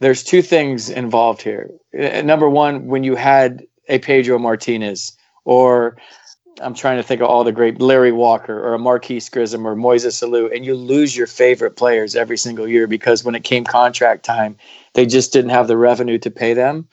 There's 0.00 0.22
two 0.22 0.42
things 0.42 0.90
involved 0.90 1.42
here. 1.42 1.70
Uh, 1.98 2.22
number 2.22 2.48
one, 2.48 2.86
when 2.86 3.04
you 3.04 3.14
had 3.14 3.64
a 3.88 3.98
Pedro 3.98 4.38
Martinez 4.38 5.16
or 5.44 5.96
I'm 6.61 6.74
trying 6.74 6.96
to 6.96 7.02
think 7.02 7.20
of 7.20 7.28
all 7.28 7.44
the 7.44 7.52
great 7.52 7.80
Larry 7.80 8.12
Walker 8.12 8.59
or 8.59 8.74
a 8.74 8.78
Marquis 8.78 9.22
Grissom 9.30 9.66
or 9.66 9.76
Moises 9.76 10.22
Alou, 10.22 10.54
and 10.54 10.64
you 10.64 10.74
lose 10.74 11.16
your 11.16 11.26
favorite 11.26 11.76
players 11.76 12.16
every 12.16 12.36
single 12.36 12.66
year 12.68 12.86
because 12.86 13.24
when 13.24 13.34
it 13.34 13.44
came 13.44 13.64
contract 13.64 14.24
time, 14.24 14.56
they 14.99 15.07
just 15.07 15.32
didn't 15.32 15.51
have 15.51 15.68
the 15.68 15.76
revenue 15.76 16.18
to 16.18 16.28
pay 16.28 16.55
them. 16.55 16.88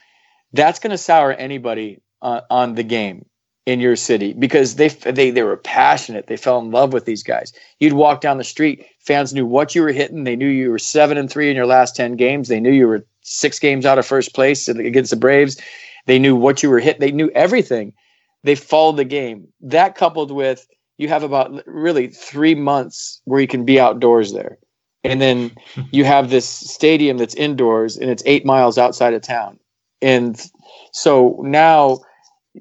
That's 0.54 0.78
going 0.78 0.92
to 0.92 0.98
sour 0.98 1.34
anybody 1.34 2.04
uh, 2.22 2.42
on 2.52 2.76
the 2.76 2.84
game 2.84 3.26
in 3.66 3.80
your 3.80 3.96
city 3.96 4.32
because 4.34 4.76
they 4.76 4.90
they 4.90 5.32
they 5.32 5.42
were 5.42 5.58
passionate. 5.58 6.28
They 6.28 6.38
fell 6.38 6.60
in 6.60 6.70
love 6.70 6.94
with 6.94 7.06
these 7.06 7.24
guys. 7.24 7.52
You'd 7.80 7.94
walk 7.94 8.22
down 8.22 8.38
the 8.38 8.44
street, 8.44 8.86
fans 9.00 9.34
knew 9.34 9.48
what 9.48 9.74
you 9.74 9.82
were 9.82 9.92
hitting. 9.92 10.24
They 10.24 10.36
knew 10.36 10.48
you 10.48 10.70
were 10.70 10.78
seven 10.78 11.18
and 11.18 11.32
three 11.32 11.50
in 11.50 11.56
your 11.56 11.66
last 11.66 11.96
ten 11.96 12.16
games. 12.16 12.48
They 12.48 12.60
knew 12.60 12.72
you 12.72 12.88
were 12.88 13.08
six 13.22 13.58
games 13.58 13.88
out 13.88 13.98
of 13.98 14.06
first 14.06 14.36
place 14.36 14.68
against 14.68 15.10
the 15.10 15.18
Braves. 15.18 15.60
They 16.06 16.20
knew 16.20 16.36
what 16.36 16.62
you 16.62 16.70
were 16.70 16.80
hit. 16.80 17.00
They 17.00 17.12
knew 17.12 17.32
everything 17.32 17.92
they 18.44 18.54
followed 18.54 18.98
the 18.98 19.04
game. 19.04 19.48
That 19.62 19.96
coupled 19.96 20.30
with 20.30 20.68
you 21.00 21.08
have 21.08 21.24
about 21.24 21.66
really 21.66 22.10
three 22.10 22.54
months 22.54 23.20
where 23.26 23.42
you 23.42 23.48
can 23.48 23.66
be 23.66 23.80
outdoors 23.80 24.32
there. 24.32 24.60
And 25.06 25.22
then 25.22 25.52
you 25.92 26.06
have 26.06 26.30
this 26.30 26.48
stadium 26.48 27.18
that's 27.18 27.36
indoors 27.36 27.98
and 27.98 28.10
it's 28.10 28.24
eight 28.26 28.46
miles 28.46 28.78
outside 28.78 29.14
of 29.14 29.22
town. 29.22 29.60
And 30.02 30.42
so 30.92 31.40
now, 31.44 32.00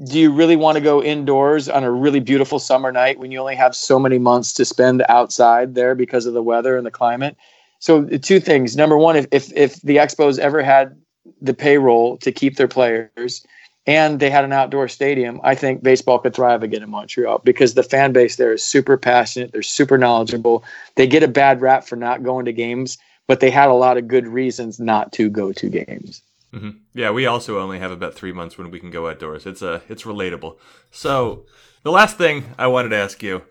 do 0.06 0.18
you 0.18 0.32
really 0.32 0.56
want 0.56 0.76
to 0.76 0.80
go 0.80 1.02
indoors 1.02 1.68
on 1.68 1.84
a 1.84 1.90
really 1.90 2.20
beautiful 2.20 2.58
summer 2.58 2.90
night 2.90 3.18
when 3.18 3.30
you 3.30 3.38
only 3.38 3.54
have 3.54 3.76
so 3.76 3.98
many 3.98 4.18
months 4.18 4.52
to 4.54 4.64
spend 4.64 5.04
outside 5.08 5.74
there 5.74 5.94
because 5.94 6.26
of 6.26 6.34
the 6.34 6.42
weather 6.42 6.76
and 6.76 6.84
the 6.84 6.90
climate? 6.90 7.36
So, 7.78 8.04
two 8.04 8.40
things. 8.40 8.76
Number 8.76 8.96
one, 8.96 9.14
if, 9.14 9.26
if, 9.30 9.52
if 9.54 9.80
the 9.82 9.96
Expos 9.96 10.38
ever 10.38 10.62
had 10.62 10.96
the 11.40 11.54
payroll 11.54 12.16
to 12.18 12.32
keep 12.32 12.56
their 12.56 12.68
players, 12.68 13.46
and 13.86 14.18
they 14.18 14.30
had 14.30 14.44
an 14.44 14.52
outdoor 14.52 14.88
stadium, 14.88 15.40
I 15.44 15.54
think 15.54 15.82
baseball 15.82 16.18
could 16.18 16.34
thrive 16.34 16.62
again 16.62 16.82
in 16.82 16.90
Montreal 16.90 17.42
because 17.44 17.74
the 17.74 17.82
fan 17.82 18.12
base 18.12 18.36
there 18.36 18.52
is 18.52 18.62
super 18.62 18.96
passionate. 18.96 19.52
They're 19.52 19.62
super 19.62 19.98
knowledgeable. 19.98 20.64
They 20.94 21.06
get 21.06 21.22
a 21.22 21.28
bad 21.28 21.60
rap 21.60 21.84
for 21.84 21.96
not 21.96 22.22
going 22.22 22.46
to 22.46 22.52
games, 22.52 22.96
but 23.26 23.40
they 23.40 23.50
had 23.50 23.68
a 23.68 23.74
lot 23.74 23.98
of 23.98 24.08
good 24.08 24.26
reasons 24.26 24.80
not 24.80 25.12
to 25.12 25.28
go 25.28 25.52
to 25.52 25.68
games. 25.68 26.22
Mm-hmm. 26.54 26.70
Yeah, 26.94 27.10
we 27.10 27.26
also 27.26 27.58
only 27.58 27.78
have 27.78 27.90
about 27.90 28.14
three 28.14 28.32
months 28.32 28.56
when 28.56 28.70
we 28.70 28.80
can 28.80 28.90
go 28.90 29.08
outdoors. 29.08 29.44
It's 29.44 29.60
a 29.60 29.72
uh, 29.74 29.80
it's 29.88 30.04
relatable. 30.04 30.56
So 30.90 31.46
the 31.82 31.90
last 31.90 32.16
thing 32.16 32.44
I 32.58 32.68
wanted 32.68 32.90
to 32.90 32.96
ask 32.96 33.22
you. 33.22 33.42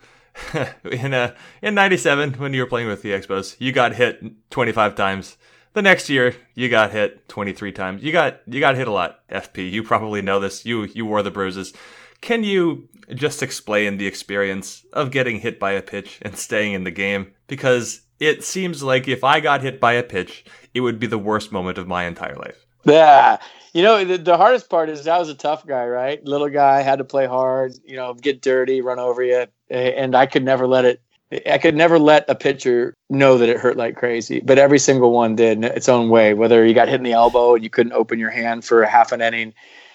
in 0.91 1.13
uh, 1.13 1.35
in 1.61 1.75
'97, 1.75 2.33
when 2.33 2.55
you 2.55 2.61
were 2.61 2.67
playing 2.67 2.87
with 2.87 3.03
the 3.03 3.11
Expos, 3.11 3.55
you 3.59 3.71
got 3.71 3.93
hit 3.93 4.19
25 4.49 4.95
times 4.95 5.37
the 5.73 5.81
next 5.81 6.09
year 6.09 6.35
you 6.55 6.69
got 6.69 6.91
hit 6.91 7.27
23 7.29 7.71
times. 7.71 8.03
You 8.03 8.11
got 8.11 8.41
you 8.47 8.59
got 8.59 8.75
hit 8.75 8.87
a 8.87 8.91
lot. 8.91 9.27
FP, 9.29 9.71
you 9.71 9.83
probably 9.83 10.21
know 10.21 10.39
this. 10.39 10.65
You 10.65 10.83
you 10.85 11.05
wore 11.05 11.21
the 11.21 11.31
bruises. 11.31 11.73
Can 12.21 12.43
you 12.43 12.87
just 13.13 13.43
explain 13.43 13.97
the 13.97 14.07
experience 14.07 14.85
of 14.93 15.11
getting 15.11 15.39
hit 15.39 15.59
by 15.59 15.71
a 15.71 15.81
pitch 15.81 16.19
and 16.21 16.37
staying 16.37 16.73
in 16.73 16.85
the 16.85 16.91
game? 16.91 17.33
Because 17.47 18.01
it 18.19 18.43
seems 18.43 18.81
like 18.81 19.07
if 19.07 19.23
I 19.23 19.41
got 19.41 19.61
hit 19.61 19.79
by 19.79 19.93
a 19.93 20.03
pitch, 20.03 20.45
it 20.73 20.81
would 20.81 20.99
be 20.99 21.07
the 21.07 21.17
worst 21.17 21.51
moment 21.51 21.77
of 21.77 21.87
my 21.87 22.05
entire 22.05 22.35
life. 22.35 22.65
Yeah. 22.85 23.37
You 23.73 23.81
know, 23.81 24.05
the, 24.05 24.17
the 24.17 24.37
hardest 24.37 24.69
part 24.69 24.89
is 24.89 25.07
I 25.07 25.17
was 25.17 25.29
a 25.29 25.35
tough 25.35 25.65
guy, 25.65 25.85
right? 25.85 26.23
Little 26.23 26.49
guy, 26.49 26.81
had 26.81 26.99
to 26.99 27.03
play 27.03 27.25
hard, 27.25 27.73
you 27.83 27.95
know, 27.95 28.13
get 28.13 28.41
dirty, 28.41 28.81
run 28.81 28.99
over 28.99 29.23
you. 29.23 29.47
And 29.69 30.15
I 30.15 30.25
could 30.27 30.43
never 30.43 30.67
let 30.67 30.85
it 30.85 31.01
I 31.31 31.57
could 31.57 31.75
never 31.75 31.97
let 31.97 32.29
a 32.29 32.35
pitcher 32.35 32.93
know 33.09 33.37
that 33.37 33.49
it 33.49 33.57
hurt 33.57 33.77
like 33.77 33.95
crazy, 33.95 34.39
but 34.39 34.59
every 34.59 34.79
single 34.79 35.11
one 35.11 35.35
did 35.35 35.57
in 35.57 35.63
its 35.63 35.89
own 35.89 36.09
way. 36.09 36.33
Whether 36.33 36.65
you 36.65 36.73
got 36.73 36.87
hit 36.87 36.95
in 36.95 37.03
the 37.03 37.13
elbow 37.13 37.55
and 37.55 37.63
you 37.63 37.69
couldn't 37.69 37.93
open 37.93 38.19
your 38.19 38.29
hand 38.29 38.63
for 38.65 38.83
half 38.83 39.11
an 39.11 39.21
inning, 39.21 39.53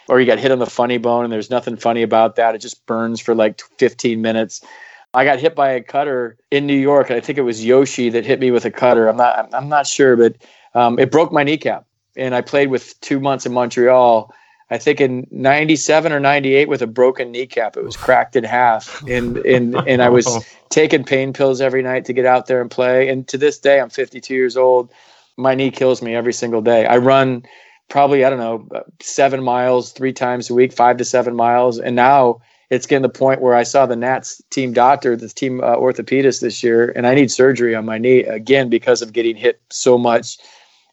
or 0.09 0.20
you 0.20 0.26
got 0.26 0.38
hit 0.38 0.50
on 0.50 0.59
the 0.59 0.66
funny 0.66 0.98
bone 0.98 1.24
and 1.24 1.32
there's 1.32 1.50
nothing 1.50 1.76
funny 1.76 2.02
about 2.02 2.36
that. 2.36 2.55
It 2.55 2.59
just 2.59 2.84
burns 2.86 3.20
for 3.20 3.34
like 3.34 3.60
15 3.78 4.20
minutes. 4.20 4.62
I 5.14 5.24
got 5.24 5.38
hit 5.38 5.55
by 5.55 5.70
a 5.70 5.82
cutter 5.82 6.36
in 6.50 6.66
New 6.66 6.76
York, 6.76 7.09
and 7.09 7.16
I 7.16 7.20
think 7.20 7.38
it 7.38 7.42
was 7.42 7.64
Yoshi 7.64 8.10
that 8.10 8.26
hit 8.26 8.40
me 8.40 8.50
with 8.50 8.64
a 8.64 8.70
cutter. 8.70 9.09
I'm 9.09 9.16
not 9.16 9.55
I'm 9.55 9.68
not 9.68 9.86
sure, 9.86 10.16
but 10.16 10.36
um, 10.74 10.98
it 10.98 11.10
broke 11.10 11.32
my 11.32 11.44
kneecap. 11.44 11.84
And 12.16 12.34
I 12.34 12.40
played 12.40 12.68
with 12.68 13.00
two 13.00 13.20
months 13.20 13.46
in 13.46 13.52
Montreal 13.52 14.34
I 14.70 14.78
think 14.78 15.01
in 15.01 15.27
97 15.31 16.12
or 16.12 16.20
98 16.20 16.69
with 16.69 16.82
a 16.82 16.86
broken 16.86 17.32
kneecap. 17.32 17.77
It 17.77 17.85
was 17.85 17.97
cracked 17.97 18.36
in 18.36 18.45
half. 18.45 19.03
And, 19.09 19.39
and, 19.39 19.74
and 19.86 20.03
I 20.03 20.11
was 20.11 20.27
taking 20.69 21.05
pain 21.05 21.32
pills 21.32 21.61
every 21.61 21.82
night 21.82 22.05
to 22.05 22.12
get 22.12 22.27
out 22.27 22.47
there 22.47 22.61
and 22.61 22.70
play. 22.70 23.09
And 23.09 23.27
to 23.28 23.39
this 23.39 23.59
day, 23.59 23.81
I'm 23.81 23.89
52 23.89 24.35
years 24.35 24.57
old. 24.57 24.90
My 25.36 25.55
knee 25.55 25.70
kills 25.70 26.03
me 26.03 26.15
every 26.15 26.35
single 26.35 26.61
day. 26.61 26.85
I 26.85 26.99
run 26.99 27.45
probably, 27.89 28.24
I 28.24 28.31
don't 28.31 28.39
know, 28.39 28.82
seven 29.01 29.43
miles 29.43 29.93
three 29.93 30.12
times 30.12 30.51
a 30.51 30.55
week, 30.55 30.73
five 30.73 30.99
to 30.99 31.05
seven 31.05 31.35
miles. 31.35 31.78
And 31.78 31.97
now 31.97 32.43
it's 32.69 32.86
getting 32.86 33.03
to 33.03 33.09
the 33.09 33.19
point 33.19 33.40
where 33.40 33.55
I 33.55 33.62
saw 33.62 33.86
the 33.86 33.97
Nats 33.97 34.43
team 34.51 34.74
doctor, 34.74 35.16
the 35.16 35.28
team 35.28 35.62
uh, 35.62 35.77
orthopedist 35.77 36.43
this 36.43 36.62
year, 36.62 36.93
and 36.95 37.07
I 37.07 37.15
need 37.15 37.31
surgery 37.31 37.74
on 37.74 37.86
my 37.86 37.97
knee 37.97 38.24
again 38.24 38.69
because 38.69 39.01
of 39.01 39.15
getting 39.15 39.36
hit 39.36 39.61
so 39.70 39.97
much 39.97 40.39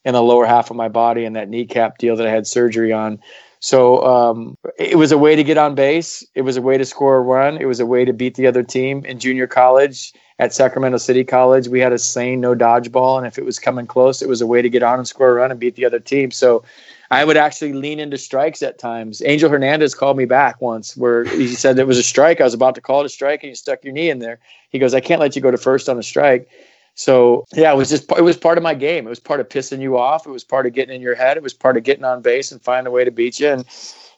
in 0.06 0.14
the 0.14 0.24
lower 0.24 0.46
half 0.46 0.70
of 0.70 0.78
my 0.78 0.88
body 0.88 1.26
and 1.26 1.36
that 1.36 1.50
kneecap 1.50 1.98
deal 1.98 2.16
that 2.16 2.28
I 2.28 2.30
had 2.30 2.48
surgery 2.48 2.94
on. 2.94 3.20
So 3.66 4.06
um, 4.06 4.60
it 4.78 4.96
was 4.96 5.12
a 5.12 5.18
way 5.18 5.36
to 5.36 5.44
get 5.44 5.58
on 5.58 5.74
base. 5.74 6.24
It 6.36 6.44
was 6.44 6.56
a 6.56 6.62
way 6.62 6.78
to 6.78 6.86
score 6.86 7.16
a 7.16 7.20
run. 7.20 7.58
It 7.58 7.66
was 7.66 7.80
a 7.80 7.86
way 7.88 8.06
to 8.06 8.14
beat 8.14 8.36
the 8.36 8.46
other 8.46 8.62
team. 8.62 9.04
In 9.06 9.18
junior 9.18 9.48
college 9.48 10.14
at 10.38 10.54
Sacramento 10.54 11.00
City 11.00 11.24
College, 11.24 11.68
we 11.68 11.80
had 11.80 11.92
a 11.92 11.98
saying, 11.98 12.42
no 12.42 12.54
dodgeball. 12.54 13.18
And 13.18 13.26
if 13.26 13.40
it 13.40 13.44
was 13.44 13.58
coming 13.58 13.88
close, 13.88 14.22
it 14.22 14.30
was 14.30 14.40
a 14.40 14.46
way 14.46 14.62
to 14.62 14.70
get 14.70 14.84
on 14.84 15.00
and 15.00 15.08
score 15.08 15.32
a 15.32 15.34
run 15.34 15.50
and 15.50 15.60
beat 15.60 15.74
the 15.74 15.84
other 15.84 16.00
team. 16.00 16.30
So 16.30 16.64
I 17.10 17.26
would 17.26 17.38
actually 17.38 17.74
lean 17.74 18.00
into 18.00 18.20
strikes 18.20 18.62
at 18.62 18.78
times. 18.78 19.24
Angel 19.26 19.50
Hernandez 19.50 19.96
called 19.96 20.18
me 20.18 20.26
back 20.26 20.62
once 20.62 20.96
where 20.96 21.24
he 21.24 21.48
said 21.48 21.80
it 21.80 21.88
was 21.88 21.98
a 21.98 22.04
strike. 22.04 22.42
I 22.42 22.44
was 22.44 22.54
about 22.54 22.76
to 22.76 22.82
call 22.82 23.02
it 23.02 23.08
a 23.08 23.10
strike 23.10 23.42
and 23.42 23.50
you 23.50 23.56
stuck 23.56 23.84
your 23.84 23.94
knee 23.94 24.12
in 24.12 24.20
there. 24.20 24.38
He 24.70 24.78
goes, 24.78 24.94
I 24.94 25.00
can't 25.00 25.20
let 25.20 25.36
you 25.36 25.42
go 25.42 25.50
to 25.50 25.58
first 25.58 25.90
on 25.90 25.98
a 25.98 26.04
strike. 26.04 26.48
So 26.96 27.46
yeah, 27.54 27.72
it 27.72 27.76
was 27.76 27.90
just 27.90 28.10
it 28.14 28.24
was 28.24 28.38
part 28.38 28.58
of 28.58 28.64
my 28.64 28.74
game. 28.74 29.06
It 29.06 29.10
was 29.10 29.20
part 29.20 29.42
of 29.42 29.50
pissing 29.50 29.82
you 29.82 29.98
off. 29.98 30.26
It 30.26 30.32
was 30.32 30.44
part 30.44 30.66
of 30.66 30.74
getting 30.74 30.96
in 30.96 31.02
your 31.02 31.16
head. 31.16 31.38
It 31.38 31.44
was 31.44 31.54
part 31.54 31.78
of 31.78 31.84
getting 31.84 32.06
on 32.06 32.22
base 32.22 32.52
and 32.52 32.62
finding 32.62 32.88
a 32.88 32.92
way 32.92 33.04
to 33.04 33.12
beat 33.12 33.40
you. 33.40 33.50
And 33.50 33.66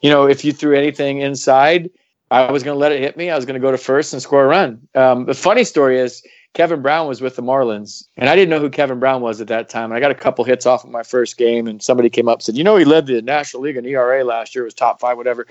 you 0.02 0.10
know, 0.12 0.28
if 0.28 0.46
you 0.46 0.54
threw 0.54 0.78
anything 0.78 1.20
inside, 1.20 1.90
I 2.30 2.52
was 2.52 2.62
going 2.64 2.76
to 2.76 2.80
let 2.80 2.92
it 2.92 3.00
hit 3.00 3.18
me. 3.18 3.32
I 3.32 3.36
was 3.36 3.46
going 3.46 3.60
to 3.60 3.66
go 3.66 3.72
to 3.72 3.78
first 3.78 4.14
and 4.14 4.22
score 4.22 4.46
a 4.46 4.48
run. 4.48 4.88
Um, 4.94 5.26
the 5.26 5.34
funny 5.34 5.64
story 5.64 6.00
is 6.00 6.22
Kevin 6.54 6.82
Brown 6.82 7.08
was 7.08 7.20
with 7.20 7.36
the 7.36 7.42
Marlins, 7.42 8.04
and 8.16 8.30
I 8.30 8.36
didn't 8.36 8.50
know 8.50 8.60
who 8.60 8.70
Kevin 8.70 9.00
Brown 9.00 9.22
was 9.22 9.42
at 9.42 9.48
that 9.48 9.70
time. 9.70 9.92
I 9.92 10.00
got 10.00 10.12
a 10.12 10.16
couple 10.16 10.46
hits 10.46 10.66
off 10.66 10.84
of 10.84 10.92
my 10.92 11.04
first 11.04 11.38
game, 11.38 11.68
and 11.68 11.82
somebody 11.82 12.10
came 12.10 12.28
up 12.28 12.40
and 12.40 12.44
said, 12.44 12.58
"You 12.58 12.64
know, 12.64 12.78
he 12.78 12.86
led 12.86 13.08
the 13.08 13.22
National 13.24 13.64
League 13.64 13.78
in 13.78 13.86
ERA 13.86 14.24
last 14.24 14.54
year. 14.54 14.64
It 14.64 14.68
was 14.68 14.74
top 14.76 15.00
five, 15.00 15.18
whatever." 15.18 15.48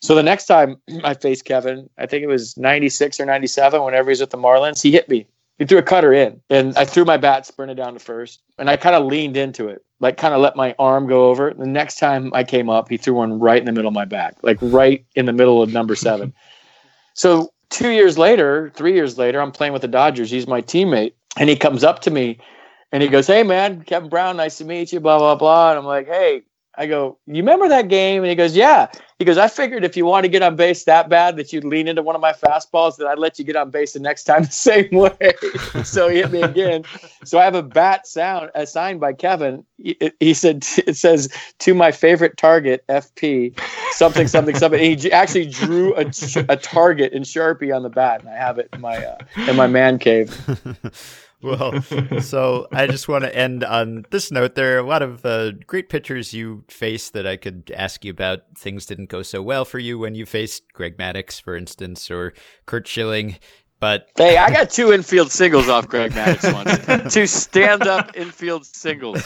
So 0.00 0.14
the 0.14 0.22
next 0.22 0.46
time 0.46 0.76
I 1.04 1.12
faced 1.12 1.44
Kevin, 1.44 1.90
I 1.98 2.06
think 2.06 2.22
it 2.22 2.26
was 2.26 2.56
'96 2.56 3.20
or 3.20 3.26
'97. 3.26 3.82
Whenever 3.82 4.10
he 4.10 4.12
was 4.12 4.20
with 4.20 4.30
the 4.30 4.38
Marlins, 4.38 4.82
he 4.82 4.92
hit 4.92 5.08
me 5.08 5.26
he 5.60 5.66
threw 5.66 5.76
a 5.76 5.82
cutter 5.82 6.14
in, 6.14 6.40
and 6.48 6.74
I 6.78 6.86
threw 6.86 7.04
my 7.04 7.18
bat, 7.18 7.44
sprinted 7.44 7.76
down 7.76 7.92
to 7.92 8.00
first, 8.00 8.40
and 8.56 8.70
I 8.70 8.78
kind 8.78 8.96
of 8.96 9.04
leaned 9.04 9.36
into 9.36 9.68
it, 9.68 9.84
like 10.00 10.16
kind 10.16 10.32
of 10.32 10.40
let 10.40 10.56
my 10.56 10.74
arm 10.78 11.06
go 11.06 11.28
over. 11.28 11.52
The 11.52 11.66
next 11.66 11.96
time 11.98 12.32
I 12.32 12.44
came 12.44 12.70
up, 12.70 12.88
he 12.88 12.96
threw 12.96 13.12
one 13.12 13.38
right 13.38 13.58
in 13.58 13.66
the 13.66 13.72
middle 13.72 13.88
of 13.88 13.94
my 13.94 14.06
back, 14.06 14.36
like 14.42 14.56
right 14.62 15.04
in 15.16 15.26
the 15.26 15.34
middle 15.34 15.62
of 15.62 15.70
number 15.70 15.94
seven. 15.94 16.32
so 17.12 17.52
two 17.68 17.90
years 17.90 18.16
later, 18.16 18.72
three 18.74 18.94
years 18.94 19.18
later, 19.18 19.38
I'm 19.38 19.52
playing 19.52 19.74
with 19.74 19.82
the 19.82 19.88
Dodgers. 19.88 20.30
He's 20.30 20.46
my 20.46 20.62
teammate, 20.62 21.12
and 21.36 21.50
he 21.50 21.56
comes 21.56 21.84
up 21.84 22.00
to 22.00 22.10
me, 22.10 22.38
and 22.90 23.02
he 23.02 23.10
goes, 23.10 23.26
"Hey, 23.26 23.42
man, 23.42 23.82
Kevin 23.82 24.08
Brown, 24.08 24.38
nice 24.38 24.56
to 24.58 24.64
meet 24.64 24.94
you." 24.94 25.00
Blah 25.00 25.18
blah 25.18 25.34
blah. 25.34 25.70
And 25.70 25.78
I'm 25.78 25.84
like, 25.84 26.06
"Hey." 26.06 26.40
I 26.76 26.86
go, 26.86 27.18
you 27.26 27.36
remember 27.36 27.68
that 27.68 27.88
game? 27.88 28.22
And 28.22 28.30
he 28.30 28.36
goes, 28.36 28.54
yeah. 28.54 28.88
He 29.18 29.24
goes, 29.24 29.36
I 29.36 29.48
figured 29.48 29.84
if 29.84 29.96
you 29.96 30.06
want 30.06 30.24
to 30.24 30.28
get 30.28 30.42
on 30.42 30.56
base 30.56 30.84
that 30.84 31.08
bad 31.08 31.36
that 31.36 31.52
you'd 31.52 31.64
lean 31.64 31.88
into 31.88 32.00
one 32.00 32.14
of 32.14 32.22
my 32.22 32.32
fastballs, 32.32 32.96
that 32.96 33.06
I'd 33.06 33.18
let 33.18 33.38
you 33.38 33.44
get 33.44 33.56
on 33.56 33.70
base 33.70 33.92
the 33.92 34.00
next 34.00 34.24
time 34.24 34.44
the 34.44 34.50
same 34.50 34.90
way. 34.92 35.34
so 35.84 36.08
he 36.08 36.18
hit 36.18 36.30
me 36.30 36.42
again. 36.42 36.84
So 37.24 37.38
I 37.38 37.44
have 37.44 37.54
a 37.54 37.62
bat 37.62 38.06
sound 38.06 38.50
assigned 38.54 39.00
by 39.00 39.12
Kevin. 39.12 39.64
He, 39.78 39.98
he 40.20 40.32
said, 40.32 40.64
it 40.86 40.96
says 40.96 41.28
to 41.58 41.74
my 41.74 41.92
favorite 41.92 42.36
target, 42.36 42.84
FP, 42.88 43.58
something, 43.92 44.28
something, 44.28 44.54
something. 44.54 44.80
And 44.80 45.00
he 45.00 45.12
actually 45.12 45.46
drew 45.46 45.94
a, 45.96 46.06
a 46.48 46.56
target 46.56 47.12
in 47.12 47.24
Sharpie 47.24 47.74
on 47.74 47.82
the 47.82 47.90
bat. 47.90 48.20
And 48.20 48.30
I 48.30 48.36
have 48.36 48.58
it 48.58 48.68
in 48.72 48.80
my, 48.80 49.04
uh, 49.04 49.18
in 49.48 49.56
my 49.56 49.66
man 49.66 49.98
cave. 49.98 50.30
Well, 51.42 51.80
so 52.20 52.68
I 52.70 52.86
just 52.86 53.08
want 53.08 53.24
to 53.24 53.34
end 53.34 53.64
on 53.64 54.04
this 54.10 54.30
note. 54.30 54.54
There 54.54 54.76
are 54.76 54.80
a 54.80 54.86
lot 54.86 55.00
of 55.00 55.24
uh, 55.24 55.52
great 55.66 55.88
pitchers 55.88 56.34
you 56.34 56.64
faced 56.68 57.14
that 57.14 57.26
I 57.26 57.36
could 57.36 57.72
ask 57.74 58.04
you 58.04 58.10
about. 58.10 58.40
Things 58.58 58.84
didn't 58.84 59.08
go 59.08 59.22
so 59.22 59.40
well 59.40 59.64
for 59.64 59.78
you 59.78 59.98
when 59.98 60.14
you 60.14 60.26
faced 60.26 60.70
Greg 60.74 60.98
Maddux, 60.98 61.40
for 61.40 61.56
instance, 61.56 62.10
or 62.10 62.34
Curt 62.66 62.86
Schilling. 62.86 63.38
But 63.80 64.10
hey, 64.16 64.36
I 64.36 64.50
got 64.50 64.68
two 64.68 64.92
infield 64.92 65.32
singles 65.32 65.70
off 65.70 65.88
Greg 65.88 66.12
Maddux 66.12 66.52
once. 66.52 67.14
two 67.14 67.26
stand 67.26 67.86
up 67.86 68.14
infield 68.14 68.66
singles. 68.66 69.24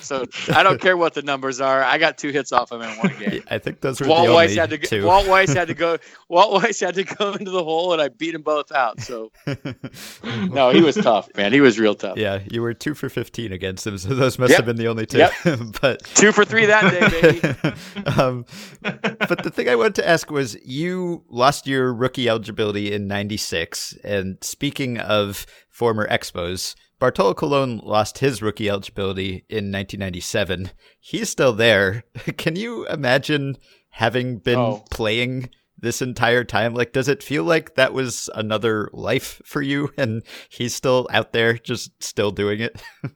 So 0.00 0.24
I 0.54 0.62
don't 0.62 0.80
care 0.80 0.96
what 0.96 1.14
the 1.14 1.22
numbers 1.22 1.60
are. 1.60 1.82
I 1.82 1.98
got 1.98 2.16
two 2.16 2.30
hits 2.30 2.52
off 2.52 2.70
him 2.70 2.80
in 2.80 2.96
one 2.98 3.12
game. 3.18 3.42
I 3.50 3.58
think 3.58 3.80
those 3.80 4.00
were 4.00 4.06
Walt 4.06 4.28
the 4.28 4.34
Weiss 4.34 4.54
had 4.54 4.70
to 4.70 4.78
two. 4.78 5.04
Walt 5.04 5.26
Weiss 5.26 5.52
had 5.52 5.66
to 5.68 5.74
go. 5.74 5.98
Walt 6.28 6.52
Weiss 6.52 6.78
had 6.78 6.94
to 6.94 7.04
go 7.04 7.32
into 7.32 7.50
the 7.50 7.64
hole, 7.64 7.92
and 7.92 8.00
I 8.00 8.08
beat 8.08 8.32
them 8.32 8.42
both 8.42 8.70
out. 8.70 9.00
So 9.00 9.32
no, 10.22 10.70
he 10.70 10.80
was 10.80 10.94
tough, 10.94 11.28
man. 11.36 11.52
He 11.52 11.60
was 11.60 11.78
real 11.78 11.96
tough. 11.96 12.16
Yeah, 12.16 12.40
you 12.48 12.62
were 12.62 12.74
two 12.74 12.94
for 12.94 13.08
fifteen 13.08 13.52
against 13.52 13.84
him, 13.84 13.98
so 13.98 14.10
those 14.10 14.38
must 14.38 14.50
yep. 14.50 14.58
have 14.58 14.66
been 14.66 14.76
the 14.76 14.86
only 14.86 15.06
two. 15.06 15.18
Yep. 15.18 15.32
but 15.80 16.04
two 16.14 16.30
for 16.30 16.44
three 16.44 16.66
that 16.66 16.88
day, 16.92 17.40
baby. 17.40 17.76
um, 18.16 18.46
but 18.80 19.42
the 19.42 19.50
thing 19.50 19.68
I 19.68 19.74
wanted 19.74 19.96
to 19.96 20.08
ask 20.08 20.30
was, 20.30 20.56
you 20.64 21.24
lost 21.28 21.66
your 21.66 21.92
rookie 21.92 22.28
eligibility 22.28 22.92
in 22.92 23.08
'96 23.08 23.87
and 24.04 24.38
speaking 24.42 24.98
of 24.98 25.46
former 25.68 26.06
Expos, 26.08 26.74
Bartolo 26.98 27.34
Colon 27.34 27.78
lost 27.78 28.18
his 28.18 28.42
rookie 28.42 28.68
eligibility 28.68 29.44
in 29.48 29.70
1997. 29.70 30.72
He's 31.00 31.30
still 31.30 31.52
there. 31.52 32.04
Can 32.36 32.56
you 32.56 32.86
imagine 32.86 33.56
having 33.90 34.38
been 34.38 34.58
oh. 34.58 34.84
playing 34.90 35.50
this 35.78 36.02
entire 36.02 36.42
time? 36.42 36.74
Like, 36.74 36.92
does 36.92 37.08
it 37.08 37.22
feel 37.22 37.44
like 37.44 37.76
that 37.76 37.92
was 37.92 38.28
another 38.34 38.90
life 38.92 39.40
for 39.44 39.62
you 39.62 39.92
and 39.96 40.22
he's 40.48 40.74
still 40.74 41.06
out 41.12 41.32
there 41.32 41.54
just 41.54 42.02
still 42.02 42.32
doing 42.32 42.60
it? 42.60 42.82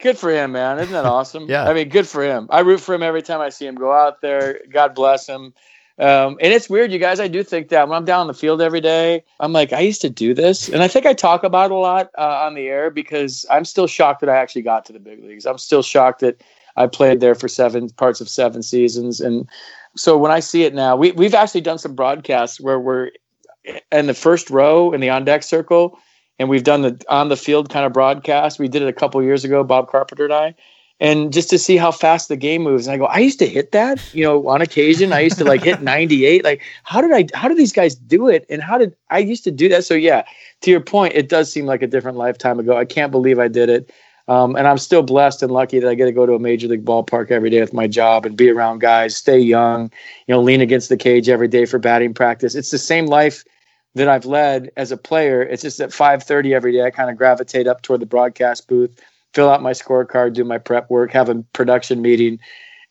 good 0.00 0.18
for 0.18 0.30
him, 0.30 0.52
man. 0.52 0.80
Isn't 0.80 0.92
that 0.92 1.06
awesome? 1.06 1.46
yeah. 1.48 1.68
I 1.68 1.74
mean, 1.74 1.88
good 1.88 2.08
for 2.08 2.24
him. 2.24 2.48
I 2.50 2.60
root 2.60 2.80
for 2.80 2.94
him 2.94 3.02
every 3.04 3.22
time 3.22 3.40
I 3.40 3.50
see 3.50 3.66
him 3.66 3.76
go 3.76 3.92
out 3.92 4.20
there. 4.20 4.60
God 4.72 4.94
bless 4.96 5.28
him. 5.28 5.54
Um, 5.98 6.38
and 6.40 6.52
it's 6.52 6.70
weird, 6.70 6.92
you 6.92 6.98
guys. 6.98 7.20
I 7.20 7.28
do 7.28 7.42
think 7.42 7.68
that 7.68 7.88
when 7.88 7.96
I'm 7.96 8.04
down 8.04 8.22
in 8.22 8.26
the 8.28 8.34
field 8.34 8.62
every 8.62 8.80
day, 8.80 9.22
I'm 9.38 9.52
like, 9.52 9.72
I 9.72 9.80
used 9.80 10.00
to 10.00 10.10
do 10.10 10.32
this. 10.32 10.68
And 10.68 10.82
I 10.82 10.88
think 10.88 11.04
I 11.04 11.12
talk 11.12 11.44
about 11.44 11.70
it 11.70 11.74
a 11.74 11.76
lot 11.76 12.10
uh, 12.16 12.44
on 12.46 12.54
the 12.54 12.68
air 12.68 12.90
because 12.90 13.44
I'm 13.50 13.64
still 13.64 13.86
shocked 13.86 14.20
that 14.20 14.30
I 14.30 14.36
actually 14.36 14.62
got 14.62 14.86
to 14.86 14.92
the 14.92 14.98
big 14.98 15.22
leagues. 15.22 15.46
I'm 15.46 15.58
still 15.58 15.82
shocked 15.82 16.20
that 16.20 16.42
I 16.76 16.86
played 16.86 17.20
there 17.20 17.34
for 17.34 17.48
seven 17.48 17.90
parts 17.90 18.20
of 18.20 18.28
seven 18.28 18.62
seasons. 18.62 19.20
And 19.20 19.48
so 19.96 20.16
when 20.16 20.30
I 20.30 20.40
see 20.40 20.62
it 20.62 20.74
now, 20.74 20.96
we, 20.96 21.12
we've 21.12 21.34
actually 21.34 21.60
done 21.60 21.78
some 21.78 21.94
broadcasts 21.94 22.60
where 22.60 22.80
we're 22.80 23.10
in 23.92 24.06
the 24.06 24.14
first 24.14 24.48
row 24.48 24.92
in 24.92 25.00
the 25.00 25.10
on 25.10 25.24
deck 25.24 25.42
circle. 25.42 25.98
And 26.38 26.48
we've 26.48 26.64
done 26.64 26.80
the 26.80 27.04
on 27.10 27.28
the 27.28 27.36
field 27.36 27.68
kind 27.68 27.84
of 27.84 27.92
broadcast. 27.92 28.58
We 28.58 28.68
did 28.68 28.80
it 28.80 28.88
a 28.88 28.94
couple 28.94 29.22
years 29.22 29.44
ago, 29.44 29.62
Bob 29.62 29.90
Carpenter 29.90 30.24
and 30.24 30.32
I 30.32 30.54
and 31.00 31.32
just 31.32 31.48
to 31.50 31.58
see 31.58 31.78
how 31.78 31.90
fast 31.90 32.28
the 32.28 32.36
game 32.36 32.62
moves. 32.62 32.86
And 32.86 32.94
I 32.94 32.98
go, 32.98 33.06
I 33.06 33.18
used 33.18 33.38
to 33.38 33.48
hit 33.48 33.72
that, 33.72 33.98
you 34.14 34.22
know, 34.22 34.46
on 34.48 34.60
occasion. 34.60 35.12
I 35.14 35.20
used 35.20 35.38
to 35.38 35.44
like 35.44 35.62
hit 35.62 35.80
98. 35.82 36.44
Like, 36.44 36.62
how 36.84 37.00
did 37.00 37.12
I, 37.12 37.26
how 37.34 37.48
did 37.48 37.56
these 37.56 37.72
guys 37.72 37.94
do 37.94 38.28
it? 38.28 38.44
And 38.50 38.62
how 38.62 38.76
did 38.76 38.94
I 39.08 39.18
used 39.18 39.42
to 39.44 39.50
do 39.50 39.68
that? 39.70 39.84
So, 39.84 39.94
yeah, 39.94 40.24
to 40.60 40.70
your 40.70 40.80
point, 40.80 41.14
it 41.14 41.30
does 41.30 41.50
seem 41.50 41.64
like 41.64 41.80
a 41.80 41.86
different 41.86 42.18
lifetime 42.18 42.60
ago. 42.60 42.76
I 42.76 42.84
can't 42.84 43.10
believe 43.10 43.38
I 43.38 43.48
did 43.48 43.70
it. 43.70 43.90
Um, 44.28 44.54
and 44.54 44.68
I'm 44.68 44.78
still 44.78 45.02
blessed 45.02 45.42
and 45.42 45.50
lucky 45.50 45.80
that 45.80 45.88
I 45.88 45.94
get 45.94 46.04
to 46.04 46.12
go 46.12 46.26
to 46.26 46.34
a 46.34 46.38
major 46.38 46.68
league 46.68 46.84
ballpark 46.84 47.30
every 47.32 47.50
day 47.50 47.60
with 47.60 47.72
my 47.72 47.88
job 47.88 48.26
and 48.26 48.36
be 48.36 48.50
around 48.50 48.80
guys, 48.80 49.16
stay 49.16 49.38
young, 49.40 49.90
you 50.28 50.34
know, 50.34 50.40
lean 50.40 50.60
against 50.60 50.88
the 50.88 50.96
cage 50.96 51.28
every 51.28 51.48
day 51.48 51.64
for 51.64 51.80
batting 51.80 52.14
practice. 52.14 52.54
It's 52.54 52.70
the 52.70 52.78
same 52.78 53.06
life 53.06 53.42
that 53.96 54.06
I've 54.06 54.26
led 54.26 54.70
as 54.76 54.92
a 54.92 54.96
player. 54.96 55.42
It's 55.42 55.62
just 55.62 55.80
at 55.80 55.90
5:30 55.90 56.54
every 56.54 56.70
day 56.70 56.82
I 56.82 56.90
kind 56.90 57.10
of 57.10 57.16
gravitate 57.16 57.66
up 57.66 57.82
toward 57.82 58.00
the 58.00 58.06
broadcast 58.06 58.68
booth 58.68 59.00
fill 59.34 59.48
out 59.48 59.62
my 59.62 59.72
scorecard, 59.72 60.34
do 60.34 60.44
my 60.44 60.58
prep 60.58 60.90
work, 60.90 61.12
have 61.12 61.28
a 61.28 61.36
production 61.52 62.02
meeting, 62.02 62.38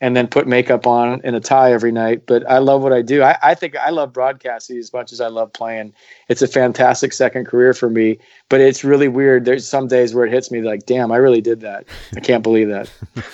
and 0.02 0.16
then 0.16 0.28
put 0.28 0.48
makeup 0.48 0.88
on 0.88 1.22
and 1.24 1.36
a 1.36 1.40
tie 1.40 1.74
every 1.74 1.92
night. 1.92 2.26
But 2.26 2.50
I 2.50 2.60
love 2.60 2.82
what 2.82 2.94
I 2.94 3.02
do. 3.02 3.22
I, 3.22 3.38
I 3.44 3.56
think 3.56 3.76
I 3.76 3.90
love 3.90 4.14
broadcasting 4.14 4.78
as 4.78 4.94
much 4.94 5.12
as 5.12 5.20
I 5.20 5.28
love 5.28 5.52
playing. 5.52 5.94
It's 6.30 6.42
a 6.42 6.48
fantastic 6.48 7.12
second 7.14 7.46
career 7.46 7.74
for 7.74 7.90
me. 7.90 8.20
But 8.50 8.62
it's 8.62 8.84
really 8.84 9.08
weird. 9.08 9.46
There's 9.46 9.68
some 9.68 9.88
days 9.88 10.14
where 10.16 10.26
it 10.26 10.34
hits 10.34 10.50
me 10.50 10.62
like, 10.62 10.86
damn, 10.86 11.12
I 11.12 11.18
really 11.18 11.42
did 11.42 11.62
that. 11.62 11.86
I 12.16 12.20
can't 12.20 12.44
believe 12.44 12.68
that. 12.70 12.90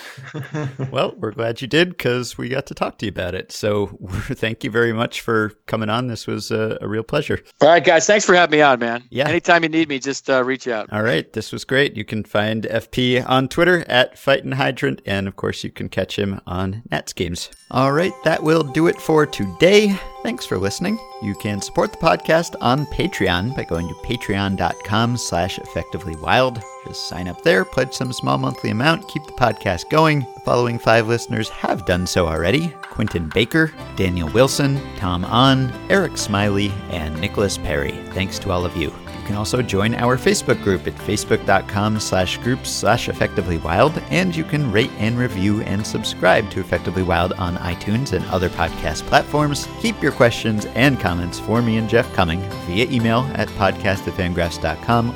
well, 0.90 1.14
we're 1.16 1.32
glad 1.32 1.60
you 1.60 1.68
did 1.68 1.90
because 1.90 2.36
we 2.36 2.48
got 2.48 2.66
to 2.66 2.74
talk 2.74 2.98
to 2.98 3.06
you 3.06 3.10
about 3.10 3.34
it. 3.34 3.52
So 3.52 3.86
thank 4.10 4.64
you 4.64 4.70
very 4.70 4.92
much 4.92 5.20
for 5.20 5.50
coming 5.66 5.88
on. 5.88 6.06
This 6.06 6.26
was 6.26 6.50
a, 6.50 6.78
a, 6.80 6.88
real 6.88 7.02
pleasure. 7.02 7.40
All 7.60 7.68
right, 7.68 7.84
guys. 7.84 8.06
Thanks 8.06 8.24
for 8.24 8.34
having 8.34 8.58
me 8.58 8.62
on, 8.62 8.78
man. 8.78 9.04
Yeah. 9.10 9.28
Anytime 9.28 9.62
you 9.62 9.68
need 9.68 9.88
me, 9.88 9.98
just 9.98 10.28
uh, 10.30 10.44
reach 10.44 10.68
out. 10.68 10.92
All 10.92 11.02
right. 11.02 11.30
This 11.32 11.52
was 11.52 11.64
great. 11.64 11.96
You 11.96 12.04
can 12.04 12.24
find 12.24 12.64
FP 12.64 13.28
on 13.28 13.48
Twitter 13.48 13.84
at 13.88 14.18
Fightin' 14.18 14.52
Hydrant. 14.52 15.02
And 15.06 15.28
of 15.28 15.36
course, 15.36 15.64
you 15.64 15.70
can 15.70 15.88
catch 15.88 16.18
him 16.18 16.40
on 16.46 16.82
Nats 16.90 17.12
games. 17.12 17.50
All 17.70 17.92
right. 17.92 18.12
That 18.24 18.42
will 18.42 18.62
do 18.62 18.86
it 18.86 19.00
for 19.00 19.26
today. 19.26 19.98
Thanks 20.22 20.46
for 20.46 20.58
listening. 20.58 20.98
You 21.22 21.34
can 21.34 21.62
support 21.62 21.92
the 21.92 21.98
podcast 21.98 22.54
on 22.60 22.86
Patreon 22.86 23.56
by 23.56 23.64
going 23.64 23.88
to 23.88 23.94
patreon.com 23.94 25.16
slash 25.16 25.58
effectivelywild. 25.58 26.62
Just 26.86 27.08
sign 27.08 27.26
up 27.26 27.42
there, 27.42 27.64
pledge 27.64 27.94
some 27.94 28.12
small 28.12 28.36
monthly 28.38 28.70
amount, 28.70 29.08
keep 29.08 29.24
the 29.24 29.32
podcast 29.32 29.88
going. 29.88 30.20
The 30.20 30.40
following 30.44 30.78
five 30.78 31.08
listeners 31.08 31.48
have 31.48 31.86
done 31.86 32.06
so 32.06 32.26
already. 32.26 32.68
Quentin 32.82 33.30
Baker, 33.30 33.72
Daniel 33.96 34.28
Wilson, 34.30 34.80
Tom 34.96 35.24
On, 35.24 35.72
Eric 35.88 36.18
Smiley, 36.18 36.70
and 36.90 37.18
Nicholas 37.20 37.56
Perry. 37.58 37.92
Thanks 38.10 38.38
to 38.40 38.50
all 38.50 38.64
of 38.64 38.76
you 38.76 38.92
can 39.26 39.36
also 39.36 39.60
join 39.60 39.94
our 39.96 40.16
Facebook 40.16 40.62
group 40.62 40.86
at 40.86 40.94
facebook.com 40.94 42.00
slash 42.00 42.38
groups 42.38 42.70
slash 42.70 43.08
effectively 43.08 43.58
wild, 43.58 43.98
and 44.10 44.34
you 44.34 44.44
can 44.44 44.70
rate 44.70 44.90
and 44.98 45.18
review 45.18 45.60
and 45.62 45.86
subscribe 45.86 46.48
to 46.50 46.60
Effectively 46.60 47.02
Wild 47.02 47.32
on 47.34 47.56
iTunes 47.56 48.12
and 48.12 48.24
other 48.26 48.48
podcast 48.48 49.02
platforms. 49.02 49.68
Keep 49.80 50.02
your 50.02 50.12
questions 50.12 50.66
and 50.76 50.98
comments 51.00 51.38
for 51.38 51.60
me 51.60 51.76
and 51.76 51.88
Jeff 51.88 52.10
coming 52.14 52.40
via 52.66 52.88
email 52.90 53.28
at 53.34 53.48
podcast 53.48 53.96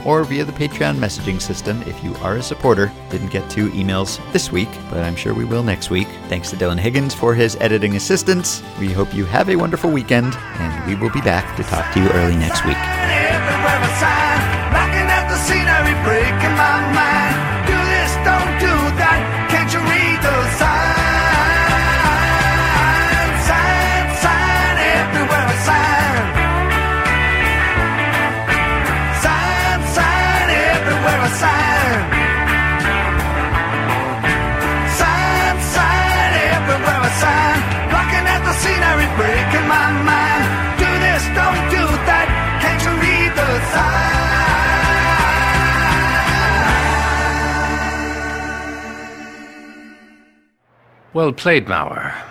or 0.05 0.25
via 0.25 0.45
the 0.45 0.53
Patreon 0.53 0.97
messaging 0.97 1.41
system 1.41 1.81
if 1.83 2.03
you 2.03 2.15
are 2.17 2.37
a 2.37 2.43
supporter. 2.43 2.93
Didn't 3.11 3.31
get 3.31 3.49
two 3.49 3.71
emails 3.71 4.21
this 4.33 4.51
week, 4.51 4.69
but 4.91 5.05
I'm 5.05 5.17
sure 5.17 5.35
we 5.35 5.45
will 5.45 5.63
next 5.63 5.91
week. 5.91 6.09
Thanks 6.29 6.51
to 6.51 6.57
Dylan 6.57 6.79
Higgins 6.79 7.15
for 7.15 7.35
his 7.35 7.57
editing 7.61 7.97
assistance. 7.97 8.63
We 8.81 8.93
hope 8.93 9.15
you 9.15 9.25
have 9.27 9.49
a 9.49 9.57
wonderful 9.57 9.91
weekend, 9.91 10.35
and 10.35 10.87
we 10.87 10.97
will 10.97 11.11
be 11.11 11.21
back 11.21 11.57
to 11.57 11.63
talk 11.63 11.93
to 11.95 12.01
you 12.01 12.09
early 12.11 12.37
next 12.37 12.65
week 12.65 12.77
sign, 14.01 14.41
looking 14.77 15.09
at 15.19 15.25
the 15.29 15.37
scenery, 15.47 15.95
breaking 16.05 16.57
my 16.57 16.77
mind. 16.97 17.20
Well 51.13 51.33
played, 51.33 51.67
Mauer. 51.67 52.30